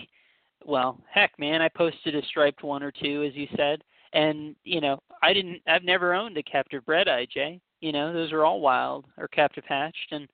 well, 0.67 0.99
heck, 1.11 1.39
man, 1.39 1.63
I 1.63 1.69
posted 1.69 2.15
a 2.15 2.23
striped 2.27 2.63
one 2.63 2.83
or 2.83 2.91
two, 2.91 3.23
as 3.23 3.35
you 3.35 3.47
said, 3.57 3.83
and 4.13 4.55
you 4.65 4.83
know, 4.83 4.99
I 5.23 5.33
didn't, 5.33 5.63
I've 5.67 5.85
never 5.85 6.13
owned 6.13 6.37
a 6.37 6.43
captive 6.43 6.85
bred 6.85 7.07
IJ. 7.07 7.61
You 7.81 7.93
know, 7.93 8.13
those 8.13 8.31
are 8.31 8.45
all 8.45 8.61
wild 8.61 9.07
or 9.17 9.27
captive 9.29 9.65
hatched, 9.67 10.13
and 10.13 10.29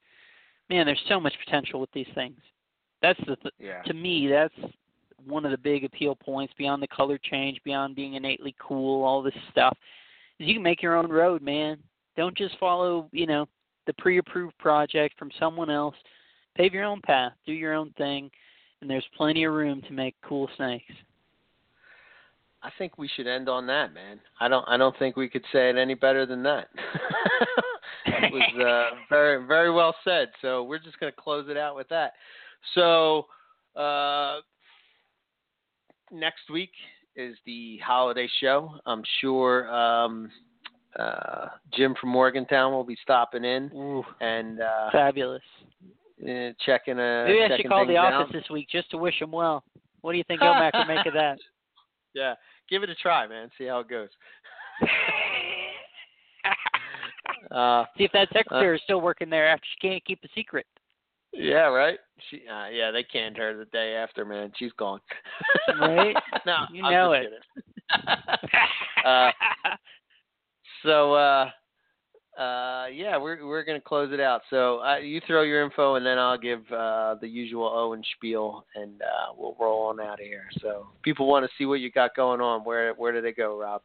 man, 0.69 0.85
there's 0.87 1.01
so 1.09 1.21
much 1.21 1.35
potential 1.45 1.79
with 1.81 1.93
these 1.93 2.11
things. 2.17 2.41
That's 3.03 3.21
the, 3.21 3.37
th- 3.37 3.55
Yeah. 3.61 3.83
to 3.83 3.95
me, 3.95 4.27
that's 4.27 4.73
one 5.27 5.45
of 5.45 5.51
the 5.51 5.59
big 5.59 5.85
appeal 5.85 6.15
points 6.15 6.53
beyond 6.57 6.83
the 6.83 6.89
color 6.89 7.19
change, 7.19 7.61
beyond 7.65 7.97
being 7.97 8.15
innately 8.15 8.55
cool, 8.61 9.05
all 9.05 9.23
this 9.23 9.35
stuff. 9.51 9.77
Is 10.39 10.49
you 10.49 10.55
can 10.55 10.63
make 10.63 10.83
your 10.83 10.97
own 10.97 11.11
road, 11.11 11.43
man. 11.43 11.79
Don't 12.17 12.37
just 12.37 12.59
follow, 12.59 13.09
you 13.13 13.27
know, 13.27 13.47
the 13.87 13.93
pre-approved 13.95 14.57
project 14.59 15.19
from 15.19 15.31
someone 15.39 15.71
else. 15.71 15.95
Pave 16.57 16.75
your 16.75 16.85
own 16.85 17.01
path, 17.03 17.33
do 17.47 17.53
your 17.53 17.75
own 17.75 17.93
thing, 17.97 18.31
and 18.81 18.91
there's 18.91 19.07
plenty 19.17 19.45
of 19.45 19.53
room 19.53 19.83
to 19.83 19.93
make 19.93 20.15
cool 20.25 20.49
snakes. 20.57 20.93
I 22.63 22.71
think 22.77 22.99
we 22.99 23.09
should 23.09 23.27
end 23.29 23.49
on 23.49 23.67
that, 23.69 23.95
man. 23.95 24.19
I 24.41 24.49
don't 24.49 24.65
I 24.69 24.77
don't 24.77 24.99
think 24.99 25.17
we 25.17 25.29
could 25.29 25.45
say 25.53 25.71
it 25.71 25.77
any 25.77 25.95
better 25.95 26.27
than 26.27 26.43
that. 26.43 26.69
it 28.07 28.33
was 28.33 28.67
uh, 28.67 28.97
very 29.09 29.47
very 29.47 29.71
well 29.71 29.95
said. 30.05 30.29
So 30.43 30.65
we're 30.65 30.81
just 30.81 30.99
going 30.99 31.13
to 31.13 31.21
close 31.21 31.49
it 31.49 31.57
out 31.57 31.77
with 31.77 31.89
that. 31.91 32.15
So 32.75 33.27
uh, 33.77 34.41
next 36.13 36.51
week 36.53 36.71
is 37.17 37.37
the 37.47 37.79
holiday 37.79 38.29
show. 38.41 38.75
I'm 38.87 39.03
sure 39.21 39.69
um, 39.75 40.31
uh, 40.99 41.49
Jim 41.75 41.95
from 42.01 42.11
Morgantown 42.11 42.73
will 42.73 42.85
be 42.85 42.97
stopping 43.03 43.45
in 43.45 43.71
Ooh, 43.75 44.05
and 44.21 44.61
uh, 44.61 44.91
fabulous. 44.93 45.43
uh, 46.23 46.51
checking 46.65 46.99
uh, 46.99 47.25
Maybe 47.27 47.43
I 47.43 47.57
should 47.57 47.69
call 47.69 47.87
the 47.87 47.95
things 47.95 47.99
office 48.01 48.33
this 48.33 48.51
week 48.51 48.69
just 48.71 48.91
to 48.91 48.99
wish 48.99 49.21
him 49.21 49.33
well. 49.33 49.65
What 50.01 50.13
do 50.13 50.19
you 50.19 50.25
think 50.25 50.41
Elmac 50.41 50.73
would 50.75 50.89
make 50.95 51.07
of 51.07 51.15
that? 51.15 51.39
Yeah, 52.15 52.35
give 52.71 52.83
it 52.83 52.89
a 52.89 52.95
try, 52.97 53.29
man. 53.29 53.51
See 53.59 53.67
how 53.67 53.81
it 53.81 53.89
goes. 53.89 54.09
uh, 57.51 57.85
See 57.97 58.05
if 58.05 58.13
that 58.13 58.29
secretary 58.33 58.77
is 58.77 58.83
still 58.83 59.03
working 59.03 59.29
there 59.29 59.47
after 59.47 59.65
she 59.71 59.89
can't 59.89 60.05
keep 60.05 60.19
a 60.25 60.29
secret. 60.35 60.67
yeah, 61.33 61.67
right. 61.67 61.99
She, 62.31 62.43
uh, 62.49 62.69
yeah, 62.69 62.91
they 62.91 63.03
canned 63.03 63.37
her 63.37 63.57
the 63.57 63.65
day 63.67 63.95
after, 63.95 64.25
man. 64.25 64.53
She's 64.57 64.73
gone. 64.73 65.01
Right? 65.81 66.15
no, 66.47 66.65
You 66.73 66.85
I'm 66.85 66.93
know 66.93 67.13
it. 67.13 67.29
uh, 69.05 69.31
so, 70.83 71.15
uh, 71.15 71.51
uh, 72.39 72.87
yeah, 72.87 73.17
we're 73.17 73.45
we're 73.47 73.65
gonna 73.65 73.81
close 73.81 74.13
it 74.13 74.21
out. 74.21 74.43
So 74.49 74.81
uh, 74.81 74.99
you 74.99 75.21
throw 75.27 75.43
your 75.43 75.65
info, 75.65 75.97
and 75.97 76.07
then 76.07 76.19
I'll 76.19 76.39
give 76.39 76.61
uh, 76.71 77.17
the 77.21 77.27
usual 77.27 77.67
Owen 77.67 78.03
spiel, 78.17 78.65
and 78.77 79.03
uh, 79.03 79.33
we'll 79.37 79.57
roll 79.59 79.89
on 79.89 80.01
out 80.01 80.21
of 80.21 80.27
here. 80.27 80.45
So, 80.61 80.87
people 81.03 81.27
want 81.27 81.45
to 81.45 81.51
see 81.59 81.67
what 81.67 81.81
you 81.81 81.91
got 81.91 82.15
going 82.15 82.41
on. 82.41 82.65
Where 82.65 82.95
where 82.95 83.13
do 83.13 83.21
they 83.21 83.33
go, 83.33 83.59
Rob? 83.59 83.83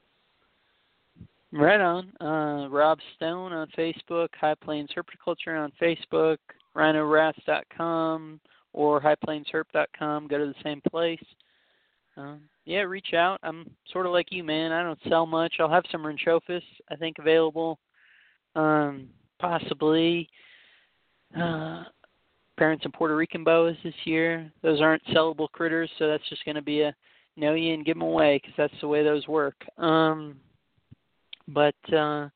Right 1.52 1.82
on. 1.82 2.12
Uh, 2.20 2.68
Rob 2.70 3.00
Stone 3.16 3.54
on 3.54 3.68
Facebook, 3.78 4.30
High 4.40 4.56
Plains 4.56 4.90
Herpetoculture 4.96 5.64
on 5.64 5.72
Facebook, 5.82 6.38
RhinoRats.com 6.76 8.40
or 8.74 9.02
HighPlainsHerp.com. 9.02 10.28
Go 10.28 10.38
to 10.38 10.46
the 10.46 10.56
same 10.64 10.82
place. 10.90 11.24
Um, 12.16 12.42
yeah, 12.66 12.82
reach 12.82 13.14
out. 13.14 13.40
I'm 13.44 13.70
sort 13.92 14.06
of 14.06 14.12
like 14.12 14.28
you, 14.32 14.44
man. 14.44 14.72
I 14.72 14.84
don't 14.84 15.00
sell 15.10 15.26
much. 15.26 15.56
I'll 15.60 15.70
have 15.70 15.84
some 15.92 16.04
Rhynchophis, 16.04 16.62
I 16.92 16.96
think, 16.96 17.18
available. 17.20 17.80
Um, 18.56 19.10
possibly 19.40 20.30
uh, 21.38 21.84
parents 22.58 22.86
and 22.86 22.94
Puerto 22.94 23.16
Rican 23.16 23.44
boas 23.44 23.76
this 23.84 23.94
year. 24.06 24.52
Those 24.62 24.80
aren't 24.80 25.04
sellable 25.08 25.50
critters, 25.52 25.90
so 25.98 26.08
that's 26.08 26.28
just 26.30 26.46
going 26.46 26.56
to 26.56 26.62
be 26.62 26.82
a 26.82 26.96
know 27.36 27.56
you 27.56 27.74
and 27.74 27.86
give 27.86 27.96
them 27.96 28.04
away 28.04 28.38
because 28.38 28.54
that's 28.58 28.82
the 28.82 28.88
way 28.88 29.04
those 29.04 29.28
work. 29.28 29.56
Um, 29.78 30.36
but 31.48 31.76
uh 31.94 32.30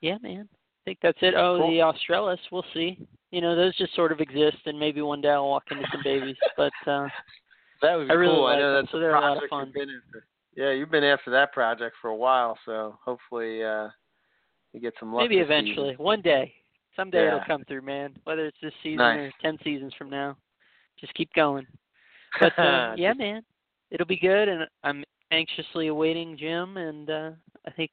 yeah, 0.00 0.18
man. 0.22 0.46
I 0.52 0.80
think 0.84 0.98
that's 1.02 1.18
it. 1.22 1.34
Oh, 1.34 1.56
Cool. 1.58 1.70
the 1.70 1.80
Australis, 1.80 2.38
we'll 2.52 2.64
see. 2.74 2.98
You 3.34 3.40
know, 3.40 3.56
those 3.56 3.76
just 3.76 3.94
sort 3.96 4.12
of 4.12 4.20
exist 4.20 4.58
and 4.66 4.78
maybe 4.78 5.02
one 5.02 5.20
day 5.20 5.30
I'll 5.30 5.48
walk 5.48 5.64
into 5.72 5.84
some 5.90 6.02
babies. 6.04 6.36
But 6.56 6.72
uh 6.86 7.08
That 7.82 7.96
would 7.96 8.06
be 8.06 8.12
I 8.12 8.14
really 8.14 8.34
cool. 8.34 8.44
like 8.44 8.56
I 8.56 8.60
know 8.60 8.74
them, 8.74 8.82
that's 8.84 8.92
so 8.92 8.98
a 8.98 9.00
they're 9.00 9.14
a 9.16 9.20
lot 9.20 9.36
of 9.42 9.50
fun. 9.50 9.72
you've. 9.74 10.22
Yeah, 10.56 10.70
you've 10.70 10.90
been 10.90 11.02
after 11.02 11.30
that 11.32 11.52
project 11.52 11.96
for 12.00 12.10
a 12.10 12.16
while, 12.16 12.56
so 12.64 12.96
hopefully 13.04 13.64
uh 13.64 13.88
you 14.72 14.80
get 14.80 14.94
some 15.00 15.12
luck. 15.12 15.22
maybe 15.22 15.38
eventually. 15.42 15.90
season. 15.92 16.04
One 16.04 16.20
day. 16.22 16.52
Someday 16.96 17.26
it'll 17.26 17.40
come 17.44 17.64
through, 17.64 17.82
man. 17.82 18.14
Whether 18.22 18.46
it's 18.46 18.56
this 18.62 18.72
season 18.84 18.98
Nice. 18.98 19.18
or 19.18 19.32
ten 19.42 19.58
seasons 19.64 19.92
from 19.98 20.10
now. 20.10 20.36
Just 21.00 21.12
keep 21.14 21.32
going. 21.34 21.66
But 22.40 22.56
uh, 22.58 22.94
yeah, 22.96 23.14
man. 23.14 23.42
It'll 23.90 24.06
be 24.06 24.16
good 24.18 24.48
and 24.48 24.66
I'm 24.84 25.02
anxiously 25.32 25.88
awaiting 25.88 26.36
Jim 26.36 26.76
and 26.76 27.10
uh 27.10 27.30
I 27.66 27.70
think 27.72 27.90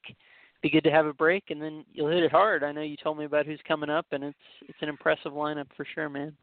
be 0.62 0.70
good 0.70 0.84
to 0.84 0.90
have 0.90 1.06
a 1.06 1.12
break 1.12 1.50
and 1.50 1.60
then 1.60 1.84
you'll 1.92 2.10
hit 2.10 2.22
it 2.22 2.30
hard. 2.30 2.62
I 2.62 2.72
know 2.72 2.82
you 2.82 2.96
told 2.96 3.18
me 3.18 3.24
about 3.24 3.46
who's 3.46 3.60
coming 3.66 3.90
up 3.90 4.06
and 4.12 4.22
it's 4.24 4.38
it's 4.68 4.78
an 4.80 4.88
impressive 4.88 5.32
lineup 5.32 5.66
for 5.76 5.84
sure, 5.94 6.08
man. 6.08 6.34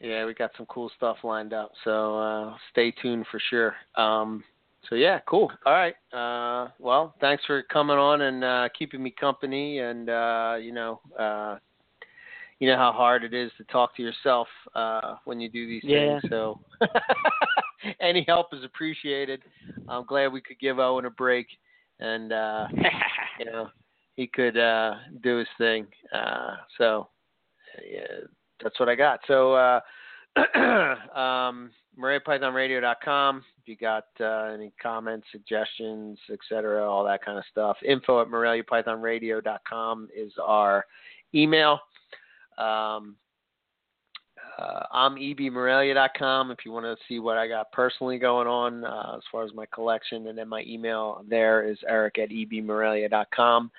Yeah, 0.00 0.26
we 0.26 0.34
got 0.34 0.50
some 0.56 0.66
cool 0.66 0.90
stuff 0.96 1.16
lined 1.24 1.52
up. 1.52 1.72
So 1.84 2.18
uh 2.18 2.56
stay 2.70 2.92
tuned 3.02 3.26
for 3.30 3.40
sure. 3.48 3.74
Um 3.96 4.44
so 4.88 4.94
yeah, 4.94 5.20
cool. 5.26 5.50
All 5.66 5.72
right. 5.72 5.94
Uh 6.12 6.70
well, 6.78 7.14
thanks 7.20 7.44
for 7.46 7.62
coming 7.64 7.96
on 7.96 8.20
and 8.20 8.44
uh 8.44 8.68
keeping 8.78 9.02
me 9.02 9.10
company 9.18 9.78
and 9.78 10.10
uh 10.10 10.56
you 10.60 10.72
know, 10.72 11.00
uh 11.18 11.56
you 12.60 12.68
know 12.68 12.76
how 12.76 12.92
hard 12.92 13.24
it 13.24 13.32
is 13.32 13.50
to 13.56 13.64
talk 13.64 13.96
to 13.96 14.02
yourself 14.02 14.48
uh 14.74 15.16
when 15.24 15.40
you 15.40 15.48
do 15.48 15.66
these 15.66 15.82
Yeah. 15.84 16.20
things. 16.20 16.30
So 16.30 16.60
any 18.00 18.24
help 18.28 18.52
is 18.52 18.62
appreciated. 18.62 19.40
I'm 19.88 20.04
glad 20.04 20.32
we 20.32 20.42
could 20.42 20.58
give 20.58 20.78
Owen 20.78 21.06
a 21.06 21.10
break 21.10 21.46
and 22.00 22.32
uh 22.32 22.66
you 23.38 23.44
know, 23.46 23.68
he 24.14 24.26
could 24.26 24.56
uh 24.56 24.94
do 25.22 25.38
his 25.38 25.48
thing. 25.58 25.86
Uh 26.12 26.56
so 26.76 27.08
yeah, 27.88 28.26
that's 28.62 28.78
what 28.80 28.88
I 28.88 28.94
got. 28.94 29.20
So 29.26 29.54
uh 29.54 29.80
um 31.18 31.70
if 33.60 33.66
you 33.66 33.76
got 33.76 34.04
uh, 34.20 34.52
any 34.54 34.72
comments, 34.80 35.26
suggestions, 35.32 36.18
etc., 36.32 36.88
all 36.88 37.04
that 37.04 37.24
kind 37.24 37.38
of 37.38 37.44
stuff. 37.50 37.76
Info 37.84 38.22
at 38.22 38.28
MoreliaPythonRadio.com 38.28 40.08
is 40.16 40.32
our 40.40 40.86
email. 41.34 41.80
Um, 42.56 43.16
uh, 44.58 44.82
I'm 44.90 45.16
ebmorelia.com 45.16 46.50
if 46.50 46.58
you 46.64 46.72
want 46.72 46.84
to 46.84 46.96
see 47.08 47.20
what 47.20 47.38
I 47.38 47.46
got 47.46 47.70
personally 47.72 48.18
going 48.18 48.48
on 48.48 48.84
uh, 48.84 49.14
as 49.16 49.22
far 49.30 49.44
as 49.44 49.54
my 49.54 49.66
collection. 49.66 50.26
And 50.26 50.36
then 50.36 50.48
my 50.48 50.64
email 50.66 51.24
there 51.28 51.68
is 51.68 51.78
eric 51.88 52.18
at 52.18 52.30
ebmorelia.com. 52.30 53.70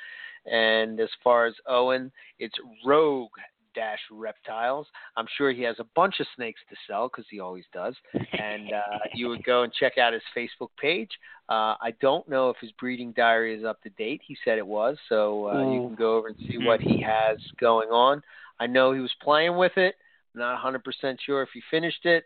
And 0.46 1.00
as 1.00 1.10
far 1.24 1.46
as 1.48 1.54
Owen, 1.68 2.12
it's 2.40 2.56
rogue 2.86 3.30
dash 3.76 4.00
reptiles. 4.12 4.88
I'm 5.18 5.28
sure 5.38 5.52
he 5.52 5.62
has 5.64 5.76
a 5.80 5.86
bunch 5.96 6.16
of 6.20 6.28
snakes 6.36 6.62
to 6.70 6.76
sell 6.88 7.08
because 7.08 7.26
he 7.30 7.40
always 7.40 7.66
does. 7.74 7.96
And 8.14 8.72
uh, 8.74 9.00
you 9.14 9.28
would 9.30 9.44
go 9.44 9.64
and 9.64 9.74
check 9.74 9.98
out 9.98 10.14
his 10.14 10.22
Facebook 10.36 10.70
page. 10.82 11.12
Uh, 11.50 11.76
I 11.82 11.94
don't 12.02 12.28
know 12.28 12.50
if 12.50 12.58
his 12.62 12.72
breeding 12.80 13.12
diary 13.12 13.58
is 13.58 13.66
up 13.66 13.82
to 13.84 13.90
date. 13.92 14.22
He 14.26 14.38
said 14.46 14.58
it 14.58 14.66
was, 14.66 14.98
so 15.08 15.50
uh, 15.50 15.74
you 15.74 15.88
can 15.88 15.96
go 15.96 16.18
over 16.18 16.30
and 16.30 16.38
see 16.48 16.58
what 16.58 16.80
he 16.80 17.02
has 17.02 17.38
going 17.60 17.90
on. 17.90 18.22
I 18.60 18.68
know 18.68 18.92
he 18.94 19.02
was 19.02 19.14
playing 19.22 19.58
with 19.58 19.78
it. 19.78 19.96
Not 20.36 20.64
100% 20.64 21.18
sure 21.26 21.42
if 21.42 21.50
he 21.54 21.62
finished 21.72 22.06
it. 22.06 22.26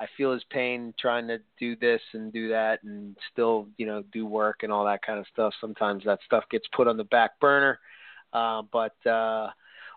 I 0.00 0.06
feel 0.16 0.32
his 0.32 0.44
pain 0.50 0.92
trying 0.98 1.28
to 1.28 1.38
do 1.58 1.76
this 1.76 2.00
and 2.14 2.32
do 2.32 2.48
that 2.48 2.82
and 2.82 3.16
still, 3.32 3.68
you 3.76 3.86
know, 3.86 4.02
do 4.12 4.26
work 4.26 4.62
and 4.62 4.72
all 4.72 4.84
that 4.86 5.02
kind 5.02 5.20
of 5.20 5.26
stuff. 5.32 5.54
Sometimes 5.60 6.02
that 6.04 6.18
stuff 6.26 6.44
gets 6.50 6.66
put 6.74 6.88
on 6.88 6.96
the 6.96 7.04
back 7.04 7.38
burner. 7.38 7.78
Uh, 8.32 8.62
but 8.72 9.06
uh, 9.06 9.50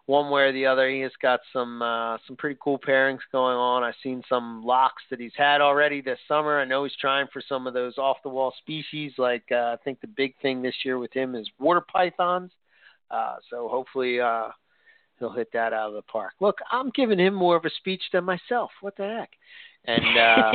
one 0.05 0.29
way 0.29 0.43
or 0.43 0.53
the 0.53 0.67
other, 0.67 0.89
he 0.89 0.99
has 1.01 1.11
got 1.21 1.39
some 1.51 1.81
uh, 1.81 2.17
some 2.27 2.37
pretty 2.37 2.57
cool 2.63 2.79
pairings 2.79 3.19
going 3.31 3.57
on. 3.57 3.83
I've 3.83 3.95
seen 4.03 4.21
some 4.29 4.63
locks 4.63 5.01
that 5.09 5.19
he's 5.19 5.33
had 5.35 5.61
already 5.61 6.01
this 6.01 6.19
summer. 6.27 6.59
I 6.59 6.65
know 6.65 6.83
he's 6.83 6.95
trying 6.99 7.27
for 7.33 7.41
some 7.47 7.65
of 7.65 7.73
those 7.73 7.97
off 7.97 8.17
the 8.23 8.29
wall 8.29 8.53
species. 8.59 9.13
Like 9.17 9.43
uh, 9.51 9.73
I 9.73 9.77
think 9.83 9.99
the 9.99 10.07
big 10.07 10.35
thing 10.41 10.61
this 10.61 10.75
year 10.85 10.97
with 10.99 11.11
him 11.11 11.33
is 11.33 11.49
water 11.59 11.81
pythons. 11.91 12.51
Uh, 13.09 13.35
so 13.49 13.67
hopefully 13.67 14.19
uh, 14.21 14.49
he'll 15.19 15.33
hit 15.33 15.49
that 15.53 15.73
out 15.73 15.89
of 15.89 15.95
the 15.95 16.01
park. 16.03 16.33
Look, 16.39 16.59
I'm 16.71 16.91
giving 16.91 17.19
him 17.19 17.33
more 17.33 17.55
of 17.55 17.65
a 17.65 17.69
speech 17.77 18.03
than 18.13 18.23
myself. 18.23 18.71
What 18.81 18.95
the 18.97 19.03
heck? 19.03 19.31
And 19.85 20.17
uh, 20.17 20.51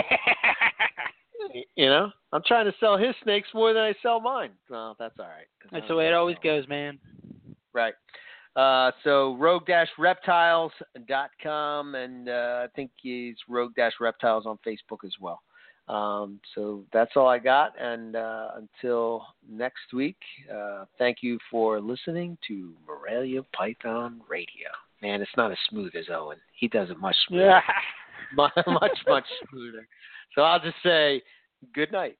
you 1.76 1.86
know, 1.86 2.10
I'm 2.32 2.42
trying 2.46 2.66
to 2.66 2.74
sell 2.78 2.96
his 2.96 3.16
snakes 3.22 3.48
more 3.54 3.72
than 3.72 3.82
I 3.82 3.94
sell 4.02 4.20
mine. 4.20 4.50
Well, 4.68 4.94
that's 4.98 5.18
all 5.18 5.26
right. 5.26 5.46
That's 5.70 5.88
the 5.88 5.96
way 5.96 6.08
it 6.08 6.14
always 6.14 6.36
goes, 6.42 6.68
man. 6.68 6.98
Right. 7.72 7.94
Uh, 8.54 8.90
so 9.02 9.34
rogue-reptiles.com, 9.36 11.94
and 11.94 12.28
uh, 12.28 12.64
I 12.64 12.66
think 12.76 12.90
he's 13.00 13.36
rogue-reptiles 13.48 14.44
on 14.44 14.58
Facebook 14.66 15.06
as 15.06 15.14
well. 15.20 15.40
Um, 15.88 16.40
so 16.54 16.84
that's 16.92 17.12
all 17.16 17.28
I 17.28 17.38
got. 17.38 17.72
And 17.80 18.16
uh, 18.16 18.50
until 18.56 19.26
next 19.48 19.92
week, 19.92 20.16
uh, 20.52 20.84
thank 20.98 21.18
you 21.22 21.38
for 21.50 21.80
listening 21.80 22.38
to 22.48 22.72
Morelia 22.86 23.42
Python 23.54 24.20
Radio. 24.28 24.68
Man, 25.02 25.20
it's 25.20 25.30
not 25.36 25.50
as 25.50 25.58
smooth 25.68 25.94
as 25.96 26.06
Owen. 26.10 26.38
He 26.58 26.68
does 26.68 26.90
it 26.90 26.98
much 26.98 27.16
smoother. 27.26 27.60
much, 28.36 28.52
much, 28.66 28.98
much 29.08 29.26
smoother. 29.50 29.86
So 30.34 30.42
I'll 30.42 30.60
just 30.60 30.76
say 30.82 31.22
good 31.74 31.90
night. 31.92 32.16